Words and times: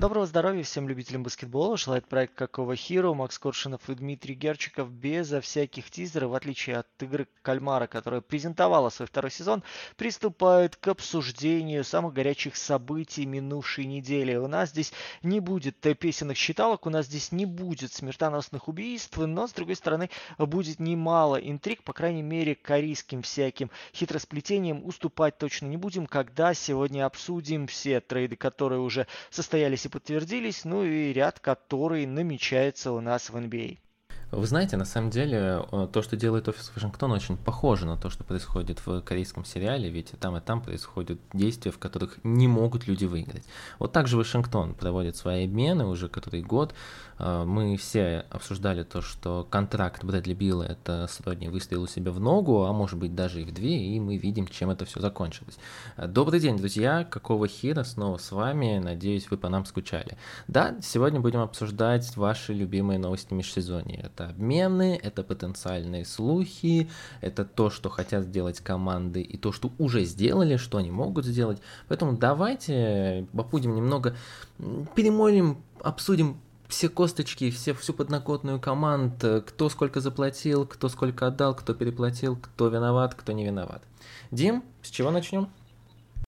Доброго 0.00 0.24
здоровья 0.24 0.62
всем 0.62 0.88
любителям 0.88 1.22
баскетбола. 1.22 1.76
Желает 1.76 2.08
проект 2.08 2.32
Какого 2.32 2.74
Хиро, 2.74 3.12
Макс 3.12 3.38
Коршинов 3.38 3.86
и 3.90 3.94
Дмитрий 3.94 4.34
Герчиков 4.34 4.90
безо 4.90 5.42
всяких 5.42 5.90
тизеров, 5.90 6.30
в 6.30 6.34
отличие 6.34 6.78
от 6.78 6.86
игры 7.02 7.28
Кальмара, 7.42 7.86
которая 7.86 8.22
презентовала 8.22 8.88
свой 8.88 9.06
второй 9.06 9.30
сезон, 9.30 9.62
приступает 9.98 10.76
к 10.76 10.88
обсуждению 10.88 11.84
самых 11.84 12.14
горячих 12.14 12.56
событий 12.56 13.26
минувшей 13.26 13.84
недели. 13.84 14.36
У 14.36 14.46
нас 14.46 14.70
здесь 14.70 14.94
не 15.22 15.38
будет 15.38 15.76
песенных 15.98 16.38
считалок, 16.38 16.86
у 16.86 16.90
нас 16.90 17.04
здесь 17.04 17.30
не 17.30 17.44
будет 17.44 17.92
смертоносных 17.92 18.68
убийств, 18.68 19.18
но, 19.18 19.48
с 19.48 19.52
другой 19.52 19.76
стороны, 19.76 20.08
будет 20.38 20.80
немало 20.80 21.36
интриг, 21.36 21.82
по 21.82 21.92
крайней 21.92 22.22
мере, 22.22 22.54
корейским 22.54 23.20
всяким 23.20 23.70
хитросплетением 23.94 24.82
уступать 24.82 25.36
точно 25.36 25.66
не 25.66 25.76
будем, 25.76 26.06
когда 26.06 26.54
сегодня 26.54 27.04
обсудим 27.04 27.66
все 27.66 28.00
трейды, 28.00 28.36
которые 28.36 28.80
уже 28.80 29.06
состоялись 29.28 29.84
и 29.84 29.89
подтвердились, 29.90 30.64
ну 30.64 30.84
и 30.84 31.12
ряд, 31.12 31.40
который 31.40 32.06
намечается 32.06 32.92
у 32.92 33.00
нас 33.00 33.30
в 33.30 33.36
NBA. 33.36 33.78
Вы 34.32 34.46
знаете, 34.46 34.76
на 34.76 34.84
самом 34.84 35.10
деле, 35.10 35.64
э, 35.72 35.88
то, 35.92 36.02
что 36.02 36.16
делает 36.16 36.48
офис 36.48 36.70
Вашингтона, 36.74 37.14
очень 37.14 37.36
похоже 37.36 37.84
на 37.84 37.96
то, 37.96 38.10
что 38.10 38.22
происходит 38.22 38.84
в 38.86 39.00
корейском 39.02 39.44
сериале, 39.44 39.90
ведь 39.90 40.12
и 40.12 40.16
там, 40.16 40.36
и 40.36 40.40
там 40.40 40.62
происходят 40.62 41.18
действия, 41.32 41.72
в 41.72 41.78
которых 41.78 42.18
не 42.22 42.46
могут 42.46 42.86
люди 42.86 43.06
выиграть. 43.06 43.42
Вот 43.80 43.92
так 43.92 44.06
же 44.06 44.16
Вашингтон 44.16 44.74
проводит 44.74 45.16
свои 45.16 45.46
обмены 45.46 45.84
уже 45.86 46.08
который 46.08 46.42
год. 46.42 46.74
Э, 47.18 47.42
мы 47.44 47.76
все 47.76 48.24
обсуждали 48.30 48.84
то, 48.84 49.00
что 49.02 49.46
контракт 49.50 50.04
Брэдли 50.04 50.34
Билла 50.34 50.62
это 50.62 51.08
сродни 51.08 51.48
у 51.48 51.58
себя 51.58 52.12
в 52.12 52.20
ногу, 52.20 52.64
а 52.66 52.72
может 52.72 52.98
быть 53.00 53.16
даже 53.16 53.42
и 53.42 53.44
в 53.44 53.52
две, 53.52 53.94
и 53.94 53.98
мы 53.98 54.16
видим, 54.16 54.46
чем 54.46 54.70
это 54.70 54.84
все 54.84 55.00
закончилось. 55.00 55.58
Э, 55.96 56.06
добрый 56.06 56.38
день, 56.38 56.56
друзья, 56.56 57.02
какого 57.04 57.48
хера 57.48 57.82
снова 57.82 58.18
с 58.18 58.30
вами, 58.30 58.78
надеюсь, 58.78 59.28
вы 59.28 59.38
по 59.38 59.48
нам 59.48 59.64
скучали. 59.64 60.16
Да, 60.46 60.76
сегодня 60.82 61.18
будем 61.18 61.40
обсуждать 61.40 62.16
ваши 62.16 62.52
любимые 62.52 63.00
новости 63.00 63.34
межсезонья 63.34 64.10
это 64.20 64.30
обмены, 64.30 65.00
это 65.02 65.22
потенциальные 65.22 66.04
слухи, 66.04 66.88
это 67.20 67.44
то, 67.44 67.70
что 67.70 67.88
хотят 67.88 68.24
сделать 68.24 68.60
команды 68.60 69.22
и 69.22 69.36
то, 69.36 69.52
что 69.52 69.72
уже 69.78 70.04
сделали, 70.04 70.56
что 70.56 70.78
они 70.78 70.90
могут 70.90 71.24
сделать. 71.24 71.58
Поэтому 71.88 72.16
давайте 72.16 73.26
будем 73.32 73.74
немного 73.74 74.16
перемолим, 74.94 75.62
обсудим 75.82 76.40
все 76.68 76.88
косточки, 76.88 77.50
все, 77.50 77.74
всю 77.74 77.94
подноготную 77.94 78.60
команд, 78.60 79.24
кто 79.46 79.68
сколько 79.68 80.00
заплатил, 80.00 80.66
кто 80.66 80.88
сколько 80.88 81.26
отдал, 81.26 81.54
кто 81.54 81.74
переплатил, 81.74 82.36
кто 82.36 82.68
виноват, 82.68 83.14
кто 83.14 83.32
не 83.32 83.44
виноват. 83.44 83.82
Дим, 84.30 84.62
с 84.82 84.90
чего 84.90 85.10
начнем? 85.10 85.48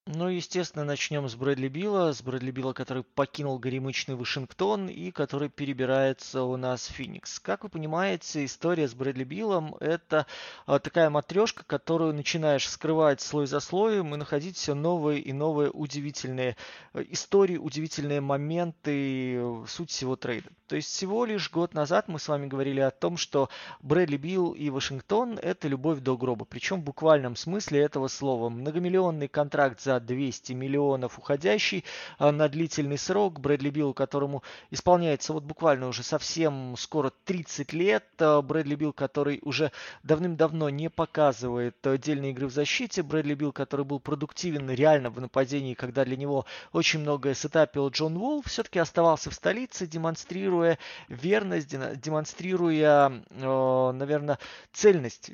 Ну, 0.06 0.26
естественно, 0.26 0.84
начнем 0.84 1.28
с 1.28 1.36
Брэдли 1.36 1.68
Билла. 1.68 2.12
С 2.12 2.22
Брэдли 2.22 2.50
Билла, 2.50 2.72
который 2.72 3.04
покинул 3.04 3.60
горемычный 3.60 4.16
Вашингтон 4.16 4.88
и 4.88 5.12
который 5.12 5.48
перебирается 5.48 6.42
у 6.42 6.56
нас 6.56 6.88
в 6.88 6.90
Феникс. 6.90 7.38
Как 7.38 7.62
вы 7.62 7.68
понимаете, 7.68 8.44
история 8.44 8.88
с 8.88 8.94
Брэдли 8.94 9.22
Биллом– 9.22 9.76
это 9.80 10.26
а, 10.66 10.80
такая 10.80 11.08
матрешка, 11.08 11.62
которую 11.64 12.14
начинаешь 12.14 12.68
скрывать 12.68 13.20
слой 13.20 13.46
за 13.46 13.60
слоем 13.60 14.12
и 14.12 14.18
находить 14.18 14.56
все 14.56 14.74
новые 14.74 15.20
и 15.20 15.32
новые 15.32 15.70
удивительные 15.70 16.56
э, 16.94 17.04
истории, 17.10 17.56
удивительные 17.56 18.20
моменты, 18.20 19.36
э, 19.36 19.64
суть 19.68 19.90
всего 19.90 20.16
трейда. 20.16 20.50
То 20.66 20.74
есть 20.74 20.88
всего 20.88 21.24
лишь 21.26 21.48
год 21.50 21.74
назад 21.74 22.08
мы 22.08 22.18
с 22.18 22.26
вами 22.26 22.48
говорили 22.48 22.80
о 22.80 22.90
том, 22.90 23.16
что 23.16 23.50
Брэдли 23.82 24.16
Билл 24.16 24.52
и 24.52 24.68
Вашингтон– 24.68 25.38
это 25.42 25.68
любовь 25.68 26.00
до 26.00 26.16
гроба. 26.16 26.44
Причем 26.44 26.80
в 26.80 26.84
буквальном 26.84 27.36
смысле 27.36 27.82
этого 27.82 28.08
слова. 28.08 28.48
Многомиллионный 28.48 29.28
контракт 29.28 29.80
за 29.80 29.91
за 29.92 30.00
200 30.00 30.52
миллионов 30.52 31.18
уходящий 31.18 31.84
а, 32.18 32.32
на 32.32 32.48
длительный 32.48 32.96
срок. 32.96 33.40
Брэдли 33.40 33.70
Билл, 33.70 33.92
которому 33.92 34.42
исполняется 34.70 35.32
вот 35.32 35.44
буквально 35.44 35.88
уже 35.88 36.02
совсем 36.02 36.74
скоро 36.78 37.12
30 37.24 37.72
лет. 37.74 38.04
А, 38.18 38.40
Брэдли 38.40 38.74
Билл, 38.74 38.92
который 38.92 39.40
уже 39.42 39.70
давным-давно 40.02 40.70
не 40.70 40.88
показывает 40.88 41.86
отдельные 41.86 42.30
игры 42.30 42.46
в 42.46 42.52
защите. 42.52 43.02
Брэдли 43.02 43.34
Билл, 43.34 43.52
который 43.52 43.84
был 43.84 44.00
продуктивен 44.00 44.70
реально 44.70 45.10
в 45.10 45.20
нападении, 45.20 45.74
когда 45.74 46.04
для 46.04 46.16
него 46.16 46.46
очень 46.72 47.00
многое 47.00 47.34
сетапил 47.34 47.88
Джон 47.90 48.16
Уолл, 48.16 48.42
все-таки 48.46 48.78
оставался 48.78 49.30
в 49.30 49.34
столице, 49.34 49.86
демонстрируя 49.86 50.78
верность, 51.08 51.68
демонстрируя, 52.00 53.22
а, 53.42 53.92
наверное, 53.92 54.38
цельность 54.72 55.32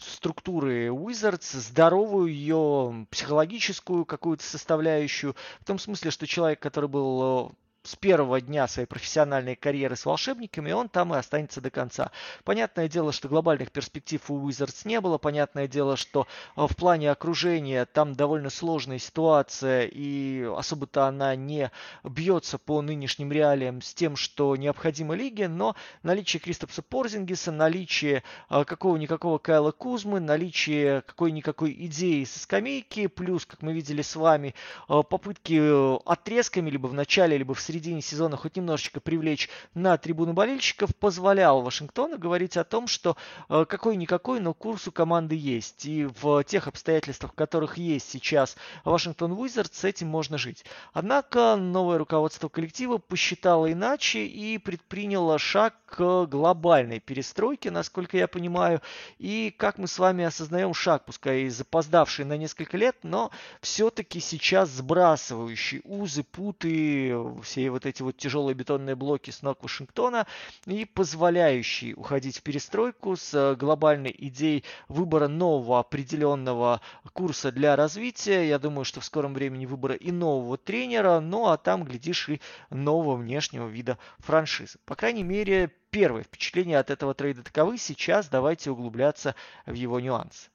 структуры 0.00 0.88
Wizards, 0.88 1.58
здоровую 1.58 2.32
ее 2.32 3.06
психологическую 3.10 4.04
какую-то 4.04 4.44
составляющую, 4.44 5.34
в 5.60 5.64
том 5.64 5.78
смысле, 5.78 6.10
что 6.10 6.26
человек, 6.26 6.60
который 6.60 6.88
был 6.88 7.50
э, 7.50 7.61
с 7.84 7.96
первого 7.96 8.40
дня 8.40 8.68
своей 8.68 8.86
профессиональной 8.86 9.56
карьеры 9.56 9.96
с 9.96 10.06
волшебниками, 10.06 10.72
он 10.72 10.88
там 10.88 11.14
и 11.14 11.18
останется 11.18 11.60
до 11.60 11.70
конца. 11.70 12.12
Понятное 12.44 12.88
дело, 12.88 13.12
что 13.12 13.28
глобальных 13.28 13.72
перспектив 13.72 14.20
у 14.30 14.48
Wizards 14.48 14.82
не 14.86 15.00
было. 15.00 15.18
Понятное 15.18 15.66
дело, 15.66 15.96
что 15.96 16.26
э, 16.56 16.66
в 16.66 16.76
плане 16.76 17.10
окружения 17.10 17.84
там 17.84 18.14
довольно 18.14 18.50
сложная 18.50 18.98
ситуация, 18.98 19.86
и 19.86 20.42
особо-то 20.42 21.06
она 21.06 21.34
не 21.34 21.70
бьется 22.04 22.58
по 22.58 22.82
нынешним 22.82 23.32
реалиям 23.32 23.82
с 23.82 23.94
тем, 23.94 24.14
что 24.16 24.54
необходимо 24.54 25.14
лиге, 25.14 25.48
но 25.48 25.74
наличие 26.02 26.40
Кристопса 26.40 26.82
Порзингиса, 26.82 27.50
наличие 27.50 28.22
э, 28.48 28.64
какого-никакого 28.64 29.38
Кайла 29.38 29.72
Кузмы, 29.72 30.20
наличие 30.20 31.02
какой-никакой 31.02 31.72
идеи 31.86 32.22
со 32.24 32.38
скамейки, 32.38 33.08
плюс, 33.08 33.44
как 33.44 33.60
мы 33.62 33.72
видели 33.72 34.02
с 34.02 34.14
вами, 34.14 34.54
э, 34.88 35.02
попытки 35.02 36.08
отрезками 36.08 36.70
либо 36.70 36.86
в 36.86 36.94
начале, 36.94 37.36
либо 37.36 37.54
в 37.54 37.60
середине 37.60 37.71
сезона 37.80 38.36
хоть 38.36 38.56
немножечко 38.56 39.00
привлечь 39.00 39.48
на 39.74 39.96
трибуны 39.96 40.32
болельщиков, 40.32 40.94
позволял 40.96 41.62
Вашингтону 41.62 42.18
говорить 42.18 42.56
о 42.56 42.64
том, 42.64 42.86
что 42.86 43.16
э, 43.48 43.64
какой-никакой, 43.68 44.40
но 44.40 44.54
курс 44.54 44.88
у 44.88 44.92
команды 44.92 45.34
есть. 45.34 45.86
И 45.86 46.04
в 46.20 46.44
тех 46.44 46.68
обстоятельствах, 46.68 47.32
в 47.32 47.36
которых 47.36 47.78
есть 47.78 48.08
сейчас 48.08 48.56
Вашингтон 48.84 49.32
Уизард, 49.32 49.74
с 49.74 49.84
этим 49.84 50.08
можно 50.08 50.38
жить. 50.38 50.64
Однако 50.92 51.56
новое 51.56 51.98
руководство 51.98 52.48
коллектива 52.48 52.98
посчитало 52.98 53.70
иначе 53.70 54.26
и 54.26 54.58
предприняло 54.58 55.38
шаг 55.38 55.74
к 55.86 56.26
глобальной 56.26 57.00
перестройке, 57.00 57.70
насколько 57.70 58.16
я 58.16 58.26
понимаю. 58.26 58.80
И, 59.18 59.54
как 59.56 59.78
мы 59.78 59.86
с 59.86 59.98
вами 59.98 60.24
осознаем, 60.24 60.74
шаг, 60.74 61.04
пускай 61.04 61.42
и 61.42 61.48
запоздавший 61.48 62.24
на 62.24 62.36
несколько 62.36 62.76
лет, 62.76 62.96
но 63.02 63.30
все-таки 63.60 64.20
сейчас 64.20 64.70
сбрасывающий 64.70 65.82
узы, 65.84 66.22
путы, 66.22 67.14
все 67.42 67.61
все 67.62 67.70
вот 67.70 67.86
эти 67.86 68.02
вот 68.02 68.16
тяжелые 68.16 68.54
бетонные 68.54 68.96
блоки 68.96 69.30
с 69.30 69.42
ног 69.42 69.62
Вашингтона 69.62 70.26
и 70.66 70.84
позволяющий 70.84 71.94
уходить 71.94 72.38
в 72.38 72.42
перестройку 72.42 73.14
с 73.14 73.32
э, 73.34 73.54
глобальной 73.54 74.12
идеей 74.18 74.64
выбора 74.88 75.28
нового 75.28 75.78
определенного 75.78 76.80
курса 77.12 77.52
для 77.52 77.76
развития. 77.76 78.48
Я 78.48 78.58
думаю, 78.58 78.84
что 78.84 79.00
в 79.00 79.04
скором 79.04 79.34
времени 79.34 79.66
выбора 79.66 79.94
и 79.94 80.10
нового 80.10 80.58
тренера, 80.58 81.20
ну 81.20 81.46
а 81.46 81.56
там, 81.56 81.84
глядишь, 81.84 82.28
и 82.28 82.40
нового 82.70 83.14
внешнего 83.14 83.68
вида 83.68 83.96
франшизы. 84.18 84.78
По 84.84 84.96
крайней 84.96 85.22
мере, 85.22 85.70
первое 85.90 86.24
впечатление 86.24 86.80
от 86.80 86.90
этого 86.90 87.14
трейда 87.14 87.44
таковы. 87.44 87.78
Сейчас 87.78 88.28
давайте 88.28 88.72
углубляться 88.72 89.36
в 89.66 89.74
его 89.74 90.00
нюансы. 90.00 90.50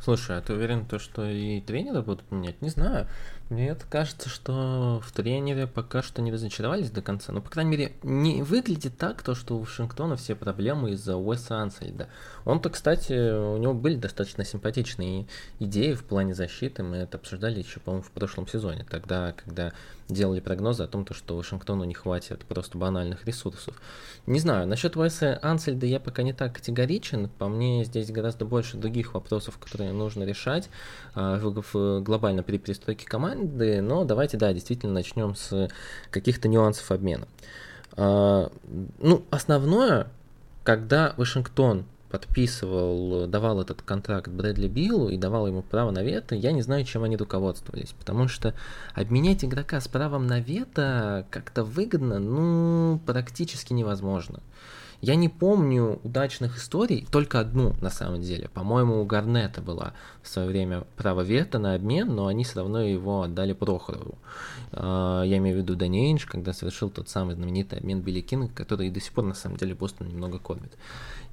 Слушай, 0.00 0.38
а 0.38 0.40
ты 0.42 0.52
уверен, 0.52 0.86
то, 0.86 0.98
что 0.98 1.24
и 1.24 1.60
тренера 1.60 2.02
будут 2.02 2.30
менять? 2.30 2.62
Не 2.62 2.68
знаю. 2.68 3.08
Мне 3.48 3.76
кажется, 3.88 4.28
что 4.28 5.00
в 5.04 5.12
тренере 5.12 5.68
пока 5.68 6.02
что 6.02 6.20
не 6.20 6.32
разочаровались 6.32 6.90
до 6.90 7.00
конца. 7.00 7.32
Но, 7.32 7.40
по 7.40 7.48
крайней 7.48 7.70
мере, 7.70 7.92
не 8.02 8.42
выглядит 8.42 8.98
так, 8.98 9.22
то, 9.22 9.36
что 9.36 9.56
у 9.56 9.60
Вашингтона 9.60 10.16
все 10.16 10.34
проблемы 10.34 10.90
из-за 10.92 11.16
Уэса 11.16 11.60
Ансельда. 11.60 12.08
Он-то, 12.44 12.70
кстати, 12.70 13.12
у 13.12 13.56
него 13.56 13.72
были 13.72 13.94
достаточно 13.94 14.44
симпатичные 14.44 15.28
идеи 15.60 15.94
в 15.94 16.02
плане 16.02 16.34
защиты. 16.34 16.82
Мы 16.82 16.96
это 16.96 17.18
обсуждали 17.18 17.60
еще, 17.60 17.78
по-моему, 17.78 18.02
в 18.02 18.10
прошлом 18.10 18.48
сезоне. 18.48 18.84
Тогда, 18.90 19.32
когда 19.32 19.72
делали 20.08 20.40
прогнозы 20.40 20.82
о 20.82 20.88
том, 20.88 21.04
то, 21.04 21.14
что 21.14 21.36
Вашингтону 21.36 21.84
не 21.84 21.94
хватит 21.94 22.44
просто 22.44 22.78
банальных 22.78 23.26
ресурсов. 23.26 23.80
Не 24.26 24.40
знаю, 24.40 24.66
насчет 24.66 24.96
Уэса 24.96 25.38
Ансельда 25.42 25.86
я 25.86 26.00
пока 26.00 26.22
не 26.22 26.32
так 26.32 26.54
категоричен. 26.54 27.28
По 27.28 27.48
мне, 27.48 27.84
здесь 27.84 28.10
гораздо 28.10 28.44
больше 28.44 28.76
других 28.76 29.14
вопросов, 29.14 29.58
которые 29.58 29.92
нужно 29.92 30.24
решать 30.24 30.68
э, 31.14 31.38
в, 31.40 31.64
в 31.72 32.00
глобально 32.00 32.42
при 32.42 32.58
перестройке 32.58 33.06
команды. 33.06 33.35
Но 33.36 34.04
давайте, 34.04 34.36
да, 34.36 34.52
действительно 34.52 34.92
начнем 34.92 35.34
с 35.34 35.68
каких-то 36.10 36.48
нюансов 36.48 36.90
обмена. 36.90 37.26
Э, 37.96 38.48
ну, 38.98 39.24
основное, 39.30 40.08
когда 40.64 41.14
Вашингтон 41.16 41.84
подписывал, 42.10 43.26
давал 43.26 43.60
этот 43.60 43.82
контракт 43.82 44.28
Брэдли 44.28 44.68
Биллу 44.68 45.08
и 45.08 45.16
давал 45.16 45.48
ему 45.48 45.62
право 45.62 45.90
на 45.90 46.02
вето, 46.02 46.34
я 46.34 46.52
не 46.52 46.62
знаю, 46.62 46.84
чем 46.84 47.02
они 47.02 47.16
руководствовались. 47.16 47.94
Потому 47.98 48.28
что 48.28 48.54
обменять 48.94 49.44
игрока 49.44 49.80
с 49.80 49.88
правом 49.88 50.26
на 50.26 50.40
вето 50.40 51.26
как-то 51.30 51.64
выгодно, 51.64 52.18
ну, 52.18 53.00
практически 53.04 53.72
невозможно. 53.72 54.40
Я 55.00 55.14
не 55.14 55.28
помню 55.28 56.00
удачных 56.02 56.56
историй, 56.56 57.06
только 57.10 57.40
одну 57.40 57.74
на 57.80 57.90
самом 57.90 58.22
деле. 58.22 58.48
По-моему, 58.48 59.00
у 59.00 59.04
Гарнета 59.04 59.60
была 59.60 59.92
в 60.22 60.28
свое 60.28 60.48
время 60.48 60.84
право 60.96 61.20
вето 61.20 61.58
на 61.58 61.74
обмен, 61.74 62.14
но 62.14 62.26
они 62.26 62.44
все 62.44 62.60
равно 62.60 62.80
его 62.80 63.22
отдали 63.22 63.52
Прохорову. 63.52 64.18
А, 64.72 65.22
я 65.22 65.36
имею 65.38 65.56
в 65.56 65.60
виду 65.60 65.76
Дани 65.76 66.08
Эйнш, 66.08 66.26
когда 66.26 66.52
совершил 66.52 66.90
тот 66.90 67.08
самый 67.08 67.34
знаменитый 67.34 67.78
обмен 67.78 68.00
Билли 68.00 68.20
Кинга, 68.20 68.48
который 68.48 68.90
до 68.90 69.00
сих 69.00 69.12
пор 69.12 69.24
на 69.24 69.34
самом 69.34 69.56
деле 69.56 69.74
Бостон 69.74 70.08
немного 70.08 70.38
кормит. 70.38 70.76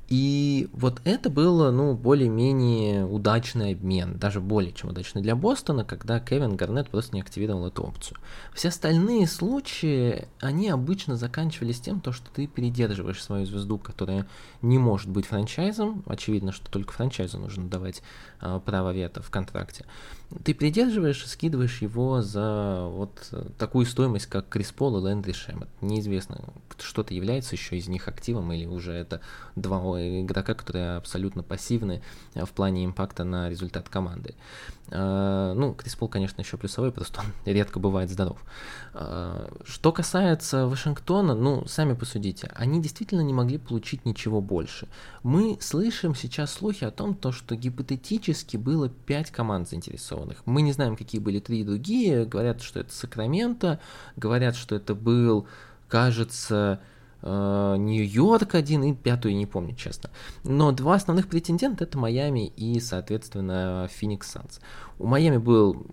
И 0.09 0.69
вот 0.73 1.01
это 1.05 1.29
было, 1.29 1.71
ну, 1.71 1.95
более-менее 1.95 3.05
удачный 3.05 3.71
обмен, 3.71 4.17
даже 4.17 4.41
более 4.41 4.73
чем 4.73 4.89
удачный 4.89 5.21
для 5.21 5.35
Бостона, 5.35 5.85
когда 5.85 6.19
Кевин 6.19 6.55
Гарнет 6.55 6.89
просто 6.89 7.15
не 7.15 7.21
активировал 7.21 7.67
эту 7.67 7.83
опцию. 7.83 8.17
Все 8.53 8.67
остальные 8.67 9.27
случаи, 9.27 10.27
они 10.39 10.69
обычно 10.69 11.15
заканчивались 11.15 11.79
тем, 11.79 12.01
то, 12.01 12.11
что 12.11 12.29
ты 12.31 12.47
передерживаешь 12.47 13.23
свою 13.23 13.45
звезду, 13.45 13.77
которая 13.77 14.27
не 14.61 14.77
может 14.77 15.09
быть 15.09 15.25
франчайзом, 15.25 16.03
очевидно, 16.05 16.51
что 16.51 16.69
только 16.69 16.93
франчайзу 16.93 17.39
нужно 17.39 17.67
давать 17.67 18.03
э, 18.41 18.59
право 18.63 18.93
вето 18.93 19.21
в 19.21 19.29
контракте, 19.29 19.85
ты 20.43 20.53
придерживаешь 20.53 21.23
и 21.23 21.27
скидываешь 21.27 21.81
его 21.81 22.21
за 22.21 22.87
вот 22.89 23.31
такую 23.57 23.85
стоимость, 23.85 24.27
как 24.27 24.49
Крис 24.49 24.71
Пол 24.71 24.97
и 24.97 25.01
Лэндри 25.01 25.31
Шемет. 25.31 25.69
Неизвестно, 25.81 26.41
что-то 26.79 27.13
является 27.13 27.55
еще 27.55 27.77
из 27.77 27.87
них 27.87 28.07
активом 28.07 28.51
или 28.51 28.65
уже 28.65 28.93
это 28.93 29.21
два 29.55 29.79
игрока, 29.97 30.53
которые 30.53 30.97
абсолютно 30.97 31.43
пассивны 31.43 32.01
в 32.35 32.49
плане 32.49 32.85
импакта 32.85 33.23
на 33.23 33.49
результат 33.49 33.89
команды. 33.89 34.35
А, 34.89 35.53
ну, 35.53 35.73
Крис 35.73 35.95
Пол, 35.95 36.09
конечно, 36.09 36.41
еще 36.41 36.57
плюсовой, 36.57 36.91
просто 36.91 37.21
он 37.21 37.27
редко 37.45 37.79
бывает 37.79 38.09
здоров. 38.09 38.39
А, 38.93 39.49
что 39.65 39.91
касается 39.91 40.67
Вашингтона, 40.67 41.35
ну, 41.35 41.65
сами 41.67 41.93
посудите, 41.93 42.51
они 42.55 42.81
действительно 42.81 43.21
не 43.21 43.33
могли 43.33 43.57
получить 43.57 44.05
ничего 44.05 44.41
больше. 44.41 44.87
Мы 45.23 45.57
слышим 45.61 46.15
сейчас 46.15 46.53
слухи 46.53 46.83
о 46.83 46.91
том, 46.91 47.15
то, 47.15 47.31
что 47.31 47.55
гипотетически 47.55 48.57
было 48.57 48.89
5 48.89 49.31
команд 49.31 49.69
заинтересованных. 49.69 50.43
Мы 50.45 50.61
не 50.61 50.73
знаем, 50.73 50.95
какие 50.95 51.21
были 51.21 51.39
три 51.39 51.63
другие. 51.63 52.25
Говорят, 52.25 52.61
что 52.61 52.79
это 52.79 52.93
Сакраменто, 52.93 53.79
говорят, 54.15 54.55
что 54.55 54.75
это 54.75 54.95
был, 54.95 55.47
кажется, 55.87 56.53
Э, 56.53 56.92
Нью-Йорк 57.23 58.55
один 58.55 58.83
и 58.83 58.93
пятую 58.93 59.35
не 59.35 59.45
помню, 59.45 59.75
честно. 59.75 60.09
Но 60.43 60.71
два 60.71 60.95
основных 60.95 61.29
претендента 61.29 61.85
это 61.85 61.97
Майами 61.97 62.47
и, 62.47 62.79
соответственно, 62.79 63.87
Феникс 63.91 64.31
Санс. 64.31 64.59
У 65.03 65.05
Майами 65.05 65.35
был 65.35 65.85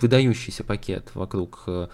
выдающийся 0.00 0.62
пакет 0.62 1.10
вокруг 1.14 1.64
э, 1.66 1.88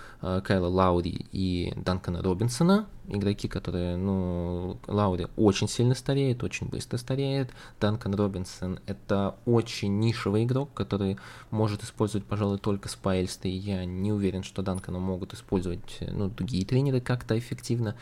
Кайла 0.45 0.67
Лаури 0.67 1.25
и 1.33 1.73
Данкана 1.75 2.23
Робинсона, 2.23 2.87
игроки, 3.09 3.49
которые, 3.49 3.97
ну, 3.97 4.79
Лаури 4.87 5.29
очень 5.37 5.69
сильно 5.69 5.95
стареет, 5.95 6.43
очень 6.43 6.69
быстро 6.69 6.97
стареет. 6.99 7.51
Данкан 7.81 8.15
Робинсон— 8.15 8.79
это 8.87 9.37
очень 9.47 9.99
нишевый 9.99 10.45
игрок, 10.45 10.73
который 10.75 11.19
может 11.51 11.83
использовать, 11.83 12.27
пожалуй, 12.27 12.59
только 12.59 12.89
спайлсты. 12.89 13.49
Я 13.49 13.85
не 13.85 14.13
уверен, 14.13 14.43
что 14.43 14.63
Данкана 14.63 14.99
могут 14.99 15.35
использовать, 15.35 15.99
ну, 16.01 16.29
другие 16.29 16.65
тренеры 16.65 17.01
как-то 17.01 17.39
эффективно. 17.39 17.97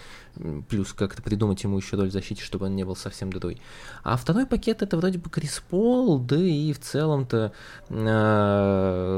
Плюс 0.69 0.93
как-то 0.93 1.23
придумать 1.23 1.63
ему 1.63 1.79
еще 1.79 1.97
роль 1.97 2.11
защиты, 2.11 2.43
чтобы 2.43 2.67
он 2.67 2.77
не 2.77 2.85
был 2.85 2.97
совсем 2.97 3.33
дурой. 3.33 3.61
А 4.05 4.17
второй 4.17 4.47
пакет— 4.47 4.83
это 4.83 4.97
вроде 4.97 5.19
бы 5.19 5.31
Крис 5.31 5.63
Пол, 5.71 6.19
да 6.19 6.37
и 6.37 6.73
в 6.73 6.81
целом-то 6.81 7.53
э, 7.89 7.95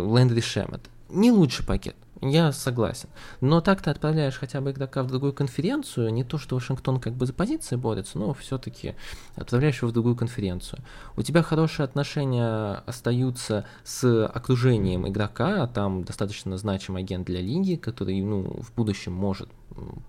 Лэндри 0.06 0.40
Шемет. 0.40 0.80
Не 1.08 1.30
лучший 1.32 1.64
пакет. 1.66 1.96
Я 2.22 2.52
согласен. 2.52 3.08
Но 3.40 3.62
так 3.62 3.80
ты 3.80 3.90
отправляешь 3.90 4.38
хотя 4.38 4.60
бы 4.60 4.72
игрока 4.72 5.02
в 5.02 5.06
другую 5.06 5.32
конференцию, 5.32 6.12
не 6.12 6.22
то, 6.22 6.36
что 6.36 6.54
Вашингтон 6.54 7.00
как 7.00 7.14
бы 7.14 7.24
за 7.24 7.32
позиции 7.32 7.76
борется, 7.76 8.18
но 8.18 8.34
все-таки 8.34 8.94
отправляешь 9.36 9.78
его 9.78 9.88
в 9.88 9.94
другую 9.94 10.16
конференцию. 10.16 10.82
У 11.16 11.22
тебя 11.22 11.42
хорошие 11.42 11.84
отношения 11.84 12.82
остаются 12.84 13.64
с 13.84 14.26
окружением 14.26 15.08
игрока, 15.08 15.62
а 15.62 15.66
там 15.66 16.04
достаточно 16.04 16.58
значимый 16.58 17.02
агент 17.02 17.26
для 17.26 17.40
лиги, 17.40 17.76
который 17.76 18.20
ну, 18.20 18.60
в 18.60 18.74
будущем 18.74 19.12
может 19.12 19.48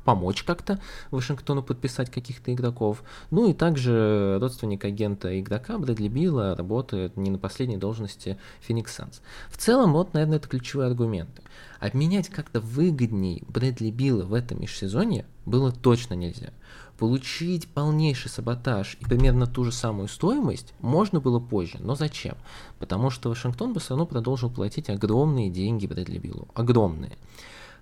помочь 0.03 0.43
как-то 0.43 0.79
Вашингтону 1.11 1.63
подписать 1.63 2.09
каких-то 2.09 2.53
игроков. 2.53 3.03
Ну 3.29 3.49
и 3.49 3.53
также 3.53 4.37
родственник 4.41 4.83
агента 4.85 5.39
игрока 5.39 5.77
Брэдли 5.77 6.07
Билла 6.07 6.55
работает 6.55 7.17
не 7.17 7.29
на 7.29 7.37
последней 7.37 7.77
должности 7.77 8.37
Phoenix 8.67 8.87
Suns. 8.87 9.21
В 9.49 9.57
целом, 9.57 9.93
вот, 9.93 10.13
наверное, 10.13 10.37
это 10.37 10.47
ключевые 10.47 10.87
аргументы. 10.87 11.41
Обменять 11.81 12.29
как-то 12.29 12.59
выгодней 12.59 13.43
Брэдли 13.47 13.89
Билла 13.89 14.23
в 14.23 14.35
этом 14.35 14.61
межсезонье 14.61 15.25
было 15.47 15.71
точно 15.71 16.13
нельзя. 16.13 16.51
Получить 16.99 17.67
полнейший 17.67 18.29
саботаж 18.29 18.97
и 19.01 19.05
примерно 19.05 19.47
ту 19.47 19.63
же 19.63 19.71
самую 19.71 20.07
стоимость 20.07 20.75
можно 20.79 21.19
было 21.19 21.39
позже, 21.39 21.79
но 21.79 21.95
зачем? 21.95 22.35
Потому 22.77 23.09
что 23.09 23.29
Вашингтон 23.29 23.73
бы 23.73 23.79
все 23.79 23.89
равно 23.89 24.05
продолжил 24.05 24.51
платить 24.51 24.91
огромные 24.91 25.49
деньги 25.49 25.87
Брэдли 25.87 26.19
Биллу. 26.19 26.47
Огромные. 26.53 27.17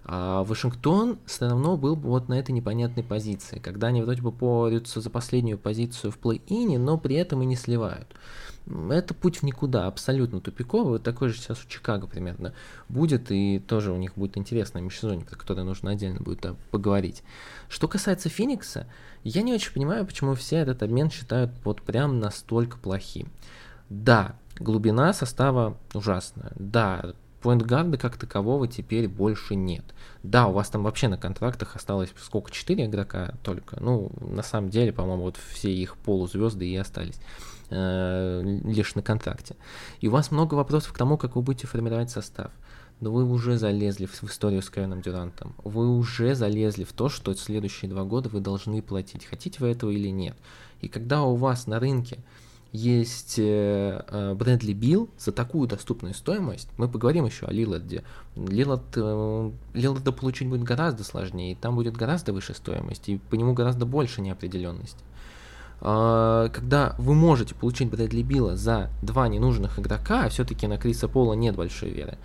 А 0.05 0.45
Вашингтон 0.45 1.19
все 1.25 1.49
равно 1.49 1.75
был 1.75 1.97
бы 1.97 2.07
вот 2.07 2.29
на 2.29 2.35
этой 2.35 2.51
непонятной 2.51 3.03
позиции, 3.03 3.59
когда 3.59 3.87
они 3.87 4.01
вроде 4.01 4.21
бы 4.21 4.31
борются 4.31 5.01
за 5.01 5.09
последнюю 5.09 5.57
позицию 5.57 6.13
в 6.13 6.19
плей-ине, 6.19 6.79
но 6.79 6.97
при 6.97 7.17
этом 7.17 7.41
и 7.41 7.45
не 7.45 7.57
сливают. 7.57 8.07
Это 8.69 9.13
путь 9.15 9.37
в 9.37 9.43
никуда, 9.43 9.87
абсолютно 9.87 10.41
тупиковый. 10.41 10.93
Вот 10.93 11.03
такой 11.03 11.29
же 11.29 11.37
сейчас 11.37 11.63
у 11.63 11.67
Чикаго 11.67 12.05
примерно 12.05 12.53
будет, 12.87 13.31
и 13.31 13.59
тоже 13.59 13.91
у 13.91 13.97
них 13.97 14.13
будет 14.15 14.37
интересное 14.37 14.81
межсезонье, 14.81 15.25
про 15.25 15.35
которое 15.35 15.63
нужно 15.63 15.91
отдельно 15.91 16.19
будет 16.19 16.45
поговорить. 16.69 17.23
Что 17.67 17.87
касается 17.87 18.29
Феникса, 18.29 18.87
я 19.23 19.41
не 19.41 19.53
очень 19.53 19.73
понимаю, 19.73 20.05
почему 20.05 20.35
все 20.35 20.57
этот 20.57 20.83
обмен 20.83 21.09
считают 21.09 21.51
вот 21.63 21.81
прям 21.81 22.19
настолько 22.19 22.77
плохим. 22.77 23.29
Да, 23.89 24.35
глубина 24.59 25.13
состава 25.13 25.75
ужасная. 25.95 26.51
Да, 26.55 27.13
поинтгарда 27.41 27.97
как 27.97 28.17
такового 28.17 28.67
теперь 28.67 29.07
больше 29.07 29.55
нет. 29.55 29.83
Да, 30.21 30.47
у 30.47 30.51
вас 30.53 30.69
там 30.69 30.83
вообще 30.83 31.07
на 31.07 31.17
контрактах 31.17 31.75
осталось 31.75 32.13
сколько, 32.21 32.51
4 32.51 32.85
игрока 32.85 33.33
только. 33.41 33.81
Ну, 33.81 34.11
на 34.21 34.43
самом 34.43 34.69
деле, 34.69 34.93
по-моему, 34.93 35.23
вот 35.23 35.37
все 35.37 35.73
их 35.73 35.97
полузвезды 35.97 36.67
и 36.67 36.75
остались 36.75 37.19
э, 37.69 38.41
лишь 38.63 38.95
на 38.95 39.01
контракте. 39.01 39.55
И 40.01 40.07
у 40.07 40.11
вас 40.11 40.31
много 40.31 40.55
вопросов 40.55 40.93
к 40.93 40.97
тому, 40.97 41.17
как 41.17 41.35
вы 41.35 41.41
будете 41.41 41.67
формировать 41.67 42.09
состав. 42.09 42.51
Но 42.99 43.11
вы 43.11 43.23
уже 43.23 43.57
залезли 43.57 44.05
в, 44.05 44.21
в 44.21 44.25
историю 44.25 44.61
с 44.61 44.69
Кевином 44.69 45.01
Дюрантом. 45.01 45.53
Вы 45.63 45.87
уже 45.87 46.35
залезли 46.35 46.83
в 46.83 46.91
то, 46.93 47.07
что 47.07 47.33
следующие 47.33 47.89
два 47.89 48.03
года 48.03 48.29
вы 48.29 48.41
должны 48.41 48.81
платить. 48.81 49.25
Хотите 49.25 49.59
вы 49.59 49.69
этого 49.69 49.89
или 49.89 50.09
нет. 50.09 50.35
И 50.81 50.89
когда 50.89 51.23
у 51.23 51.35
вас 51.35 51.67
на 51.67 51.79
рынке 51.79 52.19
есть 52.71 53.39
э, 53.39 54.03
э, 54.07 54.33
Брэдли 54.35 54.73
Билл 54.73 55.09
за 55.17 55.31
такую 55.31 55.67
доступную 55.67 56.13
стоимость. 56.13 56.69
Мы 56.77 56.87
поговорим 56.87 57.25
еще 57.25 57.47
о 57.47 57.51
Лиларде. 57.51 58.03
Лилард, 58.35 58.83
э, 58.95 59.51
Лиларда 59.73 60.11
получить 60.11 60.47
будет 60.47 60.63
гораздо 60.63 61.03
сложнее, 61.03 61.53
и 61.53 61.55
там 61.55 61.75
будет 61.75 61.97
гораздо 61.97 62.31
выше 62.31 62.53
стоимость, 62.53 63.09
и 63.09 63.17
по 63.17 63.35
нему 63.35 63.53
гораздо 63.53 63.85
больше 63.85 64.21
неопределенности. 64.21 64.99
Э, 65.81 66.49
когда 66.53 66.95
вы 66.97 67.13
можете 67.13 67.55
получить 67.55 67.89
Брэдли 67.89 68.21
Билла 68.21 68.55
за 68.55 68.89
два 69.01 69.27
ненужных 69.27 69.79
игрока, 69.79 70.25
а 70.25 70.29
все-таки 70.29 70.67
на 70.67 70.77
Криса 70.77 71.07
Пола 71.07 71.33
нет 71.33 71.55
большой 71.55 71.89
веры, 71.89 72.17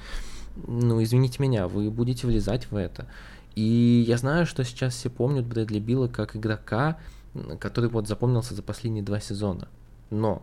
ну, 0.67 1.03
извините 1.03 1.43
меня, 1.43 1.69
вы 1.69 1.91
будете 1.91 2.27
влезать 2.27 2.71
в 2.71 2.77
это. 2.77 3.07
И 3.55 4.05
я 4.07 4.17
знаю, 4.17 4.47
что 4.47 4.65
сейчас 4.65 4.95
все 4.95 5.11
помнят 5.11 5.47
Брэдли 5.47 5.79
Билла 5.79 6.09
как 6.09 6.37
игрока, 6.37 6.99
который 7.59 7.91
вот 7.91 8.09
запомнился 8.09 8.55
за 8.55 8.63
последние 8.63 9.03
два 9.03 9.21
сезона. 9.21 9.69
Но 10.11 10.43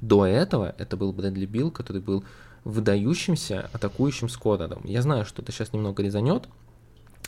до 0.00 0.26
этого 0.26 0.74
это 0.78 0.96
был 0.96 1.12
Брэдли 1.12 1.46
Билл, 1.46 1.70
который 1.70 2.02
был 2.02 2.24
выдающимся 2.64 3.68
атакующим 3.72 4.28
скорером. 4.28 4.82
Я 4.84 5.02
знаю, 5.02 5.24
что 5.24 5.42
это 5.42 5.50
сейчас 5.52 5.72
немного 5.72 6.02
резанет, 6.02 6.48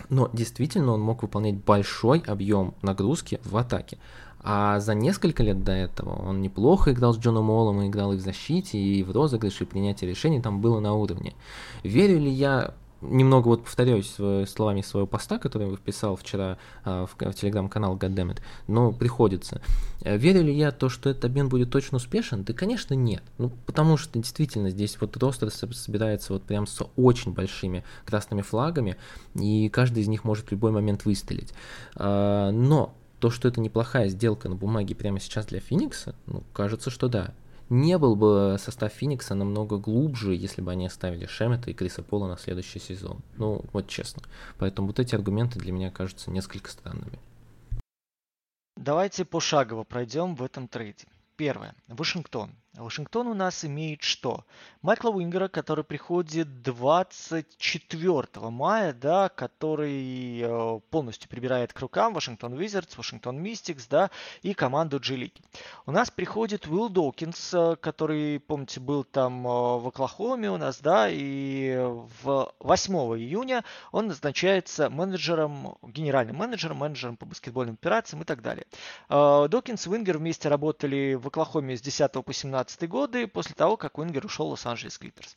но 0.09 0.30
действительно 0.33 0.92
он 0.92 1.00
мог 1.00 1.23
выполнять 1.23 1.56
большой 1.56 2.21
объем 2.21 2.75
нагрузки 2.83 3.40
в 3.44 3.56
атаке. 3.56 3.99
А 4.44 4.78
за 4.78 4.94
несколько 4.94 5.42
лет 5.42 5.64
до 5.64 5.72
этого 5.72 6.10
он 6.28 6.42
неплохо 6.42 6.92
играл 6.92 7.14
с 7.14 7.18
Джоном 7.18 7.46
Моллом, 7.46 7.80
и 7.80 7.88
играл 7.88 8.12
и 8.12 8.16
в 8.16 8.20
защите, 8.20 8.78
и 8.78 9.02
в 9.02 9.10
розыгрыше, 9.10 9.64
и 9.64 9.66
принятие 9.66 10.10
решений 10.10 10.42
там 10.42 10.60
было 10.60 10.80
на 10.80 10.92
уровне. 10.92 11.34
Верю 11.82 12.20
ли 12.20 12.30
я 12.30 12.74
немного 13.00 13.48
вот 13.48 13.64
повторяюсь 13.64 14.14
словами 14.48 14.82
своего 14.82 15.06
поста, 15.06 15.38
который 15.38 15.70
я 15.70 15.76
вписал 15.76 16.16
вчера 16.16 16.58
а, 16.84 17.06
в, 17.06 17.16
в 17.18 17.34
телеграм-канал 17.34 17.96
Goddammit, 17.96 18.38
но 18.66 18.92
приходится. 18.92 19.60
Верю 20.00 20.42
ли 20.42 20.54
я 20.54 20.70
то, 20.72 20.88
что 20.88 21.10
этот 21.10 21.26
обмен 21.26 21.48
будет 21.48 21.70
точно 21.70 21.96
успешен? 21.96 22.44
Да, 22.44 22.52
конечно, 22.52 22.94
нет. 22.94 23.22
Ну, 23.38 23.50
потому 23.66 23.96
что 23.96 24.18
действительно 24.18 24.70
здесь 24.70 24.98
вот 25.00 25.16
ростер 25.16 25.50
собирается 25.50 26.32
вот 26.32 26.42
прям 26.44 26.66
с 26.66 26.82
очень 26.96 27.32
большими 27.32 27.84
красными 28.04 28.42
флагами, 28.42 28.96
и 29.34 29.68
каждый 29.68 30.02
из 30.02 30.08
них 30.08 30.24
может 30.24 30.48
в 30.48 30.52
любой 30.52 30.70
момент 30.70 31.04
выстрелить. 31.04 31.52
А, 31.96 32.50
но 32.52 32.94
то, 33.25 33.31
что 33.31 33.49
это 33.49 33.59
неплохая 33.59 34.09
сделка 34.09 34.50
на 34.50 34.54
бумаге 34.54 34.95
прямо 34.95 35.19
сейчас 35.19 35.47
для 35.47 35.59
Феникса, 35.59 36.14
ну, 36.26 36.43
кажется, 36.52 36.90
что 36.90 37.09
да 37.09 37.33
не 37.71 37.97
был 37.97 38.16
бы 38.16 38.59
состав 38.59 38.93
Феникса 38.93 39.35
намного 39.35 39.78
глубже, 39.78 40.35
если 40.35 40.61
бы 40.61 40.73
они 40.73 40.85
оставили 40.85 41.25
Шемета 41.25 41.71
и 41.71 41.73
Криса 41.73 42.02
Пола 42.02 42.28
на 42.28 42.37
следующий 42.37 42.81
сезон. 42.81 43.23
Ну, 43.38 43.64
вот 43.73 43.88
честно. 43.88 44.25
Поэтому 44.59 44.88
вот 44.88 45.00
эти 45.00 45.14
аргументы 45.14 45.59
для 45.59 45.73
меня 45.73 45.90
кажутся 45.90 46.31
несколько 46.31 46.71
странными. 46.71 47.19
давайте 48.76 49.25
пошагово 49.25 49.85
пройдем 49.85 50.35
в 50.35 50.43
этом 50.43 50.69
трейде. 50.69 51.07
Первое. 51.37 51.75
Вашингтон. 51.88 52.50
Вашингтон 52.76 53.28
у 53.28 53.35
нас 53.35 53.64
имеет 53.64 54.02
что? 54.02 54.45
Майкла 54.83 55.11
Уингера, 55.11 55.47
который 55.47 55.85
приходит 55.85 56.62
24 56.62 58.26
мая, 58.50 58.93
да, 58.93 59.28
который 59.28 60.40
э, 60.40 60.81
полностью 60.90 61.31
прибирает 61.31 61.73
к 61.73 61.78
рукам 61.78 62.14
Вашингтон 62.14 62.54
Wizards, 62.54 62.97
Вашингтон 62.97 63.38
Mystics, 63.38 63.87
да, 63.88 64.11
и 64.43 64.54
команду 64.54 64.99
G 64.99 65.14
League. 65.14 65.40
У 65.87 65.93
нас 65.93 66.11
приходит 66.11 66.66
Уилл 66.66 66.88
Докинс, 66.88 67.54
э, 67.54 67.76
который, 67.81 68.40
помните, 68.40 68.81
был 68.81 69.04
там 69.04 69.47
э, 69.47 69.50
в 69.78 69.88
Оклахоме 69.88 70.50
у 70.50 70.57
нас, 70.57 70.81
да, 70.81 71.09
и 71.09 71.76
в 72.23 72.52
8 72.59 72.95
июня 73.19 73.62
он 73.93 74.09
назначается 74.09 74.90
менеджером, 74.90 75.78
генеральным 75.83 76.37
менеджером, 76.37 76.78
менеджером 76.78 77.16
по 77.16 77.25
баскетбольным 77.25 77.75
операциям 77.75 78.23
и 78.23 78.25
так 78.25 78.43
далее. 78.43 78.66
Докинс 79.09 79.87
и 79.87 79.90
Уингер 79.90 80.19
вместе 80.19 80.49
работали 80.49 81.14
в 81.14 81.28
Оклахоме 81.28 81.76
с 81.76 81.81
10 81.81 82.12
по 82.12 82.33
17 82.33 82.63
2017 82.64 82.88
годы, 82.88 83.26
после 83.26 83.54
того, 83.54 83.76
как 83.76 83.99
Уингер 83.99 84.25
ушел 84.25 84.49
в 84.49 84.50
Лос-Анджелес 84.50 84.99
Клиперс. 84.99 85.35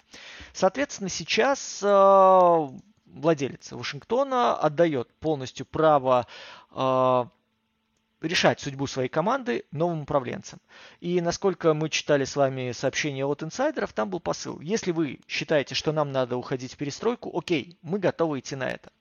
Соответственно, 0.54 1.10
сейчас 1.10 1.82
э, 1.84 2.68
владелец 3.06 3.72
Вашингтона 3.72 4.56
отдает 4.56 5.14
полностью 5.20 5.66
право 5.66 6.28
э, 6.72 7.26
решать 8.22 8.60
судьбу 8.60 8.88
своей 8.88 9.10
команды 9.10 9.66
новым 9.72 10.02
управленцам. 10.02 10.60
И 11.02 11.22
насколько 11.22 11.74
мы 11.74 11.90
читали 11.90 12.26
с 12.26 12.36
вами 12.36 12.72
сообщения 12.72 13.26
от 13.26 13.44
инсайдеров, 13.44 13.94
там 13.94 14.10
был 14.10 14.20
посыл. 14.20 14.60
Если 14.60 14.92
вы 14.92 15.20
считаете, 15.28 15.76
что 15.76 15.92
нам 15.92 16.12
надо 16.12 16.36
уходить 16.38 16.74
в 16.74 16.78
перестройку, 16.78 17.38
окей, 17.38 17.78
мы 17.82 18.00
готовы 18.00 18.40
идти 18.40 18.56
на 18.56 18.70
это. 18.70 18.92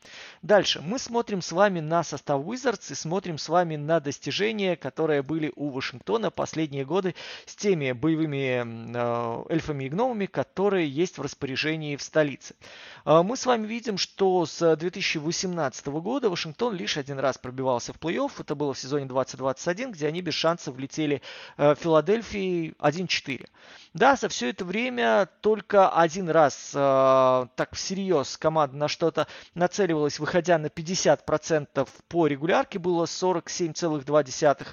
Дальше. 0.43 0.83
Мы 0.83 0.99
смотрим 0.99 1.41
с 1.41 1.53
вами 1.53 1.81
на 1.81 2.05
состав 2.05 2.43
Wizards 2.43 2.93
и 2.93 2.95
смотрим 2.95 3.39
с 3.39 3.49
вами 3.49 3.77
на 3.77 4.01
достижения, 4.01 4.77
которые 4.77 5.23
были 5.23 5.53
у 5.57 5.71
Вашингтона 5.71 6.31
последние 6.31 6.85
годы 6.85 7.15
с 7.47 7.57
теми 7.57 7.93
боевыми 7.93 8.63
э, 8.65 9.45
эльфами 9.49 9.85
и 9.85 9.89
гномами, 9.89 10.27
которые 10.27 10.89
есть 10.89 11.19
в 11.19 11.23
распоряжении 11.23 11.97
в 11.97 12.03
столице. 12.03 12.55
Э, 13.05 13.23
мы 13.23 13.37
с 13.37 13.47
вами 13.47 13.67
видим, 13.67 13.97
что 13.97 14.45
с 14.45 14.77
2018 14.77 15.87
года 15.87 16.29
Вашингтон 16.29 16.75
лишь 16.75 16.97
один 16.99 17.19
раз 17.19 17.39
пробивался 17.39 17.93
в 17.93 17.97
плей-офф. 17.97 18.33
Это 18.39 18.55
было 18.55 18.75
в 18.75 18.79
сезоне 18.79 19.06
2021, 19.09 19.93
где 19.93 20.09
они 20.09 20.23
без 20.23 20.35
шансов 20.35 20.77
влетели 20.77 21.23
э, 21.57 21.75
в 21.75 21.79
Филадельфии 21.79 22.75
1-4. 22.79 23.47
Да, 23.95 24.15
за 24.17 24.29
все 24.29 24.51
это 24.51 24.65
время 24.65 25.29
только 25.41 25.89
один 25.89 26.29
раз 26.29 26.73
э, 26.75 27.47
так 27.57 27.75
всерьез 27.75 28.37
команда 28.37 28.77
на 28.77 28.89
что-то 28.89 29.27
нацеливалась, 29.55 30.19
выходя 30.19 30.59
на 30.59 30.67
50% 30.67 31.89
по 32.09 32.27
регулярке, 32.27 32.79
было 32.79 33.05
47,2% 33.05 34.63
э, 34.63 34.65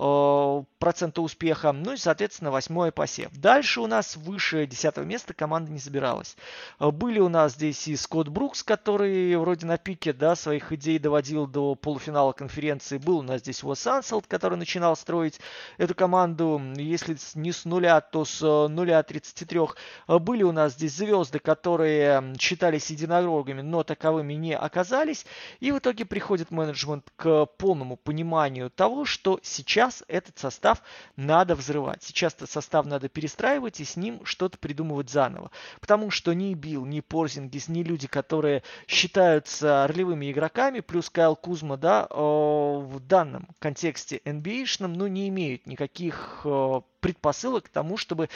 процента 0.00 1.20
успеха. 1.20 1.72
Ну 1.72 1.92
и, 1.92 1.96
соответственно, 1.98 2.50
восьмое 2.50 2.90
посев. 2.90 3.30
Дальше 3.32 3.82
у 3.82 3.86
нас 3.86 4.16
выше 4.16 4.66
10 4.66 4.96
места 4.98 5.34
команда 5.34 5.70
не 5.70 5.78
забиралась. 5.78 6.36
Э, 6.80 6.90
были 6.90 7.20
у 7.20 7.28
нас 7.28 7.52
здесь 7.52 7.86
и 7.86 7.94
Скотт 7.96 8.28
Брукс, 8.28 8.62
который 8.62 9.36
вроде 9.36 9.66
на 9.66 9.76
пике 9.76 10.14
да, 10.14 10.34
своих 10.34 10.72
идей 10.72 10.98
доводил 10.98 11.46
до 11.46 11.74
полуфинала 11.74 12.32
конференции. 12.32 12.96
Был 12.96 13.18
у 13.18 13.22
нас 13.22 13.42
здесь 13.42 13.62
Уэс 13.62 13.86
Анселд, 13.86 14.26
который 14.26 14.56
начинал 14.56 14.96
строить 14.96 15.38
эту 15.76 15.94
команду, 15.94 16.60
если 16.76 17.16
не 17.34 17.52
с 17.52 17.66
нуля, 17.66 18.00
то 18.00 18.24
с 18.24 18.42
0,33. 18.42 19.70
Э, 20.08 20.18
были 20.18 20.42
у 20.44 20.52
нас 20.52 20.72
здесь 20.72 20.94
звезды, 20.94 21.40
которые 21.40 22.34
считались 22.40 22.90
единорогами, 22.90 23.60
но 23.60 23.82
таковыми 23.82 24.32
не 24.32 24.56
оказались. 24.56 25.26
И 25.60 25.72
в 25.72 25.78
итоге 25.78 26.06
приходит 26.06 26.50
менеджмент 26.50 27.12
к 27.16 27.44
полному 27.58 27.96
пониманию 27.96 28.70
того, 28.70 29.04
что 29.04 29.38
сейчас 29.42 29.89
этот 30.08 30.38
состав 30.38 30.82
надо 31.16 31.54
взрывать. 31.54 32.02
Сейчас 32.02 32.34
этот 32.34 32.50
состав 32.50 32.86
надо 32.86 33.08
перестраивать 33.08 33.80
и 33.80 33.84
с 33.84 33.96
ним 33.96 34.24
что-то 34.24 34.58
придумывать 34.58 35.10
заново. 35.10 35.50
Потому 35.80 36.10
что 36.10 36.32
ни 36.32 36.54
Билл, 36.54 36.84
ни 36.86 37.00
Порзингис, 37.00 37.68
ни 37.68 37.82
люди, 37.82 38.06
которые 38.06 38.62
считаются 38.86 39.86
ролевыми 39.88 40.30
игроками, 40.30 40.80
плюс 40.80 41.10
Кайл 41.10 41.36
Кузма, 41.36 41.76
да, 41.76 42.06
э, 42.08 42.14
в 42.14 43.00
данном 43.00 43.48
контексте 43.58 44.20
NBA-шном, 44.24 44.94
ну, 44.94 45.06
не 45.06 45.28
имеют 45.28 45.66
никаких 45.66 46.42
э, 46.44 46.80
предпосылок 47.00 47.64
к 47.64 47.68
тому, 47.68 47.96
чтобы 47.96 48.28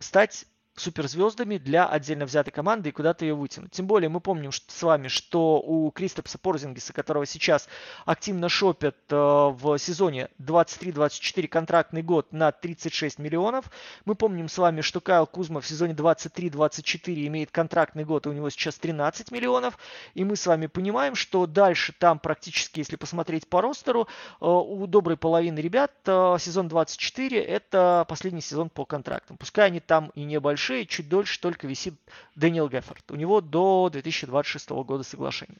стать 0.00 0.46
суперзвездами 0.80 1.58
для 1.58 1.86
отдельно 1.86 2.26
взятой 2.26 2.52
команды 2.52 2.88
и 2.88 2.92
куда-то 2.92 3.24
ее 3.24 3.34
вытянуть. 3.34 3.72
Тем 3.72 3.86
более 3.86 4.08
мы 4.08 4.20
помним 4.20 4.52
что, 4.52 4.72
с 4.72 4.82
вами, 4.82 5.08
что 5.08 5.60
у 5.60 5.90
Кристопса 5.90 6.38
Порзингиса, 6.38 6.92
которого 6.92 7.26
сейчас 7.26 7.68
активно 8.04 8.48
шопят 8.48 8.96
э, 9.10 9.16
в 9.16 9.78
сезоне 9.78 10.28
23-24 10.40 11.48
контрактный 11.48 12.02
год 12.02 12.32
на 12.32 12.52
36 12.52 13.18
миллионов. 13.18 13.70
Мы 14.04 14.14
помним 14.14 14.48
с 14.48 14.58
вами, 14.58 14.80
что 14.80 15.00
Кайл 15.00 15.26
Кузма 15.26 15.60
в 15.60 15.66
сезоне 15.66 15.94
23-24 15.94 17.26
имеет 17.26 17.50
контрактный 17.50 18.04
год, 18.04 18.26
и 18.26 18.28
у 18.28 18.32
него 18.32 18.50
сейчас 18.50 18.76
13 18.76 19.30
миллионов. 19.30 19.78
И 20.14 20.24
мы 20.24 20.36
с 20.36 20.46
вами 20.46 20.66
понимаем, 20.66 21.14
что 21.14 21.46
дальше 21.46 21.92
там 21.98 22.18
практически, 22.18 22.80
если 22.80 22.96
посмотреть 22.96 23.48
по 23.48 23.60
ростеру, 23.60 24.02
э, 24.02 24.46
у 24.46 24.86
доброй 24.86 25.16
половины 25.16 25.58
ребят 25.58 25.92
э, 26.06 26.36
сезон 26.38 26.68
24 26.68 27.38
это 27.42 28.04
последний 28.08 28.40
сезон 28.40 28.70
по 28.70 28.84
контрактам. 28.84 29.36
Пускай 29.36 29.66
они 29.66 29.80
там 29.80 30.12
и 30.14 30.24
небольшие, 30.24 30.67
шее 30.68 30.84
чуть 30.84 31.08
дольше 31.08 31.40
только 31.40 31.66
висит 31.66 31.94
Дэниел 32.34 32.68
Геффорд. 32.68 33.10
У 33.10 33.16
него 33.16 33.40
до 33.40 33.88
2026 33.90 34.68
года 34.70 35.02
соглашение. 35.02 35.56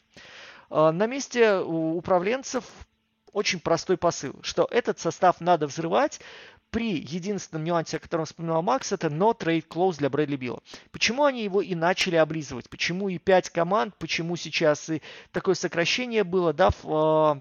А, 0.68 0.92
на 0.92 1.06
месте 1.06 1.60
управленцев 1.60 2.64
очень 3.32 3.58
простой 3.58 3.96
посыл, 3.96 4.34
что 4.42 4.68
этот 4.70 4.98
состав 4.98 5.40
надо 5.40 5.66
взрывать, 5.66 6.20
при 6.70 6.98
единственном 6.98 7.64
нюансе, 7.64 7.96
о 7.96 8.00
котором 8.00 8.26
вспоминал 8.26 8.60
Макс, 8.60 8.92
это 8.92 9.06
no 9.06 9.34
trade 9.34 9.66
close 9.66 9.96
для 9.96 10.10
Брэдли 10.10 10.36
Билла. 10.36 10.62
Почему 10.90 11.24
они 11.24 11.42
его 11.42 11.62
и 11.62 11.74
начали 11.74 12.16
облизывать? 12.16 12.68
Почему 12.68 13.08
и 13.08 13.16
5 13.16 13.48
команд? 13.48 13.94
Почему 13.96 14.36
сейчас 14.36 14.90
и 14.90 15.00
такое 15.32 15.54
сокращение 15.54 16.24
было, 16.24 16.52
да, 16.52 16.68
в, 16.68 17.40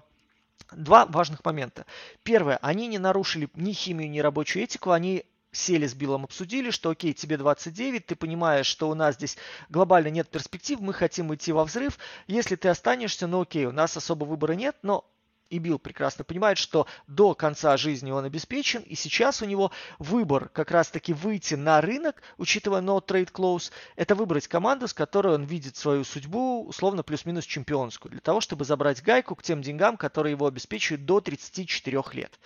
Два 0.72 1.06
важных 1.06 1.44
момента. 1.44 1.86
Первое, 2.22 2.58
они 2.58 2.88
не 2.88 2.98
нарушили 2.98 3.48
ни 3.54 3.72
химию, 3.72 4.10
ни 4.10 4.18
рабочую 4.18 4.64
этику, 4.64 4.90
они 4.90 5.24
сели 5.52 5.86
с 5.86 5.94
Биллом, 5.94 6.24
обсудили, 6.24 6.70
что 6.70 6.90
окей, 6.90 7.14
тебе 7.14 7.36
29, 7.36 8.06
ты 8.06 8.16
понимаешь, 8.16 8.66
что 8.66 8.88
у 8.88 8.94
нас 8.94 9.14
здесь 9.14 9.36
глобально 9.68 10.08
нет 10.08 10.28
перспектив, 10.28 10.80
мы 10.80 10.92
хотим 10.92 11.34
идти 11.34 11.52
во 11.52 11.64
взрыв. 11.64 11.98
Если 12.26 12.56
ты 12.56 12.68
останешься, 12.68 13.26
ну 13.26 13.42
окей, 13.42 13.66
у 13.66 13.72
нас 13.72 13.96
особо 13.96 14.24
выбора 14.24 14.52
нет, 14.52 14.76
но 14.82 15.04
и 15.50 15.58
Билл 15.58 15.78
прекрасно 15.78 16.24
понимает, 16.24 16.58
что 16.58 16.86
до 17.06 17.34
конца 17.34 17.76
жизни 17.76 18.10
он 18.10 18.24
обеспечен, 18.24 18.82
и 18.82 18.94
сейчас 18.94 19.42
у 19.42 19.46
него 19.46 19.70
выбор 19.98 20.48
как 20.50 20.70
раз-таки 20.70 21.12
выйти 21.12 21.54
на 21.54 21.80
рынок, 21.80 22.22
учитывая 22.36 22.82
no 22.82 23.04
trade 23.04 23.32
clause, 23.32 23.72
это 23.96 24.14
выбрать 24.14 24.48
команду, 24.48 24.88
с 24.88 24.94
которой 24.94 25.34
он 25.34 25.44
видит 25.44 25.76
свою 25.76 26.04
судьбу, 26.04 26.66
условно 26.66 27.02
плюс-минус 27.02 27.44
чемпионскую, 27.44 28.12
для 28.12 28.20
того, 28.20 28.40
чтобы 28.40 28.64
забрать 28.64 29.02
гайку 29.02 29.34
к 29.34 29.42
тем 29.42 29.62
деньгам, 29.62 29.96
которые 29.96 30.32
его 30.32 30.46
обеспечивают 30.46 31.06
до 31.06 31.20
34 31.20 32.02
лет. 32.12 32.38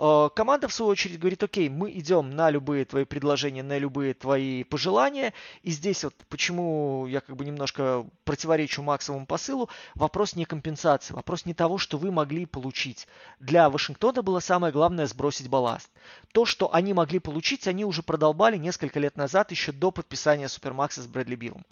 Э, 0.00 0.30
команда, 0.34 0.68
в 0.68 0.72
свою 0.72 0.90
очередь, 0.92 1.18
говорит, 1.18 1.42
окей, 1.42 1.68
мы 1.68 1.90
идем 1.90 2.30
на 2.30 2.50
любые 2.50 2.84
твои 2.84 3.04
предложения, 3.04 3.64
на 3.64 3.78
любые 3.78 4.14
твои 4.14 4.62
пожелания. 4.62 5.34
И 5.62 5.70
здесь 5.70 6.04
вот 6.04 6.14
почему 6.28 7.06
я 7.06 7.20
как 7.20 7.36
бы 7.36 7.44
немножко 7.44 8.06
противоречу 8.24 8.82
Максовому 8.82 9.26
посылу, 9.26 9.68
вопрос 9.96 10.36
не 10.36 10.44
компенсации, 10.44 11.14
вопрос 11.14 11.46
не 11.46 11.54
того, 11.54 11.78
что 11.78 11.98
вы 11.98 12.12
могли 12.12 12.46
получить. 12.46 13.08
Для 13.40 13.68
Вашингтона 13.70 14.22
было 14.22 14.38
самое 14.38 14.72
главное 14.72 15.06
сбросить 15.06 15.48
балласт. 15.48 15.90
То, 16.32 16.44
что 16.44 16.72
они 16.72 16.92
могли 16.92 17.18
получить, 17.18 17.66
они 17.66 17.84
уже 17.84 18.02
продолбали 18.02 18.56
несколько 18.56 19.00
лет 19.00 19.16
назад, 19.16 19.50
еще 19.50 19.72
до 19.72 19.90
подписания 19.90 20.48
Супермакса 20.48 21.02
с 21.02 21.06
Брэдли 21.06 21.34
Биллом. 21.34 21.64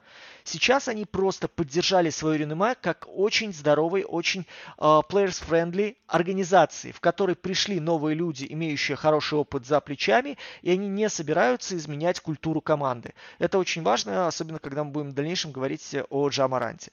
Сейчас 0.42 0.88
они 0.88 1.04
просто 1.04 1.47
поддержали 1.47 2.11
свое 2.11 2.38
реноме 2.38 2.75
как 2.80 3.06
очень 3.09 3.52
здоровой, 3.52 4.04
очень 4.04 4.47
uh, 4.78 5.02
players-friendly 5.09 5.97
организации, 6.06 6.90
в 6.92 7.00
которой 7.00 7.37
пришли 7.37 7.78
новые 7.78 8.15
люди, 8.16 8.46
имеющие 8.49 8.96
хороший 8.96 9.38
опыт 9.38 9.66
за 9.66 9.80
плечами, 9.80 10.38
и 10.62 10.70
они 10.70 10.88
не 10.88 11.08
собираются 11.08 11.76
изменять 11.76 12.20
культуру 12.20 12.61
команды. 12.61 13.14
Это 13.38 13.58
очень 13.58 13.82
важно, 13.82 14.26
особенно 14.26 14.58
когда 14.58 14.82
мы 14.85 14.90
будем 14.90 15.11
в 15.11 15.14
дальнейшем 15.14 15.52
говорить 15.52 15.94
о 16.11 16.28
Джамаранте. 16.28 16.90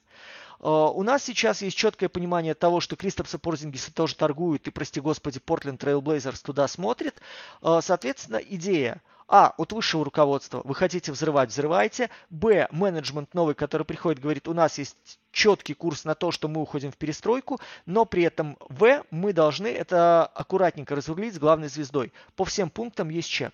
Э, 0.60 0.90
у 0.94 1.02
нас 1.02 1.22
сейчас 1.24 1.60
есть 1.60 1.76
четкое 1.76 2.08
понимание 2.08 2.54
того, 2.54 2.80
что 2.80 2.96
Кристопса 2.96 3.38
Порзингиса 3.38 3.92
тоже 3.92 4.14
торгуют, 4.14 4.66
и, 4.66 4.70
прости 4.70 5.00
господи, 5.00 5.38
Портленд 5.38 5.80
Трейл 5.80 6.00
Блейзерс 6.00 6.40
туда 6.40 6.68
смотрит. 6.68 7.20
Э, 7.60 7.82
соответственно, 7.82 8.36
идея 8.36 9.02
а, 9.26 9.54
от 9.56 9.72
высшего 9.72 10.04
руководства, 10.04 10.60
вы 10.64 10.74
хотите 10.74 11.10
взрывать, 11.12 11.50
взрывайте. 11.50 12.10
Б, 12.30 12.68
менеджмент 12.70 13.32
новый, 13.34 13.54
который 13.54 13.84
приходит, 13.84 14.20
говорит, 14.20 14.48
у 14.48 14.54
нас 14.54 14.78
есть 14.78 15.18
четкий 15.32 15.74
курс 15.74 16.04
на 16.04 16.14
то, 16.14 16.30
что 16.30 16.46
мы 16.48 16.60
уходим 16.60 16.92
в 16.92 16.96
перестройку, 16.96 17.58
но 17.86 18.04
при 18.04 18.22
этом 18.22 18.56
В 18.68 19.04
мы 19.10 19.32
должны 19.32 19.66
это 19.66 20.26
аккуратненько 20.26 20.94
разрулить 20.94 21.34
с 21.34 21.38
главной 21.38 21.68
звездой. 21.68 22.12
По 22.36 22.44
всем 22.44 22.70
пунктам 22.70 23.08
есть 23.08 23.28
чек. 23.28 23.52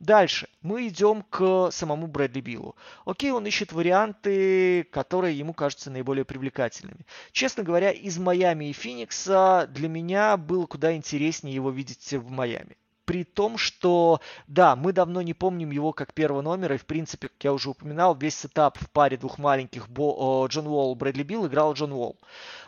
Дальше 0.00 0.48
мы 0.62 0.88
идем 0.88 1.22
к 1.28 1.70
самому 1.70 2.06
Брэдли 2.06 2.40
Биллу. 2.40 2.74
Окей, 3.04 3.30
он 3.30 3.46
ищет 3.46 3.72
варианты, 3.72 4.84
которые 4.84 5.38
ему 5.38 5.52
кажутся 5.52 5.90
наиболее 5.90 6.24
привлекательными. 6.24 7.06
Честно 7.32 7.62
говоря, 7.62 7.90
из 7.90 8.18
Майами 8.18 8.70
и 8.70 8.72
Феникса 8.72 9.68
для 9.70 9.88
меня 9.88 10.36
было 10.38 10.66
куда 10.66 10.96
интереснее 10.96 11.54
его 11.54 11.70
видеть 11.70 12.12
в 12.12 12.30
Майами 12.30 12.76
при 13.04 13.24
том, 13.24 13.58
что, 13.58 14.20
да, 14.46 14.76
мы 14.76 14.92
давно 14.92 15.22
не 15.22 15.34
помним 15.34 15.70
его 15.70 15.92
как 15.92 16.14
первого 16.14 16.42
номера, 16.42 16.74
и, 16.74 16.78
в 16.78 16.86
принципе, 16.86 17.28
как 17.28 17.42
я 17.44 17.52
уже 17.52 17.70
упоминал, 17.70 18.14
весь 18.14 18.36
setup 18.36 18.78
в 18.78 18.90
паре 18.90 19.16
двух 19.16 19.38
маленьких 19.38 19.88
Бо, 19.88 20.46
Джон 20.46 20.66
Уолл, 20.66 20.94
Брэдли 20.94 21.22
Билл 21.22 21.46
играл 21.46 21.72
Джон 21.74 21.92
Уолл. 21.92 22.18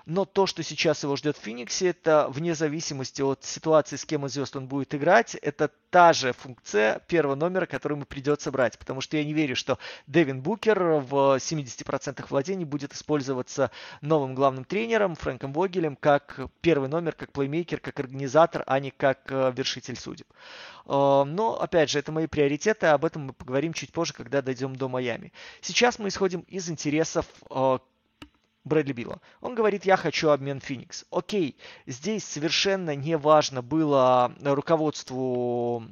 Но 0.06 0.24
то, 0.24 0.46
что 0.46 0.62
сейчас 0.62 1.02
его 1.02 1.16
ждет 1.16 1.36
в 1.36 1.40
Фениксе, 1.40 1.88
это 1.88 2.26
вне 2.28 2.54
зависимости 2.54 3.22
от 3.22 3.44
ситуации, 3.44 3.96
с 3.96 4.04
кем 4.04 4.26
из 4.26 4.32
звезд 4.32 4.56
он 4.56 4.66
будет 4.66 4.94
играть, 4.94 5.34
это 5.36 5.70
та 5.90 6.12
же 6.12 6.32
функция 6.32 7.00
первого 7.00 7.34
номера, 7.34 7.66
которую 7.66 7.98
ему 7.98 8.06
придется 8.06 8.50
брать. 8.50 8.78
Потому 8.78 9.00
что 9.00 9.16
я 9.16 9.24
не 9.24 9.34
верю, 9.34 9.54
что 9.54 9.78
Дэвин 10.06 10.40
Букер 10.40 10.78
в 10.78 11.36
70% 11.36 12.24
владений 12.30 12.64
будет 12.64 12.94
использоваться 12.94 13.70
новым 14.00 14.34
главным 14.34 14.64
тренером 14.64 15.14
Фрэнком 15.14 15.52
Вогелем 15.52 15.96
как 15.96 16.40
первый 16.62 16.88
номер, 16.88 17.12
как 17.12 17.32
плеймейкер, 17.32 17.80
как 17.80 18.00
организатор, 18.00 18.64
а 18.66 18.80
не 18.80 18.90
как 18.90 19.30
э, 19.30 19.52
вершитель 19.54 19.96
судеб. 19.96 20.26
Э, 20.86 21.24
но, 21.24 21.60
опять 21.60 21.90
же, 21.90 21.98
это 21.98 22.10
мои 22.10 22.26
приоритеты, 22.26 22.86
об 22.86 23.04
этом 23.04 23.26
мы 23.26 23.32
поговорим 23.34 23.72
чуть 23.74 23.92
позже, 23.92 24.14
когда 24.14 24.40
дойдем 24.40 24.74
до 24.74 24.88
Майами. 24.88 25.32
Сейчас 25.60 25.98
мы 25.98 26.08
исходим 26.08 26.40
из 26.48 26.70
интересов 26.70 27.26
э, 27.50 27.78
Брэдли 28.64 28.92
Билла. 28.92 29.20
Он 29.40 29.54
говорит, 29.54 29.84
я 29.84 29.96
хочу 29.96 30.30
обмен 30.30 30.60
Феникс. 30.60 31.04
Окей, 31.10 31.56
здесь 31.86 32.24
совершенно 32.24 32.94
не 32.94 33.16
важно 33.16 33.62
было 33.62 34.34
руководству 34.40 35.84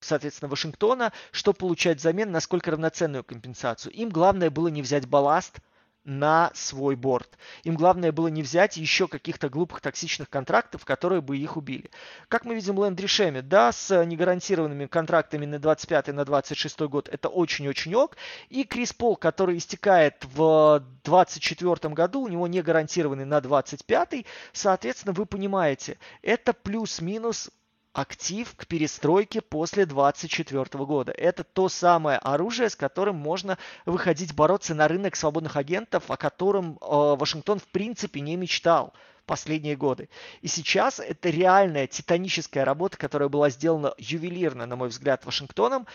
соответственно, 0.00 0.48
Вашингтона, 0.48 1.12
что 1.30 1.52
получать 1.52 1.98
взамен, 1.98 2.32
насколько 2.32 2.72
равноценную 2.72 3.22
компенсацию. 3.22 3.92
Им 3.92 4.08
главное 4.08 4.50
было 4.50 4.68
не 4.68 4.82
взять 4.82 5.06
балласт– 5.06 5.58
на 6.04 6.50
свой 6.54 6.96
борт. 6.96 7.38
Им 7.64 7.76
главное 7.76 8.12
было 8.12 8.28
не 8.28 8.42
взять 8.42 8.76
еще 8.76 9.08
каких-то 9.08 9.48
глупых 9.48 9.80
токсичных 9.80 10.28
контрактов, 10.28 10.84
которые 10.84 11.20
бы 11.20 11.36
их 11.36 11.56
убили. 11.56 11.90
Как 12.28 12.44
мы 12.44 12.54
видим 12.54 12.78
Лэндри 12.78 13.06
Шеми, 13.06 13.40
да, 13.40 13.72
с 13.72 14.04
негарантированными 14.04 14.86
контрактами 14.86 15.46
на 15.46 15.58
25 15.58 16.08
на 16.08 16.24
26 16.24 16.80
год, 16.82 17.08
это 17.08 17.28
очень-очень 17.28 17.94
ок. 17.94 18.16
И 18.48 18.64
Крис 18.64 18.92
Пол, 18.92 19.16
который 19.16 19.56
истекает 19.58 20.24
в 20.24 20.84
24 21.04 21.94
году, 21.94 22.22
у 22.22 22.28
него 22.28 22.46
не 22.46 22.62
гарантированный 22.62 23.24
на 23.24 23.40
25, 23.40 24.26
соответственно, 24.52 25.12
вы 25.12 25.26
понимаете, 25.26 25.98
это 26.22 26.52
плюс-минус 26.52 27.50
актив 27.92 28.54
к 28.56 28.66
перестройке 28.66 29.40
после 29.40 29.86
2024 29.86 30.84
года. 30.84 31.12
Это 31.12 31.44
то 31.44 31.68
самое 31.68 32.18
оружие, 32.18 32.70
с 32.70 32.76
которым 32.76 33.16
можно 33.16 33.58
выходить 33.86 34.34
бороться 34.34 34.74
на 34.74 34.88
рынок 34.88 35.16
свободных 35.16 35.56
агентов, 35.56 36.10
о 36.10 36.16
котором 36.16 36.78
э, 36.80 36.86
Вашингтон 36.88 37.58
в 37.58 37.68
принципе 37.68 38.20
не 38.20 38.36
мечтал 38.36 38.94
последние 39.26 39.76
годы. 39.76 40.08
И 40.40 40.48
сейчас 40.48 40.98
это 41.00 41.30
реальная 41.30 41.86
титаническая 41.86 42.64
работа, 42.64 42.96
которая 42.96 43.28
была 43.28 43.50
сделана 43.50 43.94
ювелирно, 43.96 44.66
на 44.66 44.76
мой 44.76 44.88
взгляд, 44.88 45.24
Вашингтоном 45.24 45.86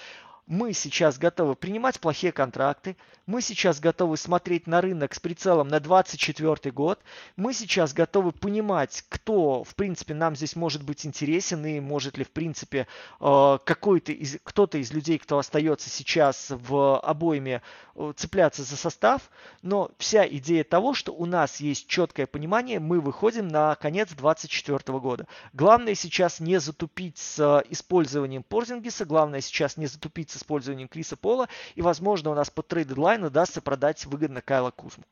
мы 0.48 0.72
сейчас 0.72 1.18
готовы 1.20 1.56
принимать 1.56 2.00
плохие 2.00 2.32
контракты, 2.32 2.96
мы 3.26 3.42
сейчас 3.42 3.82
готовы 3.82 4.16
смотреть 4.16 4.66
на 4.66 4.80
рынок 4.80 5.14
с 5.14 5.20
прицелом 5.20 5.68
на 5.68 5.82
2024 5.82 6.72
год, 6.72 7.00
мы 7.36 7.54
сейчас 7.54 7.94
готовы 7.94 8.32
понимать, 8.32 9.04
кто, 9.10 9.66
в 9.66 9.76
принципе, 9.76 10.14
нам 10.14 10.38
здесь 10.38 10.56
может 10.56 10.84
быть 10.84 11.06
интересен 11.06 11.66
и 11.66 11.82
может 11.82 12.18
ли, 12.18 12.24
в 12.24 12.32
принципе, 12.32 12.88
э, 13.20 13.58
какой-то 13.66 14.14
из, 14.14 14.38
кто-то 14.42 14.78
из 14.78 14.94
людей, 14.94 15.18
кто 15.18 15.38
остается 15.38 15.90
сейчас 15.90 16.48
в 16.50 16.98
обойме, 17.00 17.62
э, 17.96 18.14
цепляться 18.16 18.64
за 18.64 18.78
состав, 18.78 19.30
но 19.62 19.92
вся 19.98 20.26
идея 20.26 20.64
того, 20.64 20.94
что 20.94 21.14
у 21.14 21.26
нас 21.26 21.60
есть 21.60 21.88
четкое 21.88 22.26
понимание, 22.26 22.80
мы 22.80 23.02
выходим 23.02 23.50
на 23.50 23.76
конец 23.76 24.10
2024 24.14 25.00
года. 25.00 25.28
Главное 25.52 25.96
сейчас 25.96 26.40
не 26.40 26.58
затупить 26.62 27.18
с 27.18 27.38
э, 27.40 27.64
использованием 27.70 28.44
Порзингиса, 28.44 29.04
главное 29.04 29.42
сейчас 29.42 29.76
не 29.76 29.88
затупить 29.88 30.37
использованием 30.38 30.88
Криса 30.88 31.18
Пола, 31.18 31.50
и, 31.76 31.82
возможно, 31.82 32.32
у 32.32 32.34
нас 32.34 32.50
по 32.50 32.62
трейд-дедлайну 32.62 33.28
удастся 33.28 33.62
продать 33.62 34.06
выгодно 34.06 34.42
Кайла 34.42 34.72
Кузму. 34.72 35.04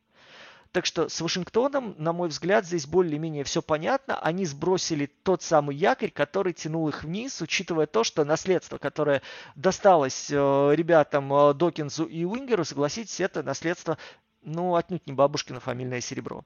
Так 0.76 0.86
что 0.86 1.08
с 1.08 1.22
Вашингтоном, 1.22 1.96
на 1.98 2.12
мой 2.12 2.28
взгляд, 2.28 2.66
здесь 2.66 2.86
более-менее 2.86 3.46
все 3.46 3.62
понятно. 3.62 4.20
Они 4.20 4.46
сбросили 4.46 5.06
тот 5.06 5.42
самый 5.42 5.74
якорь, 5.74 6.12
который 6.12 6.52
тянул 6.52 6.90
их 6.90 7.06
вниз, 7.06 7.42
учитывая 7.42 7.86
то, 7.86 8.04
что 8.04 8.26
наследство, 8.26 8.78
которое 8.78 9.22
досталось 9.56 10.30
э, 10.30 10.36
ребятам 10.36 11.34
э, 11.34 11.54
Докинзу 11.54 12.04
и 12.04 12.26
Уингеру, 12.26 12.66
согласитесь, 12.66 13.22
это 13.22 13.42
наследство 13.42 13.98
ну, 14.46 14.76
отнюдь 14.76 15.08
не 15.08 15.14
бабушкино 15.14 15.60
фамильное 15.60 16.02
серебро. 16.02 16.44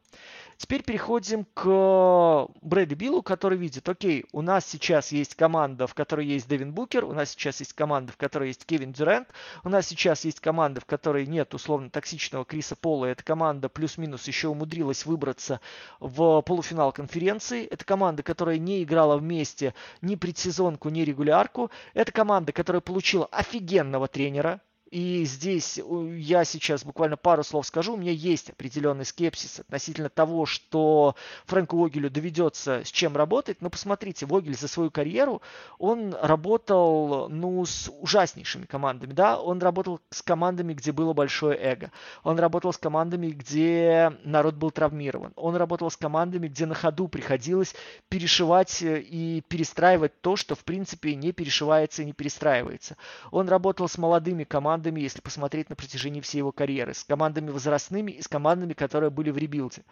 Теперь 0.58 0.84
переходим 0.84 1.46
к 1.54 2.48
Брэдли 2.62 2.96
Биллу, 2.96 3.22
который 3.22 3.58
видит, 3.58 3.88
окей, 3.88 4.26
у 4.34 4.42
нас 4.42 4.66
сейчас 4.66 5.12
есть 5.12 5.36
команда, 5.36 5.88
в 5.88 5.94
которой 5.94 6.26
есть 6.26 6.50
Дэвин 6.50 6.74
Букер, 6.74 7.06
у 7.06 7.14
нас 7.14 7.32
сейчас 7.32 7.60
есть 7.60 7.74
команда, 7.74 8.12
в 8.12 8.18
которой 8.18 8.50
есть 8.50 8.66
Кевин 8.66 8.92
Дюрент, 8.92 9.30
у 9.64 9.70
нас 9.70 9.88
сейчас 9.88 10.26
есть 10.26 10.40
команда, 10.40 10.82
в 10.82 10.86
которой 10.86 11.28
нет 11.28 11.54
условно 11.54 11.90
токсичного 11.90 12.44
Криса 12.44 12.76
Пола, 12.76 13.06
эта 13.06 13.24
команда 13.24 13.70
плюс-минус 13.70 14.28
еще 14.28 14.50
умудрилась 14.50 15.06
выбраться 15.06 15.62
в 16.00 16.42
полуфинал 16.42 16.92
конференции, 16.92 17.66
это 17.66 17.86
команда, 17.86 18.24
которая 18.24 18.58
не 18.58 18.84
играла 18.84 19.18
вместе 19.18 19.74
ни 20.02 20.16
предсезонку, 20.16 20.90
ни 20.90 21.02
регулярку, 21.02 21.72
это 21.94 22.12
команда, 22.12 22.52
которая 22.52 22.82
получила 22.82 23.28
офигенного 23.28 24.08
тренера, 24.08 24.62
и 24.92 25.24
здесь 25.26 25.80
я 26.18 26.44
сейчас 26.44 26.84
буквально 26.84 27.16
пару 27.16 27.44
слов 27.44 27.68
скажу. 27.68 27.94
У 27.94 27.98
меня 27.98 28.12
есть 28.12 28.50
определенный 28.50 29.06
скепсис 29.06 29.60
относительно 29.60 30.10
того, 30.10 30.46
что 30.48 31.16
Фрэнку 31.46 31.78
Вогелю 31.78 32.10
доведется 32.10 32.84
с 32.84 32.92
чем 32.92 33.16
работать. 33.16 33.62
Но 33.62 33.70
посмотрите, 33.70 34.26
Вогель 34.26 34.58
за 34.58 34.68
свою 34.68 34.90
карьеру, 34.90 35.42
он 35.78 36.16
работал 36.20 37.30
ну, 37.30 37.64
с 37.66 37.92
ужаснейшими 38.02 38.66
командами. 38.66 39.14
Да? 39.14 39.40
Он 39.40 39.60
работал 39.62 40.00
с 40.10 40.24
командами, 40.24 40.74
где 40.74 40.92
было 40.92 41.14
большое 41.14 41.58
эго. 41.58 41.92
Он 42.24 42.40
работал 42.40 42.74
с 42.74 42.78
командами, 42.78 43.28
где 43.28 44.14
народ 44.24 44.56
был 44.56 44.72
травмирован. 44.72 45.34
Он 45.36 45.56
работал 45.56 45.92
с 45.92 45.98
командами, 45.98 46.48
где 46.48 46.66
на 46.66 46.74
ходу 46.76 47.08
приходилось 47.08 47.76
перешивать 48.10 48.82
э, 48.82 49.02
и 49.02 49.42
перестраивать 49.42 50.20
то, 50.22 50.36
что 50.36 50.56
в 50.56 50.64
принципе 50.64 51.16
не 51.16 51.32
перешивается 51.32 52.02
и 52.02 52.06
не 52.06 52.14
перестраивается. 52.14 52.98
Он 53.32 53.48
работал 53.48 53.88
с 53.88 53.98
молодыми 53.98 54.46
командами, 54.46 54.79
командами, 54.80 55.02
если 55.02 55.22
посмотреть 55.22 55.70
на 55.70 55.76
протяжении 55.76 56.22
всей 56.22 56.38
его 56.38 56.52
карьеры, 56.52 56.94
с 56.94 57.04
командами 57.04 57.52
возрастными 57.52 58.12
и 58.12 58.22
с 58.22 58.28
командами, 58.30 58.74
которые 58.74 59.10
были 59.10 59.30
в 59.30 59.38
rebuild 59.38 59.73
е. 59.73 59.84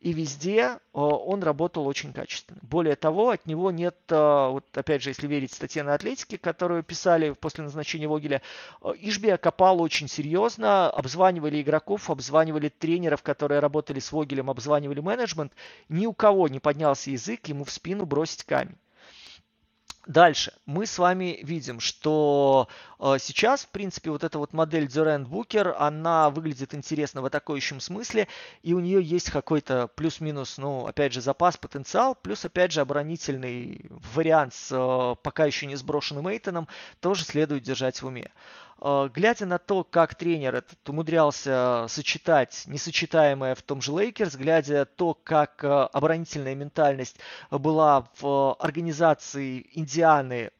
И 0.00 0.12
везде 0.12 0.60
э, 0.60 0.76
он 0.92 1.42
работал 1.42 1.86
очень 1.86 2.12
качественно. 2.12 2.60
Более 2.62 2.94
того, 2.94 3.30
от 3.30 3.46
него 3.46 3.72
нет, 3.72 3.96
э, 4.08 4.48
вот 4.50 4.64
опять 4.72 5.02
же, 5.02 5.10
если 5.10 5.26
верить 5.26 5.52
статье 5.52 5.82
на 5.82 5.94
Athletic 5.94 6.29
е, 6.29 6.38
которую 6.38 6.84
писали 6.84 7.32
после 7.32 7.64
назначения 7.64 8.06
Вогеля, 8.06 8.40
э, 8.82 8.92
Ишбия 9.00 9.36
копал 9.36 9.82
очень 9.82 10.08
серьезно, 10.08 10.90
обзванивали 10.90 11.60
игроков, 11.60 12.08
обзванивали 12.08 12.68
тренеров, 12.68 13.22
которые 13.22 13.58
работали 13.58 13.98
с 13.98 14.12
Вогелем, 14.12 14.48
обзванивали 14.48 15.00
менеджмент. 15.00 15.52
Ни 15.88 16.06
у 16.06 16.12
кого 16.12 16.46
не 16.46 16.60
поднялся 16.60 17.10
язык 17.10 17.48
ему 17.48 17.64
в 17.64 17.70
спину 17.70 18.06
бросить 18.06 18.44
камень. 18.44 18.76
Дальше 20.06 20.52
мы 20.66 20.86
с 20.86 20.98
вами 20.98 21.40
видим, 21.42 21.80
что 21.80 22.68
э, 23.00 23.16
сейчас, 23.18 23.64
в 23.64 23.68
принципе, 23.70 24.10
вот 24.12 24.22
эта 24.22 24.38
вот 24.38 24.52
модель 24.52 24.86
Durant 24.86 25.28
Booker, 25.28 25.74
она 25.76 26.30
выглядит 26.30 26.74
интересно 26.74 27.22
в 27.22 27.26
атакующем 27.26 27.80
смысле, 27.80 28.28
и 28.62 28.72
у 28.72 28.78
нее 28.78 29.02
есть 29.02 29.30
какой-то 29.30 29.88
плюс-минус, 29.88 30.58
ну, 30.58 30.86
опять 30.86 31.12
же, 31.12 31.20
запас, 31.20 31.56
потенциал, 31.56 32.14
плюс, 32.14 32.44
опять 32.44 32.70
же, 32.70 32.82
оборонительный 32.82 33.84
вариант 34.14 34.54
с 34.54 34.68
э, 34.70 35.16
пока 35.24 35.44
еще 35.44 35.66
не 35.66 35.74
сброшенным 35.74 36.28
Эйтоном 36.28 36.68
тоже 37.00 37.24
следует 37.24 37.64
держать 37.64 38.00
в 38.00 38.06
уме. 38.06 38.30
Глядя 38.80 39.46
на 39.46 39.58
то, 39.58 39.84
как 39.84 40.14
тренер 40.14 40.56
этот 40.56 40.88
умудрялся 40.88 41.86
сочетать 41.88 42.64
несочетаемое 42.66 43.54
в 43.54 43.62
том 43.62 43.80
же 43.80 43.92
Лейкерс, 43.92 44.36
глядя 44.36 44.84
то, 44.84 45.14
как 45.14 45.64
э, 45.64 45.68
оборонительная 45.68 46.54
ментальность 46.54 47.18
была 47.50 48.08
в 48.20 48.54
организации 48.54 49.66
Индианы 49.72 50.50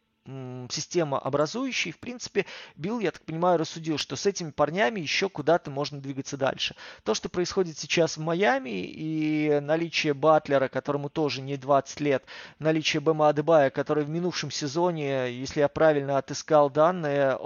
системообразующей. 0.70 1.92
В 1.92 1.98
принципе, 1.98 2.46
Билл, 2.74 2.98
я 2.98 3.10
так 3.10 3.22
понимаю, 3.22 3.58
рассудил, 3.58 3.98
что 3.98 4.16
с 4.16 4.26
этими 4.26 4.50
парнями 4.50 5.00
еще 5.00 5.28
куда-то 5.28 5.70
можно 5.70 6.00
двигаться 6.00 6.36
дальше. 6.36 6.74
То, 7.04 7.14
что 7.14 7.28
происходит 7.28 7.78
сейчас 7.78 8.16
в 8.16 8.20
Майами 8.20 8.70
и 8.70 9.60
наличие 9.60 10.14
Батлера, 10.14 10.68
которому 10.68 11.08
тоже 11.10 11.42
не 11.42 11.56
20 11.56 12.00
лет, 12.00 12.24
наличие 12.58 13.00
Бэма 13.00 13.28
Адебая, 13.28 13.70
который 13.70 14.04
в 14.04 14.08
минувшем 14.08 14.50
сезоне, 14.50 15.30
если 15.32 15.60
я 15.60 15.68
правильно 15.68 16.18
отыскал 16.18 16.70
данные, 16.70 17.36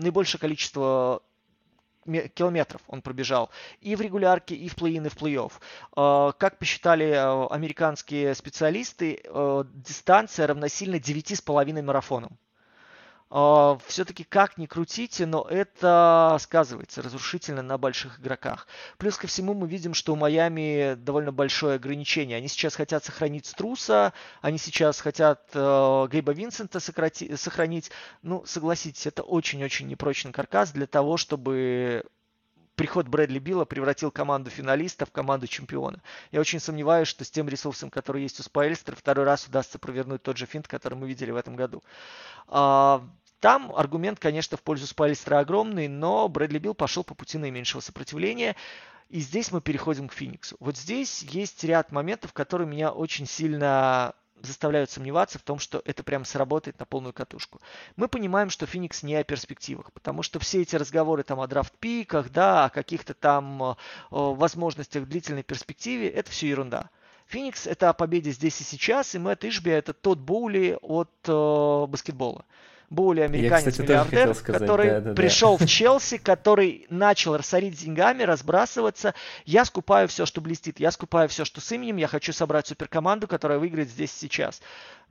наибольшее 0.00 0.40
количество 0.40 1.22
километров 2.34 2.80
он 2.88 3.02
пробежал 3.02 3.50
и 3.80 3.94
в 3.94 4.00
регулярке, 4.00 4.54
и 4.54 4.68
в 4.68 4.74
плей-ин, 4.74 5.06
и 5.06 5.08
в 5.08 5.16
плей-офф. 5.16 5.52
А, 5.96 6.32
как 6.32 6.58
посчитали 6.58 7.12
а, 7.12 7.46
американские 7.48 8.34
специалисты, 8.34 9.20
а, 9.26 9.64
дистанция 9.64 10.46
равносильна 10.46 10.96
9,5 10.96 11.82
марафонам. 11.82 12.38
А, 13.32 13.78
все-таки 13.86 14.24
как 14.24 14.58
ни 14.58 14.66
крутите, 14.66 15.24
но 15.24 15.46
это 15.48 16.36
сказывается 16.40 17.00
разрушительно 17.00 17.62
на 17.62 17.78
больших 17.78 18.18
игроках. 18.18 18.66
Плюс 18.98 19.16
ко 19.16 19.28
всему 19.28 19.54
мы 19.54 19.68
видим, 19.68 19.94
что 19.94 20.12
у 20.12 20.16
Майами 20.16 20.94
довольно 20.94 21.30
большое 21.30 21.76
ограничение. 21.76 22.38
Они 22.38 22.48
сейчас 22.48 22.74
хотят 22.74 23.04
сохранить 23.04 23.46
Струса, 23.46 24.12
они 24.42 24.58
сейчас 24.58 25.00
хотят 25.00 25.48
э, 25.54 26.08
Гейба 26.10 26.32
Винсента 26.32 26.78
сократи- 26.78 27.36
сохранить. 27.36 27.92
Ну, 28.22 28.44
согласитесь, 28.46 29.06
это 29.06 29.22
очень-очень 29.22 29.86
непрочный 29.86 30.32
каркас 30.32 30.72
для 30.72 30.88
того, 30.88 31.16
чтобы 31.16 32.04
приход 32.80 33.08
Брэдли 33.08 33.38
Билла 33.38 33.66
превратил 33.66 34.10
команду 34.10 34.48
финалиста 34.48 35.04
в 35.04 35.10
команду 35.10 35.46
чемпиона. 35.46 36.00
Я 36.32 36.40
очень 36.40 36.60
сомневаюсь, 36.60 37.08
что 37.08 37.26
с 37.26 37.30
тем 37.30 37.46
ресурсом, 37.46 37.90
который 37.90 38.22
есть 38.22 38.40
у 38.40 38.42
Спайлистера, 38.42 38.96
второй 38.96 39.26
раз 39.26 39.46
удастся 39.46 39.78
провернуть 39.78 40.22
тот 40.22 40.38
же 40.38 40.46
финт, 40.46 40.66
который 40.66 40.94
мы 40.94 41.06
видели 41.06 41.30
в 41.30 41.36
этом 41.36 41.56
году. 41.56 41.82
А, 42.48 43.06
там 43.38 43.70
аргумент, 43.76 44.18
конечно, 44.18 44.56
в 44.56 44.62
пользу 44.62 44.86
Спайлистера 44.86 45.40
огромный, 45.40 45.88
но 45.88 46.26
Брэдли 46.30 46.58
Билл 46.58 46.72
пошел 46.72 47.04
по 47.04 47.14
пути 47.14 47.36
наименьшего 47.36 47.82
сопротивления. 47.82 48.56
И 49.10 49.20
здесь 49.20 49.52
мы 49.52 49.60
переходим 49.60 50.08
к 50.08 50.14
Фениксу. 50.14 50.56
Вот 50.58 50.78
здесь 50.78 51.20
есть 51.20 51.62
ряд 51.64 51.92
моментов, 51.92 52.32
которые 52.32 52.66
меня 52.66 52.92
очень 52.92 53.26
сильно 53.26 54.14
заставляют 54.42 54.90
сомневаться 54.90 55.38
в 55.38 55.42
том, 55.42 55.58
что 55.58 55.82
это 55.84 56.02
прям 56.02 56.24
сработает 56.24 56.78
на 56.78 56.86
полную 56.86 57.12
катушку. 57.12 57.60
Мы 57.96 58.08
понимаем, 58.08 58.50
что 58.50 58.66
Феникс 58.66 59.02
не 59.02 59.14
о 59.16 59.24
перспективах, 59.24 59.92
потому 59.92 60.22
что 60.22 60.38
все 60.38 60.62
эти 60.62 60.76
разговоры 60.76 61.22
там 61.22 61.40
о 61.40 61.46
драфт-пиках, 61.46 62.30
да, 62.30 62.66
о 62.66 62.70
каких-то 62.70 63.14
там 63.14 63.62
о 63.62 63.76
возможностях 64.10 65.04
в 65.04 65.08
длительной 65.08 65.42
перспективе, 65.42 66.08
это 66.08 66.30
все 66.30 66.48
ерунда. 66.48 66.90
Феникс 67.26 67.66
это 67.66 67.90
о 67.90 67.92
победе 67.92 68.32
здесь 68.32 68.60
и 68.60 68.64
сейчас, 68.64 69.14
и 69.14 69.18
Мэтт 69.18 69.44
Ишби 69.44 69.70
это 69.70 69.92
тот 69.92 70.18
Боули 70.18 70.76
от 70.82 71.10
э, 71.26 71.86
баскетбола 71.86 72.44
более 72.90 73.26
американец-миллиардер, 73.26 74.34
который 74.34 74.90
да, 74.90 75.00
да, 75.00 75.14
пришел 75.14 75.56
да. 75.56 75.64
в 75.64 75.68
Челси, 75.70 76.18
который 76.18 76.86
начал 76.90 77.36
рассорить 77.36 77.78
деньгами, 77.80 78.24
разбрасываться. 78.24 79.14
Я 79.46 79.64
скупаю 79.64 80.08
все, 80.08 80.26
что 80.26 80.40
блестит, 80.40 80.80
я 80.80 80.90
скупаю 80.90 81.28
все, 81.28 81.44
что 81.44 81.60
с 81.60 81.70
именем, 81.70 81.96
я 81.96 82.08
хочу 82.08 82.32
собрать 82.32 82.66
суперкоманду, 82.66 83.28
которая 83.28 83.60
выиграет 83.60 83.88
здесь 83.88 84.12
сейчас. 84.12 84.60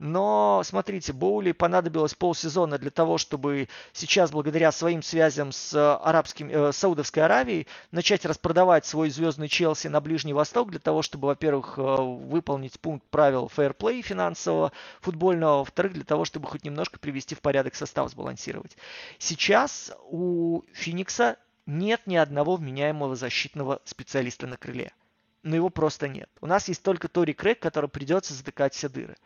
Но, 0.00 0.62
смотрите, 0.64 1.12
Боули 1.12 1.52
понадобилось 1.52 2.14
полсезона 2.14 2.78
для 2.78 2.90
того, 2.90 3.18
чтобы 3.18 3.68
сейчас, 3.92 4.30
благодаря 4.30 4.72
своим 4.72 5.02
связям 5.02 5.52
с, 5.52 5.74
арабским, 5.98 6.48
э, 6.48 6.72
Саудовской 6.72 7.22
Аравией, 7.22 7.66
начать 7.92 8.24
распродавать 8.24 8.86
свой 8.86 9.10
звездный 9.10 9.48
Челси 9.48 9.88
на 9.88 10.00
Ближний 10.00 10.32
Восток, 10.32 10.70
для 10.70 10.80
того, 10.80 11.02
чтобы, 11.02 11.26
во-первых, 11.26 11.74
э, 11.76 11.82
выполнить 11.82 12.80
пункт 12.80 13.06
правил 13.10 13.50
фейерплей 13.54 14.00
финансового, 14.00 14.72
футбольного, 15.02 15.58
во-вторых, 15.58 15.92
для 15.92 16.04
того, 16.04 16.24
чтобы 16.24 16.48
хоть 16.48 16.64
немножко 16.64 16.98
привести 16.98 17.34
в 17.34 17.42
порядок 17.42 17.74
состав, 17.74 18.10
сбалансировать. 18.10 18.78
Сейчас 19.18 19.92
у 20.08 20.62
Феникса 20.72 21.36
нет 21.66 22.00
ни 22.06 22.16
одного 22.16 22.56
вменяемого 22.56 23.16
защитного 23.16 23.82
специалиста 23.84 24.46
на 24.46 24.56
крыле. 24.56 24.92
Но 25.42 25.56
его 25.56 25.70
просто 25.70 26.08
нет. 26.08 26.28
У 26.40 26.46
нас 26.46 26.68
есть 26.68 26.82
только 26.82 27.08
Тори 27.08 27.32
Крейг, 27.32 27.60
который 27.60 27.88
придется 27.88 28.34
затыкать 28.34 28.74
все 28.74 28.88
дыры. 28.88 29.16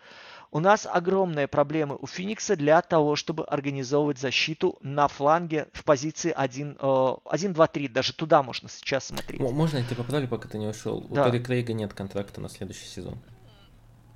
У 0.52 0.60
нас 0.60 0.86
огромные 0.88 1.48
проблемы 1.48 1.96
у 2.00 2.06
Феникса 2.06 2.54
для 2.54 2.80
того, 2.80 3.16
чтобы 3.16 3.44
организовывать 3.44 4.18
защиту 4.18 4.78
на 4.82 5.08
фланге 5.08 5.66
в 5.72 5.82
позиции 5.82 6.30
1, 6.30 6.78
1 7.24 7.52
2, 7.52 7.66
3. 7.66 7.88
Даже 7.88 8.12
туда 8.12 8.44
можно 8.44 8.68
сейчас 8.68 9.06
смотреть. 9.06 9.40
Можно 9.40 9.78
я 9.78 9.84
тебя 9.84 9.96
поправлю, 9.96 10.28
пока 10.28 10.48
ты 10.48 10.58
не 10.58 10.68
ушел? 10.68 11.00
Да. 11.10 11.22
У 11.22 11.24
Тори 11.24 11.42
Крейга 11.42 11.72
нет 11.72 11.92
контракта 11.92 12.40
на 12.40 12.48
следующий 12.48 12.86
сезон. 12.86 13.18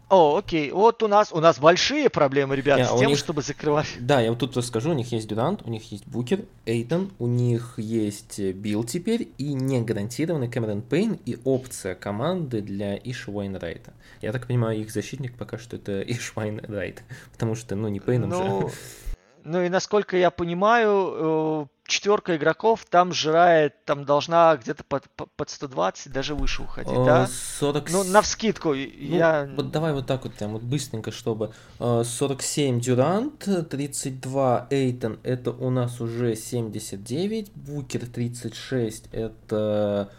О, 0.09 0.39
окей. 0.39 0.71
Вот 0.71 1.03
у 1.03 1.09
нас 1.09 1.33
у 1.33 1.41
нас 1.41 1.59
большие 1.59 2.09
проблемы, 2.09 2.57
ребят, 2.57 2.81
yeah, 2.81 2.87
с 2.87 2.99
тем, 2.99 3.09
них... 3.09 3.19
чтобы 3.19 3.43
закрывать. 3.43 3.87
Да, 4.01 4.21
я 4.21 4.31
вот 4.31 4.39
тут 4.39 4.57
расскажу. 4.57 4.91
У 4.91 4.95
них 4.95 5.13
есть 5.13 5.29
Дюрант, 5.29 5.63
у 5.65 5.71
них 5.71 5.93
есть 5.93 6.07
Букер, 6.07 6.41
Эйтон, 6.65 7.11
у 7.19 7.27
них 7.27 7.75
есть 7.77 8.41
Билл 8.41 8.85
теперь 8.85 9.29
и 9.37 9.53
не 9.53 9.83
гарантированный 9.83 10.49
Кэмерон 10.49 10.81
Пейн 10.83 11.19
и 11.27 11.39
опция 11.45 11.95
команды 11.95 12.63
для 12.63 12.97
Иша 12.97 13.31
Уайнрайта. 13.31 13.93
Я 14.23 14.33
так 14.33 14.47
понимаю, 14.47 14.81
их 14.81 14.91
защитник 14.91 15.37
пока 15.37 15.59
что 15.59 15.77
это 15.77 16.01
Иш 16.07 16.33
Уайнрайт, 16.35 17.03
потому 17.33 17.55
что, 17.55 17.77
ну, 17.77 17.89
не 17.89 18.01
Пейном 18.01 18.31
ну... 18.31 18.69
же. 18.69 18.75
Ну 19.45 19.63
и 19.63 19.69
насколько 19.69 20.17
я 20.17 20.31
понимаю, 20.31 21.13
э, 21.15 21.67
четверка 21.89 22.37
игроков 22.37 22.85
там 22.89 23.13
жирает, 23.13 23.85
там 23.85 24.05
должна 24.05 24.57
где-то 24.57 24.85
под, 24.85 25.05
под 25.11 25.51
120, 25.51 26.13
даже 26.13 26.35
выше 26.35 26.63
уходить, 26.63 26.93
О, 26.93 27.05
да? 27.05 27.27
40... 27.27 27.91
Ну, 27.91 28.05
на 28.05 28.23
вскидку, 28.23 28.69
ну, 28.69 28.75
я... 28.75 29.49
Вот 29.57 29.73
давай 29.73 29.93
вот 29.93 30.07
так 30.07 30.23
вот 30.25 30.35
прям 30.35 30.53
вот 30.53 30.63
быстренько, 30.63 31.11
чтобы 31.11 31.53
47 31.79 32.81
Дюрант, 32.81 33.49
32 33.71 34.69
Эйтон, 34.71 35.19
это 35.23 35.51
у 35.51 35.71
нас 35.71 36.01
уже 36.01 36.37
79, 36.37 37.53
Букер 37.55 38.07
36, 38.07 39.07
это 39.11 40.13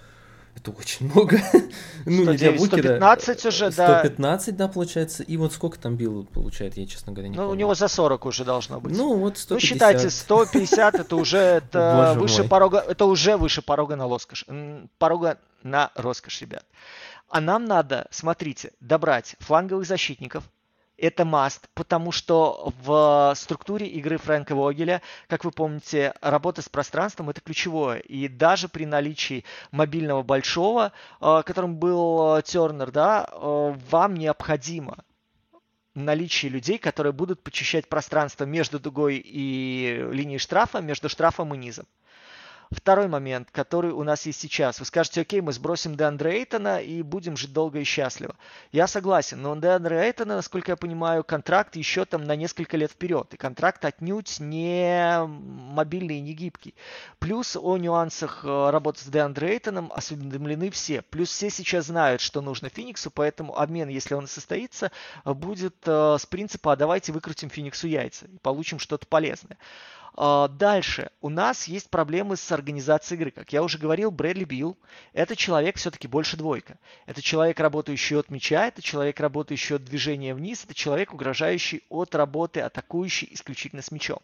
это 0.55 0.71
очень 0.71 1.05
много. 1.07 1.39
ну, 2.05 2.23
109, 2.23 2.27
не 2.27 2.37
для 2.37 2.51
Букера. 2.51 2.81
115 2.81 3.45
уже, 3.45 3.71
115, 3.71 3.77
да. 3.77 3.99
115, 3.99 4.55
да, 4.57 4.67
получается. 4.67 5.23
И 5.23 5.37
вот 5.37 5.53
сколько 5.53 5.79
там 5.79 5.95
Билл 5.95 6.25
получает, 6.25 6.77
я, 6.77 6.85
честно 6.85 7.13
говоря, 7.13 7.29
не 7.29 7.35
Ну, 7.35 7.43
помню. 7.43 7.55
у 7.55 7.59
него 7.59 7.75
за 7.75 7.87
40 7.87 8.25
уже 8.25 8.45
должно 8.45 8.79
быть. 8.79 8.95
Ну, 8.97 9.15
вот 9.15 9.37
150. 9.37 9.51
Вы 9.51 9.59
считайте, 9.59 10.09
150 10.09 10.95
это 10.95 11.15
уже 11.15 11.37
это 11.63 12.15
выше 12.17 12.43
порога, 12.43 12.79
это 12.79 13.05
уже 13.05 13.37
выше 13.37 13.61
порога 13.61 13.95
на 13.95 14.07
роскошь. 14.07 14.45
Порога 14.97 15.37
на 15.63 15.91
роскошь, 15.95 16.41
ребят. 16.41 16.65
А 17.29 17.41
нам 17.41 17.65
надо, 17.65 18.07
смотрите, 18.11 18.71
добрать 18.79 19.35
фланговых 19.39 19.85
защитников, 19.85 20.43
это 20.99 21.25
маст, 21.25 21.67
потому 21.73 22.11
что 22.11 22.73
в 22.81 23.33
структуре 23.35 23.87
игры 23.87 24.17
Фрэнка 24.17 24.55
Вогеля, 24.55 25.01
как 25.27 25.45
вы 25.45 25.51
помните, 25.51 26.13
работа 26.21 26.61
с 26.61 26.69
пространством 26.69 27.29
это 27.29 27.41
ключевое. 27.41 27.99
И 27.99 28.27
даже 28.27 28.67
при 28.67 28.85
наличии 28.85 29.45
мобильного 29.71 30.23
большого, 30.23 30.91
э, 31.21 31.41
которым 31.45 31.75
был 31.77 32.37
э, 32.37 32.41
Тернер, 32.43 32.91
да, 32.91 33.27
э, 33.31 33.75
вам 33.89 34.15
необходимо 34.15 34.97
наличие 35.95 36.51
людей, 36.51 36.77
которые 36.77 37.13
будут 37.13 37.41
почищать 37.43 37.87
пространство 37.87 38.45
между 38.45 38.79
дугой 38.79 39.21
и 39.23 40.07
линией 40.11 40.37
штрафа, 40.37 40.79
между 40.79 41.09
штрафом 41.09 41.53
и 41.53 41.57
низом. 41.57 41.85
Второй 42.71 43.07
момент, 43.07 43.49
который 43.51 43.91
у 43.91 44.03
нас 44.03 44.27
есть 44.27 44.39
сейчас. 44.39 44.79
Вы 44.79 44.85
скажете, 44.85 45.21
окей, 45.21 45.41
мы 45.41 45.53
сбросим 45.53 45.95
Деандре 45.95 46.37
Эйтона 46.37 46.79
и 46.79 47.01
будем 47.01 47.35
жить 47.35 47.51
долго 47.51 47.79
и 47.79 47.83
счастливо. 47.83 48.35
Я 48.71 48.85
согласен, 48.85 49.41
но 49.41 49.53
у 49.53 49.55
Деандре 49.55 49.97
Эйтона, 49.97 50.35
насколько 50.35 50.73
я 50.73 50.75
понимаю, 50.75 51.23
контракт 51.23 51.75
еще 51.75 52.05
там 52.05 52.25
на 52.25 52.35
несколько 52.35 52.77
лет 52.77 52.91
вперед. 52.91 53.33
И 53.33 53.37
контракт 53.37 53.83
отнюдь 53.85 54.39
не 54.39 55.19
мобильный 55.25 56.17
и 56.17 56.21
не 56.21 56.33
гибкий. 56.33 56.75
Плюс 57.17 57.55
о 57.55 57.75
нюансах 57.77 58.45
э, 58.45 58.69
работы 58.69 59.01
с 59.01 59.07
Деандре 59.07 59.53
Эйтоном 59.55 59.91
осведомлены 59.91 60.69
все. 60.69 61.01
Плюс 61.01 61.29
все 61.29 61.49
сейчас 61.49 61.87
знают, 61.87 62.21
что 62.21 62.39
нужно 62.39 62.69
Фениксу, 62.69 63.09
поэтому 63.09 63.57
обмен, 63.57 63.89
если 63.89 64.13
он 64.13 64.27
состоится, 64.27 64.91
будет 65.25 65.75
э, 65.87 66.17
с 66.19 66.25
принципа, 66.27 66.73
а 66.73 66.75
давайте 66.75 67.13
выкрутим 67.13 67.49
Фениксу 67.49 67.87
яйца 67.87 68.27
и 68.27 68.37
получим 68.37 68.77
что-то 68.77 69.07
полезное. 69.07 69.57
А, 70.15 70.47
дальше. 70.47 71.11
У 71.21 71.29
нас 71.29 71.67
есть 71.67 71.89
проблемы 71.89 72.35
с 72.35 72.51
организацией 72.51 73.19
игры. 73.19 73.31
Как 73.31 73.53
я 73.53 73.63
уже 73.63 73.77
говорил, 73.77 74.11
Брэдли 74.11 74.43
Билл– 74.43 74.77
это 75.13 75.35
человек 75.35 75.77
все-таки 75.77 76.07
больше 76.07 76.37
двойка. 76.37 76.77
Это 77.05 77.21
человек, 77.21 77.59
работающий 77.59 78.17
от 78.17 78.29
мяча, 78.29 78.67
это 78.67 78.81
человек, 78.81 79.19
работающий 79.19 79.75
от 79.75 79.83
движения 79.83 80.33
вниз, 80.33 80.65
это 80.65 80.73
человек, 80.73 81.13
угрожающий 81.13 81.83
от 81.89 82.15
работы, 82.15 82.61
атакующий 82.61 83.29
исключительно 83.31 83.81
с 83.81 83.91
мячом. 83.91 84.19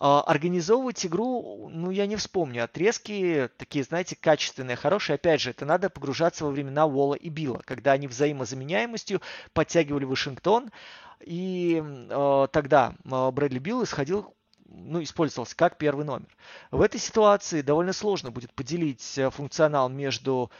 А, 0.00 0.22
организовывать 0.22 1.04
игру, 1.04 1.68
ну, 1.72 1.90
я 1.90 2.06
не 2.06 2.16
вспомню. 2.16 2.64
Отрезки 2.64 3.50
такие, 3.56 3.84
знаете, 3.84 4.16
качественные, 4.16 4.76
хорошие. 4.76 5.14
Опять 5.16 5.40
же, 5.40 5.50
это 5.50 5.66
надо 5.66 5.90
погружаться 5.90 6.44
во 6.44 6.50
времена 6.50 6.86
Уолла 6.86 7.14
и 7.14 7.28
Билла, 7.28 7.62
когда 7.64 7.92
они 7.92 8.06
взаимозаменяемостью 8.06 9.20
подтягивали 9.52 10.04
Вашингтон. 10.04 10.70
И 11.20 11.82
э, 11.82 12.48
тогда 12.52 12.94
Брэдли 13.04 13.58
Билл 13.58 13.82
исходил 13.82 14.36
ну, 14.68 15.02
использовался 15.02 15.56
как 15.56 15.78
первый 15.78 16.04
номер. 16.04 16.28
В 16.70 16.80
этой 16.80 17.00
ситуации 17.00 17.62
довольно 17.62 17.92
сложно 17.92 18.30
будет 18.30 18.52
поделить 18.52 19.18
э, 19.18 19.30
функционал 19.30 19.88
между 19.88 20.50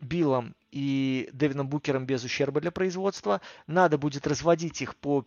Биллом 0.00 0.54
и 0.70 1.28
Дэвином 1.32 1.68
Букером 1.68 2.06
без 2.06 2.24
ущерба 2.24 2.60
для 2.60 2.70
производства. 2.70 3.40
Надо 3.66 3.98
будет 3.98 4.26
разводить 4.26 4.82
их 4.82 4.96
по 4.96 5.24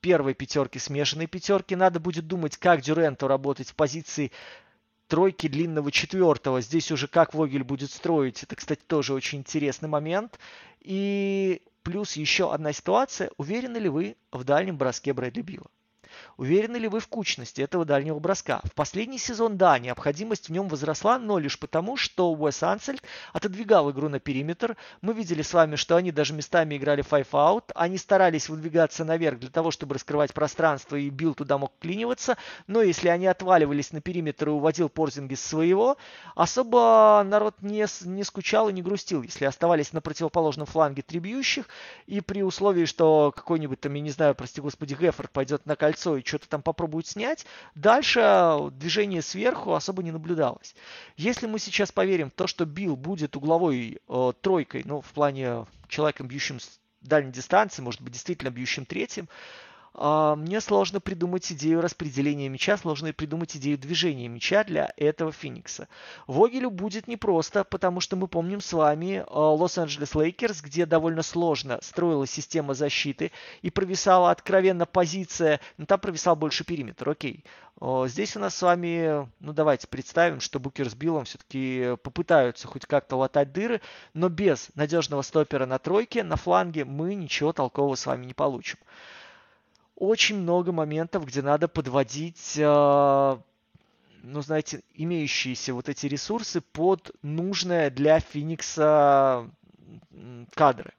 первой 0.00 0.34
пятерки, 0.34 0.78
смешанной 0.78 1.26
пятерки. 1.26 1.74
Надо 1.74 1.98
будет 1.98 2.26
думать, 2.26 2.56
как 2.58 2.82
Дюренту 2.82 3.26
работать 3.26 3.70
в 3.70 3.74
позиции 3.74 4.30
тройки 5.08 5.48
длинного 5.48 5.90
четвертого. 5.90 6.60
Здесь 6.60 6.92
уже 6.92 7.08
как 7.08 7.34
Вогель 7.34 7.64
будет 7.64 7.90
строить, 7.90 8.42
это, 8.42 8.56
кстати, 8.56 8.82
тоже 8.86 9.14
очень 9.14 9.38
интересный 9.38 9.88
момент. 9.88 10.38
И 10.80 11.62
плюс 11.82 12.14
еще 12.16 12.52
одна 12.52 12.72
ситуация. 12.72 13.30
Уверены 13.36 13.78
ли 13.78 13.88
вы 13.88 14.16
в 14.30 14.44
дальнем 14.44 14.76
броске 14.76 15.12
Брэдли 15.12 15.42
Билла? 15.42 15.70
Уверены 16.36 16.76
ли 16.76 16.88
вы 16.88 17.00
в 17.00 17.08
кучности 17.08 17.60
этого 17.60 17.84
дальнего 17.84 18.18
броска? 18.18 18.60
В 18.64 18.72
последний 18.74 19.18
сезон, 19.18 19.56
да, 19.56 19.78
необходимость 19.78 20.48
в 20.48 20.52
нем 20.52 20.68
возросла, 20.68 21.18
но 21.18 21.38
лишь 21.38 21.58
потому, 21.58 21.96
что 21.96 22.32
Уэс 22.32 22.62
Ансельд 22.62 23.02
отодвигал 23.32 23.90
игру 23.90 24.08
на 24.08 24.20
периметр. 24.20 24.76
Мы 25.00 25.12
видели 25.12 25.42
с 25.42 25.52
вами, 25.52 25.76
что 25.76 25.96
они 25.96 26.12
даже 26.12 26.34
местами 26.34 26.76
играли 26.76 27.02
out. 27.02 27.64
Они 27.74 27.98
старались 27.98 28.48
выдвигаться 28.48 29.04
наверх 29.04 29.40
для 29.40 29.50
того, 29.50 29.70
чтобы 29.70 29.94
раскрывать 29.94 30.32
пространство, 30.32 30.96
и 30.96 31.10
Билл 31.10 31.34
туда 31.34 31.58
мог 31.58 31.72
клиниваться. 31.80 32.36
Но 32.66 32.80
если 32.80 33.08
они 33.08 33.26
отваливались 33.26 33.92
на 33.92 34.00
периметр 34.00 34.48
и 34.48 34.52
уводил 34.52 34.88
Порзингис 34.88 35.44
своего, 35.44 35.96
особо 36.36 37.22
народ 37.26 37.56
не, 37.60 37.86
не 38.04 38.22
скучал 38.24 38.68
и 38.68 38.72
не 38.72 38.82
грустил, 38.82 39.22
если 39.22 39.44
оставались 39.44 39.92
на 39.92 40.00
противоположном 40.00 40.66
фланге 40.66 41.02
три. 41.02 41.24
И 42.06 42.20
при 42.20 42.42
условии, 42.42 42.84
что 42.84 43.32
какой-нибудь 43.34 43.80
там, 43.80 43.94
я 43.94 44.02
не 44.02 44.10
знаю, 44.10 44.34
прости 44.34 44.60
господи, 44.60 44.94
Геффорд 44.94 45.30
пойдет 45.30 45.64
на 45.64 45.74
кольцо 45.74 46.03
и 46.06 46.24
что-то 46.24 46.48
там 46.48 46.62
попробуют 46.62 47.06
снять, 47.06 47.46
дальше 47.74 48.70
движение 48.72 49.22
сверху 49.22 49.74
особо 49.74 50.02
не 50.02 50.12
наблюдалось. 50.12 50.74
Если 51.16 51.46
мы 51.46 51.58
сейчас 51.58 51.92
поверим 51.92 52.30
в 52.30 52.34
то, 52.34 52.46
что 52.46 52.64
Билл 52.64 52.96
будет 52.96 53.36
угловой 53.36 54.00
э, 54.08 54.32
тройкой, 54.40 54.82
ну, 54.84 55.00
в 55.00 55.10
плане 55.12 55.66
человеком, 55.88 56.28
бьющим 56.28 56.60
с 56.60 56.78
дальней 57.00 57.32
дистанции, 57.32 57.82
может 57.82 58.00
быть, 58.00 58.12
действительно 58.12 58.50
бьющим 58.50 58.84
третьим, 58.86 59.28
мне 59.94 60.60
сложно 60.60 61.00
придумать 61.00 61.52
идею 61.52 61.80
распределения 61.80 62.48
мяча, 62.48 62.76
сложно 62.76 63.12
придумать 63.12 63.56
идею 63.56 63.78
движения 63.78 64.26
мяча 64.26 64.64
для 64.64 64.92
этого 64.96 65.30
Феникса. 65.30 65.86
Вогелю 66.26 66.70
будет 66.70 67.06
непросто, 67.06 67.62
потому 67.62 68.00
что 68.00 68.16
мы 68.16 68.26
помним 68.26 68.60
с 68.60 68.72
вами 68.72 69.24
а, 69.28 69.54
Лос-Анджелес 69.54 70.16
Лейкерс, 70.16 70.62
где 70.62 70.84
довольно 70.84 71.22
сложно 71.22 71.78
строилась 71.80 72.30
система 72.30 72.74
защиты 72.74 73.30
и 73.62 73.70
провисала 73.70 74.32
откровенно 74.32 74.84
позиция, 74.84 75.60
но 75.76 75.86
там 75.86 76.00
провисал 76.00 76.34
больше 76.34 76.64
периметр, 76.64 77.08
окей. 77.10 77.44
А, 77.80 78.08
здесь 78.08 78.36
у 78.36 78.40
нас 78.40 78.56
с 78.56 78.62
вами, 78.62 79.28
ну 79.38 79.52
давайте 79.52 79.86
представим, 79.86 80.40
что 80.40 80.58
Букер 80.58 80.90
с 80.90 80.94
Биллом 80.94 81.24
все-таки 81.24 81.96
попытаются 82.02 82.66
хоть 82.66 82.84
как-то 82.84 83.14
латать 83.14 83.52
дыры, 83.52 83.80
но 84.12 84.28
без 84.28 84.70
надежного 84.74 85.22
стопера 85.22 85.66
на 85.66 85.78
тройке, 85.78 86.24
на 86.24 86.34
фланге 86.34 86.84
мы 86.84 87.14
ничего 87.14 87.52
толкового 87.52 87.94
с 87.94 88.06
вами 88.06 88.26
не 88.26 88.34
получим 88.34 88.78
очень 89.96 90.36
много 90.36 90.72
моментов, 90.72 91.26
где 91.26 91.42
надо 91.42 91.68
подводить, 91.68 92.54
э, 92.56 93.38
ну, 94.22 94.42
знаете, 94.42 94.82
имеющиеся 94.94 95.74
вот 95.74 95.88
эти 95.88 96.06
ресурсы 96.06 96.60
под 96.60 97.12
нужное 97.22 97.90
для 97.90 98.20
Феникса 98.20 99.50
кадры. 100.54 100.92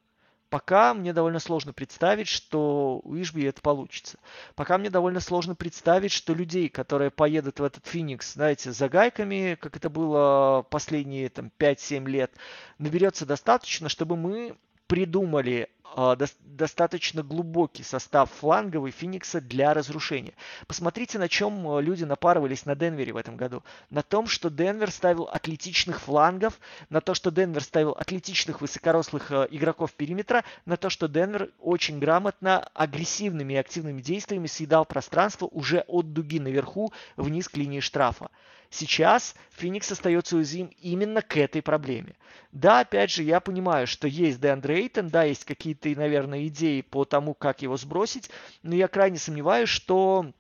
Пока 0.50 0.94
мне 0.94 1.12
довольно 1.12 1.40
сложно 1.40 1.74
представить, 1.74 2.28
что 2.28 3.02
у 3.04 3.16
Ишби 3.16 3.44
это 3.44 3.62
получится. 3.62 4.20
Пока 4.56 4.78
мне 4.78 4.90
довольно 4.90 5.20
сложно 5.20 5.56
представить, 5.56 6.12
что 6.12 6.34
людей, 6.34 6.70
которые 6.70 7.12
поедут 7.12 7.60
в 7.60 7.64
этот 7.64 7.86
Феникс, 7.88 8.34
знаете, 8.34 8.72
за 8.72 8.88
гайками, 8.88 9.58
как 9.60 9.76
это 9.76 9.90
было 9.90 10.66
последние 10.70 11.30
там, 11.30 11.52
5-7 11.60 12.08
лет, 12.08 12.32
наберется 12.78 13.26
достаточно, 13.26 13.90
чтобы 13.90 14.16
мы 14.16 14.56
придумали 14.88 15.70
достаточно 15.96 17.24
глубокий 17.24 17.84
состав 17.84 18.30
фланговый 18.30 18.92
Феникса 18.92 19.40
для 19.40 19.74
разрушения. 19.74 20.34
Посмотрите, 20.68 21.18
на 21.20 21.30
чем 21.30 21.68
а, 21.68 21.80
люди 21.80 22.04
напарывались 22.04 22.66
на 22.66 22.76
Денвере 22.76 23.14
в 23.14 23.18
этом 23.18 23.38
году. 23.38 23.64
На 23.90 24.02
том, 24.02 24.28
что 24.28 24.50
Денвер 24.50 24.92
ставил 24.92 25.24
атлетичных 25.24 26.02
флангов, 26.02 26.60
на 26.90 27.00
то, 27.00 27.14
что 27.14 27.32
Денвер 27.32 27.64
ставил 27.64 27.92
атлетичных 27.92 28.60
высокорослых 28.60 29.32
э, 29.32 29.48
игроков 29.52 29.94
периметра, 29.94 30.44
на 30.66 30.76
то, 30.76 30.90
что 30.90 31.08
Денвер 31.08 31.52
очень 31.60 32.00
грамотно 32.00 32.70
агрессивными 32.74 33.54
и 33.54 33.58
активными 33.58 34.02
действиями 34.02 34.48
съедал 34.48 34.86
пространство 34.86 35.46
уже 35.46 35.86
от 35.88 36.12
дуги 36.12 36.40
наверху 36.40 36.92
вниз 37.16 37.48
к 37.48 37.56
линии 37.56 37.80
штрафа. 37.80 38.30
Сейчас 38.70 39.36
Феникс 39.52 39.92
остается 39.92 40.36
уязвим 40.36 40.72
именно 40.82 41.22
к 41.22 41.38
этой 41.38 41.62
проблеме. 41.62 42.16
Да, 42.52 42.82
опять 42.82 43.12
же, 43.12 43.24
я 43.24 43.40
понимаю, 43.40 43.88
что 43.88 44.08
есть 44.08 44.40
Деандре 44.40 44.82
Эйтон, 44.82 45.10
да, 45.10 45.24
есть 45.24 45.46
какие-то, 45.46 45.90
наверное, 45.90 46.48
идеи 46.48 46.82
по 46.82 47.06
тому, 47.06 47.34
как 47.34 47.62
его 47.62 47.78
сбросить, 47.78 48.30
но 48.64 48.76
я 48.76 48.88
крайне 48.88 49.18
сомневаюсь, 49.18 49.70
что 49.70 50.32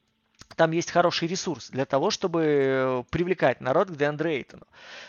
там 0.55 0.71
есть 0.71 0.91
хороший 0.91 1.27
ресурс 1.27 1.69
для 1.69 1.85
того, 1.85 2.11
чтобы 2.11 2.43
э, 2.43 3.03
привлекать 3.09 3.61
народ 3.61 3.89
к 3.89 3.95
Деандре 3.95 4.37
Эйтону. 4.37 4.65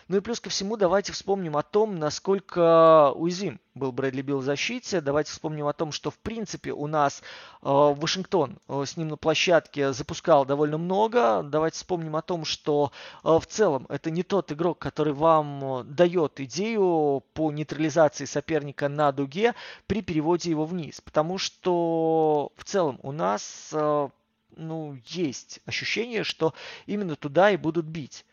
Ну 0.09 0.16
и 0.16 0.20
плюс 0.20 0.40
ко 0.40 0.51
всему 0.51 0.77
давайте 0.77 1.12
вспомним 1.12 1.57
о 1.57 1.62
том, 1.62 1.99
насколько 1.99 3.12
уязвим 3.14 3.61
был 3.77 3.92
Брэдли 3.92 4.22
Билл 4.22 4.38
в 4.38 4.44
защите. 4.44 5.01
Давайте 5.01 5.31
вспомним 5.31 5.66
о 5.66 5.72
том, 5.72 5.92
что 5.92 6.11
в 6.11 6.18
принципе 6.18 6.72
у 6.72 6.87
нас 6.87 7.20
э, 7.20 7.25
Вашингтон 7.62 8.59
э, 8.68 8.85
с 8.87 8.96
ним 8.96 9.09
на 9.09 9.16
площадке 9.16 9.92
запускал 9.92 10.44
довольно 10.44 10.79
много. 10.79 11.42
Давайте 11.42 11.77
вспомним 11.77 12.16
о 12.16 12.22
том, 12.22 12.44
что 12.44 12.90
э, 13.22 13.29
в 13.29 13.46
целом 13.46 13.87
это 13.88 14.11
не 14.11 14.22
тот 14.22 14.51
игрок, 14.51 14.79
который 14.79 15.12
вам 15.12 15.81
э, 15.81 15.85
дает 15.85 16.40
идею 16.40 17.22
по 17.35 17.53
нейтрализации 17.53 18.25
соперника 18.25 18.88
на 18.88 19.12
дуге 19.12 19.55
при 19.87 20.03
переводе 20.03 20.51
его 20.51 20.64
вниз. 20.64 21.01
Потому 21.01 21.38
что 21.38 22.51
в 22.57 22.64
целом 22.64 22.99
у 23.03 23.12
нас 23.12 23.70
э, 23.72 24.09
ну, 24.57 24.99
есть 25.05 25.61
ощущение, 25.66 26.25
что 26.25 26.55
именно 26.87 27.14
туда 27.14 27.51
и 27.51 27.57
будут 27.57 27.87
бить. 27.87 28.25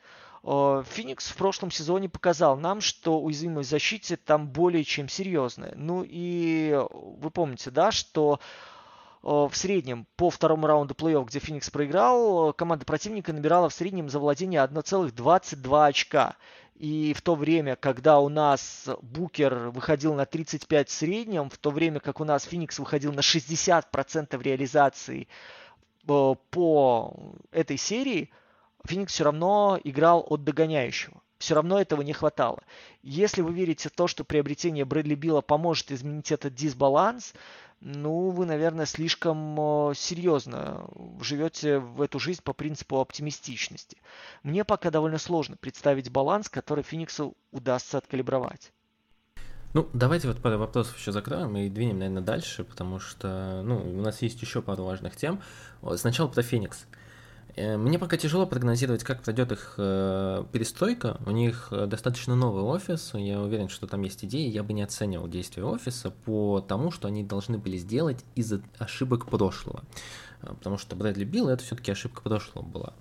Э, 0.44 0.84
Феникс 0.88 1.30
в 1.30 1.36
прошлом 1.36 1.72
сезоне 1.72 2.10
показал 2.10 2.58
нам, 2.58 2.82
что 2.82 3.20
уязвимость 3.20 3.70
в 3.70 3.72
защите 3.72 4.18
там 4.18 4.48
более 4.48 4.84
чем 4.84 5.10
серьезная. 5.10 5.74
Ну 5.76 6.04
и 6.08 6.80
вы 6.90 7.30
помните, 7.30 7.72
да, 7.72 7.92
что 7.92 8.40
э, 9.22 9.28
в 9.28 9.52
среднем 9.54 10.08
по 10.16 10.30
второму 10.30 10.66
раунду 10.66 10.94
плей-офф, 10.94 11.26
где 11.26 11.40
Феникс 11.40 11.70
проиграл, 11.70 12.54
команда 12.54 12.86
противника 12.86 13.34
набирала 13.34 13.70
в 13.70 13.74
среднем 13.74 14.10
за 14.10 14.20
владение 14.20 14.62
1,22 14.62 15.88
очка. 15.88 16.36
И 16.76 17.14
в 17.14 17.22
то 17.22 17.36
время, 17.36 17.76
когда 17.76 18.20
у 18.20 18.30
нас 18.30 18.90
Букер 19.02 19.70
выходил 19.70 20.16
на 20.16 20.26
35 20.26 20.90
в 20.90 20.92
среднем, 20.92 21.50
в 21.50 21.58
то 21.60 21.70
время 21.70 22.00
как 22.00 22.20
у 22.20 22.26
нас 22.26 22.44
Феникс 22.46 22.80
выходил 22.80 23.14
на 23.14 23.20
60% 23.20 24.42
реализации 24.42 25.28
Э, 25.28 25.63
по 26.06 27.36
этой 27.52 27.78
серии 27.78 28.30
Феникс 28.86 29.14
все 29.14 29.24
равно 29.24 29.80
играл 29.84 30.26
от 30.30 30.44
догоняющего. 30.44 31.22
Все 31.38 31.56
равно 31.56 31.80
этого 31.80 32.02
не 32.02 32.14
хватало. 32.14 32.64
Если 33.02 33.42
вы 33.42 33.54
верите 33.54 33.90
в 33.90 33.92
то, 33.92 34.08
что 34.08 34.24
приобретение 34.24 34.86
Брэдли 34.86 35.16
Билла 35.16 35.42
поможет 35.42 35.92
изменить 35.92 36.32
этот 36.32 36.56
дисбаланс, 36.56 37.34
ну, 37.82 38.30
вы, 38.30 38.46
наверное, 38.46 38.86
слишком 38.86 39.60
э, 39.60 39.94
серьезно 39.94 40.88
живете 41.20 41.80
в 41.80 42.02
эту 42.02 42.18
жизнь 42.18 42.42
по 42.42 42.54
принципу 42.54 43.02
оптимистичности. 43.02 43.98
Мне 44.42 44.64
пока 44.64 44.90
довольно 44.90 45.18
сложно 45.18 45.58
представить 45.58 46.10
баланс, 46.10 46.48
который 46.48 46.86
Фениксу 46.86 47.36
удастся 47.52 47.98
откалибровать. 47.98 48.72
Ну, 49.74 49.90
давайте 49.94 50.28
вот 50.28 50.38
пару 50.38 50.60
вопросов 50.60 50.96
еще 50.98 51.12
закроем 51.12 51.58
и 51.58 51.68
двинем, 51.68 51.98
наверное, 51.98 52.22
дальше, 52.22 52.64
потому 52.64 53.00
что, 53.00 53.64
ну, 53.66 53.78
у 53.78 54.02
нас 54.02 54.22
есть 54.22 54.40
еще 54.40 54.62
пару 54.62 54.84
важных 54.84 55.16
тем. 55.16 55.42
Сначала 55.96 56.28
про 56.28 56.44
Феникс. 56.44 56.86
Э, 57.56 57.78
мне 57.78 57.98
пока 58.00 58.18
тяжело 58.18 58.46
прогнозировать, 58.46 59.04
как 59.04 59.24
пройдет 59.24 59.52
их 59.52 59.76
э, 59.78 60.44
перестройка. 60.52 61.18
У 61.26 61.32
них 61.32 61.70
э, 61.72 61.88
достаточно 61.88 62.36
новый 62.36 62.64
офис. 62.64 63.12
Я 63.14 63.42
уверен, 63.42 63.70
что 63.70 63.88
там 63.88 64.02
есть 64.04 64.24
идеи. 64.26 64.48
Я 64.48 64.64
бы 64.64 64.74
не 64.74 64.84
оценивал 64.84 65.28
действия 65.28 65.64
офиса 65.64 66.12
по 66.12 66.62
тому, 66.62 66.92
что 66.92 67.08
они 67.08 67.24
должны 67.24 67.58
были 67.58 67.78
сделать 67.78 68.24
из-за 68.36 68.62
ошибок 68.78 69.28
прошлого. 69.28 69.84
Потому 70.42 70.78
что 70.78 70.96
Брэдли 70.96 71.24
Билл 71.24 71.50
это 71.50 71.64
все-таки 71.64 71.92
ошибка 71.92 72.22
прошлого 72.22 72.66
была. 72.66 72.94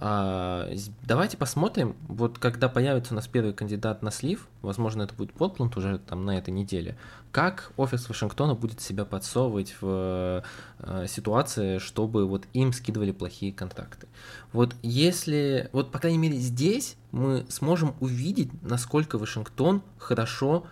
Давайте 0.00 1.36
посмотрим, 1.36 1.96
вот 2.08 2.38
когда 2.38 2.68
появится 2.68 3.14
у 3.14 3.16
нас 3.16 3.28
первый 3.28 3.52
кандидат 3.52 4.02
на 4.02 4.10
слив, 4.10 4.48
возможно, 4.62 5.02
это 5.02 5.14
будет 5.14 5.32
Портланд 5.32 5.76
уже 5.76 5.98
там 5.98 6.24
на 6.24 6.36
этой 6.36 6.50
неделе, 6.50 6.96
как 7.30 7.72
офис 7.76 8.08
Вашингтона 8.08 8.54
будет 8.54 8.80
себя 8.80 9.04
подсовывать 9.04 9.76
в 9.80 10.42
э, 10.78 11.06
ситуации, 11.06 11.78
чтобы 11.78 12.26
вот 12.26 12.44
им 12.52 12.72
скидывали 12.72 13.12
плохие 13.12 13.52
контракты. 13.52 14.08
Вот 14.52 14.74
если, 14.82 15.68
вот 15.72 15.92
по 15.92 15.98
крайней 15.98 16.18
мере 16.18 16.38
здесь 16.38 16.96
мы 17.12 17.46
сможем 17.48 17.94
увидеть, 18.00 18.50
насколько 18.62 19.18
Вашингтон 19.18 19.82
хорошо 19.98 20.66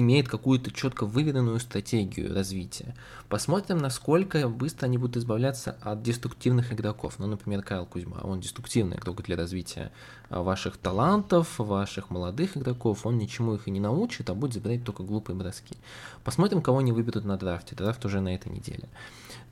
имеет 0.00 0.28
какую-то 0.28 0.70
четко 0.70 1.06
выверенную 1.06 1.58
стратегию 1.60 2.34
развития. 2.34 2.94
Посмотрим, 3.28 3.78
насколько 3.78 4.48
быстро 4.48 4.86
они 4.86 4.98
будут 4.98 5.16
избавляться 5.16 5.76
от 5.80 6.02
деструктивных 6.02 6.72
игроков. 6.72 7.14
Ну, 7.18 7.26
например, 7.26 7.62
Кайл 7.62 7.86
Кузьма, 7.86 8.18
он 8.22 8.40
деструктивный 8.40 8.96
игрок 8.96 9.22
для 9.22 9.36
развития 9.36 9.92
ваших 10.30 10.76
талантов, 10.76 11.58
ваших 11.58 12.10
молодых 12.10 12.56
игроков, 12.56 13.06
он 13.06 13.18
ничему 13.18 13.54
их 13.54 13.66
и 13.66 13.70
не 13.70 13.80
научит, 13.80 14.28
а 14.30 14.34
будет 14.34 14.52
забирать 14.52 14.84
только 14.84 15.02
глупые 15.02 15.36
броски. 15.36 15.76
Посмотрим, 16.24 16.60
кого 16.60 16.78
они 16.78 16.92
выберут 16.92 17.24
на 17.24 17.36
драфте. 17.36 17.74
Драфт 17.74 18.04
уже 18.04 18.20
на 18.20 18.34
этой 18.34 18.52
неделе. 18.52 18.88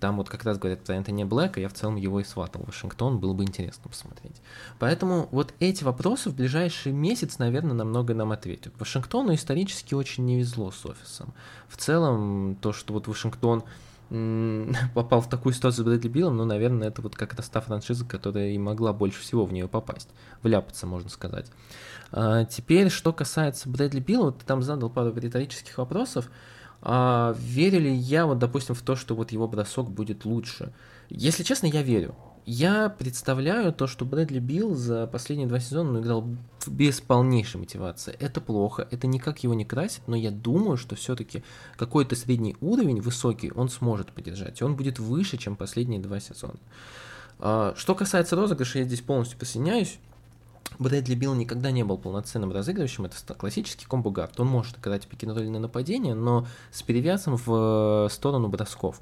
Там 0.01 0.17
вот 0.17 0.29
как 0.29 0.45
раз 0.45 0.59
говорят 0.59 0.85
про 0.85 0.95
Энтони 0.95 1.25
Блэка, 1.25 1.61
я 1.61 1.69
в 1.69 1.73
целом 1.73 1.97
его 1.97 2.21
и 2.21 2.25
сватал 2.25 2.63
в 2.63 2.67
Вашингтон, 2.67 3.19
было 3.19 3.33
бы 3.33 3.45
интересно 3.45 3.89
посмотреть. 3.89 4.37
Поэтому 4.79 5.29
вот 5.31 5.55
эти 5.59 5.85
вопросы 5.85 6.29
в 6.29 6.37
ближайший 6.37 6.93
месяц, 6.93 7.39
наверное, 7.39 7.73
намного 7.73 8.13
нам 8.13 8.33
ответят. 8.33 8.75
Вашингтону 8.79 9.35
исторически 9.35 9.95
очень 9.95 10.27
не 10.27 10.39
везло 10.39 10.71
с 10.71 10.85
офисом. 10.85 11.33
В 11.69 11.79
целом, 11.79 12.57
то, 12.61 12.75
что 12.75 12.93
вот 12.93 13.09
Вашингтон 13.09 13.65
попал 14.95 15.21
в 15.21 15.29
такую 15.29 15.53
ситуацию 15.53 15.85
с 15.85 15.87
Брэдли 15.87 16.09
Биллом, 16.09 16.37
ну, 16.37 16.45
наверное, 16.45 16.89
это 16.89 17.03
вот 17.03 17.17
как 17.17 17.35
раз 17.35 17.49
та 17.49 17.61
франшиза, 17.61 18.05
которая 18.05 18.51
и 18.51 18.59
могла 18.59 18.93
больше 18.93 19.21
всего 19.21 19.45
в 19.45 19.53
нее 19.53 19.69
попасть, 19.69 20.09
вляпаться, 20.43 20.87
можно 20.87 21.09
сказать. 21.09 21.51
А, 22.13 22.45
теперь, 22.45 22.89
что 22.89 23.13
касается 23.13 23.69
Брэдли 23.69 24.01
Билла, 24.01 24.27
вот 24.27 24.39
ты 24.39 24.47
там 24.47 24.63
задал 24.63 24.91
пару 24.91 25.13
риторических 25.15 25.79
вопросов, 25.79 26.31
а, 26.83 27.35
верю 27.39 27.81
ли 27.81 27.95
я, 27.95 28.27
вот, 28.27 28.39
допустим, 28.39 28.75
в 28.75 28.83
то, 28.83 28.95
что 28.95 29.17
вот 29.17 29.33
его 29.33 29.49
бросок 29.49 29.91
будет 29.91 30.25
лучше? 30.25 30.73
Если 31.09 31.43
честно, 31.43 31.67
я 31.67 31.83
верю. 31.83 32.15
Я 32.47 32.91
представляю 32.91 33.73
то, 33.73 33.89
что 33.89 34.05
Брэдли 34.05 34.39
Билл 34.39 34.77
за 34.77 35.09
последние 35.09 35.49
два 35.49 35.59
сезона 35.59 35.91
ну, 35.91 36.01
играл 36.01 36.29
без 36.69 37.01
полнейшей 37.01 37.59
мотивации. 37.59 38.17
Это 38.21 38.41
плохо, 38.41 38.87
это 38.93 39.09
никак 39.09 39.43
его 39.43 39.53
не 39.53 39.65
красит, 39.65 40.03
но 40.07 40.15
я 40.15 40.31
думаю, 40.31 40.77
что 40.77 40.95
все-таки 40.95 41.43
какой-то 41.77 42.15
средний 42.15 42.57
уровень, 42.61 43.01
высокий, 43.01 43.51
он 43.51 43.69
сможет 43.69 44.13
поддержать, 44.13 44.63
он 44.63 44.77
будет 44.77 45.01
выше, 45.01 45.39
чем 45.39 45.57
последние 45.57 45.99
два 45.99 46.21
сезона. 46.21 46.55
А, 47.41 47.75
что 47.77 47.97
касается 47.97 48.37
розыгрыша, 48.37 48.79
я 48.79 48.85
здесь 48.85 49.01
полностью 49.01 49.39
присоединяюсь. 49.39 49.99
Брэдли 50.79 51.15
Билл 51.15 51.35
никогда 51.35 51.71
не 51.71 51.85
был 51.85 51.97
полноценным 51.97 52.53
разыгрывающим, 52.53 53.07
это 53.07 53.35
классический 53.35 53.87
комбо-гард. 53.87 54.39
Он 54.39 54.47
может 54.47 54.79
играть 54.79 55.07
пикинг-ролльное 55.07 55.61
нападение, 55.61 56.15
но 56.15 56.47
с 56.71 56.83
перевесом 56.83 57.37
в 57.37 58.07
э, 58.07 58.13
сторону 58.13 58.49
бросков. 58.49 59.01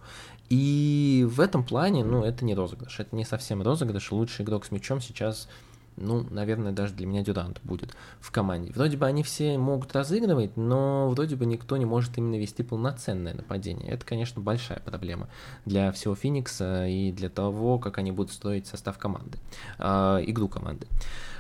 И 0.50 1.26
в 1.28 1.40
этом 1.40 1.64
плане, 1.64 2.04
ну, 2.04 2.22
это 2.22 2.44
не 2.44 2.54
розыгрыш, 2.54 3.00
это 3.00 3.14
не 3.16 3.24
совсем 3.24 3.62
розыгрыш. 3.62 4.12
Лучший 4.12 4.44
игрок 4.44 4.66
с 4.66 4.70
мячом 4.70 5.00
сейчас, 5.00 5.48
ну, 5.96 6.26
наверное, 6.30 6.72
даже 6.72 6.94
для 6.94 7.07
меня 7.07 7.22
Дюрант 7.22 7.61
будет 7.64 7.94
в 8.20 8.30
команде. 8.30 8.72
Вроде 8.72 8.96
бы 8.96 9.07
они 9.07 9.22
все 9.22 9.57
могут 9.57 9.94
разыгрывать, 9.94 10.57
но 10.57 11.09
вроде 11.09 11.37
бы 11.37 11.46
никто 11.46 11.76
не 11.76 11.87
может 11.87 12.18
именно 12.18 12.38
вести 12.38 12.62
полноценное 12.62 13.35
нападение. 13.35 13.90
Это, 13.90 14.04
конечно, 14.04 14.42
большая 14.42 14.80
проблема 14.80 15.28
для 15.64 15.92
всего 15.92 16.14
Феникса 16.14 16.87
и 16.87 17.11
для 17.11 17.30
того, 17.30 17.78
как 17.78 17.98
они 17.98 18.12
будут 18.12 18.33
строить 18.33 18.66
состав 18.66 18.98
команды, 18.98 19.38
э, 19.78 19.85
игру 20.26 20.48
команды. 20.48 20.87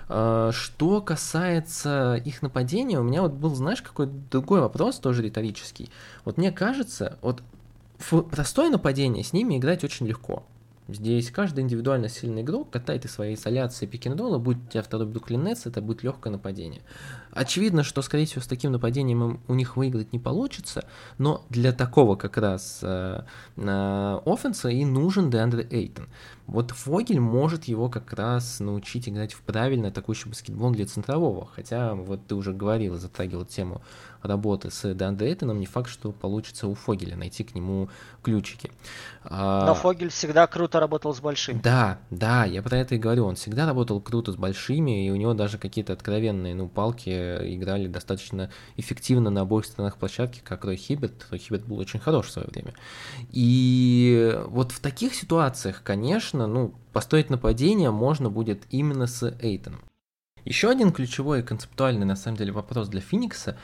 А, 0.08 0.50
что 0.52 1.00
касается 1.00 2.20
их 2.24 2.42
нападения, 2.42 3.00
у 3.00 3.02
меня 3.02 3.22
вот 3.22 3.32
был, 3.32 3.54
знаешь, 3.54 3.82
какой-то 3.82 4.12
другой 4.30 4.60
вопрос, 4.60 4.98
тоже 4.98 5.22
риторический. 5.22 5.90
Вот 6.24 6.36
мне 6.36 6.52
кажется, 6.52 7.18
вот 7.22 7.42
в 8.10 8.22
простое 8.22 8.70
нападение 8.70 9.24
с 9.24 9.32
ними 9.32 9.56
играть 9.56 9.84
очень 9.84 10.06
легко. 10.06 10.44
Здесь 10.86 11.30
каждый 11.30 11.60
индивидуально 11.60 12.10
сильный 12.10 12.42
игрок 12.42 12.70
катает 12.70 13.06
из 13.06 13.12
своей 13.12 13.36
изоляции 13.36 13.86
пикинг-ролла, 13.86 14.36
будь 14.36 14.58
у 14.58 14.70
тебя 14.70 14.82
второй 14.82 15.06
Бруклинец, 15.06 15.64
это 15.64 15.80
будет 15.80 16.02
легкое 16.02 16.30
нападение. 16.30 16.82
Очевидно, 17.32 17.82
что, 17.84 18.02
скорее 18.02 18.26
всего, 18.26 18.42
с 18.42 18.46
таким 18.46 18.72
нападением 18.72 19.40
у 19.48 19.54
них 19.54 19.78
выиграть 19.78 20.12
не 20.12 20.18
получится, 20.18 20.84
но 21.16 21.46
для 21.48 21.72
такого 21.72 22.16
как 22.16 22.36
раз 22.36 22.80
э, 22.82 23.22
э, 23.56 24.20
офенса 24.26 24.68
и 24.68 24.84
нужен 24.84 25.30
Деандре 25.30 25.66
Эйтон. 25.70 26.06
Вот 26.46 26.72
Фогель 26.72 27.20
может 27.20 27.64
его 27.64 27.88
как 27.88 28.12
раз 28.12 28.60
научить 28.60 29.08
играть 29.08 29.32
в 29.32 29.40
правильный 29.40 29.88
атакующий 29.88 30.28
баскетбол 30.28 30.72
для 30.72 30.86
центрового, 30.86 31.48
хотя 31.54 31.94
вот 31.94 32.26
ты 32.26 32.34
уже 32.34 32.52
говорил, 32.52 32.96
затрагивал 32.98 33.46
тему 33.46 33.80
работы 34.24 34.70
с 34.70 34.94
Деандре 34.94 35.28
Эйтоном, 35.28 35.60
не 35.60 35.66
факт, 35.66 35.88
что 35.88 36.10
получится 36.12 36.66
у 36.66 36.74
Фогеля 36.74 37.16
найти 37.16 37.44
к 37.44 37.54
нему 37.54 37.88
ключики. 38.22 38.70
А, 39.22 39.66
но 39.66 39.74
Фогель 39.74 40.08
всегда 40.08 40.46
круто 40.46 40.80
работал 40.80 41.14
с 41.14 41.20
большими. 41.20 41.60
Да, 41.60 41.98
да, 42.10 42.44
я 42.44 42.62
про 42.62 42.78
это 42.78 42.94
и 42.94 42.98
говорю, 42.98 43.26
он 43.26 43.36
всегда 43.36 43.66
работал 43.66 44.00
круто 44.00 44.32
с 44.32 44.36
большими, 44.36 45.06
и 45.06 45.10
у 45.10 45.16
него 45.16 45.34
даже 45.34 45.58
какие-то 45.58 45.92
откровенные, 45.92 46.54
ну, 46.54 46.68
палки 46.68 47.10
играли 47.10 47.86
достаточно 47.86 48.50
эффективно 48.76 49.30
на 49.30 49.42
обоих 49.42 49.66
сторонах 49.66 49.96
площадки, 49.96 50.40
как 50.42 50.64
Рой 50.64 50.76
Хиббет. 50.76 51.26
Рой 51.30 51.38
Хиббет 51.38 51.64
был 51.64 51.78
очень 51.78 52.00
хорош 52.00 52.26
в 52.26 52.30
свое 52.32 52.48
время. 52.48 52.74
И 53.30 54.38
вот 54.46 54.72
в 54.72 54.80
таких 54.80 55.14
ситуациях, 55.14 55.82
конечно, 55.82 56.33
ну, 56.34 56.74
построить 56.92 57.30
нападение 57.30 57.90
можно 57.90 58.30
будет 58.30 58.64
именно 58.70 59.06
с 59.06 59.36
Эйтоном. 59.40 59.80
Еще 60.44 60.68
один 60.68 60.92
ключевой 60.92 61.40
и 61.40 61.42
концептуальный, 61.42 62.04
на 62.04 62.16
самом 62.16 62.36
деле, 62.36 62.52
вопрос 62.52 62.88
для 62.88 63.00
Феникса 63.00 63.56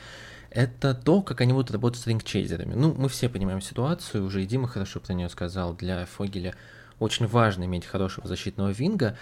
это 0.51 0.93
то, 0.93 1.21
как 1.21 1.41
они 1.41 1.53
будут 1.53 1.71
работать 1.71 2.01
с 2.01 2.07
рингчейзерами. 2.07 2.73
Ну, 2.73 2.93
мы 2.93 3.07
все 3.07 3.29
понимаем 3.29 3.61
ситуацию, 3.61 4.25
уже 4.25 4.43
и 4.43 4.45
Дима 4.45 4.67
хорошо 4.67 4.99
про 4.99 5.13
нее 5.13 5.29
сказал, 5.29 5.73
для 5.73 6.05
Фогеля 6.05 6.55
очень 6.99 7.25
важно 7.25 7.63
иметь 7.63 7.85
хорошего 7.85 8.27
защитного 8.27 8.69
винга, 8.69 9.17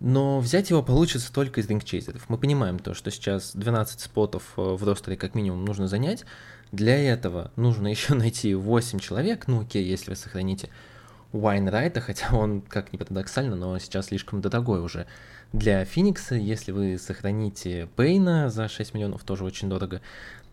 но 0.00 0.40
взять 0.40 0.70
его 0.70 0.82
получится 0.82 1.32
только 1.32 1.60
из 1.60 1.68
рингчейзеров. 1.68 2.28
Мы 2.28 2.36
понимаем 2.36 2.80
то, 2.80 2.94
что 2.94 3.12
сейчас 3.12 3.54
12 3.54 4.00
спотов 4.00 4.54
э, 4.56 4.60
в 4.60 4.82
ростере 4.82 5.16
как 5.16 5.36
минимум 5.36 5.64
нужно 5.64 5.86
занять. 5.86 6.24
Для 6.72 6.96
этого 6.98 7.52
нужно 7.54 7.86
еще 7.90 8.14
найти 8.14 8.52
8 8.52 8.98
человек, 8.98 9.46
ну 9.46 9.60
окей, 9.60 9.84
если 9.84 10.10
вы 10.10 10.16
сохраните 10.16 10.68
Уайнрайта, 11.32 12.00
хотя 12.02 12.34
он, 12.36 12.60
как 12.60 12.92
ни 12.92 12.96
парадоксально, 12.96 13.56
но 13.56 13.78
сейчас 13.78 14.06
слишком 14.06 14.40
дорогой 14.40 14.80
уже 14.80 15.06
для 15.52 15.84
Феникса. 15.84 16.34
Если 16.34 16.72
вы 16.72 16.98
сохраните 16.98 17.88
Пейна 17.96 18.50
за 18.50 18.68
6 18.68 18.94
миллионов, 18.94 19.24
тоже 19.24 19.44
очень 19.44 19.68
дорого, 19.68 20.00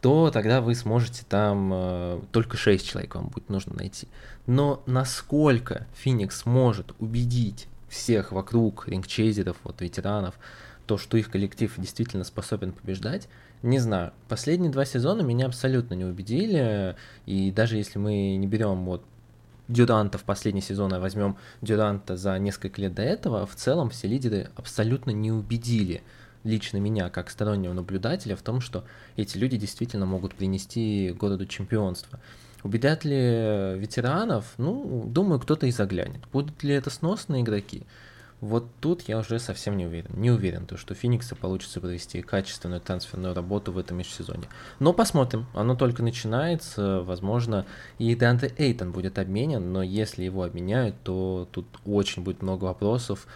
то 0.01 0.31
тогда 0.31 0.61
вы 0.61 0.75
сможете 0.75 1.23
там 1.27 1.71
э, 1.73 2.21
только 2.31 2.57
6 2.57 2.87
человек 2.87 3.15
вам 3.15 3.27
будет 3.27 3.49
нужно 3.49 3.75
найти. 3.75 4.07
Но 4.47 4.81
насколько 4.85 5.87
Феникс 5.95 6.45
может 6.45 6.93
убедить 6.99 7.67
всех 7.89 8.31
вокруг, 8.31 8.87
рингчейзеров, 8.87 9.57
вот 9.63 9.81
ветеранов, 9.81 10.35
то, 10.85 10.97
что 10.97 11.17
их 11.17 11.29
коллектив 11.29 11.71
действительно 11.77 12.23
способен 12.23 12.71
побеждать, 12.71 13.27
не 13.61 13.79
знаю. 13.79 14.13
Последние 14.27 14.71
два 14.71 14.85
сезона 14.85 15.21
меня 15.21 15.47
абсолютно 15.47 15.93
не 15.93 16.05
убедили, 16.05 16.95
и 17.25 17.51
даже 17.51 17.77
если 17.77 17.99
мы 17.99 18.37
не 18.37 18.47
берем 18.47 18.85
вот 18.85 19.03
Дюранта 19.69 20.17
в 20.17 20.23
последний 20.23 20.61
сезон, 20.61 20.93
а 20.93 20.99
возьмем 20.99 21.37
Дюранта 21.61 22.17
за 22.17 22.37
несколько 22.39 22.81
лет 22.81 22.95
до 22.95 23.03
этого, 23.03 23.45
в 23.45 23.55
целом 23.55 23.91
все 23.91 24.07
лидеры 24.07 24.49
абсолютно 24.55 25.11
не 25.11 25.31
убедили 25.31 26.01
лично 26.43 26.77
меня, 26.77 27.09
как 27.09 27.29
стороннего 27.29 27.73
наблюдателя, 27.73 28.35
в 28.35 28.41
том, 28.41 28.61
что 28.61 28.83
эти 29.15 29.37
люди 29.37 29.57
действительно 29.57 30.05
могут 30.05 30.33
принести 30.33 31.15
городу 31.17 31.45
чемпионство. 31.45 32.19
Убедят 32.63 33.05
ли 33.05 33.15
ветеранов? 33.77 34.53
Ну, 34.57 35.03
думаю, 35.05 35.39
кто-то 35.39 35.67
и 35.67 35.71
заглянет. 35.71 36.21
Будут 36.33 36.63
ли 36.63 36.73
это 36.73 36.89
сносные 36.89 37.43
игроки? 37.43 37.83
Вот 38.41 38.67
тут 38.79 39.01
я 39.09 39.17
уже 39.17 39.37
совсем 39.39 39.75
не 39.75 39.85
уверен. 39.85 40.11
Не 40.13 40.31
уверен, 40.31 40.65
то, 40.65 40.77
что 40.77 40.93
Феникса 40.93 41.35
получится 41.35 41.81
провести 41.81 42.21
качественную 42.21 42.79
трансферную 42.79 43.33
работу 43.33 43.71
в 43.73 43.77
этом 43.77 43.97
межсезоне. 43.97 44.47
Но 44.79 44.93
посмотрим. 44.93 45.45
Оно 45.53 45.75
только 45.75 46.03
начинается. 46.03 47.01
Возможно, 47.01 47.65
и 47.97 48.15
Деандре 48.15 48.53
Эйтон 48.57 48.91
будет 48.91 49.19
обменен, 49.19 49.73
но 49.73 49.83
если 49.83 50.23
его 50.23 50.43
обменяют, 50.43 50.95
то 51.03 51.49
тут 51.51 51.65
очень 51.85 52.23
будет 52.23 52.41
много 52.41 52.65
вопросов 52.65 53.27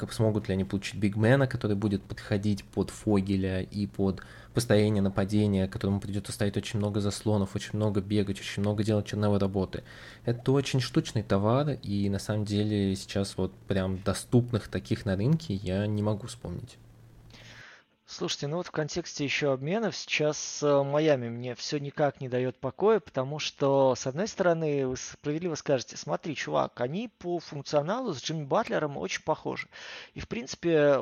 как 0.00 0.12
смогут 0.12 0.48
ли 0.48 0.54
они 0.54 0.64
получить 0.64 0.96
бигмена, 0.96 1.46
который 1.46 1.76
будет 1.76 2.02
подходить 2.02 2.64
под 2.64 2.90
Фогеля 2.90 3.60
и 3.60 3.86
под 3.86 4.22
построение 4.54 5.02
нападения, 5.02 5.68
которому 5.68 6.00
придется 6.00 6.32
ставить 6.32 6.56
очень 6.56 6.78
много 6.78 7.00
заслонов, 7.00 7.54
очень 7.54 7.72
много 7.74 8.00
бегать, 8.00 8.40
очень 8.40 8.62
много 8.62 8.82
делать 8.82 9.06
черновой 9.06 9.38
работы. 9.38 9.82
Это 10.24 10.52
очень 10.52 10.80
штучный 10.80 11.22
товар, 11.22 11.72
и 11.82 12.08
на 12.08 12.18
самом 12.18 12.46
деле 12.46 12.96
сейчас 12.96 13.36
вот 13.36 13.52
прям 13.68 13.98
доступных 14.02 14.68
таких 14.68 15.04
на 15.04 15.16
рынке 15.16 15.54
я 15.54 15.86
не 15.86 16.02
могу 16.02 16.26
вспомнить. 16.26 16.78
Слушайте, 18.08 18.46
ну 18.46 18.58
вот 18.58 18.68
в 18.68 18.70
контексте 18.70 19.24
еще 19.24 19.52
обменов 19.52 19.96
сейчас 19.96 20.62
э, 20.62 20.82
Майами 20.84 21.28
мне 21.28 21.56
все 21.56 21.78
никак 21.78 22.20
не 22.20 22.28
дает 22.28 22.56
покоя, 22.60 23.00
потому 23.00 23.40
что, 23.40 23.96
с 23.96 24.06
одной 24.06 24.28
стороны, 24.28 24.86
вы 24.86 24.96
справедливо 24.96 25.56
скажете, 25.56 25.96
смотри, 25.96 26.36
чувак, 26.36 26.80
они 26.80 27.08
по 27.08 27.40
функционалу 27.40 28.14
с 28.14 28.22
Джимми 28.22 28.44
Батлером 28.44 28.96
очень 28.96 29.24
похожи. 29.24 29.68
И, 30.14 30.20
в 30.20 30.28
принципе, 30.28 30.98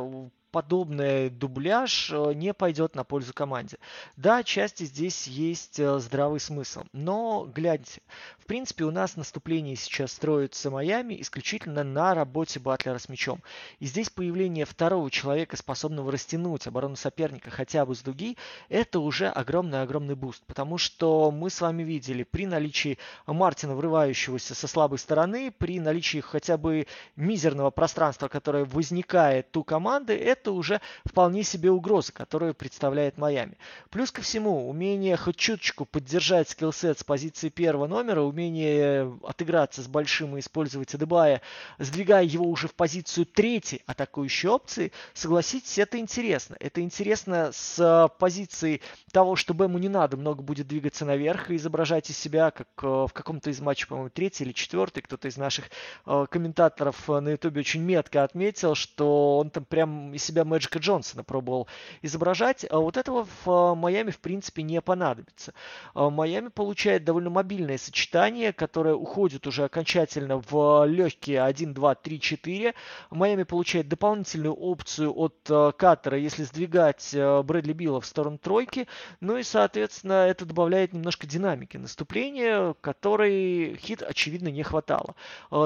подобный 0.54 1.30
дубляж 1.30 2.12
э, 2.12 2.32
не 2.32 2.54
пойдет 2.54 2.94
на 2.94 3.02
пользу 3.02 3.34
команде. 3.34 3.76
Да, 4.16 4.44
части 4.44 4.84
здесь 4.84 5.26
есть 5.26 5.80
э, 5.80 5.98
здравый 5.98 6.38
смысл, 6.38 6.84
но 6.92 7.50
гляньте, 7.52 8.02
в 8.38 8.46
принципе 8.46 8.84
у 8.84 8.92
нас 8.92 9.16
наступление 9.16 9.74
сейчас 9.74 10.12
строится 10.12 10.70
Майами 10.70 11.20
исключительно 11.20 11.82
на 11.82 12.14
работе 12.14 12.60
Батлера 12.60 12.98
с 12.98 13.08
мячом. 13.08 13.42
И 13.80 13.86
здесь 13.86 14.10
появление 14.10 14.64
второго 14.64 15.10
человека, 15.10 15.56
способного 15.56 16.12
растянуть 16.12 16.68
оборону 16.68 16.94
соперника 16.94 17.50
хотя 17.50 17.84
бы 17.84 17.96
с 17.96 18.02
дуги, 18.02 18.36
это 18.68 19.00
уже 19.00 19.26
огромный-огромный 19.26 20.14
boost, 20.14 20.44
потому 20.46 20.78
что 20.78 21.32
мы 21.32 21.50
с 21.50 21.60
вами 21.60 21.82
видели 21.82 22.22
при 22.22 22.46
наличии 22.46 22.98
Мартина, 23.26 23.74
врывающегося 23.74 24.54
со 24.54 24.68
слабой 24.68 24.98
стороны, 24.98 25.50
при 25.50 25.80
наличии 25.80 26.20
хотя 26.20 26.56
бы 26.56 26.86
мизерного 27.16 27.70
пространства, 27.70 28.28
которое 28.28 28.64
возникает 28.66 29.56
у 29.56 29.64
команды, 29.64 30.16
это 30.16 30.43
уже 30.52 30.80
вполне 31.04 31.42
себе 31.42 31.70
угроза, 31.70 32.12
которую 32.12 32.54
представляет 32.54 33.18
Майами. 33.18 33.56
Плюс 33.90 34.10
ко 34.10 34.22
всему, 34.22 34.68
умение 34.68 35.16
хоть 35.16 35.36
чуточку 35.36 35.84
поддержать 35.84 36.48
skillset 36.48 36.98
с 36.98 37.04
позиции 37.04 37.48
первого 37.48 37.86
номера, 37.86 38.22
умение 38.22 39.16
отыграться 39.22 39.82
с 39.82 39.86
большим 39.86 40.36
и 40.36 40.40
использовать 40.40 40.94
Адебайо, 40.94 41.40
сдвигая 41.78 42.24
его 42.24 42.46
уже 42.46 42.68
в 42.68 42.74
позицию 42.74 43.26
третьей 43.26 43.82
атакующей 43.86 44.48
опции, 44.48 44.92
согласитесь, 45.12 45.78
это 45.78 45.98
интересно. 45.98 46.56
Это 46.58 46.80
интересно 46.80 47.50
с 47.52 48.10
позиции 48.18 48.80
того, 49.12 49.36
что 49.36 49.54
Бэму 49.54 49.78
не 49.78 49.88
надо 49.88 50.16
много 50.16 50.42
будет 50.42 50.66
двигаться 50.66 51.04
наверх 51.04 51.50
и 51.50 51.56
изображать 51.56 52.10
из 52.10 52.18
себя, 52.18 52.50
как 52.50 52.68
э, 52.82 52.86
в 52.86 53.10
каком-то 53.12 53.50
из 53.50 53.60
матчей, 53.60 53.86
по-моему, 53.86 54.10
третий 54.10 54.44
или 54.44 54.52
четвертый, 54.52 55.02
кто-то 55.02 55.28
из 55.28 55.36
наших 55.36 55.66
э, 56.06 56.26
комментаторов 56.28 57.08
на 57.08 57.30
ютубе 57.30 57.60
очень 57.60 57.82
метко 57.82 58.24
отметил, 58.24 58.74
что 58.74 59.38
он 59.38 59.50
там 59.50 59.64
прям 59.64 60.12
из 60.14 60.24
себя 60.24 60.33
Мэджика 60.42 60.78
Джонсона 60.78 61.22
пробовал 61.22 61.68
изображать. 62.02 62.66
А 62.68 62.78
вот 62.78 62.96
этого 62.96 63.26
в 63.44 63.48
э, 63.48 63.74
Майами, 63.74 64.10
в 64.10 64.18
принципе, 64.18 64.62
не 64.62 64.80
понадобится. 64.80 65.54
Майами 65.94 66.48
получает 66.48 67.04
довольно 67.04 67.30
мобильное 67.30 67.78
сочетание, 67.78 68.52
которое 68.52 68.94
уходит 68.94 69.46
уже 69.46 69.64
окончательно 69.64 70.42
в 70.48 70.84
легкие 70.86 71.42
1, 71.42 71.74
2, 71.74 71.94
3, 71.94 72.20
4. 72.20 72.74
Майами 73.10 73.42
получает 73.42 73.88
дополнительную 73.88 74.54
опцию 74.54 75.12
от 75.16 75.36
Каттера, 75.76 76.18
если 76.18 76.44
сдвигать 76.44 77.14
Брэдли 77.44 77.72
Билла 77.72 78.00
в 78.00 78.06
сторону 78.06 78.38
тройки. 78.38 78.88
Ну 79.20 79.36
и, 79.36 79.42
соответственно, 79.42 80.26
это 80.26 80.46
добавляет 80.46 80.92
немножко 80.92 81.26
динамики 81.26 81.76
наступления, 81.76 82.74
которой 82.80 83.76
хит, 83.76 84.02
очевидно, 84.02 84.48
не 84.48 84.62
хватало. 84.62 85.14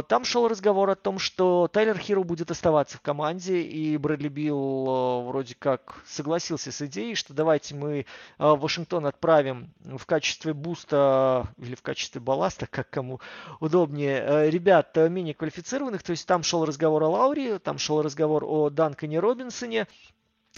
Там 0.09 0.25
шел 0.25 0.49
разговор 0.49 0.91
о 0.91 0.97
том, 0.97 1.19
что 1.19 1.69
Тайлер 1.69 1.99
Хиро 1.99 2.23
будет 2.23 2.51
оставаться 2.51 2.97
в 2.99 3.01
команде, 3.01 3.61
и 3.61 3.97
Брэдли 3.97 4.29
Билл 4.29 4.48
вроде 4.51 5.55
как 5.55 6.03
согласился 6.07 6.73
с 6.73 6.83
идеей, 6.83 7.15
что 7.15 7.35
давайте 7.35 7.75
мы 7.75 8.07
в 8.39 8.57
Вашингтон 8.57 9.07
отправим 9.07 9.73
в 9.81 10.05
качестве 10.07 10.53
буста 10.53 11.49
или 11.59 11.75
в 11.75 11.83
качестве 11.83 12.21
балласта, 12.21 12.67
как 12.67 12.91
кому 12.91 13.21
удобнее, 13.61 14.23
э, 14.23 14.51
ребят 14.51 14.97
э, 14.97 15.09
менее 15.09 15.35
квалифицированных. 15.35 16.03
То 16.03 16.11
есть 16.11 16.27
там 16.27 16.43
шел 16.43 16.65
разговор 16.65 17.03
о 17.05 17.09
Лауре, 17.09 17.59
там 17.59 17.79
шел 17.79 18.03
разговор 18.03 18.45
о 18.45 18.71
Данкане 18.71 19.21
Робинсоне. 19.21 19.87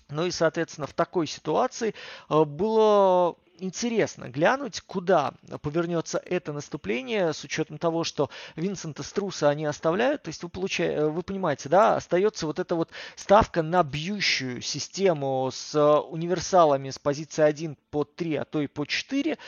Ну 0.08 0.26
и, 0.26 0.30
соответственно, 0.30 0.86
в 0.86 0.94
такой 0.94 1.26
ситуации 1.26 1.94
э, 2.28 2.44
было 2.44 3.36
интересно 3.60 4.28
глянуть, 4.28 4.80
куда 4.80 5.34
повернется 5.62 6.18
это 6.24 6.52
наступление 6.52 7.32
с 7.32 7.44
учетом 7.44 7.78
того, 7.78 8.04
что 8.04 8.30
Винсента 8.56 9.02
Струса 9.02 9.48
они 9.48 9.64
оставляют. 9.64 10.22
То 10.22 10.28
есть 10.28 10.42
вы, 10.42 10.48
получаете, 10.48 11.06
вы 11.06 11.22
понимаете, 11.22 11.68
да, 11.68 11.96
остается 11.96 12.46
вот 12.46 12.58
эта 12.58 12.74
вот 12.74 12.90
ставка 13.16 13.62
на 13.62 13.82
бьющую 13.82 14.60
систему 14.60 15.50
с 15.52 15.78
универсалами 16.00 16.90
с 16.90 16.98
позиции 16.98 17.42
1 17.42 17.76
по 17.90 18.04
3, 18.04 18.36
а 18.36 18.44
то 18.44 18.60
и 18.60 18.66
по 18.66 18.86
4 18.86 19.38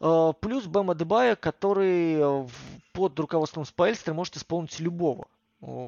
э, 0.00 0.32
плюс 0.40 0.64
Бэма 0.64 0.94
Дебая, 0.94 1.36
который 1.36 2.48
под 2.92 3.18
руководством 3.18 3.64
Спайлстера 3.64 4.14
может 4.14 4.36
исполнить 4.36 4.78
любого 4.80 5.28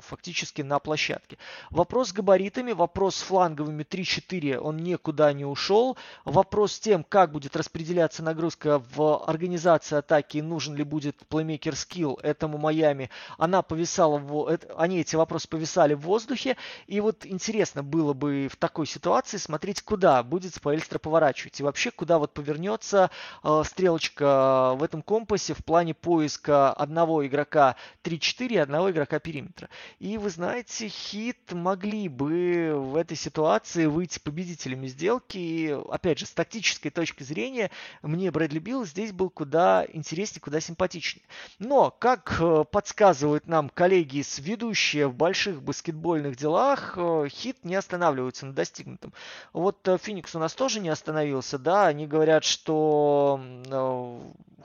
фактически 0.00 0.62
на 0.62 0.78
площадке. 0.80 1.38
Вопрос 1.70 2.08
с 2.08 2.12
габаритами, 2.12 2.72
вопрос 2.72 3.16
с 3.16 3.22
фланговыми 3.22 3.84
3-4, 3.84 4.56
он 4.56 4.78
никуда 4.78 5.32
не 5.32 5.44
ушел. 5.44 5.96
Вопрос 6.24 6.72
с 6.72 6.80
тем, 6.80 7.04
как 7.04 7.30
будет 7.30 7.54
распределяться 7.54 8.22
нагрузка 8.22 8.82
в 8.94 9.24
организации 9.24 9.96
атаки, 9.96 10.38
нужен 10.38 10.74
ли 10.74 10.82
будет 10.82 11.16
плеймейкер 11.28 11.76
скилл 11.76 12.18
этому 12.22 12.58
Майами, 12.58 13.10
она 13.38 13.62
повисала, 13.62 14.18
в, 14.18 14.58
они 14.76 15.00
эти 15.00 15.14
вопросы 15.14 15.48
повисали 15.48 15.94
в 15.94 16.00
воздухе. 16.00 16.56
И 16.86 17.00
вот 17.00 17.24
интересно 17.24 17.82
было 17.84 18.12
бы 18.12 18.48
в 18.50 18.56
такой 18.56 18.86
ситуации 18.86 19.36
смотреть, 19.36 19.82
куда 19.82 20.22
будет 20.22 20.54
Спаэльстра 20.54 20.98
поворачивать. 20.98 21.60
И 21.60 21.62
вообще, 21.62 21.90
куда 21.90 22.18
вот 22.18 22.32
повернется 22.32 23.10
э, 23.44 23.62
стрелочка 23.64 24.74
в 24.76 24.82
этом 24.82 25.02
компасе 25.02 25.54
в 25.54 25.64
плане 25.64 25.94
поиска 25.94 26.72
одного 26.72 27.24
игрока 27.26 27.76
3-4 28.02 28.48
и 28.48 28.56
одного 28.56 28.90
игрока 28.90 29.20
периметра 29.20 29.59
параметра. 29.60 29.68
И 29.98 30.18
вы 30.18 30.30
знаете, 30.30 30.88
хит 30.88 31.52
могли 31.52 32.08
бы 32.08 32.72
в 32.74 32.96
этой 32.96 33.16
ситуации 33.16 33.86
выйти 33.86 34.18
победителями 34.18 34.86
сделки. 34.86 35.38
И, 35.38 35.78
опять 35.90 36.18
же, 36.18 36.26
с 36.26 36.30
тактической 36.30 36.90
точки 36.90 37.22
зрения, 37.22 37.70
мне 38.02 38.30
Брэдли 38.30 38.58
Билл 38.58 38.84
здесь 38.84 39.12
был 39.12 39.30
куда 39.30 39.86
интереснее, 39.92 40.40
куда 40.40 40.60
симпатичнее. 40.60 41.24
Но, 41.58 41.90
как 41.90 42.36
э, 42.40 42.64
подсказывают 42.70 43.46
нам 43.46 43.68
коллеги, 43.68 44.22
сведущие 44.22 45.08
в 45.08 45.14
больших 45.14 45.62
баскетбольных 45.62 46.36
делах, 46.36 46.94
э, 46.96 47.28
хит 47.28 47.64
не 47.64 47.74
останавливается 47.74 48.46
на 48.46 48.52
достигнутом. 48.52 49.12
Вот 49.52 49.86
э, 49.88 49.98
Феникс 49.98 50.34
у 50.34 50.38
нас 50.38 50.54
тоже 50.54 50.80
не 50.80 50.88
остановился, 50.88 51.58
да, 51.58 51.86
они 51.86 52.06
говорят, 52.06 52.44
что 52.44 53.40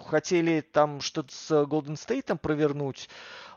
хотели 0.05 0.61
там 0.61 1.01
что-то 1.01 1.33
с 1.33 1.65
Голден 1.65 1.97
Стейтом 1.97 2.37
провернуть, 2.37 3.09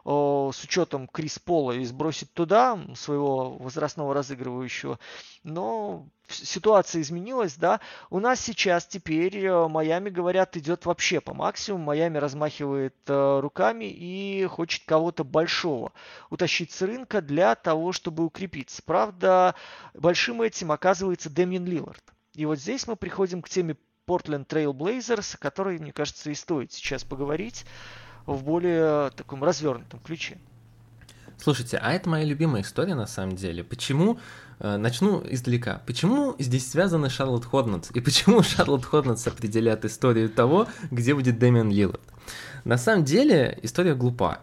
с 0.09 0.65
учетом 0.65 1.07
Крис 1.07 1.39
Пола 1.39 1.73
и 1.73 1.85
сбросить 1.85 2.33
туда 2.33 2.79
своего 2.95 3.59
возрастного 3.59 4.15
разыгрывающего. 4.15 4.99
Но 5.43 6.09
ситуация 6.29 7.03
изменилась, 7.03 7.57
да. 7.57 7.81
У 8.09 8.19
нас 8.19 8.41
сейчас 8.41 8.87
теперь 8.87 9.37
э, 9.37 9.69
Майами, 9.69 10.09
говорят, 10.09 10.57
идет 10.57 10.87
вообще 10.87 11.21
по 11.21 11.35
максимуму. 11.35 11.85
Майами 11.85 12.17
размахивает 12.17 12.95
э, 13.07 13.41
руками 13.41 13.85
и 13.85 14.47
хочет 14.47 14.85
кого-то 14.87 15.25
большого 15.25 15.93
утащить 16.31 16.73
с 16.73 16.81
рынка 16.81 17.21
для 17.21 17.55
того, 17.55 17.93
чтобы 17.93 18.25
укрепиться. 18.25 18.83
Правда, 18.83 19.55
большим 19.93 20.41
этим 20.41 20.73
оказывается 20.73 21.29
Дэмин 21.29 21.67
Лиллард. 21.67 22.03
И 22.35 22.47
вот 22.47 22.59
здесь 22.59 22.87
мы 22.87 22.97
приходим 22.97 23.43
к 23.43 23.51
теме 23.51 23.77
Portland 24.07 24.47
Trail 24.47 24.73
Blazers, 24.73 25.35
о 25.35 25.39
которой, 25.39 25.79
мне 25.79 25.93
кажется, 25.93 26.31
и 26.31 26.35
стоит 26.35 26.73
сейчас 26.73 27.05
поговорить 27.05 27.67
в 28.29 28.45
более 28.45 29.11
таком 29.11 29.43
развернутом 29.43 30.01
ключе. 30.01 30.39
Слушайте, 31.39 31.79
а 31.79 31.93
это 31.93 32.09
моя 32.09 32.25
любимая 32.25 32.63
история 32.63 32.95
на 32.95 33.07
самом 33.07 33.37
деле. 33.37 33.65
Почему, 33.65 34.19
э, 34.59 34.77
начну 34.77 35.23
издалека, 35.29 35.81
почему 35.87 36.35
здесь 36.39 36.71
связаны 36.71 37.11
Шарлотт 37.11 37.45
Хорнетс 37.47 37.91
и 37.93 38.01
почему 38.01 38.43
Шарлотт 38.43 38.85
Хорнетс 38.85 39.27
определяет 39.27 39.85
историю 39.85 40.29
того, 40.29 40.69
где 40.91 41.15
будет 41.15 41.39
Дэмиан 41.39 41.71
Лилард? 41.71 42.03
На 42.65 42.77
самом 42.77 43.05
деле 43.05 43.59
история 43.63 43.95
глупа. 43.95 44.41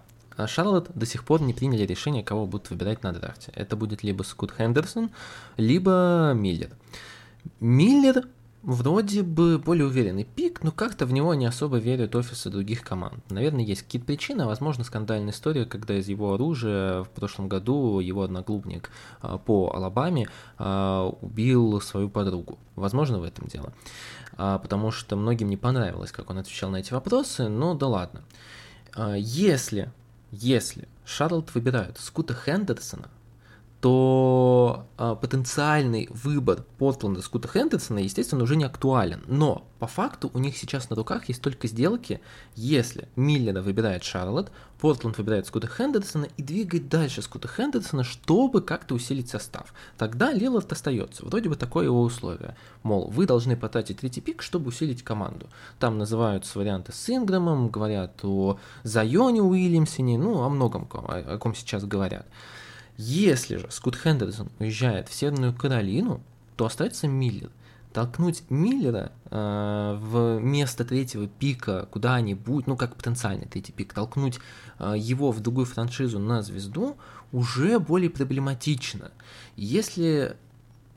Шарлотт 0.47 0.89
до 0.95 1.05
сих 1.05 1.23
пор 1.23 1.41
не 1.41 1.53
приняли 1.53 1.85
решение, 1.85 2.23
кого 2.23 2.45
будут 2.47 2.69
выбирать 2.69 3.03
на 3.03 3.13
драфте. 3.13 3.51
Это 3.55 3.75
будет 3.75 4.03
либо 4.03 4.23
Скотт 4.23 4.51
Хендерсон, 4.57 5.11
либо 5.57 6.33
Миллер. 6.35 6.71
Миллер 7.59 8.27
вроде 8.65 9.21
бы 9.21 9.59
более 9.59 9.85
уверенный 9.85 10.23
пик, 10.23 10.63
но 10.63 10.71
как-то 10.71 11.05
в 11.05 11.13
него 11.13 11.33
не 11.35 11.45
особо 11.45 11.77
верят 11.77 12.15
офисы 12.15 12.49
других 12.49 12.81
команд. 12.81 13.23
Наверное, 13.29 13.63
есть 13.63 13.83
какие-то 13.83 14.07
причины, 14.07 14.41
а 14.41 14.47
возможно 14.47 14.83
скандальная 14.83 15.31
история, 15.31 15.65
когда 15.65 15.95
из 15.97 16.07
его 16.07 16.33
оружия 16.33 17.03
в 17.03 17.09
прошлом 17.09 17.47
году 17.47 17.99
его 17.99 18.23
одноклубник 18.23 18.89
а, 19.21 19.37
по 19.37 19.71
Алабаме 19.73 20.27
а, 20.57 21.09
убил 21.21 21.79
свою 21.79 22.09
подругу. 22.09 22.57
Возможно, 22.75 23.19
в 23.19 23.23
этом 23.23 23.47
дело. 23.47 23.71
Потому 24.35 24.91
что 24.91 25.15
многим 25.15 25.49
не 25.49 25.55
понравилось, 25.55 26.11
как 26.11 26.29
он 26.29 26.39
отвечал 26.39 26.69
на 26.69 26.77
эти 26.77 26.91
вопросы, 26.91 27.47
но 27.47 27.73
да 27.73 27.87
ладно. 27.87 28.21
Если, 29.15 29.93
если 30.31 30.89
Шарлотт 31.05 31.55
выбирают 31.55 31.97
Скута 31.99 32.33
Хендерсона, 32.33 33.07
то 33.85 34.87
э, 34.97 35.15
потенциальный 35.21 36.09
выбор 36.09 36.63
Портленда 36.79 37.21
Скута 37.21 37.47
Хендерсона, 37.47 37.99
естественно, 37.99 38.41
уже 38.41 38.55
не 38.55 38.63
актуален. 38.63 39.21
Но 39.27 39.67
по 39.77 39.85
факту 39.85 40.31
у 40.33 40.39
них 40.39 40.57
сейчас 40.57 40.89
на 40.89 40.95
руках 40.95 41.29
есть 41.29 41.39
только 41.39 41.67
сделки, 41.67 42.19
если 42.55 43.07
Миллера 43.15 43.61
выбирает 43.61 44.03
Шарлотт, 44.03 44.51
Портленд 44.81 45.19
выбирает 45.19 45.45
Скута 45.45 45.67
Хендерсона 45.67 46.27
и 46.35 46.41
двигает 46.41 46.89
дальше 46.89 47.21
Скута 47.21 47.47
Хендерсона, 47.47 48.03
чтобы 48.03 48.63
как-то 48.63 48.95
усилить 48.95 49.29
состав. 49.29 49.71
Тогда 49.99 50.33
Лилард 50.33 50.71
остается. 50.71 51.23
Вроде 51.23 51.49
бы 51.49 51.55
такое 51.55 51.85
его 51.85 52.01
условие. 52.01 52.57
Мол, 52.81 53.11
вы 53.11 53.27
должны 53.27 53.55
потратить 53.55 53.99
третий 53.99 54.21
пик, 54.21 54.41
чтобы 54.41 54.69
усилить 54.69 55.03
команду. 55.03 55.45
Там 55.77 55.99
называются 55.99 56.57
варианты 56.57 56.91
с 56.91 57.07
Инграмом, 57.07 57.69
говорят 57.69 58.25
о 58.25 58.57
Зайоне 58.81 59.43
Уильямсоне, 59.43 60.17
ну, 60.17 60.41
о 60.41 60.49
многом, 60.49 60.89
о, 60.91 61.35
о 61.35 61.37
ком 61.37 61.53
сейчас 61.53 61.85
говорят. 61.85 62.25
Если 62.97 63.57
же 63.57 63.67
Скотт 63.71 63.95
Хендерсон 63.95 64.49
уезжает 64.59 65.09
в 65.09 65.13
Северную 65.13 65.53
Каролину, 65.53 66.21
то 66.55 66.65
остается 66.65 67.07
Миллер. 67.07 67.51
Толкнуть 67.91 68.43
Миллера 68.49 69.13
э, 69.31 69.97
в 70.01 70.39
место 70.39 70.83
третьего 70.83 71.27
пика 71.27 71.87
куда-нибудь, 71.91 72.67
ну 72.67 72.75
как 72.75 72.95
потенциальный 72.95 73.45
третий 73.45 73.71
пик, 73.71 73.93
толкнуть 73.93 74.39
э, 74.79 74.95
его 74.97 75.31
в 75.31 75.39
другую 75.39 75.65
франшизу 75.65 76.19
на 76.19 76.41
звезду 76.41 76.97
уже 77.31 77.79
более 77.79 78.09
проблематично. 78.09 79.11
Если 79.55 80.35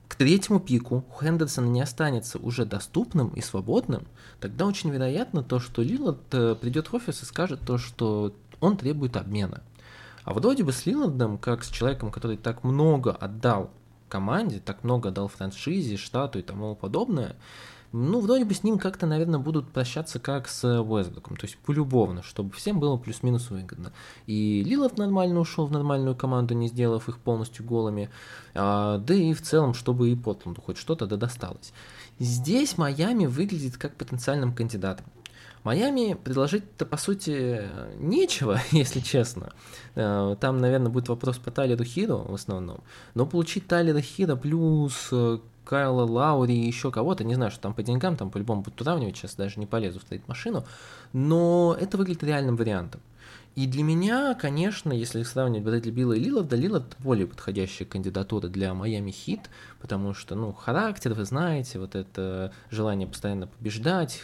к 0.09 0.15
третьему 0.15 0.59
пику 0.59 1.05
Хендерсон 1.21 1.71
не 1.71 1.81
останется 1.81 2.37
уже 2.37 2.65
доступным 2.65 3.29
и 3.29 3.41
свободным, 3.41 4.05
тогда 4.41 4.65
очень 4.65 4.89
вероятно 4.89 5.41
то, 5.41 5.59
что 5.59 5.81
Лилард 5.81 6.33
э, 6.33 6.55
придет 6.59 6.87
в 6.87 6.95
офис 6.95 7.23
и 7.23 7.25
скажет 7.25 7.61
то, 7.65 7.77
что 7.77 8.33
он 8.59 8.75
требует 8.75 9.15
обмена. 9.15 9.63
А 10.23 10.33
вроде 10.33 10.63
бы 10.63 10.71
с 10.71 10.85
Лилардом, 10.85 11.37
как 11.37 11.63
с 11.63 11.69
человеком, 11.69 12.11
который 12.11 12.37
так 12.37 12.63
много 12.63 13.11
отдал 13.11 13.71
команде, 14.07 14.59
так 14.59 14.83
много 14.83 15.11
дал 15.11 15.27
франшизе, 15.27 15.97
штату 15.97 16.39
и 16.39 16.41
тому 16.41 16.75
подобное, 16.75 17.35
ну, 17.91 18.19
вроде 18.19 18.45
бы 18.45 18.53
с 18.53 18.63
ним 18.63 18.77
как-то, 18.77 19.07
наверное, 19.07 19.39
будут 19.39 19.71
прощаться 19.71 20.19
как 20.19 20.47
с 20.47 20.63
Уэсбруком, 20.63 21.37
то 21.37 21.45
есть 21.45 21.57
полюбовно, 21.57 22.21
чтобы 22.21 22.51
всем 22.51 22.79
было 22.79 22.97
плюс-минус 22.97 23.49
выгодно. 23.49 23.93
И 24.27 24.63
Лилов 24.63 24.97
нормально 24.97 25.39
ушел 25.39 25.65
в 25.65 25.71
нормальную 25.71 26.15
команду, 26.15 26.53
не 26.53 26.67
сделав 26.67 27.09
их 27.09 27.17
полностью 27.17 27.65
голыми, 27.65 28.11
а, 28.53 28.99
да 28.99 29.15
и 29.15 29.33
в 29.33 29.41
целом, 29.41 29.73
чтобы 29.73 30.11
и 30.11 30.15
Портланду 30.15 30.61
хоть 30.61 30.77
что-то 30.77 31.07
да 31.07 31.17
досталось. 31.17 31.73
Здесь 32.19 32.77
Майами 32.77 33.25
выглядит 33.25 33.77
как 33.77 33.95
потенциальным 33.95 34.53
кандидатом. 34.53 35.07
Майами 35.63 36.13
предложить-то, 36.13 36.85
по 36.85 36.97
сути, 36.97 37.61
нечего, 37.97 38.59
если 38.71 38.99
честно. 38.99 39.53
Э, 39.95 40.35
там, 40.39 40.59
наверное, 40.59 40.89
будет 40.89 41.09
вопрос 41.09 41.37
по 41.37 41.51
Тайлеру 41.51 41.83
Хиро 41.83 42.15
в 42.15 42.33
основном. 42.33 42.81
Но 43.13 43.25
получить 43.25 43.67
Тайлера 43.67 44.01
Хиро 44.01 44.35
плюс 44.35 45.09
э, 45.11 45.39
Кайла 45.69 46.03
Лаури 46.03 46.53
и 46.53 46.65
еще 46.65 46.91
кого-то, 46.91 47.23
не 47.23 47.35
знаю, 47.35 47.51
что 47.51 47.61
там 47.61 47.73
по 47.75 47.83
деньгам, 47.83 48.17
там 48.17 48.31
по-любому 48.31 48.63
будут 48.63 48.81
уравнивать, 48.81 49.17
сейчас 49.17 49.35
даже 49.35 49.59
не 49.59 49.67
полезу 49.67 49.99
в 49.99 50.03
трейд-машину, 50.03 50.65
но 51.13 51.77
это 51.79 51.95
выглядит 51.95 52.23
реальным 52.23 52.55
вариантом. 52.55 53.01
И 53.55 53.67
для 53.67 53.83
меня, 53.83 54.35
конечно, 54.35 54.91
если 54.91 55.21
сравнивать 55.23 55.65
Брэдли 55.65 55.91
Билла 55.91 56.13
и 56.13 56.19
Лиларда, 56.19 56.55
Лилард 56.55 56.95
более 56.99 57.27
подходящая 57.27 57.87
кандидатура 57.87 58.47
для 58.47 58.73
Майами 58.73 59.11
Хит, 59.11 59.41
потому 59.81 60.13
что, 60.13 60.35
ну, 60.35 60.53
характер, 60.53 61.13
вы 61.13 61.25
знаете, 61.25 61.79
вот 61.79 61.95
это 61.95 62.51
желание 62.69 63.07
постоянно 63.07 63.47
побеждать, 63.47 64.23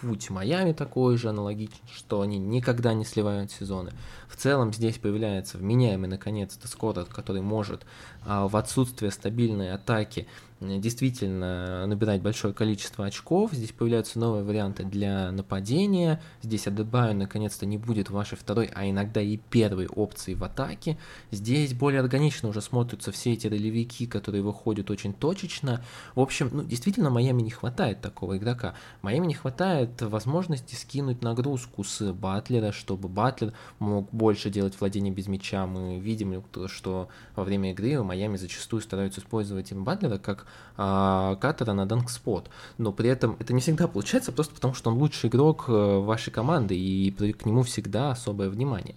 путь 0.00 0.30
Майами 0.30 0.72
такой 0.72 1.16
же 1.16 1.28
аналогичный, 1.28 1.88
что 1.94 2.20
они 2.20 2.38
никогда 2.38 2.94
не 2.94 3.04
сливают 3.04 3.50
сезоны. 3.50 3.92
В 4.28 4.36
целом 4.36 4.72
здесь 4.72 4.98
появляется 4.98 5.58
вменяемый, 5.58 6.08
наконец-то, 6.08 6.68
Скотт, 6.68 7.08
который 7.08 7.42
может 7.42 7.84
а, 8.24 8.48
в 8.48 8.56
отсутствие 8.56 9.10
стабильной 9.10 9.72
атаки 9.72 10.26
действительно 10.60 11.86
набирать 11.86 12.20
большое 12.20 12.52
количество 12.52 13.06
очков. 13.06 13.52
Здесь 13.52 13.72
появляются 13.72 14.18
новые 14.18 14.44
варианты 14.44 14.84
для 14.84 15.32
нападения. 15.32 16.20
Здесь 16.42 16.66
Адебаю 16.66 17.16
наконец-то 17.16 17.64
не 17.66 17.78
будет 17.78 18.10
вашей 18.10 18.36
второй, 18.36 18.70
а 18.74 18.88
иногда 18.88 19.20
и 19.22 19.38
первой 19.38 19.86
опции 19.86 20.34
в 20.34 20.44
атаке. 20.44 20.98
Здесь 21.30 21.72
более 21.72 22.00
органично 22.00 22.48
уже 22.48 22.60
смотрятся 22.60 23.10
все 23.10 23.32
эти 23.32 23.46
ролевики, 23.46 24.06
которые 24.06 24.42
выходят 24.42 24.79
очень 24.88 25.12
точечно. 25.12 25.84
В 26.14 26.20
общем, 26.20 26.48
ну, 26.52 26.62
действительно, 26.62 27.10
Майами 27.10 27.42
не 27.42 27.50
хватает 27.50 28.00
такого 28.00 28.38
игрока. 28.38 28.74
Майами 29.02 29.26
не 29.26 29.34
хватает 29.34 30.00
возможности 30.00 30.74
скинуть 30.76 31.20
нагрузку 31.20 31.84
с 31.84 32.12
Батлера, 32.12 32.72
чтобы 32.72 33.08
Батлер 33.10 33.52
мог 33.80 34.08
больше 34.12 34.48
делать 34.48 34.80
владение 34.80 35.12
без 35.12 35.26
мяча. 35.26 35.66
Мы 35.66 35.98
видим, 35.98 36.42
что 36.68 37.08
во 37.34 37.44
время 37.44 37.72
игры 37.72 38.02
Майами 38.02 38.36
зачастую 38.36 38.80
стараются 38.80 39.20
использовать 39.20 39.72
им 39.72 39.84
Батлера 39.84 40.18
как 40.18 40.46
а, 40.76 41.36
катера 41.36 41.72
на 41.72 41.86
данкспот. 41.86 42.48
Но 42.78 42.92
при 42.92 43.10
этом 43.10 43.36
это 43.38 43.52
не 43.52 43.60
всегда 43.60 43.88
получается, 43.88 44.32
просто 44.32 44.54
потому 44.54 44.74
что 44.74 44.90
он 44.90 44.98
лучший 44.98 45.28
игрок 45.28 45.64
э, 45.68 45.98
вашей 45.98 46.30
команды, 46.30 46.78
и 46.78 47.10
к 47.10 47.44
нему 47.44 47.62
всегда 47.62 48.12
особое 48.12 48.48
внимание. 48.48 48.96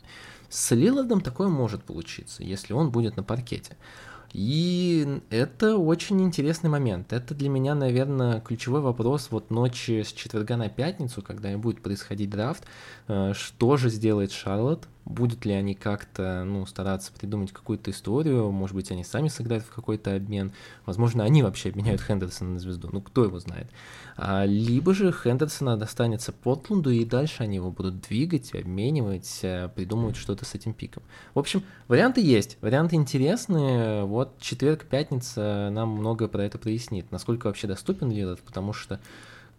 С 0.49 0.71
Лилардом 0.71 1.21
такое 1.21 1.47
может 1.47 1.83
получиться, 1.83 2.43
если 2.43 2.73
он 2.73 2.91
будет 2.91 3.17
на 3.17 3.23
паркете. 3.23 3.75
И 4.33 5.21
это 5.29 5.77
очень 5.77 6.21
интересный 6.23 6.69
момент. 6.69 7.13
Это 7.13 7.35
для 7.35 7.49
меня, 7.49 7.75
наверное, 7.75 8.41
ключевой 8.41 8.81
вопрос 8.81 9.27
вот 9.29 9.51
ночи 9.51 10.01
с 10.01 10.11
четверга 10.11 10.57
на 10.57 10.69
пятницу, 10.69 11.21
когда 11.21 11.53
и 11.53 11.55
будет 11.55 11.81
происходить 11.81 12.31
драфт. 12.31 12.63
Э, 13.07 13.33
что 13.35 13.77
же 13.77 13.89
сделает 13.89 14.31
Шарлотт? 14.31 14.87
Будут 15.05 15.45
ли 15.45 15.51
они 15.51 15.75
как-то 15.75 16.45
ну, 16.45 16.65
стараться 16.65 17.11
придумать 17.11 17.51
какую-то 17.51 17.91
историю? 17.91 18.51
Может 18.51 18.75
быть, 18.75 18.89
они 18.89 19.03
сами 19.03 19.27
сыграют 19.27 19.65
в 19.65 19.73
какой-то 19.73 20.15
обмен? 20.15 20.53
Возможно, 20.85 21.25
они 21.25 21.43
вообще 21.43 21.69
обменяют 21.69 22.01
Хендерсона 22.01 22.51
на 22.51 22.59
звезду. 22.59 22.89
Ну, 22.91 23.01
кто 23.01 23.25
его 23.25 23.37
знает. 23.39 23.67
А, 24.15 24.45
либо 24.45 24.93
же 24.93 25.11
Хендерсона 25.11 25.75
достанется 25.75 26.31
Портланду, 26.31 26.89
и 26.89 27.03
дальше 27.03 27.43
они 27.43 27.55
его 27.55 27.69
будут 27.69 27.99
двигать, 27.99 28.55
обменивать, 28.55 29.39
э, 29.41 29.69
придумывать 29.75 30.15
что-то 30.15 30.45
с 30.45 30.55
этим 30.55 30.73
пиком. 30.73 31.03
В 31.33 31.39
общем, 31.39 31.63
варианты 31.89 32.21
есть. 32.21 32.57
Варианты 32.61 32.95
интересные. 32.95 34.05
Вот 34.05 34.39
четверг, 34.39 34.85
пятница 34.85 35.69
нам 35.71 35.89
много 35.89 36.29
про 36.29 36.45
это 36.45 36.57
прояснит. 36.57 37.11
Насколько 37.11 37.47
вообще 37.47 37.67
доступен 37.67 38.09
Лилард, 38.09 38.39
потому 38.39 38.71
что 38.71 39.01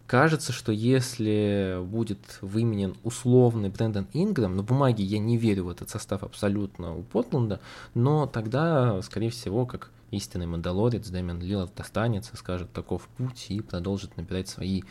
Кажется, 0.07 0.53
что 0.53 0.71
если 0.71 1.79
будет 1.83 2.19
выменен 2.41 2.95
условный 3.03 3.69
Брэндон 3.69 4.07
Инграм, 4.13 4.55
на 4.55 4.61
бумаге 4.61 5.03
я 5.03 5.17
не 5.17 5.35
верю 5.35 5.65
в 5.65 5.69
этот 5.69 5.89
состав 5.89 6.21
абсолютно 6.21 6.95
у 6.95 7.01
Портленда, 7.01 7.59
но 7.95 8.27
тогда, 8.27 9.01
скорее 9.01 9.31
всего, 9.31 9.65
как 9.65 9.89
истинный 10.11 10.45
Мандалорец, 10.45 11.07
Дэмин 11.09 11.41
Лилард 11.41 11.73
достанется, 11.75 12.37
скажет 12.37 12.71
таков 12.71 13.07
путь 13.17 13.47
и 13.49 13.61
продолжит 13.61 14.15
набирать 14.15 14.47
свои 14.47 14.83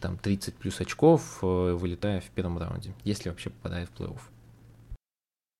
там 0.00 0.18
30 0.18 0.54
плюс 0.54 0.80
очков, 0.80 1.38
э, 1.42 1.72
вылетая 1.72 2.20
в 2.20 2.28
первом 2.30 2.58
раунде, 2.58 2.92
если 3.04 3.30
вообще 3.30 3.48
попадает 3.48 3.88
в 3.88 4.00
плей-офф. 4.00 4.20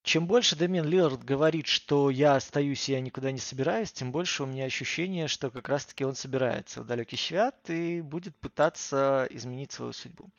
Чем 0.08 0.26
больше 0.26 0.56
Дэмин 0.56 0.86
Лиллард 0.86 1.22
говорит, 1.22 1.66
что 1.66 2.08
я 2.08 2.34
остаюсь 2.36 2.88
и 2.88 2.92
я 2.92 3.00
никуда 3.02 3.30
не 3.30 3.38
собираюсь, 3.38 3.92
тем 3.92 4.10
больше 4.10 4.42
у 4.42 4.46
меня 4.46 4.64
ощущение, 4.64 5.28
что 5.28 5.50
как 5.50 5.68
раз-таки 5.68 6.02
он 6.02 6.14
собирается 6.14 6.80
в 6.80 6.86
далекий 6.86 7.18
свят 7.18 7.54
и 7.68 8.00
будет 8.00 8.34
пытаться 8.36 9.28
изменить 9.28 9.72
свою 9.72 9.92
судьбу. 9.92 10.30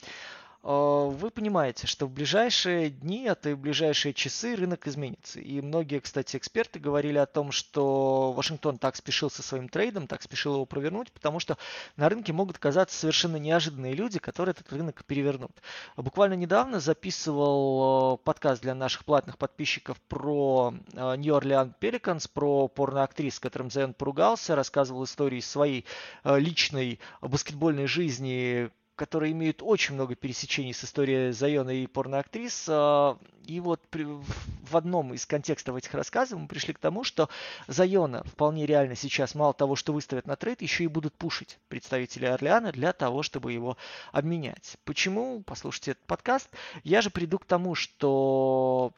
А, 0.62 1.06
вы 1.06 1.32
понимаете, 1.32 1.88
что 1.88 2.06
в 2.06 2.12
ближайшие 2.12 2.90
дни, 2.90 3.28
а 3.28 3.36
то 3.36 3.50
и 3.50 3.54
в 3.54 3.60
ближайшие 3.60 4.14
часы 4.14 4.56
рынок 4.56 4.88
изменится. 4.88 5.40
И 5.40 5.62
многие, 5.62 6.00
кстати, 6.00 6.36
эксперты 6.36 6.80
говорили 6.80 7.18
о 7.18 7.26
том, 7.26 7.52
что 7.52 8.34
Вашингтон 8.34 8.78
так 8.78 8.96
спешил 8.96 9.30
со 9.30 9.42
своим 9.42 9.70
трейдом, 9.70 10.08
так 10.08 10.22
спешил 10.22 10.56
его 10.56 10.66
провернуть, 10.66 11.12
потому 11.12 11.40
что 11.40 11.58
на 11.96 12.10
рынке 12.10 12.34
могут 12.34 12.58
оказаться 12.58 12.98
совершенно 12.98 13.38
неожиданные 13.38 13.94
люди, 13.94 14.20
которые 14.20 14.52
этот 14.52 14.72
рынок 14.74 15.06
перевернут. 15.06 15.52
Буквально 15.96 16.34
недавно 16.34 16.80
записывал 16.82 18.14
а, 18.14 18.18
подкаст 18.18 18.62
для 18.62 18.76
наших 18.76 19.06
платных 19.06 19.38
подписчиков 19.38 20.00
про 20.10 20.74
New 20.94 21.36
Orleans 21.36 21.74
Pelicans, 21.80 22.30
про 22.32 22.68
порноактрис, 22.68 23.36
с 23.36 23.40
которым 23.40 23.72
Зайон 23.72 23.94
поругался, 23.94 24.56
рассказывал 24.56 25.06
истории 25.06 25.40
своей 25.40 25.86
а, 26.24 26.38
личной 26.38 27.00
баскетбольной 27.22 27.88
жизни, 27.88 28.70
которые 29.00 29.32
имеют 29.32 29.62
очень 29.64 29.96
много 29.96 30.14
пересечений 30.14 30.74
с 30.74 30.84
историей 30.84 31.32
Зайона 31.32 31.70
и 31.70 31.88
порноактрис. 31.88 32.66
А, 32.68 33.18
и 33.46 33.62
вот 33.62 33.82
в 33.94 34.76
одном 34.76 35.14
из 35.14 35.26
контекстов 35.26 35.78
этих 35.78 35.94
рассказов 35.94 36.38
мы 36.38 36.50
пришли 36.50 36.74
к 36.74 36.80
тому, 36.80 37.06
что 37.06 37.30
Зайона 37.68 38.26
вполне 38.26 38.66
реально 38.66 38.96
сейчас 38.96 39.36
мало 39.36 39.54
того, 39.54 39.78
что 39.78 39.94
выставят 39.94 40.28
на 40.28 40.36
трейд, 40.36 40.62
еще 40.62 40.84
и 40.84 40.88
будут 40.88 41.14
пушить 41.14 41.60
представители 41.70 42.26
Орлеана 42.26 42.74
для 42.74 42.92
того, 42.92 43.24
чтобы 43.24 43.54
его 43.54 43.78
обменять. 44.12 44.76
Почему? 44.84 45.44
Послушайте 45.44 45.92
этот 45.92 46.04
подкаст. 46.04 46.50
Я 46.84 47.02
же 47.02 47.10
приду 47.10 47.40
к 47.40 47.46
тому, 47.46 47.76
что 47.76 48.92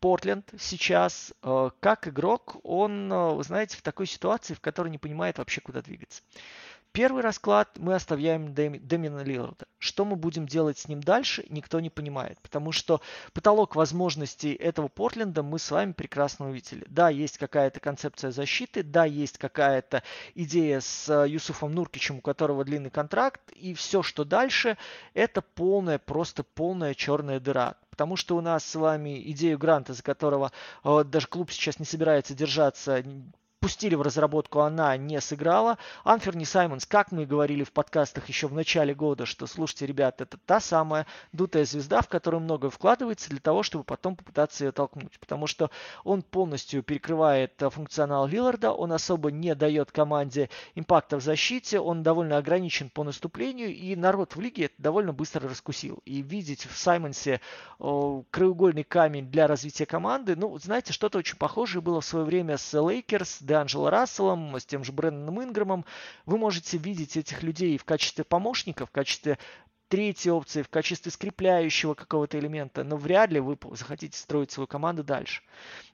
Портленд 0.00 0.50
сейчас, 0.58 1.32
а, 1.42 1.70
как 1.78 2.08
игрок, 2.08 2.56
он, 2.64 3.12
а, 3.12 3.30
вы 3.30 3.44
знаете, 3.44 3.76
в 3.76 3.82
такой 3.82 4.06
ситуации, 4.06 4.54
в 4.54 4.60
которой 4.60 4.88
не 4.88 4.98
понимает 4.98 5.38
вообще, 5.38 5.60
куда 5.60 5.82
двигаться. 5.82 6.22
Первый 6.92 7.22
расклад 7.22 7.70
мы 7.78 7.94
оставляем 7.94 8.52
Дэмина 8.52 9.22
Лиларда. 9.22 9.66
Что 9.78 10.04
мы 10.04 10.16
будем 10.16 10.46
делать 10.46 10.76
с 10.76 10.88
ним 10.88 11.00
дальше, 11.00 11.46
никто 11.48 11.78
не 11.78 11.88
понимает. 11.88 12.40
Потому 12.40 12.72
что 12.72 13.00
потолок 13.32 13.76
возможностей 13.76 14.52
этого 14.52 14.88
Портленда 14.88 15.44
мы 15.44 15.60
с 15.60 15.70
вами 15.70 15.92
прекрасно 15.92 16.50
увидели. 16.50 16.84
Да, 16.88 17.08
есть 17.08 17.38
какая-то 17.38 17.78
концепция 17.78 18.32
защиты, 18.32 18.82
да, 18.82 19.04
есть 19.04 19.38
какая-то 19.38 20.02
идея 20.34 20.80
с 20.80 21.08
э, 21.08 21.28
Юсуфом 21.28 21.72
Нуркичем, 21.72 22.18
у 22.18 22.20
которого 22.20 22.64
длинный 22.64 22.90
контракт, 22.90 23.40
и 23.52 23.72
все, 23.72 24.02
что 24.02 24.24
дальше, 24.24 24.76
это 25.14 25.42
полная, 25.42 25.98
просто 25.98 26.42
полная 26.42 26.94
черная 26.94 27.38
дыра 27.38 27.76
потому 28.00 28.16
что 28.16 28.34
у 28.34 28.40
нас 28.40 28.64
с 28.64 28.76
вами 28.76 29.20
идею 29.32 29.58
гранта, 29.58 29.92
за 29.92 30.02
которого 30.02 30.52
э, 30.84 31.04
даже 31.04 31.26
клуб 31.26 31.50
сейчас 31.50 31.78
не 31.78 31.84
собирается 31.84 32.32
держаться, 32.32 33.04
пустили 33.60 33.94
в 33.94 34.02
разработку, 34.02 34.60
она 34.60 34.96
не 34.96 35.20
сыграла. 35.20 35.76
Амферни 36.02 36.44
Саймонс, 36.44 36.86
как 36.86 37.12
мы 37.12 37.26
говорили 37.26 37.62
в 37.62 37.72
подкастах 37.72 38.28
еще 38.28 38.48
в 38.48 38.54
начале 38.54 38.94
года, 38.94 39.26
что, 39.26 39.46
слушайте, 39.46 39.86
ребят, 39.86 40.20
это 40.20 40.38
та 40.38 40.60
самая 40.60 41.06
дутая 41.32 41.66
звезда, 41.66 42.00
в 42.00 42.08
которую 42.08 42.40
многое 42.40 42.70
вкладывается 42.70 43.28
для 43.28 43.38
того, 43.38 43.62
чтобы 43.62 43.84
потом 43.84 44.16
попытаться 44.16 44.64
ее 44.64 44.72
толкнуть. 44.72 45.20
Потому 45.20 45.46
что 45.46 45.70
он 46.04 46.22
полностью 46.22 46.82
перекрывает 46.82 47.62
э, 47.62 47.68
функционал 47.68 48.26
Лиларда, 48.26 48.72
он 48.72 48.92
особо 48.92 49.30
не 49.30 49.54
дает 49.54 49.92
команде 49.92 50.48
импакта 50.74 51.18
в 51.18 51.22
защите, 51.22 51.80
он 51.80 52.02
довольно 52.02 52.38
ограничен 52.38 52.88
по 52.88 53.04
наступлению, 53.04 53.74
и 53.74 53.94
народ 53.94 54.36
в 54.36 54.40
лиге 54.40 54.64
это 54.64 54.74
довольно 54.78 55.12
быстро 55.12 55.46
раскусил. 55.48 56.00
И 56.06 56.22
видеть 56.22 56.66
в 56.66 56.78
Саймонсе 56.78 57.42
о, 57.78 58.24
краеугольный 58.30 58.84
камень 58.84 59.30
для 59.30 59.46
развития 59.46 59.84
команды, 59.84 60.34
ну, 60.34 60.58
знаете, 60.58 60.94
что-то 60.94 61.18
очень 61.18 61.36
похожее 61.36 61.82
было 61.82 62.00
в 62.00 62.06
свое 62.06 62.24
время 62.24 62.56
с 62.56 62.72
Лейкерс, 62.72 63.42
Деанджело 63.50 63.90
Расселом, 63.90 64.54
с 64.54 64.64
тем 64.64 64.84
же 64.84 64.92
Брэндоном 64.92 65.42
Инграмом. 65.42 65.84
Вы 66.24 66.38
можете 66.38 66.78
видеть 66.78 67.16
этих 67.16 67.42
людей 67.42 67.78
в 67.78 67.84
качестве 67.84 68.22
помощника, 68.22 68.86
в 68.86 68.92
качестве 68.92 69.38
третьей 69.88 70.30
опции, 70.30 70.62
в 70.62 70.68
качестве 70.68 71.10
скрепляющего 71.10 71.94
какого-то 71.94 72.38
элемента, 72.38 72.84
но 72.84 72.96
вряд 72.96 73.32
ли 73.32 73.40
вы 73.40 73.58
захотите 73.72 74.16
строить 74.16 74.52
свою 74.52 74.68
команду 74.68 75.02
дальше. 75.02 75.42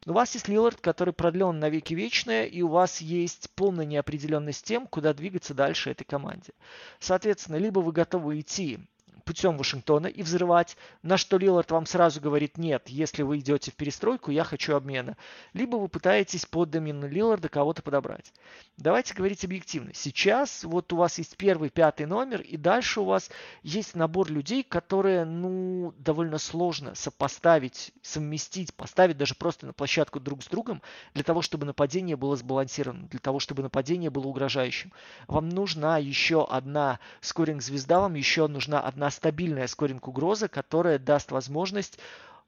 У 0.05 0.13
вас 0.13 0.35
есть 0.35 0.49
Лилард, 0.49 0.83
который 0.83 1.15
продлен 1.15 1.59
на 1.59 1.71
веки 1.71 1.95
вечное, 1.95 2.45
и 2.45 2.61
у 2.61 2.69
вас 2.69 3.01
есть 3.01 3.49
полная 3.55 3.87
неопределенность 3.87 4.67
тем, 4.67 4.87
куда 4.87 5.15
двигаться 5.15 5.55
дальше 5.55 5.93
этой 5.93 6.05
команде. 6.05 6.53
Соответственно, 6.99 7.57
либо 7.57 7.81
вы 7.81 7.93
готовы 7.93 8.39
идти 8.39 8.81
путем 9.27 9.59
Вашингтона 9.59 10.07
и 10.07 10.23
взрывать, 10.23 10.77
на 11.03 11.19
что 11.19 11.37
Лилард 11.37 11.71
вам 11.73 11.85
сразу 11.85 12.21
говорит, 12.21 12.57
нет, 12.57 12.89
если 12.89 13.23
вы 13.23 13.41
идете 13.41 13.73
в 13.73 13.75
перестройку, 13.75 14.31
я 14.31 14.45
хочу 14.45 14.77
обмена. 14.77 15.17
Либо 15.53 15.77
вы 15.77 15.89
пытаетесь 15.89 16.47
под 16.47 16.71
домину 16.71 17.09
Лиларда 17.09 17.49
кого-то 17.49 17.83
подобрать. 17.83 18.33
Давайте 18.77 19.15
говорить 19.15 19.45
объективно. 19.45 19.93
Сейчас 19.95 20.63
вот 20.63 20.93
у 20.93 20.97
вас 20.97 21.19
есть 21.19 21.37
первый, 21.37 21.71
пятый 21.71 22.07
номер, 22.07 22.41
и 22.41 22.57
дальше 22.57 23.01
у 23.01 23.05
вас 23.05 23.31
есть 23.63 23.97
набор 23.97 24.31
людей, 24.31 24.63
которые, 24.63 25.25
ну, 25.25 25.93
довольно 25.99 26.39
сложно 26.39 26.95
сопоставить, 26.95 27.93
совместить, 28.03 28.73
поставить 28.75 29.17
даже 29.17 29.35
просто 29.35 29.67
на 29.67 29.73
площадку 29.73 30.21
друг 30.21 30.45
с 30.45 30.47
другом, 30.47 30.83
для 31.15 31.25
того, 31.25 31.43
чтобы 31.43 31.67
нападение 31.67 32.17
было 32.17 32.37
сбалансировано, 32.37 33.09
для 33.09 33.19
того, 33.19 33.41
чтобы 33.41 33.65
нападение 33.65 34.11
было 34.11 34.27
угрожающим. 34.29 34.93
Вам 35.27 35.49
нужна 35.49 35.99
еще 35.99 36.47
одна 36.47 37.01
скоринг-звезда, 37.21 37.99
вам 37.99 38.15
еще 38.15 38.47
нужна 38.47 38.81
одна 38.81 39.11
стабильная 39.17 39.67
скоринг-угроза, 39.67 40.49
которая 40.49 40.99
даст 40.99 41.33
возможность 41.33 41.99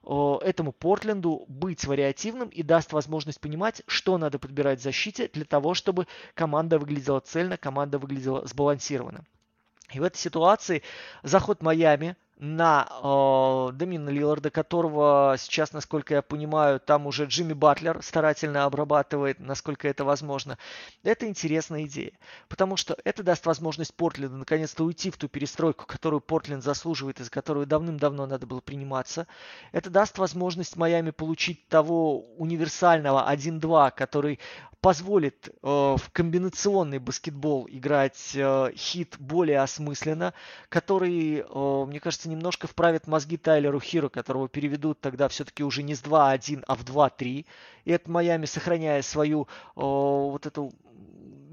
этому 0.01 0.71
Портленду 0.71 1.43
быть 1.49 1.85
вариативным 1.85 2.47
и 2.47 2.63
даст 2.63 2.93
возможность 2.93 3.41
понимать, 3.41 3.81
что 3.85 4.17
надо 4.17 4.39
подбирать 4.39 4.79
в 4.79 4.83
защите 4.83 5.29
для 5.33 5.43
того, 5.43 5.73
чтобы 5.73 6.07
команда 6.35 6.79
выглядела 6.79 7.19
цельно, 7.19 7.57
команда 7.57 7.99
выглядела 7.99 8.47
сбалансированно. 8.47 9.25
И 9.91 9.99
в 9.99 10.03
этой 10.03 10.17
ситуации 10.17 10.83
заход 11.23 11.61
Майами 11.61 12.15
на 12.39 12.87
э, 12.89 13.73
Домина 13.73 14.09
Лиларда, 14.09 14.49
которого 14.49 15.35
сейчас, 15.37 15.73
насколько 15.73 16.13
я 16.13 16.21
понимаю, 16.21 16.79
там 16.79 17.05
уже 17.05 17.25
Джимми 17.25 17.51
Батлер 17.51 18.01
старательно 18.01 18.63
обрабатывает, 18.63 19.39
насколько 19.39 19.89
это 19.89 20.05
возможно. 20.05 20.57
Это 21.03 21.27
интересная 21.27 21.83
идея, 21.83 22.13
потому 22.47 22.77
что 22.77 22.97
это 23.03 23.23
даст 23.23 23.45
возможность 23.45 23.93
Портленду 23.93 24.37
наконец-то 24.37 24.85
уйти 24.85 25.11
в 25.11 25.17
ту 25.17 25.27
перестройку, 25.27 25.85
которую 25.85 26.21
Портленд 26.21 26.63
заслуживает 26.63 27.19
и 27.19 27.23
за 27.23 27.29
которую 27.29 27.65
давным-давно 27.65 28.25
надо 28.25 28.47
было 28.47 28.61
приниматься. 28.61 29.27
Это 29.73 29.89
даст 29.89 30.17
возможность 30.17 30.77
Майами 30.77 31.11
получить 31.11 31.67
того 31.67 32.21
универсального 32.37 33.29
1-2, 33.29 33.91
который 33.91 34.39
позволит 34.81 35.49
э, 35.49 35.51
в 35.61 36.01
комбинационный 36.11 36.99
баскетбол 36.99 37.67
играть 37.69 38.31
э, 38.33 38.71
хит 38.75 39.15
более 39.19 39.59
осмысленно, 39.59 40.33
который, 40.69 41.43
э, 41.47 41.85
мне 41.85 41.99
кажется, 41.99 42.29
немножко 42.29 42.67
вправит 42.67 43.07
мозги 43.07 43.37
Тайлеру 43.37 43.79
Хиру, 43.79 44.09
которого 44.09 44.47
переведут 44.47 45.01
тогда 45.01 45.27
все-таки 45.27 45.63
уже 45.63 45.83
не 45.83 45.95
с 45.95 46.01
2-1, 46.01 46.63
а 46.67 46.75
в 46.75 46.83
2-3. 46.83 47.45
И 47.85 47.91
это 47.91 48.09
Майами, 48.09 48.45
сохраняя 48.45 49.01
свою 49.01 49.47
вот 49.75 50.45
эту 50.45 50.71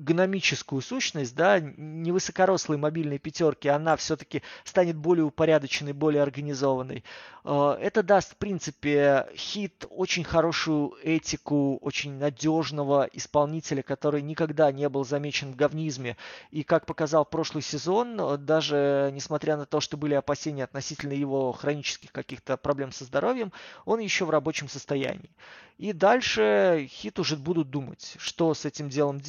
гномическую 0.06 0.80
сущность, 0.80 1.34
да, 1.34 1.58
невысокорослой 1.60 2.78
мобильной 2.78 3.18
пятерки, 3.18 3.68
она 3.68 3.96
все-таки 3.96 4.42
станет 4.64 4.96
более 4.96 5.24
упорядоченной, 5.24 5.92
более 5.92 6.22
организованной. 6.22 7.02
Э, 7.44 7.76
это 7.80 8.02
даст, 8.02 8.32
в 8.32 8.36
принципе, 8.36 9.26
хит 9.34 9.84
очень 9.90 10.22
хорошую 10.22 10.94
этику, 11.02 11.78
очень 11.82 12.18
надежного 12.18 13.08
исполнителя, 13.12 13.82
который 13.82 14.22
никогда 14.22 14.70
не 14.70 14.88
был 14.88 15.04
замечен 15.04 15.52
в 15.52 15.56
говнизме. 15.56 16.16
И, 16.50 16.62
как 16.62 16.86
показал 16.86 17.24
прошлый 17.24 17.62
сезон, 17.62 18.44
даже 18.44 19.10
несмотря 19.12 19.56
на 19.56 19.66
то, 19.66 19.80
что 19.80 19.96
были 19.96 20.14
опасения 20.14 20.64
относительно 20.64 21.12
его 21.12 21.52
хронических 21.52 22.12
каких-то 22.12 22.56
проблем 22.56 22.92
со 22.92 23.04
здоровьем, 23.04 23.52
он 23.84 23.98
еще 23.98 24.24
в 24.24 24.30
рабочем 24.30 24.68
состоянии. 24.68 25.30
И 25.78 25.92
дальше 25.92 26.86
хит 26.88 27.18
уже 27.18 27.36
будут 27.36 27.68
думать, 27.68 28.14
что 28.16 28.54
с 28.54 28.64
этим 28.64 28.88
делом, 28.88 29.20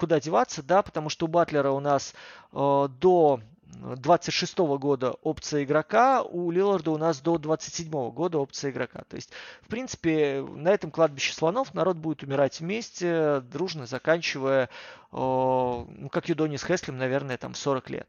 куда 0.00 0.18
деваться, 0.18 0.62
да, 0.62 0.82
потому 0.82 1.10
что 1.10 1.26
у 1.26 1.28
Батлера 1.28 1.70
у 1.72 1.80
нас 1.80 2.14
э, 2.52 2.88
до 3.00 3.40
26 3.66 4.58
года 4.58 5.14
опция 5.22 5.62
игрока, 5.64 6.22
у 6.22 6.50
Лиларда 6.50 6.90
у 6.90 6.96
нас 6.96 7.20
до 7.20 7.36
27 7.36 8.10
года 8.10 8.38
опция 8.38 8.70
игрока. 8.70 9.04
То 9.08 9.16
есть, 9.16 9.30
в 9.60 9.68
принципе, 9.68 10.42
на 10.42 10.70
этом 10.70 10.90
кладбище 10.90 11.34
слонов 11.34 11.74
народ 11.74 11.98
будет 11.98 12.22
умирать 12.22 12.60
вместе, 12.60 13.40
дружно 13.40 13.84
заканчивая, 13.84 14.64
э, 14.64 14.68
ну, 15.12 16.08
как 16.10 16.30
Юдони 16.30 16.56
с 16.56 16.86
наверное, 16.88 17.36
там 17.36 17.54
40 17.54 17.90
лет. 17.90 18.08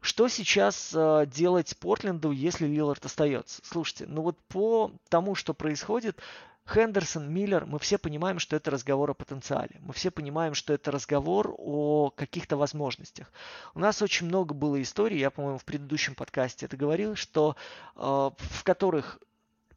Что 0.00 0.28
сейчас 0.28 0.92
э, 0.94 1.26
делать 1.26 1.76
Портленду, 1.76 2.30
если 2.30 2.66
Лилард 2.66 3.04
остается? 3.04 3.60
Слушайте, 3.62 4.06
ну 4.08 4.22
вот 4.22 4.38
по 4.48 4.90
тому, 5.10 5.34
что 5.34 5.52
происходит, 5.52 6.18
Хендерсон, 6.66 7.32
Миллер, 7.32 7.64
мы 7.64 7.78
все 7.78 7.96
понимаем, 7.96 8.40
что 8.40 8.56
это 8.56 8.70
разговор 8.70 9.10
о 9.10 9.14
потенциале. 9.14 9.76
Мы 9.80 9.92
все 9.92 10.10
понимаем, 10.10 10.54
что 10.54 10.72
это 10.72 10.90
разговор 10.90 11.54
о 11.56 12.10
каких-то 12.10 12.56
возможностях. 12.56 13.32
У 13.74 13.78
нас 13.78 14.02
очень 14.02 14.26
много 14.26 14.52
было 14.52 14.80
историй, 14.82 15.18
я, 15.18 15.30
по-моему, 15.30 15.58
в 15.58 15.64
предыдущем 15.64 16.14
подкасте 16.14 16.66
это 16.66 16.76
говорил, 16.76 17.14
что 17.14 17.54
э, 17.94 18.00
в 18.00 18.64
которых 18.64 19.20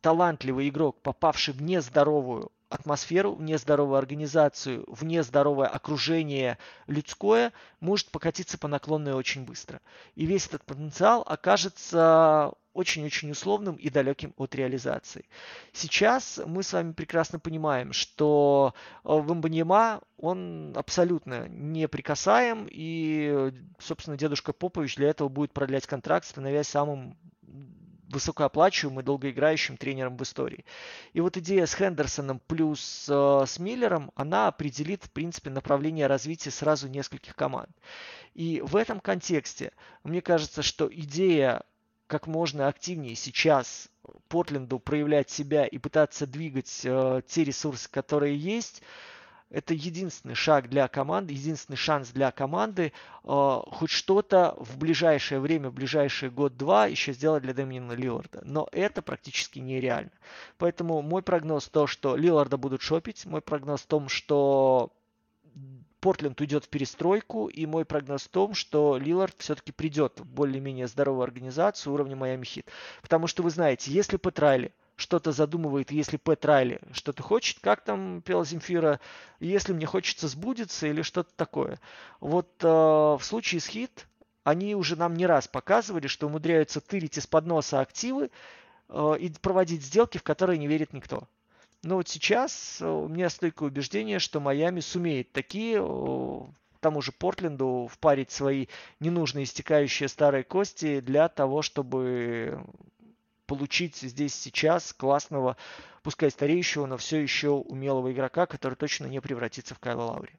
талантливый 0.02 0.70
игрок, 0.70 1.02
попавший 1.02 1.54
в 1.54 1.62
нездоровую 1.62 2.52
атмосферу, 2.70 3.34
в 3.34 3.42
нездоровую 3.42 3.98
организацию, 3.98 4.86
в 4.88 5.04
нездоровое 5.04 5.68
окружение 5.68 6.58
людское, 6.88 7.52
может 7.80 8.10
покатиться 8.10 8.58
по 8.58 8.68
наклонной 8.68 9.14
очень 9.14 9.44
быстро. 9.44 9.82
И 10.16 10.26
весь 10.26 10.48
этот 10.48 10.64
потенциал 10.64 11.24
окажется 11.26 12.54
очень-очень 12.74 13.32
условным 13.32 13.76
и 13.76 13.89
далеким 13.89 14.34
от 14.38 14.55
реализации. 14.55 15.26
Сейчас 15.74 16.39
мы 16.45 16.63
с 16.63 16.74
вами 16.74 16.93
прекрасно 16.93 17.39
понимаем, 17.39 17.93
что 17.93 18.74
э, 18.76 18.99
Вамбаньяма, 19.03 20.01
он 20.17 20.74
абсолютно 20.76 21.47
неприкасаем, 21.47 22.67
и, 22.70 23.51
собственно, 23.80 24.17
дедушка 24.17 24.53
Попович 24.53 24.95
для 24.95 25.09
этого 25.09 25.30
будет 25.30 25.53
продлять 25.53 25.88
контракт, 25.88 26.26
становясь 26.26 26.67
самым 26.67 27.17
высокооплачиваемым 28.09 29.01
и 29.01 29.03
долгоиграющим 29.03 29.78
тренером 29.78 30.17
в 30.17 30.24
истории. 30.24 30.65
И 31.13 31.22
вот 31.22 31.38
идея 31.38 31.65
с 31.65 31.76
Хендерсоном 31.76 32.41
плюс 32.47 33.07
э, 33.09 33.43
с 33.45 33.59
Миллером, 33.59 34.11
она 34.15 34.47
определит, 34.47 35.03
в 35.03 35.11
принципе, 35.11 35.49
направление 35.49 36.07
развития 36.07 36.51
сразу 36.51 36.88
нескольких 36.88 37.36
команд. 37.36 37.70
И 38.34 38.61
в 38.65 38.76
этом 38.76 38.99
контексте, 38.99 39.74
мне 40.03 40.22
кажется, 40.22 40.63
что 40.63 40.89
идея 40.91 41.63
как 42.10 42.26
можно 42.26 42.68
активнее 42.68 43.16
сейчас 43.16 43.88
Портленду 44.28 44.80
проявлять 44.80 45.30
себя 45.30 45.66
и 45.66 45.78
пытаться 45.78 46.26
двигать 46.26 46.82
э, 46.84 47.22
те 47.28 47.43
ресурсы, 47.43 47.88
которые 47.89 48.36
есть, 48.36 48.82
это 49.51 49.76
единственный 49.76 50.34
шаг 50.34 50.70
для 50.70 50.88
команды, 50.88 51.34
единственный 51.34 51.76
шанс 51.76 52.10
для 52.10 52.32
команды 52.32 52.93
э, 53.24 53.62
хоть 53.68 53.91
что-то 53.91 54.55
в 54.57 54.80
ближайшее 54.80 55.39
время, 55.39 55.70
в 55.70 55.74
ближайший 55.76 56.32
год-два 56.32 56.88
еще 56.88 57.14
сделать 57.14 57.43
для 57.43 57.53
Дэмиена 57.53 57.91
Лиларда. 57.91 58.41
Но 58.43 58.68
это 58.72 59.03
практически 59.03 59.60
нереально. 59.60 60.12
Поэтому 60.57 61.03
мой 61.03 61.22
прогноз 61.22 61.70
то, 61.70 61.86
что 61.86 62.16
Лиларда 62.16 62.57
будут 62.57 62.82
шопить. 62.82 63.28
Мой 63.28 63.41
прогноз 63.41 63.82
в 63.82 63.88
том, 63.88 64.10
что 64.10 64.91
Портленд 66.00 66.39
уйдет 66.39 66.66
в 66.66 66.70
перестройку, 66.70 67.47
и 67.47 67.66
мой 67.66 67.86
прогноз 67.86 68.24
в 68.24 68.30
том, 68.30 68.54
что 68.54 68.97
Лилард 68.97 69.36
все-таки 69.38 69.72
придет 69.72 70.20
в 70.20 70.26
более-менее 70.26 70.88
здоровую 70.88 71.24
организацию 71.24 71.93
уровня 71.93 72.16
Майами 72.16 72.45
Хит. 72.45 72.68
Потому 73.02 73.28
что 73.28 73.43
вы 73.43 73.50
знаете, 73.50 73.91
если 73.91 74.18
Петрайли 74.18 74.74
что-то 75.00 75.32
задумывает, 75.32 75.91
если 75.91 76.18
Пэт 76.18 76.43
Райли 76.45 76.82
что-то 76.91 77.24
хочет, 77.24 77.60
как 77.62 77.84
там 77.84 78.22
пела 78.22 78.43
Земфира, 78.43 79.00
если 79.39 79.74
мне 79.74 79.86
хочется 79.86 80.28
сбудется 80.28 80.88
или 80.88 81.02
что-то 81.02 81.32
такое. 81.36 81.80
Вот 82.20 82.50
э, 82.62 82.68
в 82.68 83.22
случае 83.22 83.62
с 83.62 83.68
Хит 83.68 84.08
они 84.43 84.76
уже 84.76 84.95
нам 84.95 85.16
не 85.16 85.26
раз 85.26 85.47
показывали, 85.47 86.08
что 86.08 86.28
умудряются 86.28 86.82
тырить 86.82 87.18
из-под 87.18 87.45
носа 87.45 87.80
активы 87.80 88.30
э, 88.89 89.16
и 89.20 89.30
проводить 89.30 89.84
сделки, 89.84 90.18
в 90.18 90.24
которые 90.24 90.58
не 90.58 90.68
верит 90.68 90.91
никто. 90.91 91.28
Но 91.84 91.95
вот 91.95 92.07
сейчас 92.07 92.82
у 92.82 93.07
меня 93.07 93.30
стойкое 93.30 93.69
убеждение, 93.69 94.19
что 94.19 94.39
Майами 94.39 94.82
сумеет 94.82 95.32
такие 95.32 95.80
тому 96.80 97.01
же 97.01 97.11
Портленду 97.11 97.89
впарить 97.91 98.32
свои 98.32 98.67
ненужные 98.99 99.43
истекающие 99.43 100.07
старые 100.09 100.43
кости 100.43 100.99
для 100.99 101.27
того, 101.30 101.61
чтобы 101.61 102.63
получить 103.45 103.97
здесь 103.97 104.36
сейчас 104.36 104.93
классного, 104.93 105.57
пускай 106.03 106.32
стареющего, 106.32 106.86
но 106.86 106.97
все 106.97 107.21
еще 107.21 107.49
умелого 107.49 108.11
игрока, 108.11 108.45
который 108.45 108.75
точно 108.75 109.07
не 109.07 109.19
превратится 109.19 109.75
в 109.75 109.80
Кайла 109.80 110.03
Лаури. 110.03 110.32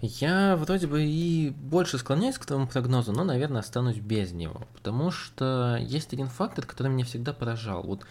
Я 0.00 0.56
вроде 0.56 0.86
бы 0.86 1.04
и 1.04 1.50
больше 1.50 1.98
склоняюсь 1.98 2.38
к 2.38 2.44
твоему 2.44 2.66
прогнозу, 2.66 3.12
но, 3.12 3.24
наверное, 3.24 3.60
останусь 3.60 3.96
без 3.96 4.32
него. 4.32 4.62
Потому 4.74 5.10
что 5.10 5.76
есть 5.80 6.12
один 6.12 6.28
фактор, 6.28 6.66
который 6.66 6.88
меня 6.88 7.04
всегда 7.04 7.32
поражал. 7.32 7.82
Вот 7.82 8.06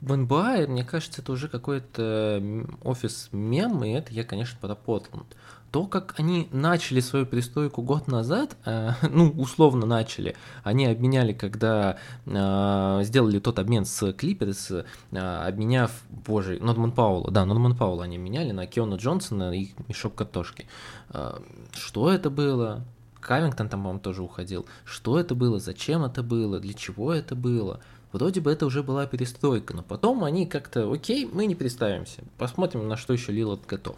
в 0.00 0.16
НБА, 0.16 0.66
мне 0.68 0.84
кажется, 0.84 1.22
это 1.22 1.32
уже 1.32 1.48
какой-то 1.48 2.42
офис 2.82 3.28
мем, 3.32 3.84
и 3.84 3.90
это 3.90 4.12
я, 4.12 4.24
конечно, 4.24 4.58
про 4.60 4.74
Портланд 4.74 5.36
то, 5.76 5.86
как 5.86 6.14
они 6.16 6.48
начали 6.52 7.00
свою 7.00 7.26
перестройку 7.26 7.82
год 7.82 8.08
назад, 8.08 8.56
э, 8.64 8.92
ну, 9.10 9.28
условно 9.30 9.84
начали, 9.84 10.34
они 10.62 10.86
обменяли, 10.86 11.34
когда 11.34 11.98
э, 12.24 13.00
сделали 13.02 13.38
тот 13.40 13.58
обмен 13.58 13.84
с 13.84 14.12
Клиперс, 14.14 14.70
э, 14.70 14.84
обменяв, 15.18 15.90
боже, 16.08 16.58
Норман 16.62 16.92
Паула, 16.92 17.30
да, 17.30 17.44
Норман 17.44 17.76
Паула 17.76 18.04
они 18.04 18.16
меняли 18.16 18.52
на 18.52 18.66
Кеона 18.66 18.94
Джонсона 18.94 19.54
и 19.54 19.72
мешок 19.86 20.14
картошки. 20.14 20.66
Э, 21.10 21.40
что 21.74 22.10
это 22.10 22.30
было? 22.30 22.82
Кавингтон 23.20 23.68
там, 23.68 23.80
по-моему, 23.80 24.00
тоже 24.00 24.22
уходил. 24.22 24.64
Что 24.84 25.18
это 25.18 25.34
было? 25.34 25.58
Зачем 25.58 26.04
это 26.04 26.22
было? 26.22 26.60
Для 26.60 26.72
чего 26.72 27.12
это 27.12 27.34
было? 27.34 27.80
Вроде 28.12 28.40
бы 28.40 28.50
это 28.50 28.66
уже 28.66 28.82
была 28.82 29.06
перестройка, 29.06 29.74
но 29.74 29.82
потом 29.82 30.24
они 30.24 30.46
как-то, 30.46 30.90
окей, 30.92 31.28
мы 31.30 31.46
не 31.46 31.54
представимся, 31.54 32.22
посмотрим, 32.38 32.86
на 32.88 32.96
что 32.96 33.12
еще 33.12 33.32
Лилот 33.32 33.66
готов. 33.66 33.96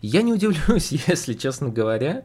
Я 0.00 0.22
не 0.22 0.32
удивлюсь, 0.32 0.92
если, 1.06 1.34
честно 1.34 1.68
говоря, 1.70 2.24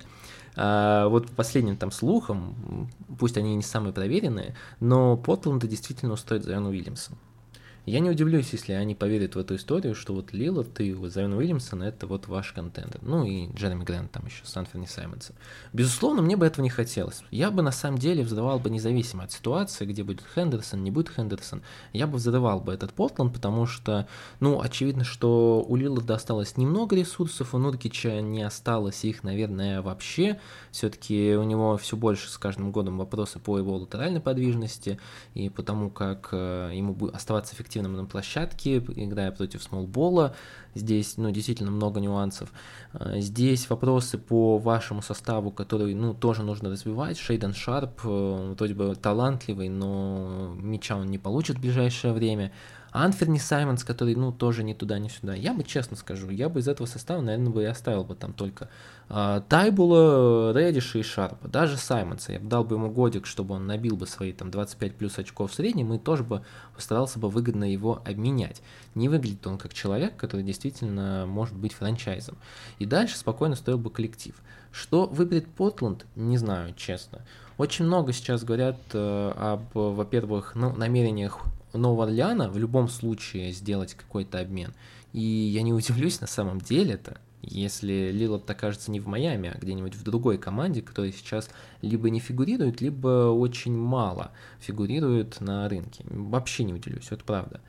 а, 0.56 1.08
вот 1.08 1.28
по 1.28 1.36
последним 1.36 1.78
там 1.78 1.92
слухам, 1.92 2.90
пусть 3.20 3.38
они 3.38 3.56
не 3.56 3.64
самые 3.64 3.94
проверенные, 3.94 4.56
но 4.80 5.18
Портланда 5.18 5.68
действительно 5.68 6.14
устроит 6.14 6.44
Зайон 6.44 6.68
Уильямсон. 6.68 7.18
Я 7.86 8.00
не 8.00 8.10
удивлюсь, 8.10 8.54
если 8.54 8.72
они 8.72 8.96
поверят 8.96 9.36
в 9.36 9.40
эту 9.40 9.58
историю, 9.58 9.94
что 9.94 10.14
вот 10.14 10.32
Лилард 10.32 10.80
и 10.80 10.94
вот 10.94 11.12
Зайон 11.12 11.34
Уильямсон 11.34 11.84
это 11.84 12.08
вот 12.08 12.30
ваш 12.30 12.54
контент. 12.54 12.98
Ну 13.02 13.26
и 13.26 13.52
Джереми 13.54 13.84
Грант 13.84 14.10
там 14.10 14.26
еще 14.26 14.46
с 14.46 14.56
Анферни 14.56 14.86
Саймонсом. 14.86 15.36
Безусловно, 15.74 16.22
мне 16.22 16.38
бы 16.38 16.46
этого 16.46 16.64
не 16.64 16.70
хотелось. 16.70 17.24
Я 17.30 17.52
бы 17.52 17.62
на 17.62 17.74
самом 17.74 17.98
деле 17.98 18.24
взрывал 18.24 18.60
бы 18.60 18.70
независимо 18.70 19.26
от 19.26 19.34
ситуации, 19.34 19.86
где 19.86 20.02
будет 20.06 20.24
Хендерсон, 20.34 20.82
не 20.82 20.92
будет 20.92 21.10
Хендерсон. 21.10 21.62
Я 21.92 22.08
бы 22.08 22.20
взрывал 22.20 22.62
бы 22.62 22.74
этот 22.74 22.94
Портланд, 22.94 23.34
потому 23.34 23.66
что, 23.66 24.08
ну, 24.40 24.62
очевидно, 24.62 25.04
что 25.04 25.66
у 25.68 25.76
Лиларда 25.76 26.16
осталось 26.16 26.56
немного 26.56 26.96
ресурсов, 26.96 27.54
у 27.54 27.58
Нуркича 27.58 28.22
не 28.22 28.44
осталось 28.44 29.04
их, 29.04 29.24
наверное, 29.24 29.82
вообще. 29.82 30.40
Все-таки 30.72 31.36
у 31.36 31.44
него 31.44 31.76
все 31.76 31.98
больше 31.98 32.30
с 32.30 32.38
каждым 32.38 32.72
годом 32.72 32.98
вопросы 32.98 33.40
по 33.40 33.58
его 33.58 33.76
латеральной 33.76 34.22
подвижности 34.22 35.00
и 35.34 35.50
потому, 35.50 35.90
как 35.90 36.30
э, 36.32 36.72
ему 36.74 36.96
оставаться 37.12 37.54
эффективным 37.54 37.73
активным 37.74 37.94
на 37.94 38.06
площадке, 38.06 38.78
играя 38.78 39.32
против 39.32 39.64
смолбола. 39.64 40.36
Здесь, 40.76 41.18
ну, 41.18 41.32
действительно 41.32 41.72
много 41.72 42.00
нюансов. 42.00 42.52
А, 42.94 43.20
здесь 43.20 43.70
вопросы 43.70 44.18
по 44.18 44.58
вашему 44.58 45.02
составу, 45.02 45.52
который, 45.52 45.94
ну, 45.96 46.14
тоже 46.14 46.44
нужно 46.44 46.70
развивать. 46.70 47.18
Шейден 47.18 47.54
Шарп, 47.54 48.02
э, 48.04 48.54
вроде 48.58 48.74
бы 48.74 48.96
талантливый, 48.96 49.70
но 49.70 50.56
мяча 50.60 50.96
он 50.96 51.08
не 51.08 51.18
получит 51.18 51.58
в 51.58 51.62
ближайшее 51.62 52.14
время. 52.14 52.52
Анферни 52.92 53.40
Саймонс, 53.40 53.84
который, 53.84 54.16
ну, 54.16 54.32
тоже 54.32 54.64
ни 54.64 54.74
туда, 54.74 55.00
ни 55.00 55.08
сюда. 55.08 55.34
Я 55.34 55.54
бы, 55.54 55.64
честно 55.64 55.98
скажу, 55.98 56.30
я 56.30 56.48
бы 56.48 56.60
из 56.60 56.68
этого 56.68 56.86
состава, 56.86 57.22
наверное, 57.22 57.52
бы 57.52 57.64
и 57.64 57.66
оставил 57.66 58.04
бы 58.04 58.14
там 58.14 58.34
только 58.34 58.70
Тайбула, 59.10 60.54
Редиша 60.58 61.00
и 61.00 61.04
Шарпа. 61.04 61.48
Даже 61.48 61.78
Саймонса. 61.78 62.34
Я 62.34 62.40
бы 62.40 62.48
дал 62.48 62.64
бы 62.64 62.76
ему 62.76 62.90
годик, 62.90 63.26
чтобы 63.26 63.56
он 63.56 63.68
набил 63.68 63.96
бы 63.96 64.08
свои 64.08 64.32
там 64.32 64.50
25 64.50 64.96
плюс 64.96 65.20
очков 65.20 65.52
в 65.52 65.54
среднем, 65.54 65.94
и 65.94 66.00
тоже 66.00 66.24
бы 66.24 66.44
постарался 66.76 67.20
бы 67.20 67.30
выгодно 67.30 67.72
его 67.72 68.02
обменять. 68.06 68.62
Не 68.96 69.10
выглядит 69.10 69.46
он 69.46 69.58
как 69.58 69.74
человек, 69.74 70.16
который 70.16 70.44
действительно 70.44 71.26
может 71.28 71.56
быть 71.56 71.74
франчайзом. 71.74 72.38
И 72.80 72.86
дальше 72.86 73.18
спокойно 73.18 73.56
стоил 73.56 73.78
бы 73.78 73.90
коллектив. 73.90 74.36
Что 74.72 75.06
выберет 75.06 75.48
Портланд, 75.48 76.06
не 76.16 76.38
знаю, 76.38 76.74
честно. 76.76 77.22
Очень 77.58 77.86
много 77.86 78.14
сейчас 78.14 78.44
говорят 78.44 78.78
э, 78.94 79.32
об, 79.36 79.76
во-первых, 79.76 80.56
ну, 80.56 80.74
намерениях 80.74 81.42
Нового 81.74 82.06
Орлеана 82.06 82.50
в 82.50 82.58
любом 82.58 82.88
случае 82.88 83.52
сделать 83.52 83.94
какой-то 83.94 84.40
обмен. 84.40 84.74
И 85.12 85.22
я 85.22 85.62
не 85.62 85.74
удивлюсь 85.74 86.22
на 86.22 86.28
самом 86.28 86.60
деле-то, 86.60 87.20
если 87.44 88.12
Лилард 88.12 88.50
окажется 88.50 88.90
не 88.90 89.00
в 89.00 89.08
Майами, 89.08 89.52
а 89.54 89.58
где-нибудь 89.58 89.96
в 89.96 90.04
другой 90.04 90.38
команде, 90.38 90.82
которая 90.82 91.12
сейчас 91.12 91.50
либо 91.82 92.10
не 92.10 92.20
фигурирует, 92.20 92.82
либо 92.82 93.30
очень 93.32 93.78
мало 93.78 94.32
фигурирует 94.60 95.42
на 95.42 95.68
рынке. 95.70 96.04
Вообще 96.10 96.64
не 96.64 96.74
удивлюсь, 96.74 97.12
это 97.12 97.24
правда. 97.24 97.62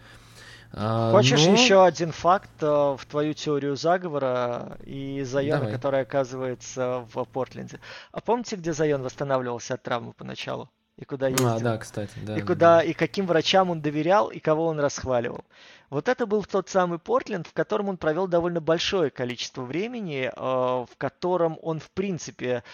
А, 0.73 1.13
Хочешь 1.13 1.45
но... 1.47 1.53
еще 1.53 1.85
один 1.85 2.11
факт 2.11 2.51
э, 2.61 2.67
в 2.67 3.01
твою 3.09 3.33
теорию 3.35 3.77
заговора 3.77 4.77
и 4.85 5.23
Зайона, 5.23 5.61
Давай. 5.61 5.73
который 5.73 6.01
оказывается 6.01 7.07
в 7.13 7.25
Портленде? 7.27 7.79
А 8.11 8.21
помните, 8.21 8.57
где 8.57 8.73
Зайон 8.73 9.03
восстанавливался 9.03 9.75
от 9.75 9.83
травмы 9.83 10.13
поначалу? 10.13 10.69
и 10.97 11.05
куда 11.05 11.27
а, 11.27 11.31
ездил. 11.31 11.49
А, 11.49 11.59
да, 11.59 11.79
кстати, 11.79 12.13
да. 12.23 12.37
И 12.37 12.43
куда, 12.43 12.77
да. 12.77 12.83
и 12.83 12.93
каким 12.93 13.27
врачам 13.27 13.71
он 13.71 13.81
доверял, 13.81 14.29
и 14.29 14.39
кого 14.39 14.67
он 14.67 14.79
расхваливал. 14.79 15.45
Вот 15.91 16.09
это 16.09 16.27
был 16.27 16.43
тот 16.45 16.69
самый 16.69 16.99
Портленд, 16.99 17.47
в 17.47 17.53
котором 17.53 17.89
он 17.89 17.97
провел 17.97 18.27
довольно 18.27 18.61
большое 18.61 19.11
количество 19.11 19.63
времени, 19.63 20.31
э, 20.31 20.31
в 20.35 20.97
котором 20.97 21.59
он, 21.63 21.79
в 21.79 21.91
принципе, 21.91 22.65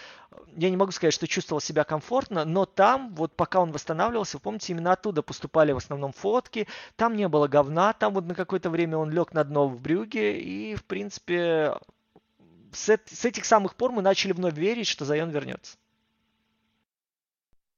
я 0.55 0.69
не 0.69 0.77
могу 0.77 0.91
сказать, 0.91 1.13
что 1.13 1.27
чувствовал 1.27 1.61
себя 1.61 1.83
комфортно, 1.83 2.45
но 2.45 2.65
там, 2.65 3.13
вот 3.15 3.35
пока 3.35 3.59
он 3.59 3.71
восстанавливался, 3.71 4.39
помните, 4.39 4.73
именно 4.73 4.93
оттуда 4.93 5.21
поступали 5.21 5.71
в 5.71 5.77
основном 5.77 6.13
фотки, 6.13 6.67
там 6.95 7.15
не 7.15 7.27
было 7.27 7.47
говна, 7.47 7.93
там 7.93 8.13
вот 8.13 8.25
на 8.25 8.35
какое-то 8.35 8.69
время 8.69 8.97
он 8.97 9.11
лег 9.11 9.33
на 9.33 9.43
дно 9.43 9.67
в 9.67 9.79
брюге, 9.79 10.39
и, 10.39 10.75
в 10.75 10.85
принципе, 10.85 11.75
с, 12.71 12.97
с 13.05 13.25
этих 13.25 13.45
самых 13.45 13.75
пор 13.75 13.91
мы 13.91 14.01
начали 14.01 14.31
вновь 14.31 14.55
верить, 14.55 14.87
что 14.87 15.05
Зайон 15.05 15.29
вернется. 15.29 15.77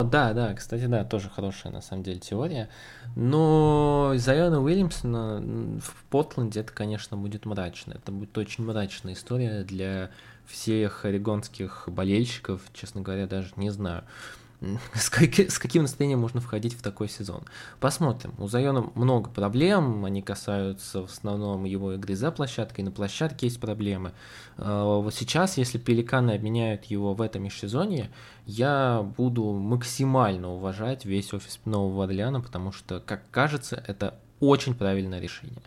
Да, 0.03 0.33
да, 0.33 0.53
кстати, 0.53 0.85
да, 0.85 1.03
тоже 1.03 1.29
хорошая 1.29 1.73
на 1.73 1.81
самом 1.81 2.03
деле 2.03 2.19
теория. 2.19 2.69
Но 3.15 4.13
Зайона 4.15 4.61
Уильямсона 4.61 5.41
в 5.79 6.03
Портленде 6.09 6.61
это, 6.61 6.71
конечно, 6.71 7.17
будет 7.17 7.45
мрачно. 7.45 7.93
Это 7.93 8.11
будет 8.11 8.37
очень 8.37 8.63
мрачная 8.63 9.13
история 9.13 9.63
для 9.63 10.09
всех 10.45 11.05
орегонских 11.05 11.87
болельщиков, 11.87 12.61
честно 12.73 13.01
говоря, 13.01 13.27
даже 13.27 13.51
не 13.55 13.69
знаю. 13.69 14.03
с, 14.93 15.09
как, 15.09 15.39
с 15.39 15.59
каким 15.59 15.83
настроением 15.83 16.19
можно 16.19 16.39
входить 16.39 16.73
в 16.73 16.81
такой 16.81 17.09
сезон. 17.09 17.43
Посмотрим. 17.79 18.33
У 18.37 18.47
Зайона 18.47 18.89
много 18.95 19.29
проблем, 19.29 20.05
они 20.05 20.21
касаются 20.21 21.01
в 21.01 21.05
основном 21.05 21.65
его 21.65 21.93
игры 21.93 22.15
за 22.15 22.31
площадкой, 22.31 22.81
на 22.81 22.91
площадке 22.91 23.47
есть 23.47 23.59
проблемы. 23.59 24.13
А, 24.57 24.99
вот 24.99 25.13
сейчас, 25.13 25.57
если 25.57 25.77
Пеликаны 25.77 26.31
обменяют 26.31 26.85
его 26.85 27.13
в 27.13 27.21
этом 27.21 27.43
межсезонье, 27.43 28.09
я 28.45 29.05
буду 29.17 29.51
максимально 29.51 30.53
уважать 30.53 31.05
весь 31.05 31.33
офис 31.33 31.59
Нового 31.65 32.05
Орлеана, 32.05 32.41
потому 32.41 32.71
что, 32.71 32.99
как 32.99 33.29
кажется, 33.31 33.83
это 33.87 34.19
очень 34.39 34.75
правильное 34.75 35.19
решение. 35.19 35.61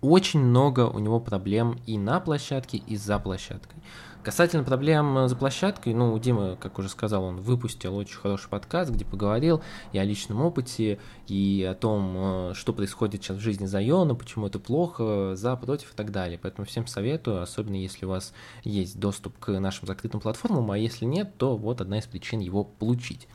Очень 0.00 0.40
много 0.40 0.88
у 0.88 0.98
него 0.98 1.20
проблем 1.20 1.78
и 1.86 1.96
на 1.96 2.18
площадке, 2.18 2.78
и 2.78 2.96
за 2.96 3.18
площадкой. 3.18 3.76
Касательно 4.22 4.62
проблем 4.62 5.18
э, 5.18 5.28
за 5.28 5.34
площадкой, 5.34 5.94
ну, 5.94 6.16
Дима, 6.16 6.54
как 6.54 6.78
уже 6.78 6.88
сказал, 6.88 7.24
он 7.24 7.40
выпустил 7.40 7.96
очень 7.96 8.18
хороший 8.18 8.48
подкаст, 8.48 8.92
где 8.92 9.04
поговорил 9.04 9.62
и 9.90 9.98
о 9.98 10.04
личном 10.04 10.42
опыте, 10.42 11.00
и 11.26 11.68
о 11.68 11.74
том, 11.74 12.14
э, 12.16 12.54
что 12.54 12.72
происходит 12.72 13.20
сейчас 13.20 13.38
в 13.38 13.40
жизни 13.40 13.66
Зайона, 13.66 14.14
почему 14.14 14.46
это 14.46 14.60
плохо, 14.60 15.34
за, 15.34 15.56
против 15.56 15.92
и 15.92 15.96
так 15.96 16.12
далее. 16.12 16.38
Поэтому 16.40 16.66
всем 16.66 16.86
советую, 16.86 17.42
особенно 17.42 17.74
если 17.74 18.06
у 18.06 18.10
вас 18.10 18.32
есть 18.62 19.00
доступ 19.00 19.36
к 19.40 19.58
нашим 19.58 19.88
закрытым 19.88 20.20
платформам, 20.20 20.70
а 20.70 20.78
если 20.78 21.04
нет, 21.04 21.36
то 21.36 21.56
вот 21.56 21.80
одна 21.80 21.98
из 21.98 22.06
причин 22.06 22.38
его 22.38 22.62
получить. 22.62 23.26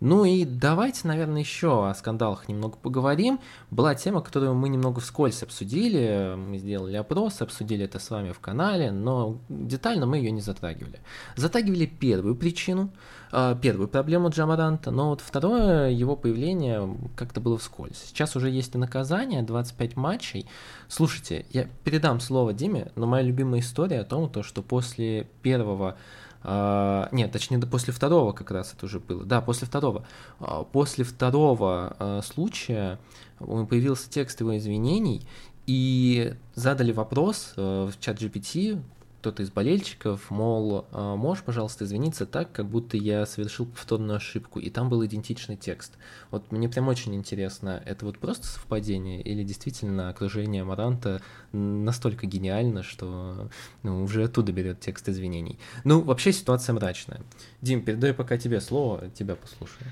Ну 0.00 0.24
и 0.24 0.44
давайте, 0.44 1.08
наверное, 1.08 1.40
еще 1.40 1.88
о 1.88 1.94
скандалах 1.94 2.48
немного 2.48 2.76
поговорим. 2.76 3.40
Была 3.70 3.94
тема, 3.94 4.20
которую 4.20 4.54
мы 4.54 4.68
немного 4.68 5.00
вскользь 5.00 5.42
обсудили. 5.42 6.34
Мы 6.36 6.58
сделали 6.58 6.96
опрос, 6.96 7.40
обсудили 7.40 7.84
это 7.84 7.98
с 7.98 8.10
вами 8.10 8.32
в 8.32 8.40
канале, 8.40 8.90
но 8.90 9.38
детально 9.48 10.06
мы 10.06 10.18
ее 10.18 10.30
не 10.30 10.40
затрагивали. 10.42 11.00
Затрагивали 11.36 11.86
первую 11.86 12.36
причину, 12.36 12.90
а, 13.32 13.54
первую 13.54 13.88
проблему 13.88 14.28
Джамаранта, 14.28 14.90
но 14.90 15.10
вот 15.10 15.20
второе 15.20 15.90
его 15.90 16.14
появление 16.14 16.96
как-то 17.16 17.40
было 17.40 17.56
вскользь. 17.58 18.02
Сейчас 18.06 18.36
уже 18.36 18.50
есть 18.50 18.74
наказание, 18.74 19.42
25 19.42 19.96
матчей. 19.96 20.46
Слушайте, 20.88 21.46
я 21.50 21.68
передам 21.84 22.20
слово 22.20 22.52
Диме, 22.52 22.92
но 22.96 23.06
моя 23.06 23.22
любимая 23.22 23.60
история 23.60 24.00
о 24.00 24.04
том, 24.04 24.28
то, 24.28 24.42
что 24.42 24.62
после 24.62 25.26
первого 25.42 25.96
а, 26.48 27.08
нет, 27.10 27.32
точнее, 27.32 27.58
да, 27.58 27.66
после 27.66 27.92
второго 27.92 28.30
как 28.30 28.52
раз 28.52 28.72
это 28.72 28.86
уже 28.86 29.00
было. 29.00 29.24
Да, 29.24 29.40
после 29.40 29.66
второго. 29.66 30.06
А, 30.38 30.62
после 30.62 31.04
второго 31.04 31.96
а, 31.98 32.22
случая 32.22 33.00
появился 33.38 34.08
текст 34.08 34.40
его 34.40 34.56
извинений, 34.56 35.26
И 35.66 36.34
задали 36.54 36.92
вопрос 36.92 37.54
в 37.56 37.92
чат 37.98 38.22
GPT, 38.22 38.80
кто-то 39.26 39.42
из 39.42 39.50
болельщиков, 39.50 40.30
мол, 40.30 40.86
«А, 40.92 41.16
можешь, 41.16 41.42
пожалуйста, 41.42 41.84
извиниться 41.84 42.26
так, 42.26 42.52
как 42.52 42.66
будто 42.66 42.96
я 42.96 43.26
совершил 43.26 43.66
повторную 43.66 44.18
ошибку, 44.18 44.60
и 44.60 44.70
там 44.70 44.88
был 44.88 45.04
идентичный 45.04 45.56
текст. 45.56 45.94
Вот 46.30 46.52
мне 46.52 46.68
прям 46.68 46.86
очень 46.86 47.12
интересно, 47.16 47.82
это 47.84 48.06
вот 48.06 48.18
просто 48.20 48.46
совпадение 48.46 49.20
или 49.20 49.42
действительно 49.42 50.10
окружение 50.10 50.62
Маранта 50.62 51.22
настолько 51.50 52.28
гениально, 52.28 52.84
что 52.84 53.50
ну, 53.82 54.04
уже 54.04 54.22
оттуда 54.22 54.52
берет 54.52 54.78
текст 54.78 55.08
извинений. 55.08 55.58
Ну, 55.82 56.02
вообще 56.02 56.32
ситуация 56.32 56.72
мрачная. 56.74 57.20
Дим, 57.62 57.84
передаю 57.84 58.14
пока 58.14 58.38
тебе 58.38 58.60
слово, 58.60 59.10
тебя 59.10 59.34
послушаю. 59.34 59.90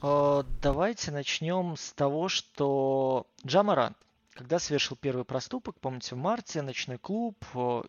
А, 0.00 0.44
давайте 0.62 1.10
начнем 1.10 1.74
с 1.76 1.92
того, 1.92 2.28
что 2.28 3.26
Джамарант 3.44 3.96
когда 4.34 4.58
совершил 4.58 4.96
первый 4.96 5.24
проступок, 5.24 5.78
помните, 5.80 6.14
в 6.14 6.18
марте, 6.18 6.62
ночной 6.62 6.98
клуб, 6.98 7.36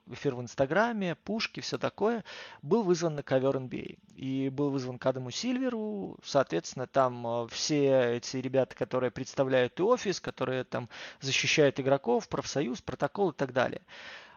эфир 0.08 0.36
в 0.36 0.42
Инстаграме, 0.42 1.16
пушки, 1.16 1.60
все 1.60 1.78
такое, 1.78 2.24
был 2.62 2.84
вызван 2.84 3.16
на 3.16 3.24
ковер 3.24 3.58
NBA. 3.58 3.98
А. 3.98 4.12
И 4.16 4.50
был 4.50 4.72
вызван 4.72 4.98
к 4.98 5.06
Адаму 5.06 5.32
Сильверу, 5.32 6.18
соответственно, 6.24 6.88
там 6.88 7.48
все 7.50 8.18
эти 8.18 8.38
ребята, 8.38 8.76
которые 8.76 9.12
представляют 9.12 9.80
и 9.80 9.84
офис, 9.84 10.20
которые 10.20 10.64
там 10.64 10.90
защищают 11.20 11.80
игроков, 11.80 12.28
профсоюз, 12.28 12.82
протокол 12.82 13.32
и 13.32 13.36
так 13.36 13.54
далее. 13.54 13.82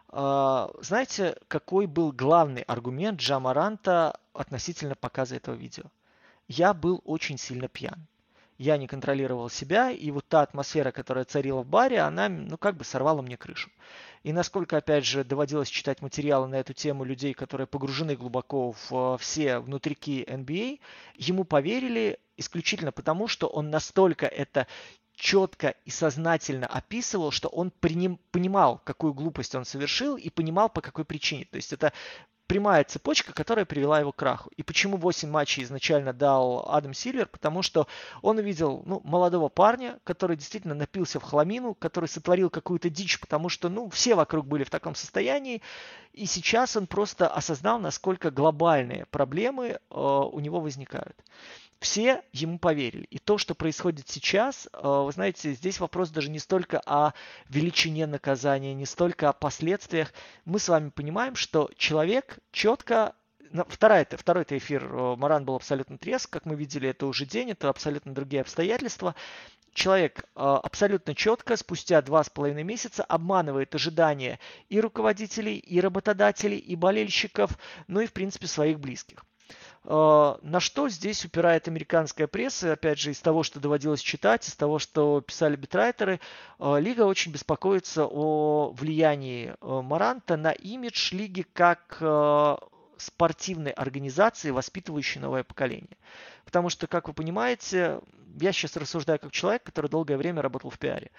А, 0.09 0.71
знаете, 0.81 1.37
какой 1.49 1.87
был 1.87 2.13
главный 2.13 2.63
аргумент 2.63 3.19
Джамаранта 3.21 4.21
относительно 4.35 4.95
показа 4.95 5.37
этого 5.37 5.55
видео? 5.55 5.85
Я 6.49 6.75
был 6.75 7.01
очень 7.05 7.39
сильно 7.39 7.69
пьян 7.69 8.07
я 8.59 8.77
не 8.77 8.87
контролировал 8.87 9.51
себя, 9.51 9.91
и 9.91 10.11
вот 10.11 10.27
та 10.29 10.43
атмосфера, 10.43 10.91
которая 10.91 11.25
царила 11.25 11.63
в 11.63 11.67
баре, 11.67 12.01
она, 12.01 12.29
ну, 12.29 12.57
как 12.57 12.77
бы 12.77 12.85
сорвала 12.85 13.23
мне 13.23 13.37
крышу. 13.37 13.71
И 14.23 14.33
насколько, 14.33 14.77
опять 14.79 15.05
же, 15.05 15.23
доводилось 15.23 15.69
читать 15.69 16.01
материалы 16.01 16.49
на 16.49 16.55
эту 16.57 16.73
тему 16.73 17.05
людей, 17.05 17.35
которые 17.35 17.67
погружены 17.67 18.17
глубоко 18.17 18.75
в 18.89 19.19
все 19.19 19.59
внутрики 19.59 20.25
NBA, 20.27 20.81
ему 21.17 21.45
поверили 21.45 22.19
исключительно 22.37 22.91
потому, 22.91 23.29
что 23.29 23.47
он 23.49 23.71
настолько 23.71 24.27
это 24.27 24.67
четко 25.15 25.75
и 25.85 25.91
сознательно 25.91 26.67
описывал, 26.67 27.31
что 27.31 27.49
он 27.49 27.71
приним, 27.71 28.19
понимал, 28.31 28.81
какую 28.85 29.15
глупость 29.15 29.55
он 29.55 29.65
совершил 29.65 30.17
и 30.17 30.31
понимал, 30.31 30.69
по 30.69 30.81
какой 30.81 31.05
причине. 31.05 31.47
То 31.51 31.57
есть 31.57 31.73
это 31.73 31.93
прямая 32.47 32.84
цепочка, 32.84 33.32
которая 33.32 33.64
привела 33.64 34.01
его 34.01 34.12
к 34.12 34.16
краху. 34.16 34.51
И 34.57 34.62
почему 34.62 34.97
8 34.97 35.28
матчей 35.28 35.62
изначально 35.62 36.12
дал 36.12 36.68
Адам 36.68 36.95
Сильвер? 36.95 37.26
Потому 37.26 37.62
что 37.62 37.86
он 38.22 38.38
увидел 38.38 38.82
ну, 38.86 39.01
молодого 39.05 39.49
парня, 39.49 39.99
который 40.05 40.36
действительно 40.36 40.74
напился 40.74 41.20
в 41.20 41.22
хламину, 41.22 41.74
который 41.74 42.07
сотворил 42.07 42.51
какую-то 42.51 42.90
дичь, 42.90 43.20
потому 43.20 43.49
что 43.49 43.68
ну, 43.68 43.88
все 43.90 44.14
вокруг 44.14 44.47
были 44.47 44.64
в 44.64 44.70
таком 44.70 44.95
состоянии. 44.95 45.62
И 46.12 46.26
сейчас 46.26 46.76
он 46.76 46.86
просто 46.86 47.28
осознал, 47.28 47.78
насколько 47.78 48.30
глобальные 48.30 49.07
проблемы 49.07 49.66
э, 49.66 49.78
у 49.90 50.38
него 50.40 50.61
возникают 50.61 51.16
все 51.81 52.22
ему 52.33 52.59
поверили. 52.59 53.05
И 53.11 53.18
то, 53.18 53.39
что 53.39 53.55
происходит 53.55 54.09
сейчас, 54.09 54.68
э, 54.72 54.79
вы 54.83 55.12
знаете, 55.12 55.53
здесь 55.53 55.81
вопрос 55.81 56.11
даже 56.11 56.31
не 56.31 56.39
столько 56.39 56.81
о 56.87 57.12
величине 57.49 58.07
наказания, 58.07 58.75
не 58.75 58.87
столько 58.87 59.29
о 59.29 59.33
последствиях. 59.33 60.12
Мы 60.45 60.59
с 60.59 60.68
вами 60.68 60.91
понимаем, 60.91 61.37
что 61.37 61.70
человек 61.77 62.39
четко 62.53 63.14
Второй, 63.68 64.05
второй 64.11 64.43
-то 64.43 64.59
эфир 64.59 64.85
э, 64.85 65.16
Маран 65.16 65.45
был 65.45 65.55
абсолютно 65.55 65.97
треск, 65.97 66.29
как 66.29 66.45
мы 66.45 66.57
видели, 66.57 66.89
это 66.89 67.07
уже 67.07 67.25
день, 67.25 67.53
это 67.53 67.68
абсолютно 67.68 68.12
другие 68.12 68.41
обстоятельства. 68.41 69.14
Человек 69.72 70.25
э, 70.25 70.25
абсолютно 70.35 71.14
четко 71.14 71.57
спустя 71.57 72.03
два 72.03 72.25
с 72.25 72.31
половиной 72.31 72.64
месяца 72.64 73.05
обманывает 73.05 73.72
ожидания 73.72 74.41
и 74.68 74.81
руководителей, 74.81 75.57
и 75.57 75.81
работодателей, 75.81 76.59
и 76.59 76.75
болельщиков, 76.75 77.57
ну 77.87 78.01
и 78.01 78.07
в 78.07 78.12
принципе 78.12 78.49
своих 78.49 78.81
близких. 78.81 79.25
А, 79.87 80.39
на 80.43 80.61
что 80.61 80.89
здесь 80.89 81.24
упирает 81.24 81.68
американская 81.68 82.26
пресса, 82.26 82.72
опять 82.72 82.99
же, 82.99 83.11
из 83.11 83.20
того, 83.20 83.43
что 83.43 83.61
доводилось 83.61 84.01
читать, 84.01 84.49
из 84.49 84.57
того, 84.57 84.78
что 84.78 85.20
писали 85.20 85.57
битрайтеры, 85.57 86.20
а, 86.59 86.76
Лига 86.76 87.03
очень 87.03 87.32
беспокоится 87.32 88.07
о 88.07 88.72
влиянии 88.72 89.55
а, 89.61 89.82
Маранта 89.82 90.37
на 90.37 90.53
имидж 90.53 91.14
Лиги 91.14 91.45
как 91.53 92.03
спортивной 92.97 93.72
организации, 93.72 94.51
воспитывающей 94.51 95.20
новое 95.20 95.43
поколение. 95.43 95.97
Потому 96.45 96.70
что, 96.70 96.87
как 96.87 97.09
вы 97.09 97.14
понимаете, 97.14 98.01
я 98.41 98.53
сейчас 98.53 98.76
рассуждаю 98.76 99.18
как 99.18 99.32
человек, 99.32 99.64
который 99.64 99.91
долгое 99.91 100.16
время 100.16 100.43
работал 100.43 100.70
в 100.70 100.78
пиаре. 100.78 101.11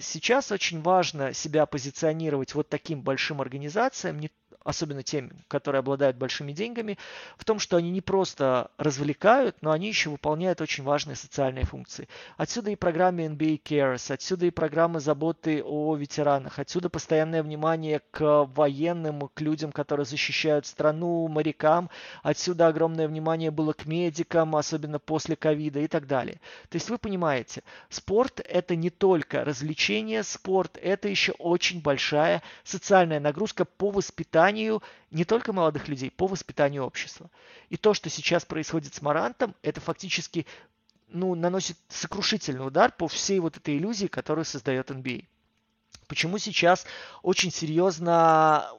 Сейчас 0.00 0.52
очень 0.52 0.80
важно 0.80 1.34
себя 1.34 1.66
позиционировать 1.66 2.54
вот 2.54 2.68
таким 2.68 3.02
большим 3.02 3.40
организациям, 3.40 4.20
не 4.20 4.30
особенно 4.64 5.02
тем, 5.02 5.30
которые 5.48 5.80
обладают 5.80 6.16
большими 6.16 6.52
деньгами, 6.52 6.98
в 7.36 7.44
том, 7.44 7.58
что 7.58 7.76
они 7.76 7.90
не 7.90 8.00
просто 8.00 8.70
развлекают, 8.78 9.56
но 9.60 9.70
они 9.70 9.88
еще 9.88 10.10
выполняют 10.10 10.60
очень 10.60 10.84
важные 10.84 11.16
социальные 11.16 11.64
функции. 11.64 12.08
Отсюда 12.36 12.70
и 12.70 12.76
программы 12.76 13.26
NBA 13.26 13.62
Cares, 13.62 14.12
отсюда 14.12 14.46
и 14.46 14.50
программы 14.50 15.00
заботы 15.00 15.62
о 15.64 15.94
ветеранах, 15.96 16.58
отсюда 16.58 16.88
постоянное 16.88 17.42
внимание 17.42 18.00
к 18.10 18.44
военным, 18.54 19.28
к 19.34 19.40
людям, 19.40 19.72
которые 19.72 20.06
защищают 20.06 20.66
страну, 20.66 21.28
морякам, 21.28 21.90
отсюда 22.22 22.68
огромное 22.68 23.08
внимание 23.08 23.50
было 23.50 23.72
к 23.72 23.86
медикам, 23.86 24.56
особенно 24.56 24.98
после 24.98 25.36
ковида 25.36 25.80
и 25.80 25.88
так 25.88 26.06
далее. 26.06 26.40
То 26.68 26.76
есть 26.76 26.90
вы 26.90 26.98
понимаете, 26.98 27.62
спорт 27.88 28.40
это 28.48 28.76
не 28.76 28.90
только 28.90 29.44
развлечение, 29.44 30.22
спорт 30.22 30.78
это 30.80 31.08
еще 31.08 31.32
очень 31.32 31.80
большая 31.80 32.42
социальная 32.64 33.20
нагрузка 33.20 33.64
по 33.64 33.90
воспитанию 33.90 34.51
воспитанию 34.52 34.82
не 35.10 35.24
только 35.24 35.52
молодых 35.52 35.88
людей, 35.88 36.10
по 36.10 36.26
воспитанию 36.26 36.84
общества. 36.84 37.30
И 37.70 37.76
то, 37.76 37.94
что 37.94 38.10
сейчас 38.10 38.44
происходит 38.44 38.94
с 38.94 39.02
Марантом, 39.02 39.54
это 39.62 39.80
фактически 39.80 40.46
ну, 41.08 41.34
наносит 41.34 41.76
сокрушительный 41.88 42.66
удар 42.66 42.92
по 42.92 43.08
всей 43.08 43.40
вот 43.40 43.56
этой 43.56 43.76
иллюзии, 43.76 44.06
которую 44.06 44.44
создает 44.44 44.90
NBA. 44.90 45.24
Почему 46.08 46.38
сейчас 46.38 46.86
очень 47.22 47.50
серьезно 47.50 48.70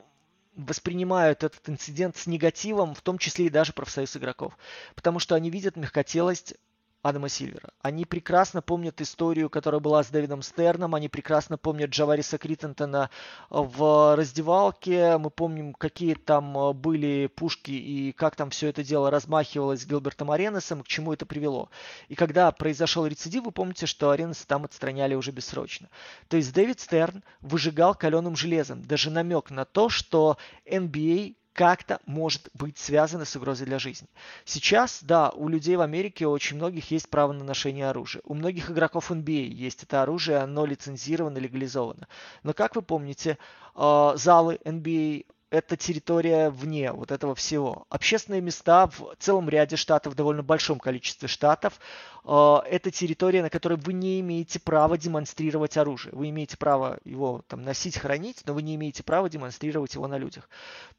воспринимают 0.56 1.44
этот 1.44 1.68
инцидент 1.68 2.16
с 2.16 2.28
негативом, 2.28 2.94
в 2.94 3.02
том 3.02 3.18
числе 3.18 3.48
и 3.48 3.50
даже 3.50 3.74
профсоюз 3.74 4.16
игроков. 4.18 4.54
Потому 4.96 5.20
что 5.20 5.36
они 5.36 5.50
видят 5.50 5.76
мягкотелость 5.76 6.56
Адама 7.04 7.28
Сильвера. 7.28 7.70
Они 7.82 8.06
прекрасно 8.06 8.62
помнят 8.62 9.02
историю, 9.02 9.50
которая 9.50 9.82
была 9.82 10.02
с 10.04 10.08
Дэвидом 10.08 10.42
Стерном, 10.42 10.96
они 10.96 11.10
прекрасно 11.10 11.58
помнят 11.58 11.90
Джавариса 11.90 12.38
Криттентона 12.38 13.10
в 13.50 14.16
раздевалке, 14.16 15.18
мы 15.18 15.30
помним, 15.30 15.74
какие 15.74 16.14
там 16.14 16.58
э, 16.58 16.74
были 16.74 17.28
пушки 17.28 17.72
и 17.72 18.14
как 18.14 18.38
там 18.38 18.52
все 18.52 18.70
это 18.70 18.86
дело 18.86 19.12
размахивалось 19.12 19.82
с 19.82 19.86
Гилбертом 19.86 20.32
Аренесом, 20.32 20.82
к 20.82 20.88
чему 20.88 21.12
это 21.12 21.26
привело. 21.26 21.70
И 22.08 22.16
когда 22.16 22.50
произошел 22.54 23.06
рецидив, 23.06 23.44
вы 23.44 23.52
помните, 23.52 23.86
что 23.86 24.12
Аренеса 24.12 24.48
там 24.48 24.64
отстраняли 24.64 25.14
уже 25.14 25.32
бессрочно. 25.32 25.90
То 26.30 26.38
есть 26.38 26.54
Дэвид 26.54 26.80
Стерн 26.80 27.22
выжигал 27.42 27.96
каленым 27.96 28.38
железом. 28.38 28.82
Даже 28.82 29.10
намек 29.12 29.52
на 29.52 29.66
то, 29.66 29.90
что 29.90 30.38
NBA 30.66 31.36
как-то 31.54 32.00
может 32.06 32.50
быть 32.54 32.78
связано 32.78 33.26
с 33.26 33.36
угрозой 33.36 33.66
для 33.66 33.80
жизни. 33.80 34.08
Сейчас, 34.44 35.00
да, 35.04 35.30
у 35.30 35.48
людей 35.48 35.76
в 35.76 35.82
Америке 35.82 36.28
очень 36.28 36.58
многих 36.58 36.92
есть 36.92 37.10
право 37.10 37.32
на 37.32 37.44
ношение 37.44 37.90
оружия. 37.90 38.22
У 38.26 38.34
многих 38.34 38.70
игроков 38.70 39.12
NBA 39.12 39.46
а 39.46 39.54
есть 39.54 39.84
это 39.84 40.02
оружие, 40.02 40.38
оно 40.38 40.66
лицензировано, 40.66 41.38
легализовано. 41.38 42.08
Но, 42.42 42.54
как 42.54 42.76
вы 42.76 42.82
помните, 42.82 43.38
э, 43.76 44.14
залы 44.16 44.60
NBA 44.66 45.26
это 45.54 45.78
территория 45.78 46.50
вне 46.50 46.92
вот 46.92 47.12
этого 47.12 47.36
всего. 47.36 47.86
Общественные 47.90 48.42
места 48.42 48.88
в 48.88 49.16
целом 49.20 49.48
ряде 49.50 49.76
штатов, 49.76 50.14
в 50.14 50.16
довольно 50.16 50.42
большом 50.42 50.80
количестве 50.80 51.28
штатов, 51.28 51.80
э, 52.26 52.56
это 52.72 52.90
территория, 52.90 53.44
на 53.44 53.52
которой 53.52 53.78
вы 53.78 53.94
не 53.94 54.20
имеете 54.20 54.60
права 54.60 54.98
демонстрировать 54.98 55.78
оружие. 55.78 56.12
Вы 56.16 56.32
имеете 56.32 56.58
право 56.58 56.98
его 57.04 57.44
там 57.48 57.62
носить, 57.62 58.00
хранить, 58.00 58.42
но 58.48 58.56
вы 58.56 58.64
не 58.64 58.74
имеете 58.74 59.04
права 59.04 59.30
демонстрировать 59.30 59.94
его 59.94 60.08
на 60.08 60.18
людях. 60.18 60.50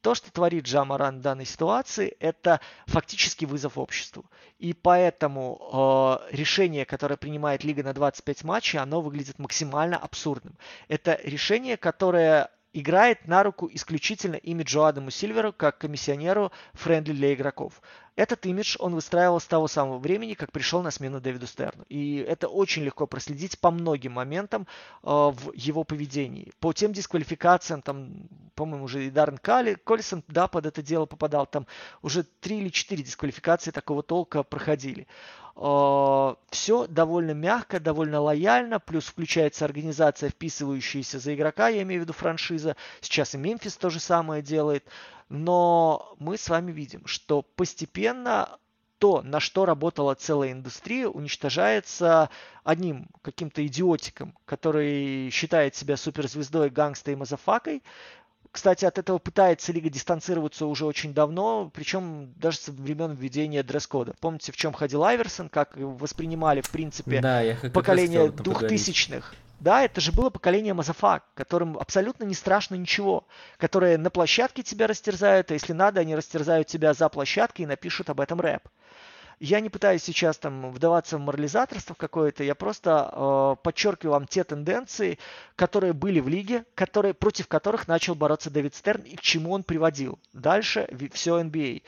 То, 0.03 0.15
что 0.15 0.31
творит 0.31 0.67
Джамаран 0.67 1.19
в 1.19 1.21
данной 1.21 1.47
ситуации, 1.47 2.17
это 2.21 2.61
фактически 2.87 3.47
вызов 3.47 3.77
обществу. 3.77 4.25
И 4.61 4.73
поэтому 4.73 6.21
э, 6.31 6.37
решение, 6.37 6.85
которое 6.85 7.17
принимает 7.17 7.65
Лига 7.65 7.83
на 7.83 7.93
25 7.93 8.45
матчей, 8.45 8.79
оно 8.79 9.01
выглядит 9.01 9.41
максимально 9.41 9.97
абсурдным. 9.97 10.57
Это 10.87 11.19
решение, 11.25 11.77
которое 11.77 12.51
играет 12.75 13.27
на 13.27 13.43
руку 13.43 13.71
исключительно 13.73 14.35
имиджу 14.35 14.83
Адаму 14.83 15.11
Сильверу 15.11 15.53
как 15.53 15.79
комиссионеру 15.79 16.53
friendly 16.75 17.13
для 17.13 17.33
игроков. 17.33 17.81
Этот 18.17 18.47
имидж 18.47 18.77
он 18.79 18.95
выстраивал 18.95 19.41
с 19.41 19.47
того 19.47 19.67
самого 19.67 19.99
времени, 19.99 20.35
как 20.35 20.53
пришел 20.53 20.83
на 20.83 20.91
смену 20.91 21.21
Дэвиду 21.21 21.47
Стерну. 21.47 21.85
И 21.89 22.17
это 22.19 22.49
очень 22.49 22.85
легко 22.85 23.07
проследить 23.07 23.59
по 23.59 23.71
многим 23.71 24.13
моментам 24.13 24.67
э, 25.03 25.07
в 25.07 25.53
его 25.55 25.83
поведении. 25.83 26.53
По 26.61 26.73
тем 26.73 26.93
дисквалификациям, 26.93 27.83
там, 27.83 28.29
по-моему, 28.55 28.85
уже 28.85 29.07
и 29.07 29.11
Даррен 29.11 29.39
Калли, 29.39 29.75
Коллисон, 29.75 30.23
да, 30.29 30.47
под 30.47 30.67
это 30.67 30.81
дело 30.83 31.07
попадал. 31.07 31.47
Там 31.47 31.67
уже 32.03 32.23
три 32.23 32.59
или 32.59 32.69
четыре 32.69 33.03
дисквалификации 33.03 33.73
такого 33.73 34.03
толка 34.03 34.43
проходили. 34.45 35.09
Э, 35.57 36.35
все 36.51 36.87
довольно 36.87 37.33
мягко, 37.33 37.81
довольно 37.81 38.21
лояльно, 38.21 38.81
плюс 38.81 39.07
включается 39.07 39.65
организация, 39.65 40.31
вписывающаяся 40.31 41.19
за 41.19 41.35
игрока, 41.35 41.69
я 41.69 41.83
имею 41.83 42.01
в 42.01 42.05
виду 42.05 42.13
франшиза. 42.13 42.77
Сейчас 43.01 43.35
и 43.35 43.39
Мемфис 43.39 43.77
то 43.77 43.91
же 43.91 44.01
самое 44.01 44.43
делает. 44.43 44.85
Но 45.29 46.15
мы 46.19 46.37
с 46.37 46.49
вами 46.49 46.71
видим, 46.71 47.07
что 47.07 47.43
постепенно 47.43 48.59
то, 48.99 49.23
на 49.23 49.41
что 49.41 49.67
работала 49.67 50.15
целая 50.15 50.53
индустрия, 50.53 51.09
уничтожается 51.09 52.31
одним 52.63 53.09
каким-то 53.23 53.67
идиотиком, 53.67 54.37
который 54.45 55.31
считает 55.31 55.75
себя 55.75 55.97
суперзвездой, 55.97 56.71
гангстой 56.71 57.15
и 57.15 57.17
мазафакой, 57.17 57.83
кстати, 58.55 58.85
от 58.85 58.99
этого 58.99 59.19
пытается 59.19 59.73
Лига 59.73 59.91
дистанцироваться 59.91 60.67
уже 60.67 60.87
очень 60.87 61.13
давно, 61.13 61.73
причем 61.75 62.33
даже 62.37 62.59
со 62.59 62.71
времен 62.71 63.13
введения 63.13 63.65
дресс-кода. 63.65 64.15
Помните, 64.21 64.53
в 64.53 64.57
чем 64.57 64.73
ходил 64.73 65.03
Айверсон, 65.03 65.49
как 65.49 65.73
воспринимали, 65.77 66.61
в 66.61 66.71
принципе, 66.71 67.21
да, 67.21 67.43
поколение 67.71 68.31
двухтысячных? 68.31 69.35
Да, 69.59 69.83
это 69.83 70.01
же 70.01 70.13
было 70.13 70.31
поколение 70.31 70.73
Мазафак, 70.73 71.25
которым 71.35 71.77
абсолютно 71.79 72.23
не 72.23 72.35
страшно 72.35 72.77
ничего, 72.77 73.27
которые 73.57 73.99
на 73.99 74.11
площадке 74.11 74.63
тебя 74.63 74.87
растерзают, 74.87 75.51
а 75.51 75.55
если 75.55 75.73
надо, 75.73 76.01
они 76.01 76.15
растерзают 76.15 76.69
тебя 76.69 76.95
за 76.95 77.09
площадкой 77.09 77.63
и 77.63 77.67
напишут 77.67 78.09
об 78.09 78.21
этом 78.21 78.41
рэп. 78.41 78.69
Я 79.41 79.61
не 79.61 79.69
пытаюсь 79.69 80.03
сейчас 80.03 80.39
там 80.39 80.71
вдаваться 80.71 81.19
в 81.19 81.21
морализаторство 81.21 81.95
какое-то, 81.95 82.45
я 82.45 82.55
просто 82.55 83.11
э, 83.13 83.57
подчеркиваю 83.63 84.13
вам 84.13 84.27
те 84.27 84.45
тенденции, 84.45 85.19
которые 85.57 85.93
были 85.93 86.21
в 86.21 86.29
лиге, 86.29 86.65
которые, 86.75 87.15
против 87.15 87.49
которых 87.49 87.89
начал 87.89 88.15
бороться 88.15 88.51
Дэвид 88.51 88.75
Стерн 88.75 89.03
и 89.03 89.17
к 89.17 89.21
чему 89.21 89.53
он 89.53 89.63
приводил. 89.63 90.19
Дальше 90.33 90.89
все 91.13 91.41
NBA 91.41 91.83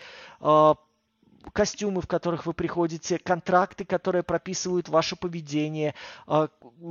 костюмы, 1.53 2.01
в 2.01 2.07
которых 2.07 2.47
вы 2.47 2.53
приходите, 2.53 3.19
контракты, 3.19 3.85
которые 3.85 4.23
прописывают 4.23 4.89
ваше 4.89 5.17
поведение, 5.17 5.95
а, 6.27 6.49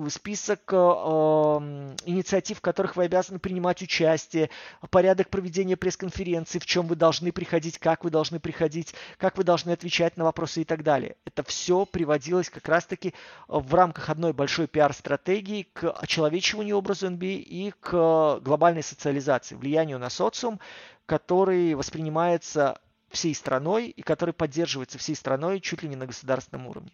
список 0.10 0.62
а, 0.72 1.58
инициатив, 2.06 2.60
в 2.60 2.62
которых 2.62 2.96
вы 2.96 3.04
обязаны 3.06 3.40
принимать 3.40 3.82
участие, 3.82 4.50
порядок 4.90 5.30
проведения 5.30 5.78
пресс-конференции, 5.78 6.60
в 6.60 6.66
чем 6.66 6.88
вы 6.88 6.96
должны 6.96 7.32
приходить, 7.32 7.78
как 7.78 8.04
вы 8.04 8.10
должны 8.10 8.40
приходить, 8.40 8.96
как 9.18 9.38
вы 9.38 9.44
должны 9.44 9.72
отвечать 9.72 10.18
на 10.18 10.24
вопросы 10.24 10.62
и 10.62 10.66
так 10.66 10.84
далее. 10.84 11.16
Это 11.26 11.44
все 11.44 11.86
приводилось 11.86 12.50
как 12.50 12.68
раз-таки 12.68 13.14
в 13.48 13.74
рамках 13.74 14.10
одной 14.10 14.34
большой 14.34 14.68
пиар-стратегии 14.68 15.68
к 15.74 15.92
очеловечиванию 15.92 16.78
образа 16.78 17.08
NBA 17.08 17.38
и 17.38 17.74
к 17.80 18.40
глобальной 18.40 18.84
социализации, 18.84 19.56
влиянию 19.56 20.00
на 20.00 20.10
социум, 20.10 20.60
который 21.06 21.76
воспринимается 21.76 22.80
всей 23.16 23.34
страной 23.34 23.88
и 23.88 24.02
который 24.02 24.34
поддерживается 24.34 25.00
всей 25.00 25.16
страной 25.16 25.60
чуть 25.60 25.82
ли 25.82 25.90
не 25.90 25.96
на 25.96 26.06
государственном 26.06 26.68
уровне. 26.68 26.92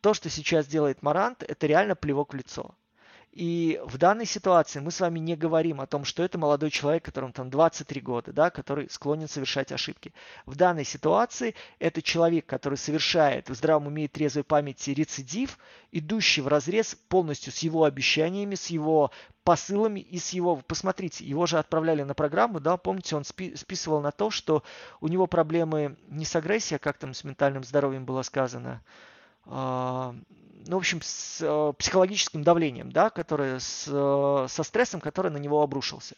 То, 0.00 0.14
что 0.14 0.30
сейчас 0.30 0.66
делает 0.66 1.02
Марант, 1.02 1.42
это 1.42 1.66
реально 1.66 1.94
плевок 1.94 2.32
в 2.32 2.36
лицо. 2.36 2.74
И 3.36 3.78
в 3.84 3.98
данной 3.98 4.24
ситуации 4.24 4.80
мы 4.80 4.90
с 4.90 4.98
вами 4.98 5.18
не 5.18 5.36
говорим 5.36 5.82
о 5.82 5.86
том, 5.86 6.06
что 6.06 6.22
это 6.22 6.38
молодой 6.38 6.70
человек, 6.70 7.04
которому 7.04 7.34
там 7.34 7.50
23 7.50 8.00
года, 8.00 8.32
да, 8.32 8.48
который 8.48 8.88
склонен 8.88 9.28
совершать 9.28 9.72
ошибки. 9.72 10.14
В 10.46 10.56
данной 10.56 10.84
ситуации 10.84 11.54
это 11.78 12.00
человек, 12.00 12.46
который 12.46 12.78
совершает 12.78 13.50
в 13.50 13.54
здравом 13.54 13.88
уме 13.88 14.06
и 14.06 14.08
трезвой 14.08 14.42
памяти 14.42 14.92
рецидив, 14.92 15.58
идущий 15.92 16.40
в 16.40 16.48
разрез 16.48 16.94
полностью 17.10 17.52
с 17.52 17.58
его 17.58 17.84
обещаниями, 17.84 18.54
с 18.54 18.68
его 18.68 19.10
посылами 19.44 20.00
и 20.00 20.18
с 20.18 20.30
его... 20.30 20.56
Посмотрите, 20.66 21.22
его 21.26 21.44
же 21.44 21.58
отправляли 21.58 22.04
на 22.04 22.14
программу, 22.14 22.58
да, 22.58 22.78
помните, 22.78 23.16
он 23.16 23.24
спи, 23.24 23.54
списывал 23.54 24.00
на 24.00 24.12
то, 24.12 24.30
что 24.30 24.62
у 25.02 25.08
него 25.08 25.26
проблемы 25.26 25.98
не 26.08 26.24
с 26.24 26.34
агрессией, 26.36 26.76
а 26.76 26.78
как 26.78 26.96
там 26.96 27.12
с 27.12 27.22
ментальным 27.22 27.64
здоровьем 27.64 28.06
было 28.06 28.22
сказано, 28.22 28.80
ну, 29.48 30.74
в 30.74 30.78
общем, 30.78 31.00
с 31.02 31.38
э, 31.40 31.72
психологическим 31.78 32.42
давлением, 32.42 32.90
да, 32.90 33.10
которое 33.10 33.60
с, 33.60 33.84
э, 33.86 34.46
со 34.48 34.62
стрессом, 34.64 35.00
который 35.00 35.30
на 35.30 35.36
него 35.36 35.62
обрушился. 35.62 36.16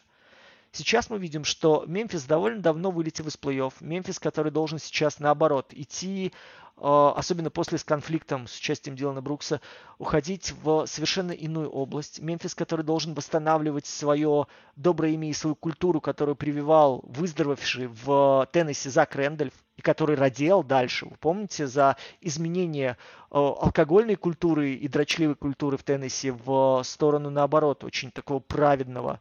Сейчас 0.71 1.09
мы 1.09 1.17
видим, 1.17 1.43
что 1.43 1.83
Мемфис 1.87 2.25
довольно 2.25 2.61
давно 2.61 2.91
вылетел 2.91 3.27
из 3.27 3.35
плей-офф. 3.35 3.73
Мемфис, 3.79 4.19
который 4.19 4.51
должен 4.51 4.77
сейчас 4.77 5.19
наоборот 5.19 5.73
идти, 5.73 6.31
э, 6.77 7.11
особенно 7.15 7.49
после 7.49 7.79
с 7.79 7.83
конфликтом 7.83 8.47
с 8.47 8.55
участием 8.55 8.95
Дилана 8.95 9.21
Брукса, 9.21 9.61
уходить 9.97 10.53
в 10.61 10.85
совершенно 10.85 11.31
иную 11.31 11.69
область. 11.71 12.19
Мемфис, 12.19 12.53
который 12.53 12.85
должен 12.85 13.15
восстанавливать 13.15 13.87
свое 13.87 14.45
доброе 14.75 15.13
имя 15.13 15.29
и 15.29 15.33
свою 15.33 15.55
культуру, 15.55 16.01
которую 16.01 16.35
прививал 16.35 17.01
выздоровевший 17.03 17.87
в 17.87 18.47
Теннессе 18.51 18.91
Зак 18.91 19.15
Рэндольф, 19.15 19.53
и 19.75 19.81
который 19.81 20.17
родил 20.17 20.61
дальше. 20.61 21.05
Вы 21.05 21.15
помните, 21.19 21.65
за 21.65 21.97
изменение 22.21 22.91
э, 22.91 22.95
алкогольной 23.31 24.17
культуры 24.17 24.73
и 24.73 24.87
дрочливой 24.87 25.35
культуры 25.35 25.77
в 25.77 25.83
Теннессе 25.83 26.31
в 26.31 26.83
сторону, 26.83 27.31
наоборот, 27.31 27.83
очень 27.83 28.11
такого 28.11 28.39
праведного 28.39 29.19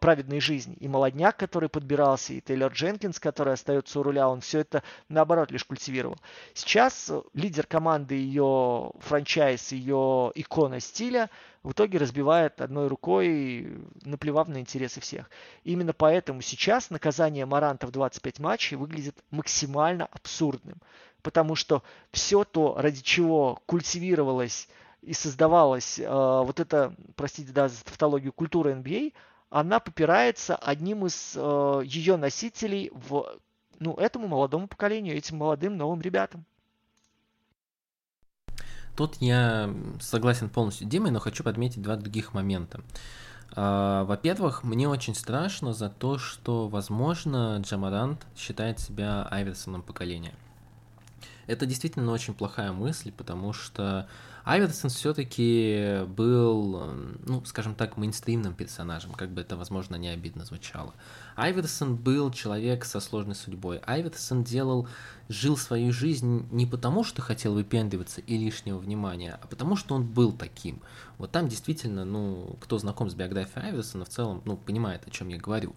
праведной 0.00 0.40
жизни. 0.40 0.74
И 0.80 0.88
молодняк, 0.88 1.36
который 1.36 1.68
подбирался, 1.68 2.32
и 2.32 2.40
Тейлор 2.40 2.72
Дженкинс, 2.72 3.20
который 3.20 3.54
остается 3.54 4.00
у 4.00 4.02
руля, 4.02 4.28
он 4.28 4.40
все 4.40 4.60
это, 4.60 4.82
наоборот, 5.08 5.50
лишь 5.50 5.64
культивировал. 5.64 6.16
Сейчас 6.54 7.10
э, 7.10 7.20
лидер 7.34 7.66
команды, 7.66 8.14
ее 8.14 8.92
франчайз, 9.00 9.72
ее 9.72 10.32
икона 10.34 10.80
стиля 10.80 11.30
в 11.62 11.72
итоге 11.72 11.98
разбивает 11.98 12.60
одной 12.60 12.88
рукой, 12.88 13.80
наплевав 14.04 14.48
на 14.48 14.58
интересы 14.58 15.00
всех. 15.00 15.28
Именно 15.64 15.92
поэтому 15.92 16.40
сейчас 16.40 16.90
наказание 16.90 17.44
Маранта 17.44 17.86
в 17.86 17.90
25 17.90 18.38
матчей 18.38 18.76
выглядит 18.76 19.16
максимально 19.30 20.06
абсурдным. 20.06 20.80
Потому 21.22 21.56
что 21.56 21.82
все 22.12 22.44
то, 22.44 22.76
ради 22.78 23.02
чего 23.02 23.60
культивировалось 23.66 24.68
и 25.02 25.12
создавалась 25.12 25.98
э, 25.98 26.08
вот 26.08 26.60
эта, 26.60 26.94
простите 27.14 27.52
да, 27.52 27.68
за 27.68 27.84
тавтологию, 27.84 28.32
культура 28.32 28.70
NBA, 28.70 29.12
она 29.50 29.80
попирается 29.80 30.56
одним 30.56 31.06
из 31.06 31.34
э, 31.36 31.82
ее 31.84 32.16
носителей 32.16 32.90
в 32.92 33.38
ну, 33.78 33.94
этому 33.94 34.28
молодому 34.28 34.68
поколению, 34.68 35.16
этим 35.16 35.38
молодым 35.38 35.76
новым 35.76 36.00
ребятам. 36.00 36.44
Тут 38.96 39.16
я 39.20 39.72
согласен 40.00 40.48
полностью 40.48 40.88
Димой, 40.88 41.10
но 41.10 41.20
хочу 41.20 41.44
подметить 41.44 41.82
два 41.82 41.96
других 41.96 42.32
момента. 42.32 42.80
А, 43.54 44.04
во-первых, 44.04 44.64
мне 44.64 44.88
очень 44.88 45.14
страшно 45.14 45.74
за 45.74 45.90
то, 45.90 46.18
что, 46.18 46.68
возможно, 46.68 47.58
Джамарант 47.60 48.26
считает 48.36 48.80
себя 48.80 49.28
Айверсоном 49.30 49.82
поколения. 49.82 50.34
Это 51.46 51.66
действительно 51.66 52.12
очень 52.12 52.34
плохая 52.34 52.72
мысль, 52.72 53.12
потому 53.12 53.52
что 53.52 54.08
Айверсон 54.44 54.90
все-таки 54.90 56.04
был, 56.06 56.92
ну, 57.24 57.44
скажем 57.44 57.74
так, 57.74 57.96
мейнстримным 57.96 58.54
персонажем, 58.54 59.12
как 59.12 59.30
бы 59.30 59.40
это, 59.40 59.56
возможно, 59.56 59.96
не 59.96 60.08
обидно 60.08 60.44
звучало. 60.44 60.94
Айверсон 61.34 61.96
был 61.96 62.30
человек 62.30 62.84
со 62.84 63.00
сложной 63.00 63.34
судьбой. 63.34 63.78
Айверсон 63.78 64.44
делал, 64.44 64.88
жил 65.28 65.56
свою 65.56 65.92
жизнь 65.92 66.46
не 66.52 66.64
потому, 66.64 67.02
что 67.02 67.22
хотел 67.22 67.54
выпендриваться 67.54 68.20
и 68.20 68.38
лишнего 68.38 68.78
внимания, 68.78 69.38
а 69.42 69.46
потому, 69.48 69.74
что 69.74 69.96
он 69.96 70.04
был 70.04 70.30
таким. 70.30 70.80
Вот 71.18 71.32
там 71.32 71.48
действительно, 71.48 72.04
ну, 72.04 72.56
кто 72.60 72.78
знаком 72.78 73.10
с 73.10 73.14
биографией 73.14 73.66
Айверсона, 73.66 74.04
в 74.04 74.10
целом, 74.10 74.42
ну, 74.44 74.56
понимает, 74.56 75.06
о 75.08 75.10
чем 75.10 75.26
я 75.26 75.38
говорю. 75.38 75.74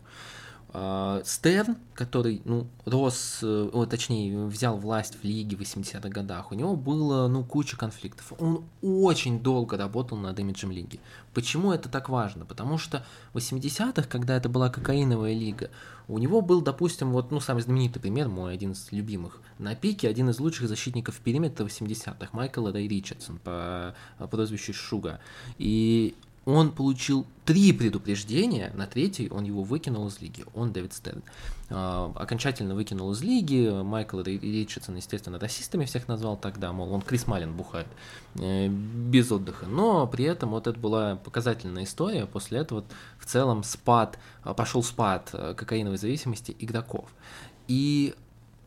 А, 0.71 1.21
Стерн, 1.25 1.77
который, 1.95 2.41
ну, 2.45 2.67
рос, 2.85 3.39
э, 3.41 3.85
точнее, 3.89 4.45
взял 4.45 4.77
власть 4.77 5.15
в 5.19 5.23
лиге 5.23 5.57
в 5.57 5.61
80-х 5.61 6.09
годах, 6.09 6.51
у 6.51 6.55
него 6.55 6.75
было, 6.75 7.27
ну, 7.27 7.43
куча 7.43 7.75
конфликтов. 7.75 8.33
Он 8.37 8.63
очень 8.81 9.39
долго 9.39 9.77
работал 9.77 10.17
над 10.17 10.39
имиджем 10.39 10.71
лиги. 10.71 10.99
Почему 11.33 11.71
это 11.71 11.89
так 11.89 12.09
важно? 12.09 12.45
Потому 12.45 12.77
что 12.77 13.03
в 13.33 13.37
80-х, 13.37 14.03
когда 14.03 14.37
это 14.37 14.47
была 14.47 14.69
кокаиновая 14.69 15.33
лига, 15.33 15.71
у 16.07 16.19
него 16.19 16.41
был, 16.41 16.61
допустим, 16.61 17.11
вот, 17.11 17.31
ну, 17.31 17.39
самый 17.39 17.63
знаменитый 17.63 18.01
пример, 18.01 18.29
мой 18.29 18.53
один 18.53 18.73
из 18.73 18.91
любимых, 18.91 19.41
на 19.57 19.73
пике 19.73 20.07
один 20.07 20.29
из 20.29 20.39
лучших 20.39 20.67
защитников 20.67 21.19
периметра 21.19 21.65
80-х, 21.65 22.29
Майкл 22.31 22.67
Рэй 22.67 22.87
Ричардсон 22.87 23.39
по 23.39 23.95
прозвищу 24.29 24.73
Шуга. 24.73 25.19
И 25.57 26.15
он 26.45 26.71
получил 26.71 27.25
три 27.45 27.73
предупреждения, 27.73 28.71
на 28.75 28.85
третий 28.85 29.29
он 29.29 29.43
его 29.43 29.63
выкинул 29.63 30.07
из 30.07 30.21
лиги, 30.21 30.45
он 30.53 30.71
Дэвид 30.71 30.93
Стерн. 30.93 31.23
А, 31.69 32.11
окончательно 32.15 32.75
выкинул 32.75 33.11
из 33.11 33.21
лиги, 33.21 33.69
Майкл 33.83 34.19
Ричардсон, 34.21 34.95
естественно, 34.95 35.39
расистами 35.39 35.85
всех 35.85 36.07
назвал 36.07 36.37
тогда, 36.37 36.71
мол, 36.71 36.93
он 36.93 37.01
Крис 37.01 37.27
Малин 37.27 37.53
бухает 37.53 37.87
э, 38.35 38.67
без 38.67 39.31
отдыха, 39.31 39.65
но 39.65 40.07
при 40.07 40.25
этом 40.25 40.51
вот 40.51 40.67
это 40.67 40.79
была 40.79 41.15
показательная 41.15 41.83
история, 41.83 42.25
после 42.25 42.59
этого 42.59 42.83
в 43.17 43.25
целом 43.25 43.63
спад, 43.63 44.17
а, 44.43 44.53
пошел 44.53 44.83
спад 44.83 45.29
э, 45.33 45.53
кокаиновой 45.55 45.97
зависимости 45.97 46.55
игроков. 46.59 47.09
И 47.67 48.15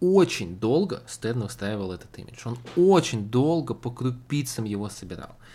очень 0.01 0.59
долго 0.59 1.03
Стерн 1.07 1.43
устраивал 1.43 1.93
этот 1.93 2.19
имидж, 2.19 2.41
он 2.45 2.59
очень 2.77 3.29
долго 3.29 3.75
по 3.75 3.91
крупицам 3.91 4.65
его 4.65 4.89
собирал. 4.89 5.31
Э, 5.31 5.53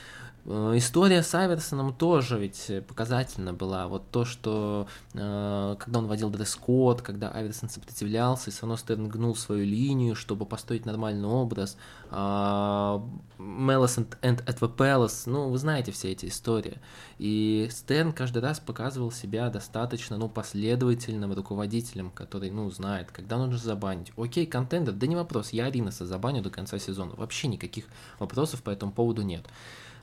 история 0.48 1.24
с 1.24 1.36
Айверсоном 1.36 1.94
тоже 1.94 2.40
ведь 2.40 2.72
показательна 2.88 3.54
была. 3.54 3.88
Вот 3.88 4.10
то, 4.12 4.24
что 4.24 4.88
э, 5.14 5.76
когда 5.78 6.00
он 6.00 6.08
водил 6.08 6.30
дресс-код, 6.30 7.02
когда 7.02 7.30
Айверсон 7.32 7.70
сопротивлялся, 7.70 8.50
и 8.50 8.54
все 8.54 8.62
равно 8.62 8.78
Стерн 8.78 9.10
гнул 9.10 9.36
свою 9.36 9.66
линию, 9.66 10.16
чтобы 10.16 10.46
построить 10.46 10.86
нормальный 10.86 11.28
образ. 11.28 11.78
Мелос 12.10 13.98
and 13.98 14.46
at 14.46 14.60
the 14.60 14.74
Palace, 14.74 15.24
ну, 15.26 15.50
вы 15.50 15.58
знаете 15.58 15.92
все 15.92 16.12
эти 16.12 16.28
истории. 16.28 16.80
И 17.18 17.68
Стерн 17.70 18.14
каждый 18.14 18.42
раз 18.42 18.60
показывал 18.60 19.12
себя 19.12 19.50
достаточно, 19.50 20.18
ну, 20.18 20.30
последовательным 20.30 21.34
руководителем, 21.34 22.10
который, 22.10 22.52
ну, 22.52 22.70
знает, 22.72 23.12
когда 23.12 23.38
нужно 23.38 23.58
забанить. 23.58 24.14
Окей, 24.18 24.46
contender, 24.46 24.94
да 24.94 25.08
не 25.08 25.16
вопрос, 25.16 25.50
я 25.50 25.66
Артеста 25.66 26.06
забаню 26.06 26.42
до 26.42 26.50
конца 26.50 26.80
сезона. 26.80 27.16
Вообще 27.16 27.48
никаких 27.48 27.86
вопросов 28.20 28.64
по 28.64 28.70
этому 28.70 28.94
поводу 28.94 29.24
нет. 29.24 29.46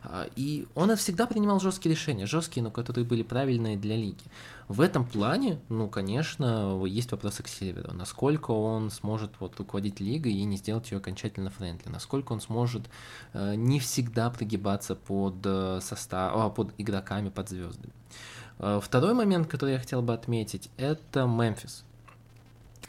А, 0.04 0.28
и 0.36 0.66
он 0.74 0.94
всегда 0.96 1.26
принимал 1.26 1.60
жесткие 1.60 1.94
решения, 1.94 2.26
жесткие, 2.26 2.62
но 2.62 2.70
которые 2.70 3.04
были 3.04 3.22
правильные 3.22 3.76
для 3.76 3.96
лиги. 3.96 4.22
В 4.68 4.80
этом 4.80 5.04
плане, 5.04 5.58
ну, 5.68 5.88
конечно, 5.88 6.82
есть 6.86 7.12
вопросы 7.12 7.42
к 7.42 7.48
Сильверу. 7.48 7.92
Насколько 7.92 8.52
он 8.52 8.90
сможет 8.90 9.32
вот, 9.40 9.56
руководить 9.58 10.00
лигой 10.00 10.32
и 10.32 10.44
не 10.44 10.56
сделать 10.56 10.90
ее 10.90 10.98
окончательно 10.98 11.50
friendly. 11.50 11.88
Насколько 11.88 12.32
он 12.32 12.40
сможет 12.40 12.82
э, 13.32 13.54
не 13.56 13.80
всегда 13.80 14.30
прогибаться 14.30 14.94
под, 14.94 15.34
э, 15.44 15.80
состав, 15.82 16.32
а, 16.34 16.50
под 16.50 16.72
игроками, 16.78 17.28
под 17.28 17.48
звездами. 17.48 17.92
Э, 18.58 18.80
второй 18.82 19.14
момент, 19.14 19.48
который 19.48 19.72
я 19.72 19.78
хотел 19.78 20.02
бы 20.02 20.14
отметить, 20.14 20.70
это 20.76 21.26
Мемфис. 21.26 21.84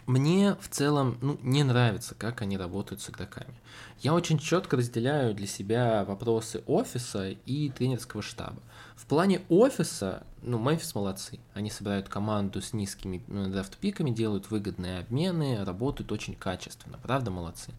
Мне 0.05 0.55
в 0.61 0.69
целом 0.69 1.17
ну, 1.21 1.39
не 1.41 1.63
нравится, 1.63 2.13
как 2.15 2.43
они 2.43 2.57
работают 2.57 3.01
с 3.01 3.09
игроками. 3.09 3.55
Я 4.01 4.13
очень 4.13 4.37
четко 4.37 4.77
разделяю 4.77 5.33
для 5.33 5.47
себя 5.47 6.05
вопросы 6.05 6.63
офиса 6.67 7.29
и 7.29 7.69
тренерского 7.69 8.21
штаба. 8.21 8.61
В 8.95 9.07
плане 9.07 9.41
офиса, 9.49 10.23
ну, 10.43 10.59
Мемфис 10.59 10.93
молодцы. 10.93 11.39
Они 11.55 11.71
собирают 11.71 12.07
команду 12.07 12.61
с 12.61 12.71
низкими 12.73 13.23
ну, 13.27 13.49
драфт-пиками, 13.49 14.11
делают 14.11 14.51
выгодные 14.51 14.99
обмены, 14.99 15.65
работают 15.65 16.11
очень 16.11 16.35
качественно. 16.35 16.99
Правда, 17.01 17.31
молодцы. 17.31 17.71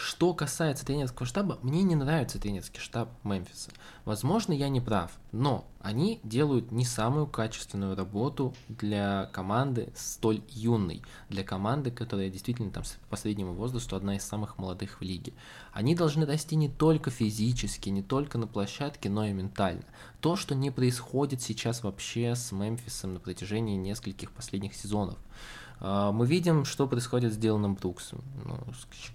Что 0.00 0.32
касается 0.32 0.86
тренерского 0.86 1.26
штаба, 1.26 1.58
мне 1.60 1.82
не 1.82 1.96
нравится 1.96 2.38
тренерский 2.38 2.78
штаб 2.78 3.08
Мемфиса. 3.24 3.72
Возможно, 4.04 4.52
я 4.52 4.68
не 4.68 4.80
прав, 4.80 5.10
но 5.32 5.66
они 5.80 6.20
делают 6.22 6.70
не 6.70 6.84
самую 6.84 7.26
качественную 7.26 7.96
работу 7.96 8.54
для 8.68 9.28
команды 9.32 9.92
столь 9.96 10.40
юной, 10.50 11.02
для 11.30 11.42
команды, 11.42 11.90
которая 11.90 12.30
действительно 12.30 12.70
там 12.70 12.84
по 13.10 13.16
среднему 13.16 13.54
возрасту 13.54 13.96
одна 13.96 14.14
из 14.14 14.22
самых 14.22 14.56
молодых 14.56 15.00
в 15.00 15.02
лиге. 15.02 15.32
Они 15.72 15.96
должны 15.96 16.24
расти 16.26 16.54
не 16.54 16.68
только 16.68 17.10
физически, 17.10 17.88
не 17.88 18.04
только 18.04 18.38
на 18.38 18.46
площадке, 18.46 19.10
но 19.10 19.26
и 19.26 19.32
ментально. 19.32 19.82
То, 20.20 20.36
что 20.36 20.54
не 20.54 20.70
происходит 20.70 21.42
сейчас 21.42 21.82
вообще 21.82 22.36
с 22.36 22.52
Мемфисом 22.52 23.14
на 23.14 23.20
протяжении 23.20 23.76
нескольких 23.76 24.30
последних 24.30 24.76
сезонов. 24.76 25.18
А, 25.80 26.12
мы 26.12 26.26
видим, 26.26 26.64
что 26.64 26.86
происходит 26.86 27.32
с 27.32 27.36
Диланом 27.36 27.74
Бруксом. 27.74 28.22
Ну, 28.44 28.58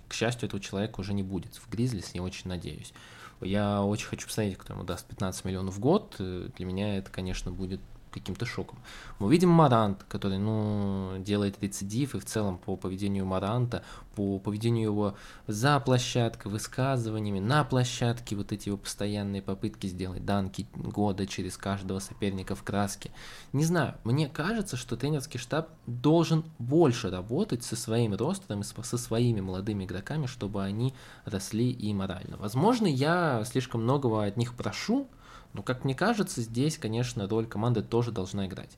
к 0.08 0.14
счастью, 0.14 0.48
этого 0.48 0.62
человека 0.62 1.00
уже 1.00 1.14
не 1.14 1.24
будет 1.24 1.56
в 1.56 1.70
Гризлис, 1.70 2.12
я 2.14 2.22
очень 2.22 2.50
надеюсь. 2.50 2.94
Я 3.42 3.84
очень 3.84 4.08
хочу 4.08 4.28
посмотреть, 4.28 4.58
кто 4.58 4.74
ему 4.74 4.84
даст 4.84 5.06
15 5.08 5.46
миллионов 5.46 5.76
в 5.76 5.80
год. 5.80 6.16
Э, 6.20 6.50
для 6.56 6.66
меня 6.66 6.98
это, 6.98 7.12
конечно, 7.12 7.52
будет 7.52 7.82
каким-то 8.14 8.46
шоком. 8.46 8.80
Мы 9.20 9.32
видим 9.32 9.50
Марант, 9.50 10.06
который, 10.08 10.38
ну, 10.38 11.16
делает 11.20 11.62
рецидив, 11.62 12.16
и 12.16 12.20
в 12.20 12.26
целом 12.26 12.58
по 12.58 12.76
поведению 12.76 13.26
Маранта, 13.26 13.84
по 14.16 14.40
поведению 14.40 14.86
его 14.86 15.16
за 15.48 15.80
площадкой, 15.80 16.50
высказываниями, 16.50 17.40
на 17.40 17.64
площадке, 17.64 18.36
вот 18.36 18.52
эти 18.52 18.70
его 18.70 18.78
постоянные 18.78 19.42
попытки 19.42 19.88
сделать 19.88 20.24
данки 20.24 20.68
года 20.76 21.26
через 21.26 21.58
каждого 21.58 22.00
соперника 22.00 22.56
в 22.56 22.64
краске. 22.64 23.12
Не 23.52 23.66
знаю, 23.66 23.96
мне 24.04 24.28
кажется, 24.28 24.78
что 24.78 24.96
тренерский 24.96 25.40
штаб 25.40 25.70
должен 25.88 26.46
больше 26.60 27.10
работать 27.10 27.64
со 27.64 27.76
своим 27.76 28.14
ростером 28.16 28.62
и 28.62 28.64
со 28.64 28.98
своими 28.98 29.42
молодыми 29.42 29.86
игроками, 29.86 30.28
чтобы 30.28 30.64
они 30.64 30.94
росли 31.26 31.72
и 31.72 31.94
морально. 31.94 32.38
Возможно, 32.38 32.88
я 32.88 33.44
слишком 33.46 33.84
многого 33.84 34.24
от 34.26 34.38
них 34.38 34.54
прошу, 34.54 35.08
но, 35.54 35.62
как 35.64 35.84
мне 35.84 35.96
кажется, 35.96 36.42
здесь, 36.42 36.78
конечно, 36.78 37.28
роль 37.28 37.46
команды 37.46 37.82
тоже 37.82 38.12
должна 38.12 38.48
играть. 38.48 38.78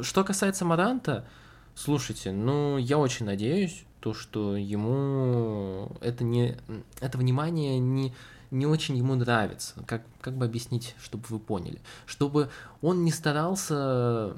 Что 0.00 0.24
касается 0.24 0.64
Маранта, 0.64 1.26
слушайте, 1.74 2.32
ну, 2.32 2.76
я 2.76 2.98
очень 2.98 3.26
надеюсь, 3.26 3.84
то, 4.00 4.14
что 4.14 4.56
ему 4.56 5.90
это 6.00 6.22
не 6.22 6.56
это 7.00 7.18
внимание 7.18 7.78
не 7.78 8.14
не 8.50 8.66
очень 8.66 8.96
ему 8.96 9.14
нравится. 9.14 9.74
Как, 9.86 10.02
как 10.20 10.36
бы 10.36 10.44
объяснить, 10.44 10.94
чтобы 11.02 11.24
вы 11.28 11.38
поняли? 11.38 11.80
Чтобы 12.06 12.50
он 12.82 13.04
не 13.04 13.12
старался 13.12 14.34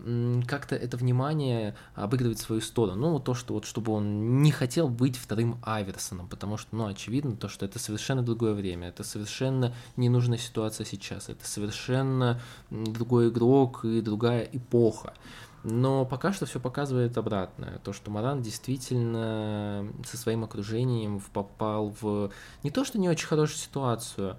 как-то 0.46 0.74
это 0.74 0.96
внимание 0.96 1.74
обыгрывать 1.94 2.38
в 2.38 2.42
свою 2.42 2.60
сторону. 2.60 3.10
Ну, 3.10 3.20
то, 3.20 3.34
что 3.34 3.54
вот, 3.54 3.64
чтобы 3.64 3.92
он 3.92 4.42
не 4.42 4.50
хотел 4.50 4.88
быть 4.88 5.16
вторым 5.16 5.58
Айверсоном, 5.62 6.28
потому 6.28 6.56
что, 6.56 6.74
ну, 6.76 6.86
очевидно, 6.86 7.36
то, 7.36 7.48
что 7.48 7.66
это 7.66 7.78
совершенно 7.78 8.22
другое 8.22 8.54
время, 8.54 8.88
это 8.88 9.04
совершенно 9.04 9.74
ненужная 9.96 10.38
ситуация 10.38 10.84
сейчас, 10.84 11.28
это 11.28 11.46
совершенно 11.46 12.40
другой 12.70 13.28
игрок 13.28 13.84
и 13.84 14.00
другая 14.00 14.48
эпоха. 14.52 15.14
Но 15.64 16.04
пока 16.04 16.32
что 16.32 16.46
все 16.46 16.60
показывает 16.60 17.18
обратное. 17.18 17.78
То, 17.78 17.92
что 17.92 18.10
Маран 18.10 18.42
действительно 18.42 19.88
со 20.06 20.16
своим 20.16 20.44
окружением 20.44 21.20
попал 21.32 21.94
в 22.00 22.30
не 22.62 22.70
то, 22.70 22.84
что 22.84 22.98
не 22.98 23.08
очень 23.08 23.26
хорошую 23.26 23.58
ситуацию, 23.58 24.36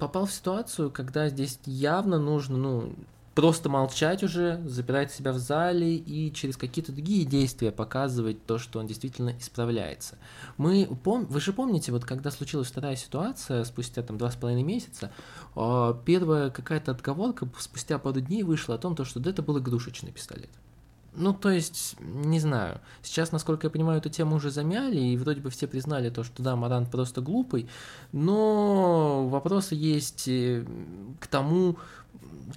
попал 0.00 0.26
в 0.26 0.32
ситуацию, 0.32 0.90
когда 0.90 1.28
здесь 1.28 1.60
явно 1.64 2.18
нужно, 2.18 2.56
ну, 2.56 2.94
просто 3.34 3.68
молчать 3.68 4.22
уже, 4.22 4.60
запирать 4.64 5.12
себя 5.12 5.32
в 5.32 5.38
зале 5.38 5.96
и 5.96 6.32
через 6.32 6.56
какие-то 6.56 6.92
другие 6.92 7.24
действия 7.24 7.72
показывать 7.72 8.46
то, 8.46 8.58
что 8.58 8.78
он 8.78 8.86
действительно 8.86 9.36
исправляется. 9.38 10.16
Мы 10.56 10.86
пом... 11.02 11.26
Вы 11.26 11.40
же 11.40 11.52
помните, 11.52 11.90
вот 11.92 12.04
когда 12.04 12.30
случилась 12.30 12.68
вторая 12.68 12.96
ситуация, 12.96 13.64
спустя 13.64 14.02
там 14.02 14.18
два 14.18 14.30
с 14.30 14.36
половиной 14.36 14.62
месяца, 14.62 15.10
а, 15.56 16.00
первая 16.04 16.50
какая-то 16.50 16.92
отговорка 16.92 17.48
спустя 17.58 17.98
пару 17.98 18.20
дней 18.20 18.42
вышла 18.42 18.76
о 18.76 18.78
том, 18.78 18.94
то, 18.94 19.04
что 19.04 19.20
это 19.20 19.42
был 19.42 19.58
игрушечный 19.58 20.12
пистолет. 20.12 20.50
Ну, 21.16 21.32
то 21.32 21.48
есть, 21.50 21.96
не 22.00 22.40
знаю. 22.40 22.80
Сейчас, 23.02 23.30
насколько 23.30 23.68
я 23.68 23.70
понимаю, 23.70 23.98
эту 23.98 24.10
тему 24.10 24.36
уже 24.36 24.50
замяли, 24.50 24.98
и 24.98 25.16
вроде 25.16 25.40
бы 25.40 25.50
все 25.50 25.68
признали 25.68 26.10
то, 26.10 26.24
что 26.24 26.42
да, 26.42 26.56
Марант 26.56 26.90
просто 26.90 27.20
глупый, 27.20 27.68
но 28.10 29.28
вопросы 29.28 29.76
есть 29.76 30.26
э, 30.26 30.64
к 31.20 31.28
тому, 31.28 31.76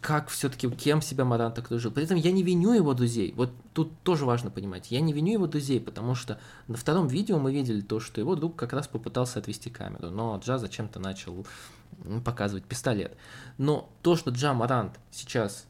как 0.02 0.30
все-таки, 0.30 0.70
кем 0.70 1.02
себя 1.02 1.26
Марант 1.26 1.58
окружил. 1.58 1.92
При 1.92 2.04
этом 2.04 2.18
я 2.18 2.32
не 2.32 2.44
виню 2.44 2.74
его 2.74 2.94
друзей. 2.94 3.34
Вот 3.36 3.52
тут 3.74 3.92
тоже 4.04 4.26
важно 4.26 4.52
понимать. 4.52 4.92
Я 4.92 5.02
не 5.02 5.14
виню 5.14 5.34
его 5.34 5.48
друзей, 5.48 5.80
потому 5.80 6.16
что 6.16 6.40
на 6.68 6.78
втором 6.78 7.08
видео 7.08 7.40
мы 7.40 7.54
видели 7.54 7.82
то, 7.82 8.00
что 8.00 8.22
его 8.22 8.36
друг 8.36 8.56
как 8.56 8.74
раз 8.74 8.88
попытался 8.88 9.40
отвести 9.40 9.70
камеру, 9.70 10.10
но 10.10 10.40
Джа 10.44 10.58
зачем-то 10.58 11.00
начал 11.00 11.46
показывать 12.24 12.66
пистолет. 12.66 13.16
Но 13.58 13.90
то, 14.02 14.16
что 14.16 14.32
Джа 14.32 14.54
Марант 14.54 15.00
сейчас 15.12 15.66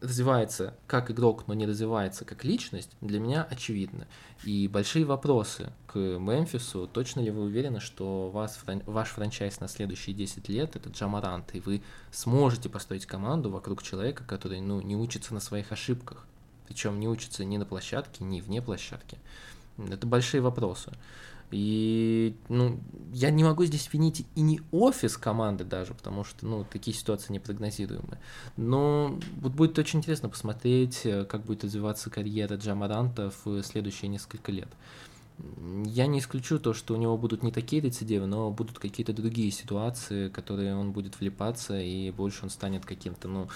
развивается 0.00 0.74
как 0.86 1.10
игрок, 1.10 1.46
но 1.46 1.54
не 1.54 1.66
развивается 1.66 2.24
как 2.24 2.44
личность, 2.44 2.90
для 3.00 3.20
меня 3.20 3.46
очевидно. 3.48 4.06
И 4.44 4.68
большие 4.68 5.04
вопросы 5.04 5.72
к 5.86 5.96
Мемфису. 5.96 6.88
Точно 6.92 7.20
ли 7.20 7.30
вы 7.30 7.42
уверены, 7.42 7.80
что 7.80 8.30
вас, 8.30 8.60
ваш 8.86 9.08
франчайз 9.08 9.60
на 9.60 9.68
следующие 9.68 10.14
10 10.14 10.48
лет 10.48 10.76
это 10.76 10.90
Джамарант, 10.90 11.54
и 11.54 11.60
вы 11.60 11.82
сможете 12.12 12.68
построить 12.68 13.06
команду 13.06 13.50
вокруг 13.50 13.82
человека, 13.82 14.24
который 14.24 14.60
ну, 14.60 14.80
не 14.80 14.96
учится 14.96 15.34
на 15.34 15.40
своих 15.40 15.72
ошибках, 15.72 16.26
причем 16.66 17.00
не 17.00 17.08
учится 17.08 17.44
ни 17.44 17.56
на 17.56 17.64
площадке, 17.64 18.24
ни 18.24 18.40
вне 18.40 18.62
площадки. 18.62 19.18
Это 19.78 20.06
большие 20.06 20.40
вопросы. 20.40 20.92
И 21.50 22.36
ну, 22.48 22.78
я 23.12 23.30
не 23.30 23.42
могу 23.42 23.64
здесь 23.64 23.88
винить 23.92 24.26
и 24.34 24.40
не 24.40 24.60
офис 24.70 25.16
команды 25.16 25.64
даже, 25.64 25.94
потому 25.94 26.24
что 26.24 26.46
ну, 26.46 26.64
такие 26.70 26.96
ситуации 26.96 27.32
непрогнозируемые. 27.32 28.20
Но 28.56 29.18
вот 29.40 29.52
будет 29.52 29.78
очень 29.78 30.00
интересно 30.00 30.28
посмотреть, 30.28 31.02
э, 31.04 31.24
как 31.24 31.44
будет 31.44 31.64
развиваться 31.64 32.10
карьера 32.10 32.56
Джамаранта 32.56 33.32
в 33.44 33.62
следующие 33.62 34.08
несколько 34.08 34.52
лет. 34.52 34.68
Я 35.86 36.06
не 36.06 36.18
исключу 36.18 36.58
то, 36.58 36.74
что 36.74 36.94
у 36.94 36.96
него 36.96 37.16
будут 37.16 37.42
не 37.42 37.52
такие 37.52 37.80
рецидивы, 37.80 38.26
но 38.26 38.50
будут 38.50 38.78
какие-то 38.78 39.12
другие 39.12 39.52
ситуации, 39.52 40.28
которые 40.28 40.76
он 40.76 40.92
будет 40.92 41.18
влипаться, 41.20 41.80
и 41.80 42.10
больше 42.10 42.40
он 42.42 42.50
станет 42.50 42.84
каким-то, 42.84 43.28
ну, 43.28 43.48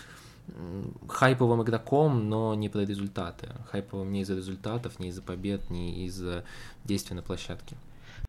хайповым 1.09 1.63
игроком, 1.63 2.29
но 2.29 2.55
не 2.55 2.69
про 2.69 2.81
результаты. 2.81 3.49
Хайповым 3.71 4.13
не 4.13 4.23
из-за 4.23 4.35
результатов, 4.37 4.99
не 4.99 5.09
из-за 5.09 5.23
побед, 5.23 5.71
не 5.71 6.07
из-за 6.07 6.45
действий 6.85 7.17
на 7.17 7.23
площадке. 7.23 7.77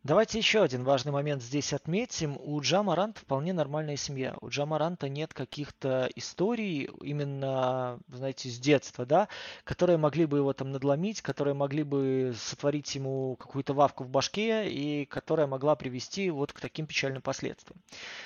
Давайте 0.06 0.38
еще 0.38 0.62
один 0.62 0.84
важный 0.84 1.14
момент 1.14 1.42
здесь 1.42 1.72
отметим. 1.72 2.38
У 2.44 2.60
Джамаранта 2.60 3.22
вполне 3.22 3.54
нормальная 3.54 3.96
семья. 3.96 4.36
У 4.42 4.50
Джамаранта 4.50 5.08
нет 5.08 5.34
каких-то 5.34 6.10
историй 6.14 6.90
именно, 7.02 7.98
знаете, 8.10 8.50
с 8.50 8.60
детства, 8.60 9.06
да, 9.06 9.30
которые 9.64 9.98
могли 9.98 10.26
бы 10.26 10.40
его 10.40 10.52
там 10.52 10.74
надломить, 10.74 11.22
которые 11.22 11.54
могли 11.54 11.84
бы 11.84 12.34
сотворить 12.38 12.94
ему 12.96 13.38
какую-то 13.38 13.74
вавку 13.74 14.04
в 14.04 14.10
башке 14.10 14.70
и 14.70 15.06
которая 15.06 15.48
могла 15.48 15.78
привести 15.78 16.30
вот 16.32 16.52
к 16.52 16.60
таким 16.60 16.86
печальным 16.86 17.22
последствиям. 17.22 17.82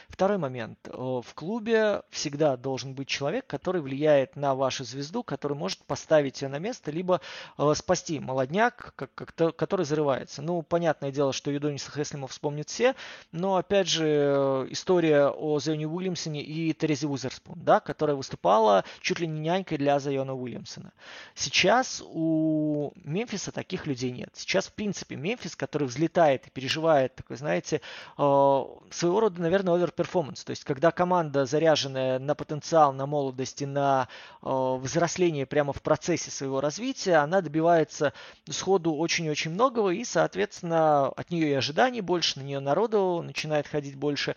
Второй 0.10 0.40
момент. 0.40 0.80
В 0.88 1.28
клубе 1.36 2.02
всегда 2.10 2.58
должен 2.58 2.96
быть 2.96 3.08
человек, 3.08 3.46
который 3.46 3.82
влияет 3.82 4.36
на 4.36 4.56
вашу 4.56 4.84
звезду, 4.84 5.22
который 5.22 5.56
может 5.56 5.86
поставить 5.86 6.42
ее 6.42 6.48
на 6.48 6.58
место, 6.58 6.90
либо 6.90 7.22
э, 7.60 7.74
спасти 7.76 8.20
молодняк, 8.20 8.96
который 8.96 9.86
зарывается. 9.86 10.42
Ну, 10.42 10.64
понятное 10.64 11.12
дело, 11.12 11.34
что 11.34 11.52
Юдо 11.68 11.78
Адониса 11.78 11.92
Хеслима 11.92 12.28
вспомнят 12.28 12.70
все, 12.70 12.96
но 13.32 13.58
опять 13.58 13.88
же 13.88 14.06
э, 14.06 14.68
история 14.70 15.28
о 15.28 15.60
Зайоне 15.60 15.88
Уильямсоне 15.88 16.42
и 16.42 16.74
Терезе 16.74 17.08
Узерспун, 17.08 17.60
да, 17.62 17.80
которая 17.80 18.16
выступала 18.16 18.86
чуть 19.02 19.20
ли 19.20 19.28
не 19.28 19.42
нянькой 19.42 19.78
для 19.78 20.00
Зайона 20.00 20.34
Уильямсона. 20.34 20.94
Сейчас 21.36 22.02
у 22.06 22.94
Мемфиса 23.04 23.52
таких 23.52 23.86
людей 23.86 24.12
нет. 24.12 24.30
Сейчас, 24.34 24.68
в 24.68 24.74
принципе, 24.74 25.16
Мемфис, 25.16 25.56
который 25.56 25.88
взлетает 25.88 26.48
и 26.48 26.50
переживает 26.50 27.16
такой, 27.16 27.36
знаете, 27.38 27.82
э, 28.18 28.22
своего 28.92 29.20
рода, 29.20 29.42
наверное, 29.42 29.76
overperformance. 29.76 30.44
То 30.44 30.52
есть, 30.52 30.64
когда 30.64 30.92
команда 30.92 31.46
заряженная 31.46 32.20
на 32.20 32.36
потенциал, 32.36 32.94
на 32.94 33.06
молодость 33.06 33.62
и 33.62 33.66
на 33.66 34.08
э, 34.42 34.78
взросление 34.82 35.46
прямо 35.46 35.74
в 35.74 35.82
процессе 35.82 36.32
своего 36.32 36.62
развития, 36.62 37.16
она 37.16 37.42
добивается 37.42 38.14
сходу 38.50 38.94
очень-очень 38.94 39.52
многого, 39.52 39.90
и, 39.90 40.04
соответственно, 40.04 41.08
от 41.10 41.32
нее 41.32 41.57
ожиданий 41.58 42.02
больше, 42.02 42.40
на 42.40 42.44
нее 42.44 42.60
народу 42.60 43.22
начинает 43.24 43.68
ходить 43.68 43.96
больше. 43.96 44.36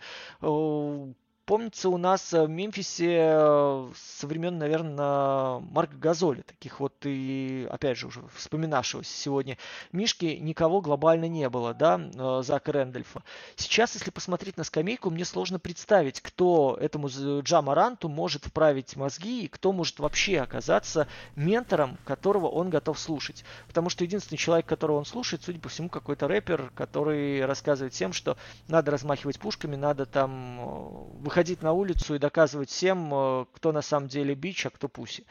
Э, 1.41 1.51
помнится, 1.51 1.89
у 1.89 1.97
нас 1.97 2.31
в 2.31 2.47
Мемфисе 2.47 3.17
э, 3.19 3.89
со 3.95 4.27
времен, 4.27 4.57
наверное, 4.57 5.59
Марка 5.59 5.95
Газоля, 5.95 6.41
таких 6.41 6.79
вот 6.79 6.93
и, 7.03 7.67
опять 7.69 7.97
же, 7.97 8.07
уже 8.07 8.23
вспоминавшегося 8.35 9.11
сегодня 9.11 9.57
Мишки, 9.91 10.37
никого 10.39 10.81
глобально 10.81 11.27
не 11.27 11.49
было, 11.49 11.73
да, 11.73 11.99
э, 11.99 12.41
Зака 12.43 12.71
Рэндольфа. 12.71 13.23
Сейчас, 13.55 13.93
если 13.95 14.11
посмотреть 14.11 14.57
на 14.57 14.63
скамейку, 14.63 15.09
мне 15.09 15.25
сложно 15.25 15.59
представить, 15.59 16.21
кто 16.21 16.77
этому 16.79 17.09
Джамаранту 17.09 18.09
может 18.09 18.45
вправить 18.45 18.95
мозги 18.95 19.43
и 19.45 19.47
кто 19.47 19.71
может 19.71 19.99
вообще 19.99 20.39
оказаться 20.39 21.07
ментором, 21.35 21.97
которого 22.05 22.47
он 22.47 22.69
готов 22.69 22.99
слушать. 22.99 23.43
Потому 23.67 23.89
что 23.89 24.03
единственный 24.03 24.37
человек, 24.37 24.65
которого 24.65 24.97
он 24.97 25.05
слушает, 25.05 25.43
судя 25.43 25.59
по 25.59 25.69
всему, 25.69 25.89
какой-то 25.89 26.27
рэпер, 26.27 26.71
который 26.75 27.45
рассказывает 27.45 27.93
всем, 27.93 28.13
что 28.13 28.37
надо 28.67 28.91
размахивать 28.91 29.39
пушками, 29.39 29.75
надо 29.75 30.05
там 30.05 30.59
э, 30.59 31.30
выходить 31.31 31.61
на 31.61 31.71
улицу 31.71 32.15
и 32.15 32.19
доказывать 32.19 32.69
всем, 32.69 33.09
э, 33.13 33.45
кто 33.53 33.71
на 33.71 33.81
самом 33.81 34.09
деле 34.09 34.35
бич, 34.35 34.65
а 34.65 34.69
кто 34.69 34.89
пуси. 34.89 35.25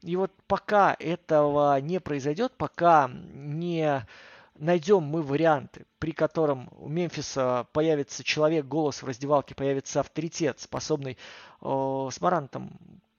И 0.00 0.16
вот 0.16 0.32
пока 0.46 0.96
этого 0.98 1.78
не 1.78 2.00
произойдет, 2.00 2.54
пока 2.56 3.10
не 3.12 4.06
найдем 4.54 5.02
мы 5.02 5.20
варианты, 5.22 5.84
при 5.98 6.12
котором 6.12 6.70
у 6.78 6.88
Мемфиса 6.88 7.66
появится 7.74 8.24
человек, 8.24 8.64
голос 8.64 9.02
в 9.02 9.06
раздевалке, 9.06 9.54
появится 9.54 10.00
авторитет, 10.00 10.58
способный 10.58 11.18
э, 11.60 12.08
с 12.10 12.18
Марантом 12.18 12.72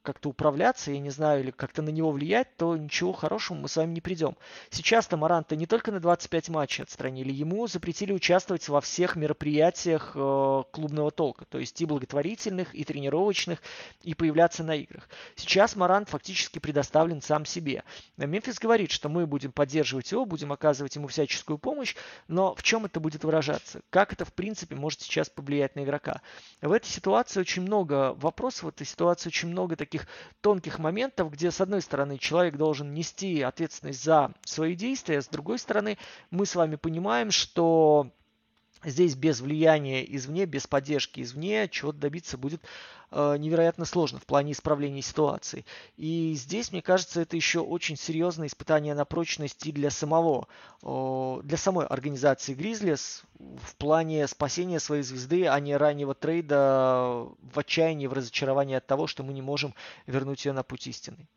как-то 0.03 0.29
управляться, 0.29 0.91
я 0.91 0.99
не 0.99 1.09
знаю, 1.09 1.41
или 1.41 1.51
как-то 1.51 1.81
на 1.81 1.89
него 1.89 2.11
влиять, 2.11 2.55
то 2.57 2.77
ничего 2.77 3.13
хорошего 3.13 3.57
мы 3.57 3.67
с 3.67 3.77
вами 3.77 3.93
не 3.93 4.01
придем. 4.01 4.35
Сейчас 4.69 5.07
Тамаранта 5.07 5.55
не 5.55 5.65
только 5.65 5.91
на 5.91 5.99
25 5.99 6.49
матчей 6.49 6.83
отстранили, 6.83 7.31
ему 7.31 7.65
запретили 7.67 8.11
участвовать 8.11 8.67
во 8.69 8.81
всех 8.81 9.15
мероприятиях 9.15 10.11
э, 10.15 10.63
клубного 10.71 11.11
толка, 11.11 11.45
то 11.45 11.57
есть 11.57 11.79
и 11.81 11.85
благотворительных, 11.85 12.75
и 12.75 12.83
тренировочных, 12.83 13.61
и 14.03 14.13
появляться 14.13 14.63
на 14.63 14.75
играх. 14.75 15.07
Сейчас 15.35 15.75
Марант 15.75 16.09
фактически 16.09 16.59
предоставлен 16.59 17.21
сам 17.21 17.45
себе. 17.45 17.83
Мемфис 18.17 18.59
говорит, 18.59 18.91
что 18.91 19.09
мы 19.09 19.25
будем 19.25 19.51
поддерживать 19.51 20.11
его, 20.11 20.25
будем 20.25 20.51
оказывать 20.51 20.95
ему 20.95 21.07
всяческую 21.07 21.57
помощь, 21.57 21.95
но 22.27 22.53
в 22.55 22.63
чем 22.63 22.85
это 22.85 22.99
будет 22.99 23.23
выражаться? 23.23 23.81
Как 23.89 24.11
это, 24.11 24.25
в 24.25 24.33
принципе, 24.33 24.75
может 24.75 25.01
сейчас 25.01 25.29
повлиять 25.29 25.75
на 25.75 25.83
игрока? 25.83 26.21
В 26.61 26.71
этой 26.71 26.87
ситуации 26.87 27.39
очень 27.39 27.61
много 27.61 28.13
вопросов, 28.13 28.63
в 28.63 28.67
этой 28.69 28.85
ситуации 28.85 29.29
очень 29.29 29.49
много 29.49 29.75
таких 29.75 29.92
таких 29.93 30.07
тонких 30.41 30.79
моментов, 30.79 31.31
где, 31.31 31.51
с 31.51 31.61
одной 31.61 31.81
стороны, 31.81 32.17
человек 32.17 32.55
должен 32.55 32.93
нести 32.93 33.41
ответственность 33.41 34.03
за 34.03 34.31
свои 34.43 34.75
действия, 34.75 35.21
с 35.21 35.27
другой 35.27 35.59
стороны, 35.59 35.97
мы 36.31 36.45
с 36.45 36.55
вами 36.55 36.75
понимаем, 36.75 37.29
что 37.29 38.09
здесь 38.83 39.15
без 39.15 39.41
влияния 39.41 40.03
извне, 40.15 40.45
без 40.45 40.67
поддержки 40.67 41.21
извне 41.21 41.67
чего-то 41.69 41.99
добиться 41.99 42.37
будет 42.37 42.61
э, 43.11 43.37
невероятно 43.37 43.85
сложно 43.85 44.19
в 44.19 44.25
плане 44.25 44.51
исправления 44.51 45.01
ситуации. 45.01 45.65
И 45.97 46.33
здесь, 46.35 46.71
мне 46.71 46.81
кажется, 46.81 47.21
это 47.21 47.35
еще 47.35 47.59
очень 47.59 47.97
серьезное 47.97 48.47
испытание 48.47 48.95
на 48.95 49.05
прочность 49.05 49.71
для 49.71 49.89
самого, 49.89 50.47
э, 50.81 51.41
для 51.43 51.57
самой 51.57 51.85
организации 51.85 52.53
Гризлис 52.53 53.23
в 53.39 53.75
плане 53.75 54.27
спасения 54.27 54.79
своей 54.79 55.03
звезды, 55.03 55.47
а 55.47 55.59
не 55.59 55.75
раннего 55.75 56.13
трейда 56.13 57.27
в 57.41 57.59
отчаянии, 57.59 58.07
в 58.07 58.13
разочаровании 58.13 58.75
от 58.75 58.85
того, 58.85 59.07
что 59.07 59.23
мы 59.23 59.33
не 59.33 59.41
можем 59.41 59.73
вернуть 60.07 60.45
ее 60.45 60.53
на 60.53 60.63
путь 60.63 60.87
истины. 60.87 61.27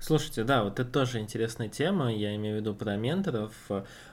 Слушайте, 0.00 0.44
да, 0.44 0.62
вот 0.62 0.78
это 0.78 0.88
тоже 0.88 1.18
интересная 1.18 1.68
тема, 1.68 2.14
я 2.14 2.34
имею 2.36 2.56
в 2.56 2.60
виду 2.60 2.72
про 2.72 2.96
менторов. 2.96 3.52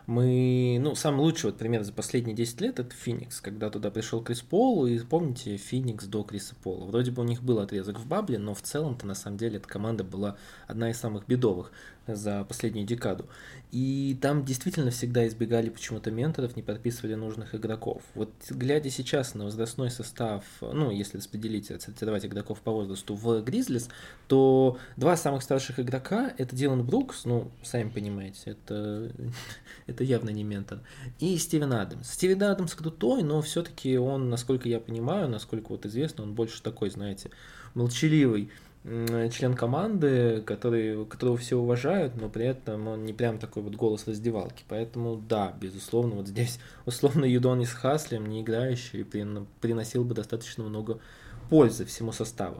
Мы, 0.08 0.80
ну, 0.82 0.96
самый 0.96 1.20
лучший 1.20 1.52
вот 1.52 1.60
пример 1.60 1.84
за 1.84 1.94
последние 1.94 2.36
10 2.36 2.62
лет 2.62 2.80
это 2.80 2.90
Феникс, 2.96 3.40
когда 3.40 3.70
туда 3.70 3.92
пришел 3.92 4.24
Крис 4.24 4.42
Пол, 4.42 4.88
и 4.88 4.98
помните 5.00 5.58
Феникс 5.58 6.06
до 6.06 6.24
Криса 6.24 6.56
Пола. 6.56 6.86
Вроде 6.86 7.12
бы 7.12 7.22
у 7.22 7.26
них 7.26 7.44
был 7.44 7.60
отрезок 7.60 8.00
в 8.00 8.08
бабле, 8.08 8.40
но 8.40 8.56
в 8.56 8.64
целом-то 8.64 9.06
на 9.06 9.14
самом 9.14 9.38
деле 9.38 9.58
эта 9.58 9.68
команда 9.68 10.04
была 10.04 10.38
одна 10.68 10.90
из 10.90 10.98
самых 10.98 11.28
бедовых 11.28 11.72
за 12.08 12.44
последнюю 12.44 12.86
декаду. 12.86 13.26
И 13.72 14.18
там 14.22 14.46
действительно 14.46 14.92
всегда 14.92 15.28
избегали 15.28 15.70
почему-то 15.70 16.10
менторов, 16.10 16.56
не 16.56 16.62
подписывали 16.62 17.16
нужных 17.16 17.56
игроков. 17.56 18.04
Вот 18.14 18.32
глядя 18.50 18.90
сейчас 18.90 19.34
на 19.34 19.46
возрастной 19.46 19.92
состав, 19.92 20.46
ну, 20.62 20.92
если 20.92 21.18
распределить, 21.18 21.72
отсортировать 21.72 22.26
игроков 22.26 22.62
по 22.62 22.72
возрасту 22.72 23.16
в 23.16 23.42
Гризлис, 23.42 23.90
то 24.28 24.78
два 24.96 25.18
самых 25.18 25.44
старших 25.44 25.80
игрока 25.80 26.34
это 26.38 26.56
Дилан 26.56 26.86
Брукс, 26.86 27.26
ну, 27.26 27.52
сами 27.64 27.90
понимаете, 27.90 28.52
это, 28.52 29.12
это 29.88 30.04
явно 30.04 30.30
не 30.30 30.44
ментор, 30.44 30.80
и 31.20 31.38
Стивен 31.38 31.74
Адамс. 31.74 32.10
Стивен 32.10 32.44
Адамс 32.44 32.74
крутой, 32.76 33.24
но 33.24 33.42
все-таки 33.42 33.98
он, 33.98 34.30
насколько 34.30 34.70
я 34.70 34.80
понимаю, 34.80 35.28
насколько 35.28 35.70
вот 35.70 35.86
известно, 35.86 36.24
он 36.24 36.34
больше 36.34 36.62
такой, 36.62 36.90
знаете, 36.90 37.30
молчаливый 37.74 38.50
член 39.32 39.56
команды, 39.56 40.44
который, 40.46 41.06
которого 41.06 41.38
все 41.38 41.58
уважают, 41.58 42.16
но 42.18 42.30
при 42.30 42.46
этом 42.46 42.88
он 42.88 43.04
не 43.04 43.14
прям 43.14 43.40
такой 43.40 43.64
вот 43.64 43.76
голос 43.76 44.06
раздевалки. 44.08 44.64
Поэтому 44.68 45.16
да, 45.16 45.54
безусловно, 45.60 46.16
вот 46.16 46.28
здесь 46.28 46.60
условно 46.86 47.26
Юдонис 47.26 47.72
Хаслем, 47.72 48.28
не 48.28 48.42
играющий, 48.42 49.04
приносил 49.04 50.04
бы 50.04 50.14
достаточно 50.14 50.64
много 50.64 51.00
пользы 51.50 51.86
всему 51.86 52.12
составу. 52.12 52.58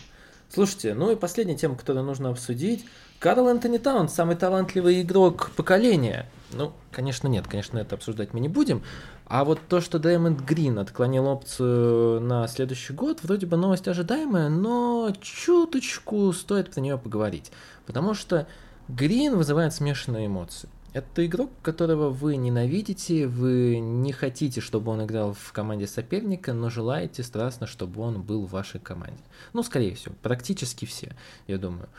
Слушайте, 0.50 0.94
ну 0.94 1.12
и 1.12 1.16
последняя 1.16 1.56
тема, 1.56 1.76
которую 1.76 2.06
нужно 2.06 2.30
обсудить. 2.30 2.86
Карл 3.20 3.48
Энтони 3.48 3.78
Таун, 3.78 4.10
самый 4.10 4.36
талантливый 4.36 5.02
игрок 5.02 5.52
поколения. 5.56 6.28
Ну, 6.52 6.74
конечно, 6.92 7.28
нет, 7.28 7.48
конечно, 7.48 7.78
это 7.78 7.96
обсуждать 7.96 8.34
мы 8.34 8.40
не 8.40 8.48
будем. 8.48 8.84
А 9.28 9.44
вот 9.44 9.60
то, 9.68 9.82
что 9.82 9.98
Дэймонд 9.98 10.42
Грин 10.42 10.78
отклонил 10.78 11.26
опцию 11.26 12.22
на 12.22 12.48
следующий 12.48 12.94
год, 12.94 13.24
вроде 13.24 13.48
бы 13.48 13.58
новость 13.58 13.88
ожидаемая, 13.88 14.50
но 14.50 15.12
чуточку 15.20 16.32
стоит 16.32 16.72
про 16.72 16.82
нее 16.82 16.98
поговорить. 16.98 17.52
Потому 17.88 18.14
что 18.14 18.48
Грин 18.88 19.36
вызывает 19.36 19.74
смешанные 19.74 20.28
эмоции. 20.28 20.70
Это 20.94 21.26
игрок, 21.26 21.50
которого 21.62 22.10
вы 22.10 22.38
ненавидите, 22.38 23.28
вы 23.28 23.80
не 23.80 24.14
хотите, 24.14 24.62
чтобы 24.62 24.94
он 24.94 25.04
играл 25.04 25.34
в 25.34 25.52
команде 25.52 25.88
соперника, 25.88 26.54
но 26.54 26.70
желаете 26.70 27.22
страстно, 27.22 27.68
чтобы 27.68 28.02
он 28.02 28.22
был 28.22 28.46
в 28.46 28.52
вашей 28.52 28.80
команде. 28.80 29.22
Ну, 29.52 29.62
скорее 29.64 29.96
всего, 29.96 30.16
практически 30.22 30.86
все, 30.86 31.14
я 31.48 31.58
думаю. 31.58 31.90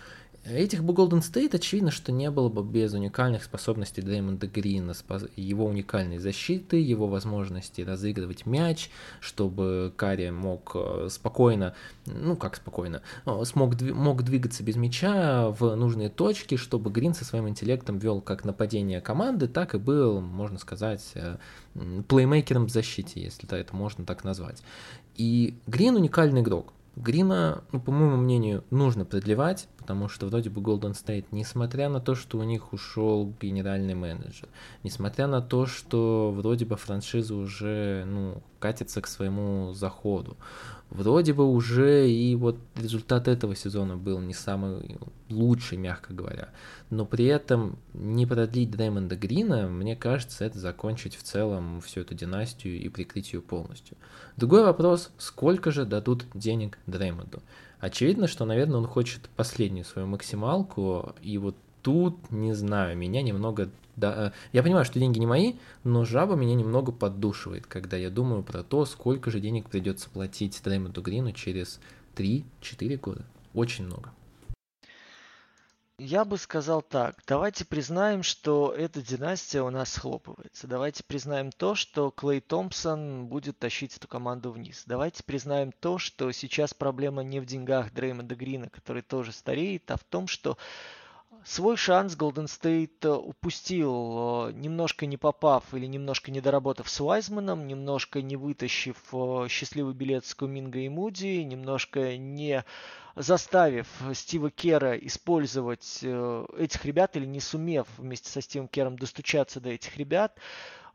Этих 0.48 0.84
бы 0.84 0.92
Golden 0.92 1.22
State, 1.22 1.56
очевидно, 1.56 1.90
что 1.90 2.12
не 2.12 2.30
было 2.30 2.48
бы 2.48 2.62
без 2.62 2.92
уникальных 2.92 3.42
способностей 3.42 4.00
Дреймонда 4.00 4.46
Грина, 4.46 4.94
его 5.34 5.66
уникальной 5.66 6.18
защиты, 6.18 6.76
его 6.76 7.08
возможности 7.08 7.80
разыгрывать 7.80 8.46
мяч, 8.46 8.90
чтобы 9.18 9.92
Карри 9.96 10.30
мог 10.30 10.70
э, 10.74 11.08
спокойно, 11.10 11.74
ну 12.06 12.36
как 12.36 12.54
спокойно, 12.56 13.02
смог, 13.42 13.80
мог 13.80 14.22
двигаться 14.22 14.62
без 14.62 14.76
мяча 14.76 15.48
в 15.50 15.74
нужные 15.74 16.10
точки, 16.10 16.56
чтобы 16.56 16.90
Грин 16.90 17.14
со 17.14 17.24
своим 17.24 17.48
интеллектом 17.48 17.98
вел 17.98 18.20
как 18.20 18.44
нападение 18.44 19.00
команды, 19.00 19.48
так 19.48 19.74
и 19.74 19.78
был, 19.78 20.20
можно 20.20 20.60
сказать, 20.60 21.10
э, 21.14 21.38
плеймейкером 22.06 22.66
в 22.66 22.70
защите, 22.70 23.20
если 23.20 23.52
это 23.52 23.74
можно 23.74 24.04
так 24.04 24.22
назвать. 24.22 24.62
И 25.16 25.58
Грин 25.66 25.96
уникальный 25.96 26.42
игрок. 26.42 26.72
Грина, 26.96 27.62
ну, 27.72 27.80
по 27.80 27.92
моему 27.92 28.16
мнению, 28.16 28.64
нужно 28.70 29.04
продлевать, 29.04 29.68
потому 29.86 30.08
что 30.08 30.26
вроде 30.26 30.50
бы 30.50 30.60
Golden 30.60 30.94
State, 30.94 31.26
несмотря 31.30 31.88
на 31.88 32.00
то, 32.00 32.16
что 32.16 32.38
у 32.38 32.42
них 32.42 32.72
ушел 32.72 33.32
генеральный 33.40 33.94
менеджер, 33.94 34.48
несмотря 34.82 35.28
на 35.28 35.40
то, 35.40 35.66
что 35.66 36.32
вроде 36.36 36.64
бы 36.64 36.76
франшиза 36.76 37.36
уже, 37.36 38.04
ну, 38.04 38.42
катится 38.58 39.00
к 39.00 39.06
своему 39.06 39.72
заходу, 39.74 40.36
вроде 40.90 41.34
бы 41.34 41.44
уже 41.44 42.10
и 42.10 42.34
вот 42.34 42.58
результат 42.74 43.28
этого 43.28 43.54
сезона 43.54 43.96
был 43.96 44.18
не 44.18 44.34
самый 44.34 44.98
лучший, 45.30 45.78
мягко 45.78 46.12
говоря. 46.12 46.48
Но 46.90 47.06
при 47.06 47.26
этом 47.26 47.78
не 47.94 48.26
продлить 48.26 48.72
Дреймонда 48.72 49.14
Грина, 49.14 49.68
мне 49.68 49.94
кажется, 49.94 50.44
это 50.44 50.58
закончить 50.58 51.14
в 51.14 51.22
целом 51.22 51.80
всю 51.80 52.00
эту 52.00 52.16
династию 52.16 52.80
и 52.80 52.88
прикрыть 52.88 53.32
ее 53.32 53.40
полностью. 53.40 53.96
Другой 54.36 54.64
вопрос, 54.64 55.10
сколько 55.16 55.70
же 55.70 55.84
дадут 55.84 56.26
денег 56.34 56.76
Дреймонду? 56.88 57.40
Очевидно, 57.80 58.26
что, 58.26 58.44
наверное, 58.44 58.78
он 58.78 58.86
хочет 58.86 59.28
последнюю 59.36 59.84
свою 59.84 60.08
максималку, 60.08 61.14
и 61.22 61.38
вот 61.38 61.56
тут, 61.82 62.30
не 62.30 62.52
знаю, 62.54 62.96
меня 62.96 63.22
немного... 63.22 63.70
Да, 63.96 64.32
я 64.52 64.62
понимаю, 64.62 64.84
что 64.84 64.98
деньги 64.98 65.18
не 65.18 65.26
мои, 65.26 65.54
но 65.84 66.04
жаба 66.04 66.34
меня 66.34 66.54
немного 66.54 66.92
поддушивает, 66.92 67.66
когда 67.66 67.96
я 67.96 68.10
думаю 68.10 68.42
про 68.42 68.62
то, 68.62 68.84
сколько 68.84 69.30
же 69.30 69.40
денег 69.40 69.70
придется 69.70 70.10
платить 70.10 70.60
Дреймонду 70.62 71.00
Грину 71.00 71.32
через 71.32 71.80
3-4 72.16 72.44
года. 72.98 73.24
Очень 73.54 73.86
много. 73.86 74.10
Я 75.98 76.26
бы 76.26 76.36
сказал 76.36 76.82
так. 76.82 77.22
Давайте 77.26 77.64
признаем, 77.64 78.22
что 78.22 78.70
эта 78.70 79.00
династия 79.00 79.62
у 79.62 79.70
нас 79.70 79.94
схлопывается. 79.94 80.66
Давайте 80.66 81.02
признаем 81.02 81.50
то, 81.50 81.74
что 81.74 82.10
Клей 82.10 82.42
Томпсон 82.42 83.28
будет 83.28 83.58
тащить 83.58 83.96
эту 83.96 84.06
команду 84.06 84.52
вниз. 84.52 84.82
Давайте 84.84 85.24
признаем 85.24 85.72
то, 85.72 85.96
что 85.96 86.30
сейчас 86.32 86.74
проблема 86.74 87.22
не 87.22 87.40
в 87.40 87.46
деньгах 87.46 87.94
Дреймонда 87.94 88.36
Грина, 88.36 88.68
который 88.68 89.00
тоже 89.00 89.32
стареет, 89.32 89.90
а 89.90 89.96
в 89.96 90.04
том, 90.04 90.26
что 90.26 90.58
Свой 91.46 91.76
шанс 91.76 92.16
Golden 92.16 92.46
State 92.46 93.08
упустил, 93.08 94.48
э, 94.48 94.52
немножко 94.54 95.06
не 95.06 95.16
попав 95.16 95.62
или 95.74 95.86
немножко 95.86 96.32
не 96.32 96.40
доработав 96.40 96.88
с 96.88 97.00
Уайзманом, 97.00 97.68
немножко 97.68 98.20
не 98.20 98.34
вытащив 98.34 98.96
э, 99.12 99.46
счастливый 99.48 99.94
билет 99.94 100.26
с 100.26 100.34
Куминго 100.34 100.80
и 100.80 100.88
Муди, 100.88 101.44
немножко 101.44 102.16
не 102.16 102.64
заставив 103.14 103.86
Стива 104.14 104.50
Кера 104.50 104.96
использовать 104.96 106.00
э, 106.02 106.46
этих 106.58 106.84
ребят 106.84 107.16
или 107.16 107.26
не 107.26 107.38
сумев 107.38 107.86
вместе 107.96 108.28
со 108.28 108.40
Стивом 108.40 108.66
Кером 108.66 108.98
достучаться 108.98 109.60
до 109.60 109.68
этих 109.68 109.96
ребят 109.98 110.36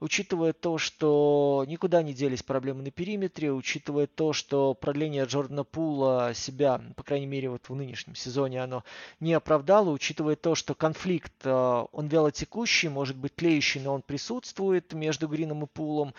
учитывая 0.02 0.52
то, 0.52 0.78
что 0.78 1.64
никуда 1.68 2.02
не 2.02 2.14
делись 2.14 2.44
проблемы 2.44 2.84
на 2.84 2.92
периметре, 2.92 3.54
учитывая 3.54 4.08
то, 4.08 4.34
что 4.34 4.74
продление 4.74 5.24
Джордана 5.26 5.64
Пула 5.64 6.34
себя, 6.34 6.82
по 6.98 7.04
крайней 7.04 7.28
мере, 7.28 7.50
вот 7.50 7.70
в 7.70 7.76
нынешнем 7.76 8.16
сезоне 8.16 8.62
оно 8.62 8.84
не 9.20 9.34
оправдало, 9.34 9.92
учитывая 9.92 10.36
то, 10.36 10.56
что 10.56 10.74
конфликт, 10.76 11.34
э, 11.44 11.86
он 11.92 12.08
вялотекущий, 12.08 12.90
может 12.90 13.16
быть 13.16 13.36
тлеющий, 13.36 13.80
но 13.80 13.94
он 13.94 14.02
присутствует 14.02 14.92
между 14.94 15.28
Грином 15.28 15.64
и 15.64 15.68
Пулом, 15.68 16.14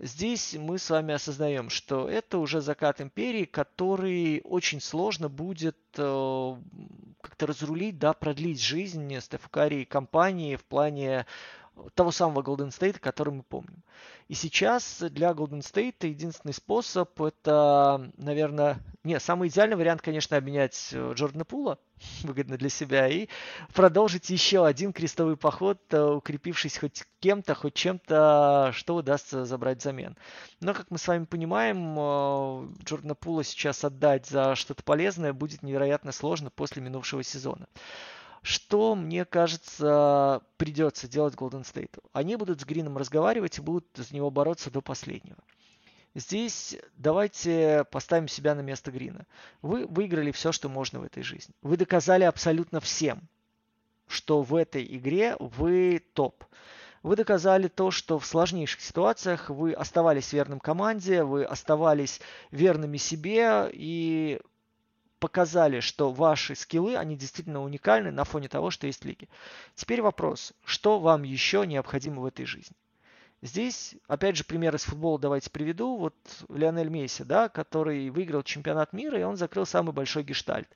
Здесь 0.00 0.54
мы 0.54 0.78
с 0.78 0.90
вами 0.90 1.14
осознаем, 1.14 1.70
что 1.70 2.08
это 2.08 2.38
уже 2.38 2.60
закат 2.60 3.00
империи, 3.00 3.44
который 3.44 4.40
очень 4.44 4.80
сложно 4.80 5.28
будет 5.28 5.76
э, 5.96 6.56
как-то 7.20 7.46
разрулить, 7.48 7.98
да, 7.98 8.12
продлить 8.12 8.62
жизнь 8.62 9.18
Стефакари 9.18 9.82
компании 9.82 10.54
в 10.54 10.62
плане 10.62 11.26
того 11.94 12.10
самого 12.10 12.42
Golden 12.42 12.68
State, 12.68 12.98
который 12.98 13.34
мы 13.34 13.42
помним. 13.42 13.82
И 14.28 14.34
сейчас 14.34 14.98
для 15.00 15.30
Golden 15.30 15.60
State 15.60 16.06
единственный 16.06 16.52
способ 16.52 17.20
это, 17.20 18.10
наверное, 18.16 18.78
не, 19.04 19.18
самый 19.20 19.48
идеальный 19.48 19.76
вариант, 19.76 20.02
конечно, 20.02 20.36
обменять 20.36 20.90
э, 20.92 21.12
Джордана 21.14 21.46
Пула, 21.46 21.78
выгодно 22.22 22.58
для 22.58 22.68
себя, 22.68 23.08
и 23.08 23.28
продолжить 23.72 24.28
еще 24.28 24.66
один 24.66 24.92
крестовый 24.92 25.36
поход, 25.36 25.80
э, 25.90 25.98
укрепившись 25.98 26.76
хоть 26.76 27.04
кем-то, 27.20 27.54
хоть 27.54 27.74
чем-то, 27.74 28.72
что 28.74 28.96
удастся 28.96 29.46
забрать 29.46 29.78
взамен. 29.78 30.16
Но, 30.60 30.74
как 30.74 30.90
мы 30.90 30.98
с 30.98 31.08
вами 31.08 31.24
понимаем, 31.24 31.96
э, 31.98 32.84
Джордана 32.84 33.14
Пула 33.14 33.44
сейчас 33.44 33.82
отдать 33.84 34.26
за 34.26 34.54
что-то 34.56 34.82
полезное 34.82 35.32
будет 35.32 35.62
невероятно 35.62 36.12
сложно 36.12 36.50
после 36.50 36.82
минувшего 36.82 37.22
сезона. 37.22 37.66
Что, 38.42 38.94
мне 38.94 39.24
кажется, 39.24 40.42
придется 40.56 41.08
делать 41.08 41.34
Golden 41.34 41.62
State? 41.62 41.98
Они 42.12 42.36
будут 42.36 42.60
с 42.60 42.64
Грином 42.64 42.96
разговаривать 42.96 43.58
и 43.58 43.62
будут 43.62 43.86
за 43.94 44.14
него 44.14 44.30
бороться 44.30 44.70
до 44.70 44.80
последнего. 44.80 45.38
Здесь 46.14 46.76
давайте 46.96 47.84
поставим 47.90 48.28
себя 48.28 48.54
на 48.54 48.60
место 48.60 48.90
Грина. 48.90 49.26
Вы 49.62 49.86
выиграли 49.86 50.32
все, 50.32 50.52
что 50.52 50.68
можно 50.68 51.00
в 51.00 51.04
этой 51.04 51.22
жизни. 51.22 51.54
Вы 51.62 51.76
доказали 51.76 52.24
абсолютно 52.24 52.80
всем, 52.80 53.20
что 54.06 54.42
в 54.42 54.54
этой 54.54 54.84
игре 54.84 55.36
вы 55.38 56.02
топ. 56.14 56.44
Вы 57.02 57.14
доказали 57.14 57.68
то, 57.68 57.90
что 57.90 58.18
в 58.18 58.26
сложнейших 58.26 58.80
ситуациях 58.80 59.50
вы 59.50 59.72
оставались 59.72 60.32
верным 60.32 60.58
команде, 60.58 61.22
вы 61.22 61.44
оставались 61.44 62.20
верными 62.50 62.96
себе 62.96 63.70
и 63.72 64.40
показали, 65.18 65.80
что 65.80 66.12
ваши 66.12 66.54
скиллы, 66.54 66.96
они 66.96 67.16
действительно 67.16 67.62
уникальны 67.62 68.10
на 68.10 68.24
фоне 68.24 68.48
того, 68.48 68.70
что 68.70 68.86
есть 68.86 69.02
в 69.02 69.06
лиге. 69.06 69.28
Теперь 69.74 70.02
вопрос, 70.02 70.52
что 70.64 70.98
вам 70.98 71.22
еще 71.22 71.66
необходимо 71.66 72.20
в 72.22 72.26
этой 72.26 72.44
жизни? 72.44 72.76
Здесь, 73.40 73.94
опять 74.08 74.36
же, 74.36 74.42
пример 74.42 74.74
из 74.74 74.82
футбола 74.82 75.16
давайте 75.16 75.48
приведу. 75.50 75.96
Вот 75.96 76.14
Лионель 76.48 76.88
Месси, 76.88 77.22
да, 77.22 77.48
который 77.48 78.10
выиграл 78.10 78.42
чемпионат 78.42 78.92
мира, 78.92 79.20
и 79.20 79.22
он 79.22 79.36
закрыл 79.36 79.64
самый 79.64 79.92
большой 79.92 80.24
гештальт. 80.24 80.68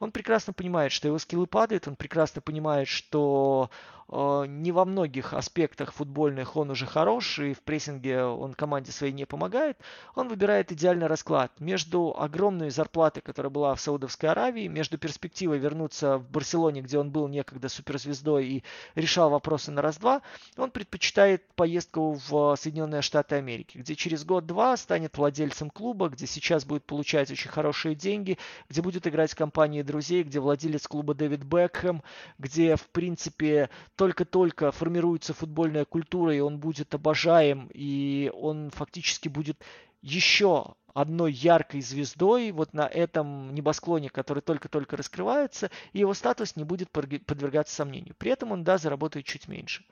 Он 0.00 0.10
прекрасно 0.10 0.52
понимает, 0.52 0.90
что 0.90 1.06
его 1.06 1.18
скиллы 1.18 1.46
падают, 1.46 1.86
он 1.86 1.94
прекрасно 1.94 2.40
понимает, 2.40 2.88
что 2.88 3.70
не 4.10 4.72
во 4.72 4.84
многих 4.84 5.34
аспектах 5.34 5.92
футбольных 5.92 6.56
он 6.56 6.70
уже 6.70 6.86
хорош, 6.86 7.38
и 7.38 7.52
в 7.52 7.60
прессинге 7.60 8.24
он 8.24 8.54
команде 8.54 8.90
своей 8.90 9.12
не 9.12 9.26
помогает. 9.26 9.76
Он 10.14 10.28
выбирает 10.28 10.72
идеальный 10.72 11.06
расклад 11.06 11.52
между 11.60 12.14
огромной 12.18 12.70
зарплатой, 12.70 13.22
которая 13.22 13.50
была 13.50 13.74
в 13.74 13.80
Саудовской 13.80 14.30
Аравии, 14.30 14.66
между 14.66 14.96
перспективой 14.96 15.58
вернуться 15.58 16.18
в 16.18 16.30
Барселоне, 16.30 16.80
где 16.80 16.98
он 16.98 17.10
был 17.10 17.28
некогда 17.28 17.68
суперзвездой 17.68 18.46
и 18.46 18.64
решал 18.94 19.28
вопросы 19.30 19.70
на 19.70 19.82
раз-два, 19.82 20.22
он 20.56 20.70
предпочитает 20.70 21.44
поездку 21.54 22.18
в 22.28 22.56
Соединенные 22.56 23.02
Штаты 23.02 23.34
Америки, 23.34 23.78
где 23.78 23.94
через 23.94 24.24
год-два 24.24 24.76
станет 24.76 25.18
владельцем 25.18 25.68
клуба, 25.68 26.08
где 26.08 26.26
сейчас 26.26 26.64
будет 26.64 26.84
получать 26.84 27.30
очень 27.30 27.50
хорошие 27.50 27.94
деньги, 27.94 28.38
где 28.70 28.80
будет 28.80 29.06
играть 29.06 29.34
компании 29.34 29.82
друзей, 29.82 30.22
где 30.22 30.40
владелец 30.40 30.86
клуба 30.86 31.14
Дэвид 31.14 31.42
Бекхэм, 31.42 32.02
где, 32.38 32.76
в 32.76 32.86
принципе, 32.88 33.68
только-только 33.98 34.70
формируется 34.70 35.34
футбольная 35.34 35.84
культура, 35.84 36.32
и 36.32 36.38
он 36.38 36.58
будет 36.58 36.94
обожаем, 36.94 37.68
и 37.74 38.30
он 38.32 38.70
фактически 38.70 39.28
будет 39.28 39.60
еще 40.02 40.76
одной 40.94 41.32
яркой 41.32 41.80
звездой 41.80 42.52
вот 42.52 42.72
на 42.74 42.86
этом 42.86 43.52
небосклоне, 43.52 44.08
который 44.08 44.40
только-только 44.40 44.96
раскрывается, 44.96 45.72
и 45.92 45.98
его 45.98 46.14
статус 46.14 46.54
не 46.54 46.62
будет 46.62 46.90
подвергаться 46.92 47.74
сомнению. 47.74 48.14
При 48.16 48.30
этом 48.30 48.52
он, 48.52 48.62
да, 48.62 48.78
заработает 48.78 49.26
чуть 49.26 49.48
меньше. 49.48 49.84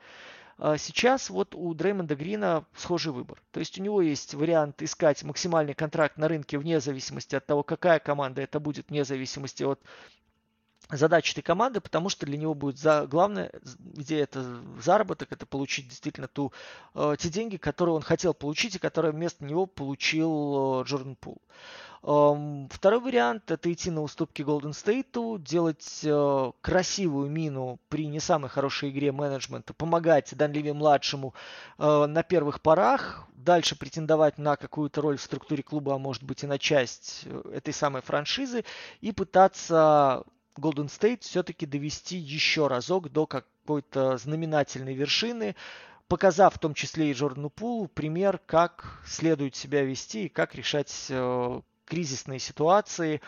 А 0.56 0.78
сейчас 0.78 1.28
вот 1.28 1.56
у 1.56 1.74
Дреймонда 1.74 2.14
Грина 2.14 2.64
схожий 2.76 3.12
выбор. 3.12 3.42
То 3.50 3.58
есть 3.58 3.76
у 3.78 3.82
него 3.82 4.00
есть 4.00 4.34
вариант 4.34 4.82
искать 4.82 5.24
максимальный 5.24 5.74
контракт 5.74 6.16
на 6.16 6.28
рынке 6.28 6.58
вне 6.58 6.78
зависимости 6.78 7.34
от 7.34 7.44
того, 7.44 7.64
какая 7.64 7.98
команда 7.98 8.40
это 8.42 8.60
будет, 8.60 8.88
вне 8.88 9.04
зависимости 9.04 9.64
от 9.64 9.80
задачи 10.90 11.32
этой 11.32 11.42
команды, 11.42 11.80
потому 11.80 12.08
что 12.08 12.26
для 12.26 12.36
него 12.36 12.54
будет 12.54 12.78
за, 12.78 13.06
главное, 13.06 13.50
где 13.78 14.20
это 14.20 14.44
заработок, 14.80 15.32
это 15.32 15.46
получить 15.46 15.88
действительно 15.88 16.28
ту, 16.28 16.52
э, 16.94 17.16
те 17.18 17.28
деньги, 17.28 17.56
которые 17.56 17.94
он 17.94 18.02
хотел 18.02 18.34
получить 18.34 18.76
и 18.76 18.80
которые 18.80 19.12
вместо 19.12 19.44
него 19.44 19.66
получил 19.66 20.80
э, 20.80 20.84
Джордан 20.84 21.16
Пул. 21.16 21.40
Второй 22.06 23.00
вариант 23.00 23.50
это 23.50 23.72
идти 23.72 23.90
на 23.90 24.00
уступки 24.00 24.42
Golden 24.42 24.70
State, 24.70 25.42
делать 25.42 26.02
э, 26.04 26.52
красивую 26.60 27.28
мину 27.28 27.80
при 27.88 28.06
не 28.06 28.20
самой 28.20 28.48
хорошей 28.48 28.90
игре 28.90 29.10
менеджмента, 29.10 29.74
помогать 29.74 30.32
Данливе 30.36 30.72
младшему 30.72 31.34
э, 31.78 32.06
на 32.06 32.22
первых 32.22 32.60
порах, 32.60 33.26
дальше 33.34 33.76
претендовать 33.76 34.38
на 34.38 34.56
какую-то 34.56 35.00
роль 35.00 35.16
в 35.16 35.20
структуре 35.20 35.64
клуба, 35.64 35.96
а 35.96 35.98
может 35.98 36.22
быть 36.22 36.44
и 36.44 36.46
на 36.46 36.60
часть 36.60 37.22
э, 37.24 37.50
этой 37.54 37.74
самой 37.74 38.02
франшизы 38.02 38.64
и 39.00 39.10
пытаться 39.10 40.22
Golden 40.58 40.86
State 40.86 41.20
все-таки 41.22 41.66
довести 41.66 42.16
еще 42.16 42.66
разок 42.66 43.10
до 43.10 43.26
какой-то 43.26 44.16
знаменательной 44.16 44.94
вершины, 44.94 45.54
показав 46.08 46.54
в 46.54 46.58
том 46.58 46.74
числе 46.74 47.10
и 47.10 47.12
Джордану 47.12 47.50
Пулу 47.50 47.88
пример, 47.88 48.38
как 48.46 49.00
следует 49.06 49.56
себя 49.56 49.82
вести 49.82 50.26
и 50.26 50.28
как 50.28 50.54
решать 50.54 51.10
кризисные 51.84 52.38
ситуации. 52.38 53.20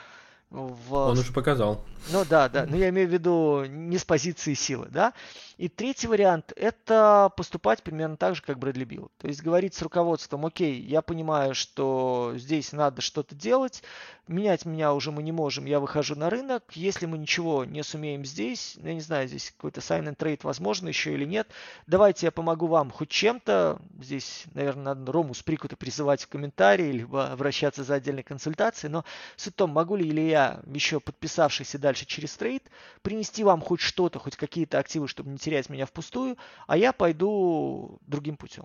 В... 0.51 0.95
Он 0.95 1.19
уже 1.19 1.33
показал. 1.33 1.85
Ну 2.11 2.25
да, 2.25 2.49
да, 2.49 2.65
но 2.67 2.77
я 2.77 2.89
имею 2.89 3.09
в 3.09 3.13
виду 3.13 3.65
не 3.67 3.99
с 3.99 4.05
позиции 4.05 4.55
силы, 4.55 4.87
да. 4.91 5.13
И 5.59 5.69
третий 5.69 6.07
вариант– 6.07 6.53
это 6.57 7.31
поступать 7.37 7.83
примерно 7.83 8.17
так 8.17 8.37
же, 8.37 8.43
как 8.43 8.59
Брэдли 8.59 8.85
Билл. 8.85 9.11
То 9.19 9.27
есть 9.27 9.43
говорить 9.43 9.75
с 9.75 9.83
руководством, 9.83 10.47
окей, 10.47 10.81
я 10.81 11.03
понимаю, 11.03 11.55
что 11.55 12.33
здесь 12.37 12.73
надо 12.73 13.03
что-то 13.03 13.35
делать, 13.35 13.83
менять 14.29 14.65
меня 14.65 14.95
уже 14.95 15.11
мы 15.11 15.23
не 15.25 15.33
можем, 15.33 15.67
я 15.67 15.81
выхожу 15.81 16.15
на 16.15 16.31
рынок. 16.31 16.63
Если 16.75 17.07
мы 17.07 17.19
ничего 17.19 17.65
не 17.65 17.83
сумеем 17.83 18.25
здесь, 18.25 18.77
я 18.77 18.95
не 18.95 19.01
знаю, 19.01 19.27
здесь 19.27 19.51
какой-то 19.51 19.81
sign 19.81 20.05
and 20.09 20.17
trade 20.17 20.41
возможно 20.45 20.89
еще 20.89 21.13
или 21.13 21.25
нет, 21.25 21.49
давайте 21.87 22.27
я 22.27 22.31
помогу 22.31 22.69
вам 22.69 22.91
хоть 22.91 23.09
чем-то. 23.09 23.81
Здесь, 24.01 24.45
наверное, 24.55 24.95
надо 24.95 25.11
Рому 25.11 25.35
Сприкута 25.35 25.77
призывать 25.77 26.23
в 26.23 26.29
комментарии, 26.29 26.93
либо 26.93 27.33
обращаться 27.33 27.83
за 27.83 27.97
отдельной 27.97 28.23
консультацией. 28.23 28.93
Но 28.93 29.05
суть 29.37 29.55
в 29.55 29.57
том, 29.57 29.71
могу 29.71 29.97
ли 29.97 30.07
или 30.07 30.21
я, 30.21 30.38
еще 30.67 31.01
подписавшийся 31.01 31.79
дальше 31.79 32.07
через 32.07 32.37
трейд, 32.37 32.71
принести 33.03 33.45
вам 33.45 33.61
хоть 33.61 33.81
что-то, 33.81 34.19
хоть 34.19 34.37
какие-то 34.37 34.79
активы, 34.79 35.09
чтобы 35.09 35.31
не 35.31 35.39
терять 35.39 35.69
меня 35.69 35.87
впустую, 35.87 36.37
а 36.67 36.77
я 36.77 36.93
пойду 36.93 37.99
другим 38.07 38.37
путем. 38.37 38.65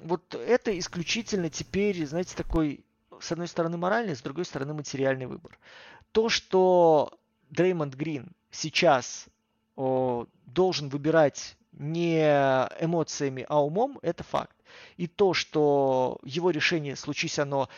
Вот 0.00 0.34
это 0.34 0.76
исключительно 0.78 1.50
теперь, 1.50 2.04
знаете, 2.06 2.34
такой, 2.36 2.84
с 3.20 3.30
одной 3.32 3.48
стороны, 3.48 3.76
моральный, 3.76 4.16
с 4.16 4.22
другой 4.22 4.44
стороны, 4.44 4.74
материальный 4.74 5.26
выбор. 5.26 5.58
То, 6.12 6.28
что 6.28 7.18
Дреймонд 7.50 7.94
Грин 7.94 8.32
сейчас 8.50 9.26
о, 9.76 10.26
должен 10.46 10.88
выбирать 10.88 11.56
не 11.72 12.20
эмоциями, 12.80 13.44
а 13.48 13.64
умом, 13.64 13.98
это 14.02 14.22
факт. 14.24 14.56
И 14.96 15.06
то, 15.06 15.34
что 15.34 16.18
его 16.24 16.50
решение, 16.50 16.96
случись 16.96 17.38
оно 17.38 17.68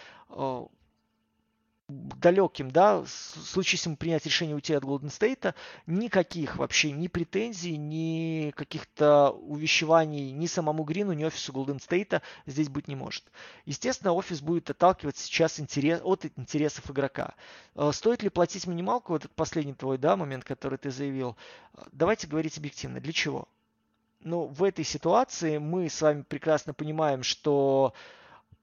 далеким, 1.89 2.71
да, 2.71 3.05
случись 3.07 3.87
ему 3.87 3.97
принять 3.97 4.27
решение 4.27 4.57
уйти 4.57 4.75
от 4.75 4.85
Голден 4.85 5.09
Стейта, 5.09 5.55
никаких 5.87 6.57
вообще 6.57 6.91
ни 6.91 7.07
претензий, 7.07 7.77
ни 7.77 8.51
каких-то 8.57 9.31
увещеваний 9.31 10.33
ни 10.33 10.47
самому 10.47 10.83
Грину, 10.83 11.13
ни 11.13 11.25
офису 11.25 11.53
Голден 11.53 11.79
Стейта 11.79 12.23
здесь 12.45 12.69
быть 12.69 12.89
не 12.89 12.97
может. 12.97 13.25
Естественно, 13.67 14.13
офис 14.13 14.41
будет 14.41 14.69
отталкиваться 14.69 15.25
сейчас 15.25 15.61
интерес, 15.61 16.01
от 16.03 16.25
интересов 16.37 16.91
игрока. 16.91 17.35
Э, 17.77 17.91
стоит 17.93 18.23
ли 18.23 18.31
платить 18.31 18.67
минималку, 18.67 19.13
вот 19.13 19.25
этот 19.25 19.37
последний 19.37 19.75
твой, 19.75 19.97
да, 19.97 20.17
момент, 20.17 20.45
который 20.45 20.79
ты 20.79 20.91
заявил, 20.91 21.37
давайте 21.93 22.27
говорить 22.27 22.59
объективно, 22.59 23.01
для 23.01 23.13
чего? 23.13 23.47
Ну, 24.21 24.47
в 24.47 24.65
этой 24.65 24.85
ситуации 24.85 25.59
мы 25.59 25.89
с 25.89 26.03
вами 26.03 26.23
прекрасно 26.23 26.75
понимаем, 26.75 27.23
что 27.23 27.95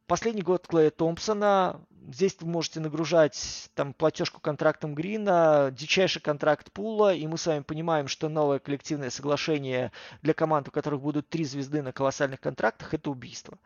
Последний 0.05 0.41
год 0.41 0.67
Клея 0.67 0.91
Томпсона. 0.91 1.79
Здесь 2.11 2.35
вы 2.41 2.47
можете 2.49 2.81
нагружать 2.81 3.69
там 3.73 3.93
платежку 3.93 4.41
контрактом 4.41 4.93
Грина, 4.93 5.69
дичайший 5.71 6.21
контракт 6.21 6.73
Пула, 6.73 7.13
и 7.13 7.25
мы 7.25 7.37
с 7.37 7.47
вами 7.47 7.61
понимаем, 7.61 8.09
что 8.09 8.27
новое 8.27 8.59
коллективное 8.59 9.09
соглашение 9.09 9.93
для 10.21 10.33
команд, 10.33 10.67
у 10.67 10.71
которых 10.71 10.99
будут 10.99 11.29
три 11.29 11.45
звезды 11.45 11.81
на 11.81 11.93
колоссальных 11.93 12.41
контрактах, 12.41 12.93
это 12.93 13.09
убийство. 13.09 13.57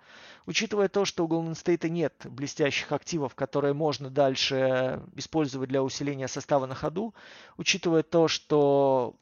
Учитывая 0.46 0.90
то, 0.90 1.06
что 1.06 1.26
у 1.26 1.28
Golden 1.28 1.54
State 1.54 1.90
нет 1.90 2.14
блестящих 2.26 2.92
активов, 2.92 3.34
которые 3.34 3.74
можно 3.74 4.12
дальше 4.12 5.02
использовать 5.16 5.70
для 5.70 5.82
усиления 5.82 6.28
состава 6.28 6.68
на 6.68 6.76
ходу, 6.76 7.16
учитывая 7.58 8.04
то, 8.04 8.28
что 8.28 9.16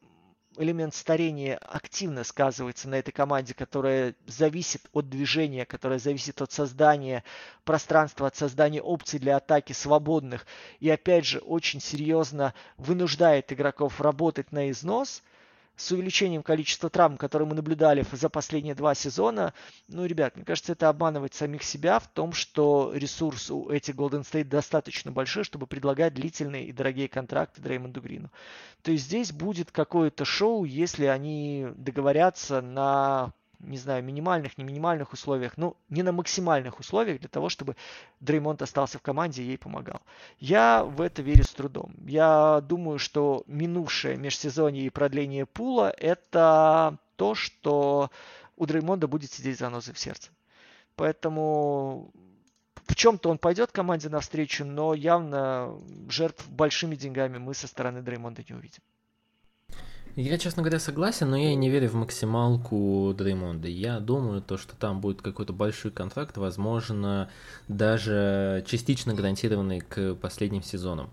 элемент 0.58 0.96
старения 0.96 1.58
активно 1.58 2.24
сказывается 2.24 2.90
на 2.90 2.96
этой 2.96 3.12
команде, 3.12 3.54
которая 3.54 4.16
зависит 4.28 4.82
от 4.94 5.10
движения, 5.10 5.66
которая 5.66 6.00
зависит 6.00 6.42
от 6.42 6.52
создания 6.52 7.24
пространства, 7.64 8.28
от 8.28 8.36
создания 8.36 8.82
опций 8.82 9.20
для 9.20 9.38
атаки 9.38 9.74
свободных. 9.74 10.46
И 10.80 10.90
опять 10.90 11.26
же, 11.26 11.40
очень 11.40 11.82
серьезно 11.82 12.54
вынуждает 12.78 13.52
игроков 13.52 14.02
работать 14.02 14.52
на 14.52 14.70
износ– 14.70 15.24
с 15.76 15.92
увеличением 15.92 16.44
количества 16.44 16.90
травм, 16.90 17.18
которые 17.18 17.48
мы 17.48 17.56
наблюдали 17.56 18.06
за 18.12 18.30
последние 18.30 18.76
два 18.76 18.96
сезона, 18.96 19.54
ну, 19.88 20.06
ребят, 20.06 20.36
мне 20.36 20.46
кажется, 20.46 20.72
это 20.72 20.90
обманывать 20.90 21.34
самих 21.34 21.64
себя 21.64 22.00
в 22.00 22.08
том, 22.08 22.34
что 22.34 22.92
ресурс 22.94 23.52
у 23.52 23.70
этих 23.70 23.96
Golden 23.96 24.22
State 24.22 24.46
достаточно 24.46 25.12
большой, 25.12 25.44
чтобы 25.44 25.68
предлагать 25.68 26.14
длительные 26.14 26.66
и 26.66 26.72
дорогие 26.72 27.08
контракты 27.08 27.62
Дреймонду 27.62 28.02
Грину. 28.02 28.32
То 28.82 28.92
есть 28.92 29.06
здесь 29.06 29.32
будет 29.32 29.72
какое-то 29.72 30.26
шоу, 30.26 30.64
если 30.64 31.06
они 31.06 31.68
договорятся 31.76 32.62
на 32.62 33.34
не 33.66 33.78
знаю, 33.78 34.04
минимальных, 34.04 34.58
не 34.58 34.64
минимальных 34.64 35.14
условиях, 35.14 35.58
ну, 35.58 35.76
не 35.90 36.04
на 36.04 36.12
максимальных 36.12 36.80
условиях 36.80 37.20
для 37.20 37.30
того, 37.30 37.50
чтобы 37.50 37.76
Дреймонд 38.20 38.62
остался 38.62 38.98
в 38.98 39.02
команде 39.02 39.44
и 39.44 39.48
ей 39.48 39.58
помогал. 39.58 40.02
Я 40.40 40.84
в 40.84 41.02
это 41.02 41.22
верю 41.22 41.44
с 41.44 41.50
трудом. 41.50 41.94
Я 42.06 42.62
думаю, 42.62 43.00
что 43.00 43.44
минувшее 43.48 44.18
межсезонье 44.18 44.86
и 44.86 44.90
продление 44.90 45.46
пула– 45.46 45.94
это 45.98 46.98
то, 47.16 47.36
что 47.36 48.12
у 48.56 48.66
Дреймонда 48.66 49.08
будет 49.08 49.32
сидеть 49.32 49.60
занозы 49.60 49.94
в 49.94 50.00
сердце. 50.00 50.32
Поэтому 50.96 52.12
в 52.88 52.96
чем-то 52.96 53.30
он 53.30 53.38
пойдет 53.38 53.72
команде 53.72 54.10
навстречу, 54.10 54.64
но 54.64 54.94
явно 54.94 55.78
жертв 56.10 56.48
большими 56.50 56.96
деньгами 56.96 57.38
мы 57.38 57.54
со 57.54 57.68
стороны 57.68 58.02
Дреймонда 58.02 58.44
не 58.48 58.56
увидим. 58.56 58.82
Я, 60.18 60.38
честно 60.38 60.64
говоря, 60.64 60.80
согласен, 60.80 61.30
но 61.30 61.36
я 61.36 61.52
и 61.52 61.56
не 61.56 61.70
верю 61.70 61.90
в 61.90 61.96
максималку 61.96 63.14
Дреймонда. 63.18 63.68
Я 63.68 64.00
думаю, 64.00 64.42
то, 64.42 64.58
что 64.58 64.74
там 64.74 65.02
будет 65.02 65.22
какой-то 65.22 65.52
большой 65.52 65.92
контракт, 65.92 66.38
возможно, 66.38 67.30
даже 67.68 68.64
частично 68.66 69.14
гарантированный 69.14 69.82
к 69.82 70.16
последним 70.16 70.64
сезонам 70.64 71.10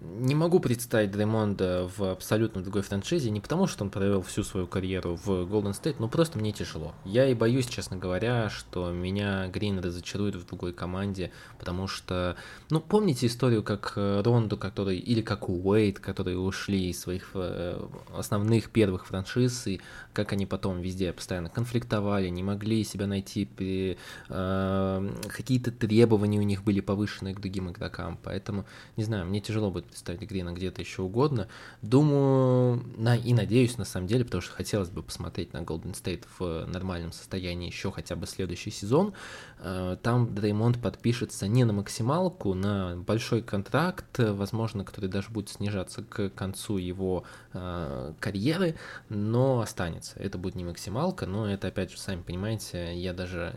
не 0.00 0.34
могу 0.34 0.60
представить 0.60 1.10
Дреймонда 1.10 1.88
в 1.96 2.10
абсолютно 2.10 2.62
другой 2.62 2.82
франшизе, 2.82 3.30
не 3.30 3.40
потому 3.40 3.66
что 3.66 3.84
он 3.84 3.90
провел 3.90 4.22
всю 4.22 4.42
свою 4.42 4.66
карьеру 4.66 5.16
в 5.16 5.28
Golden 5.28 5.72
State, 5.72 5.96
но 5.98 6.08
просто 6.08 6.38
мне 6.38 6.52
тяжело. 6.52 6.94
Я 7.04 7.26
и 7.26 7.34
боюсь, 7.34 7.66
честно 7.66 7.96
говоря, 7.96 8.50
что 8.50 8.90
меня 8.90 9.48
Грин 9.48 9.78
разочарует 9.78 10.36
в 10.36 10.46
другой 10.46 10.72
команде, 10.72 11.30
потому 11.58 11.86
что, 11.86 12.36
ну, 12.70 12.80
помните 12.80 13.26
историю, 13.26 13.62
как 13.62 13.94
э, 13.96 14.22
Ронду, 14.22 14.56
который, 14.56 14.98
или 14.98 15.22
как 15.22 15.48
Уэйт, 15.48 15.98
которые 15.98 16.38
ушли 16.38 16.90
из 16.90 17.00
своих 17.00 17.30
э, 17.34 17.84
основных 18.16 18.70
первых 18.70 19.06
франшиз, 19.06 19.66
и 19.66 19.80
как 20.12 20.32
они 20.32 20.46
потом 20.46 20.80
везде 20.80 21.12
постоянно 21.12 21.48
конфликтовали, 21.48 22.28
не 22.28 22.42
могли 22.42 22.84
себя 22.84 23.06
найти, 23.06 23.44
при, 23.44 23.98
э, 24.28 25.10
какие-то 25.28 25.70
требования 25.70 26.38
у 26.38 26.42
них 26.42 26.64
были 26.64 26.80
повышенные 26.80 27.34
к 27.34 27.40
другим 27.40 27.70
игрокам, 27.70 28.18
поэтому, 28.22 28.64
не 28.96 29.04
знаю, 29.04 29.26
мне 29.26 29.40
тяжело 29.40 29.70
будет 29.70 29.81
представить 29.82 30.28
Грина 30.28 30.52
где-то 30.52 30.80
еще 30.80 31.02
угодно. 31.02 31.48
Думаю, 31.82 32.82
на, 32.96 33.16
и 33.16 33.32
надеюсь 33.32 33.78
на 33.78 33.84
самом 33.84 34.06
деле, 34.06 34.24
потому 34.24 34.42
что 34.42 34.52
хотелось 34.52 34.90
бы 34.90 35.02
посмотреть 35.02 35.52
на 35.52 35.58
Golden 35.58 35.92
State 35.92 36.24
в 36.38 36.66
нормальном 36.66 37.12
состоянии 37.12 37.66
еще 37.66 37.90
хотя 37.92 38.16
бы 38.16 38.26
следующий 38.26 38.70
сезон. 38.70 39.14
Э, 39.58 39.96
там 40.02 40.34
Дреймонд 40.34 40.80
подпишется 40.80 41.48
не 41.48 41.64
на 41.64 41.72
максималку, 41.72 42.54
на 42.54 42.96
большой 42.96 43.42
контракт, 43.42 44.18
возможно, 44.18 44.84
который 44.84 45.08
даже 45.08 45.30
будет 45.30 45.48
снижаться 45.48 46.02
к 46.02 46.30
концу 46.30 46.78
его 46.78 47.24
э, 47.52 48.12
карьеры, 48.20 48.76
но 49.08 49.60
останется. 49.60 50.18
Это 50.18 50.38
будет 50.38 50.54
не 50.54 50.64
максималка, 50.64 51.26
но 51.26 51.48
это 51.48 51.68
опять 51.68 51.90
же, 51.90 51.98
сами 51.98 52.22
понимаете, 52.22 52.94
я 52.96 53.12
даже, 53.12 53.54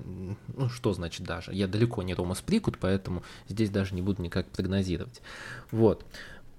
ну 0.47 0.69
что 0.69 0.93
значит 0.93 1.25
даже, 1.25 1.53
я 1.53 1.67
далеко 1.67 2.03
не 2.03 2.13
Рома 2.13 2.35
Сприкут, 2.35 2.77
поэтому 2.79 3.23
здесь 3.47 3.69
даже 3.69 3.95
не 3.95 4.01
буду 4.01 4.21
никак 4.21 4.47
прогнозировать. 4.47 5.21
Вот. 5.71 6.05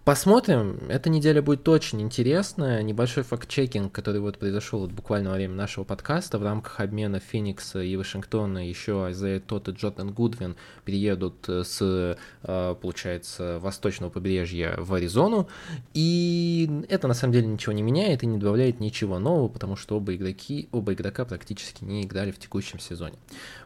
Посмотрим. 0.06 0.78
Эта 0.88 1.10
неделя 1.10 1.42
будет 1.42 1.68
очень 1.68 2.00
интересная. 2.00 2.80
Небольшой 2.84 3.24
факт-чекинг, 3.24 3.90
который 3.90 4.20
вот 4.20 4.38
произошел 4.38 4.78
вот 4.78 4.92
буквально 4.92 5.30
во 5.30 5.34
время 5.34 5.54
нашего 5.56 5.82
подкаста 5.82 6.38
в 6.38 6.44
рамках 6.44 6.78
обмена 6.78 7.18
Феникса 7.18 7.82
и 7.82 7.96
Вашингтона. 7.96 8.68
Еще 8.68 9.06
Айзея 9.06 9.40
Тот 9.40 9.66
и 9.66 9.72
Джордан 9.72 10.12
Гудвин 10.12 10.54
переедут 10.84 11.48
с, 11.48 11.80
э, 11.82 12.74
получается, 12.80 13.58
восточного 13.58 14.08
побережья 14.08 14.76
в 14.78 14.94
Аризону. 14.94 15.48
И 15.92 16.70
это 16.88 17.08
на 17.08 17.14
самом 17.14 17.32
деле 17.32 17.48
ничего 17.48 17.72
не 17.72 17.82
меняет 17.82 18.22
и 18.22 18.28
не 18.28 18.38
добавляет 18.38 18.78
ничего 18.78 19.18
нового, 19.18 19.48
потому 19.48 19.74
что 19.74 19.96
оба 19.96 20.14
игроки, 20.14 20.68
оба 20.70 20.92
игрока 20.92 21.24
практически 21.24 21.82
не 21.82 22.04
играли 22.04 22.30
в 22.30 22.38
текущем 22.38 22.78
сезоне. 22.78 23.16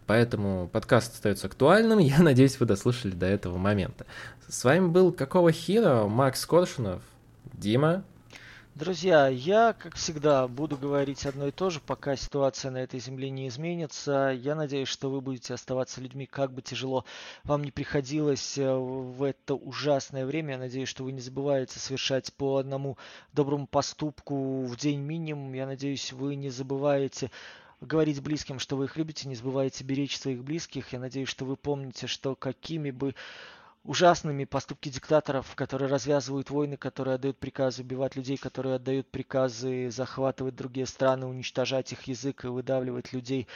Поэтому 0.06 0.68
подкаст 0.68 1.14
остается 1.14 1.46
актуальным. 1.46 1.98
Я 2.00 2.20
надеюсь, 2.20 2.58
вы 2.60 2.66
дослушали 2.66 3.12
до 3.12 3.26
этого 3.26 3.58
момента. 3.58 4.06
С 4.48 4.64
вами 4.64 4.88
был 4.88 5.12
Какого 5.12 5.52
Хира, 5.52 6.06
Макс 6.06 6.44
Коршунов, 6.46 7.02
Дима. 7.52 8.04
Друзья, 8.76 9.26
я, 9.26 9.74
как 9.74 9.96
всегда, 9.96 10.46
буду 10.46 10.76
говорить 10.76 11.26
одно 11.26 11.48
и 11.48 11.50
то 11.50 11.70
же, 11.70 11.80
пока 11.80 12.14
ситуация 12.14 12.70
на 12.70 12.78
этой 12.78 13.00
земле 13.00 13.28
не 13.28 13.48
изменится. 13.48 14.32
Я 14.34 14.54
надеюсь, 14.54 14.88
что 14.88 15.10
вы 15.10 15.20
будете 15.20 15.54
оставаться 15.54 16.00
людьми, 16.00 16.24
как 16.24 16.52
бы 16.52 16.62
тяжело 16.62 17.04
вам 17.42 17.64
не 17.64 17.72
приходилось 17.72 18.56
э, 18.56 18.72
в 18.72 19.24
это 19.24 19.54
ужасное 19.54 20.24
время. 20.24 20.52
Я 20.52 20.58
надеюсь, 20.58 20.88
что 20.88 21.02
вы 21.02 21.10
не 21.12 21.20
забываете 21.20 21.80
совершать 21.80 22.32
по 22.32 22.58
одному 22.58 22.96
доброму 23.32 23.66
поступку 23.66 24.62
в 24.62 24.76
день 24.76 25.00
минимум. 25.00 25.52
Я 25.52 25.66
надеюсь, 25.66 26.12
вы 26.12 26.36
не 26.36 26.48
забываете 26.48 27.32
говорить 27.80 28.22
близким, 28.22 28.58
что 28.58 28.76
вы 28.76 28.86
их 28.86 28.96
любите, 28.96 29.28
не 29.28 29.34
забывайте 29.34 29.84
беречь 29.84 30.18
своих 30.18 30.44
близких. 30.44 30.92
Я 30.92 30.98
надеюсь, 30.98 31.28
что 31.28 31.44
вы 31.44 31.56
помните, 31.56 32.06
что 32.06 32.34
какими 32.34 32.90
бы 32.90 33.14
ужасными 33.84 34.44
поступки 34.44 34.90
диктаторов, 34.90 35.54
которые 35.54 35.88
развязывают 35.88 36.50
войны, 36.50 36.76
которые 36.76 37.14
отдают 37.14 37.38
приказы 37.38 37.82
убивать 37.82 38.14
людей, 38.14 38.36
которые 38.36 38.76
отдают 38.76 39.10
приказы 39.10 39.90
захватывать 39.90 40.54
другие 40.54 40.86
страны, 40.86 41.26
уничтожать 41.26 41.92
их 41.92 42.02
язык 42.02 42.44
и 42.44 42.48
выдавливать 42.48 43.12
людей 43.12 43.48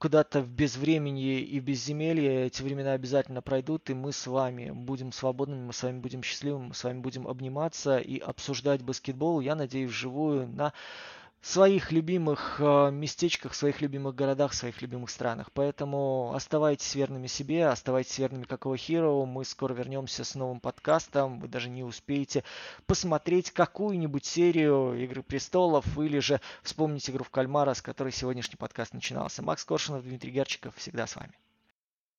куда-то 0.00 0.40
в 0.40 0.48
безвременье 0.48 1.40
и 1.40 1.60
безземелье. 1.60 2.46
Эти 2.46 2.62
времена 2.62 2.94
обязательно 2.94 3.42
пройдут, 3.42 3.90
и 3.90 3.94
мы 3.94 4.12
с 4.12 4.26
вами 4.26 4.70
будем 4.70 5.12
свободными, 5.12 5.66
мы 5.66 5.74
с 5.74 5.82
вами 5.82 6.00
будем 6.00 6.22
счастливыми, 6.22 6.68
мы 6.68 6.74
с 6.74 6.82
вами 6.82 7.00
будем 7.00 7.28
обниматься 7.28 7.98
и 7.98 8.18
обсуждать 8.18 8.82
баскетбол, 8.82 9.40
я 9.40 9.54
надеюсь, 9.54 9.90
вживую 9.90 10.48
на 10.48 10.72
своих 11.42 11.90
любимых 11.90 12.56
э, 12.60 12.90
местечках, 12.90 13.54
своих 13.54 13.80
любимых 13.80 14.14
городах, 14.14 14.52
своих 14.52 14.82
любимых 14.82 15.10
странах. 15.10 15.50
Поэтому 15.52 16.32
оставайтесь 16.34 16.94
верными 16.94 17.26
себе, 17.26 17.66
оставайтесь 17.66 18.18
верными 18.18 18.44
какого 18.44 18.74
Hero. 18.74 19.24
Мы 19.24 19.44
скоро 19.44 19.72
вернемся 19.72 20.24
с 20.24 20.34
новым 20.34 20.60
подкастом. 20.60 21.40
Вы 21.40 21.48
даже 21.48 21.70
не 21.70 21.82
успеете 21.82 22.44
посмотреть 22.86 23.50
какую-нибудь 23.50 24.24
серию 24.24 24.94
Игры 25.02 25.22
престолов 25.22 25.98
или 25.98 26.18
же 26.18 26.40
вспомнить 26.62 27.08
игру 27.08 27.24
в 27.24 27.30
кальмара, 27.30 27.74
с 27.74 27.82
которой 27.82 28.12
сегодняшний 28.12 28.56
подкаст 28.56 28.92
начинался. 28.92 29.42
Макс 29.42 29.64
Коршунов, 29.64 30.04
Дмитрий 30.04 30.30
Герчиков. 30.30 30.76
Всегда 30.76 31.06
с 31.06 31.16
вами. 31.16 31.32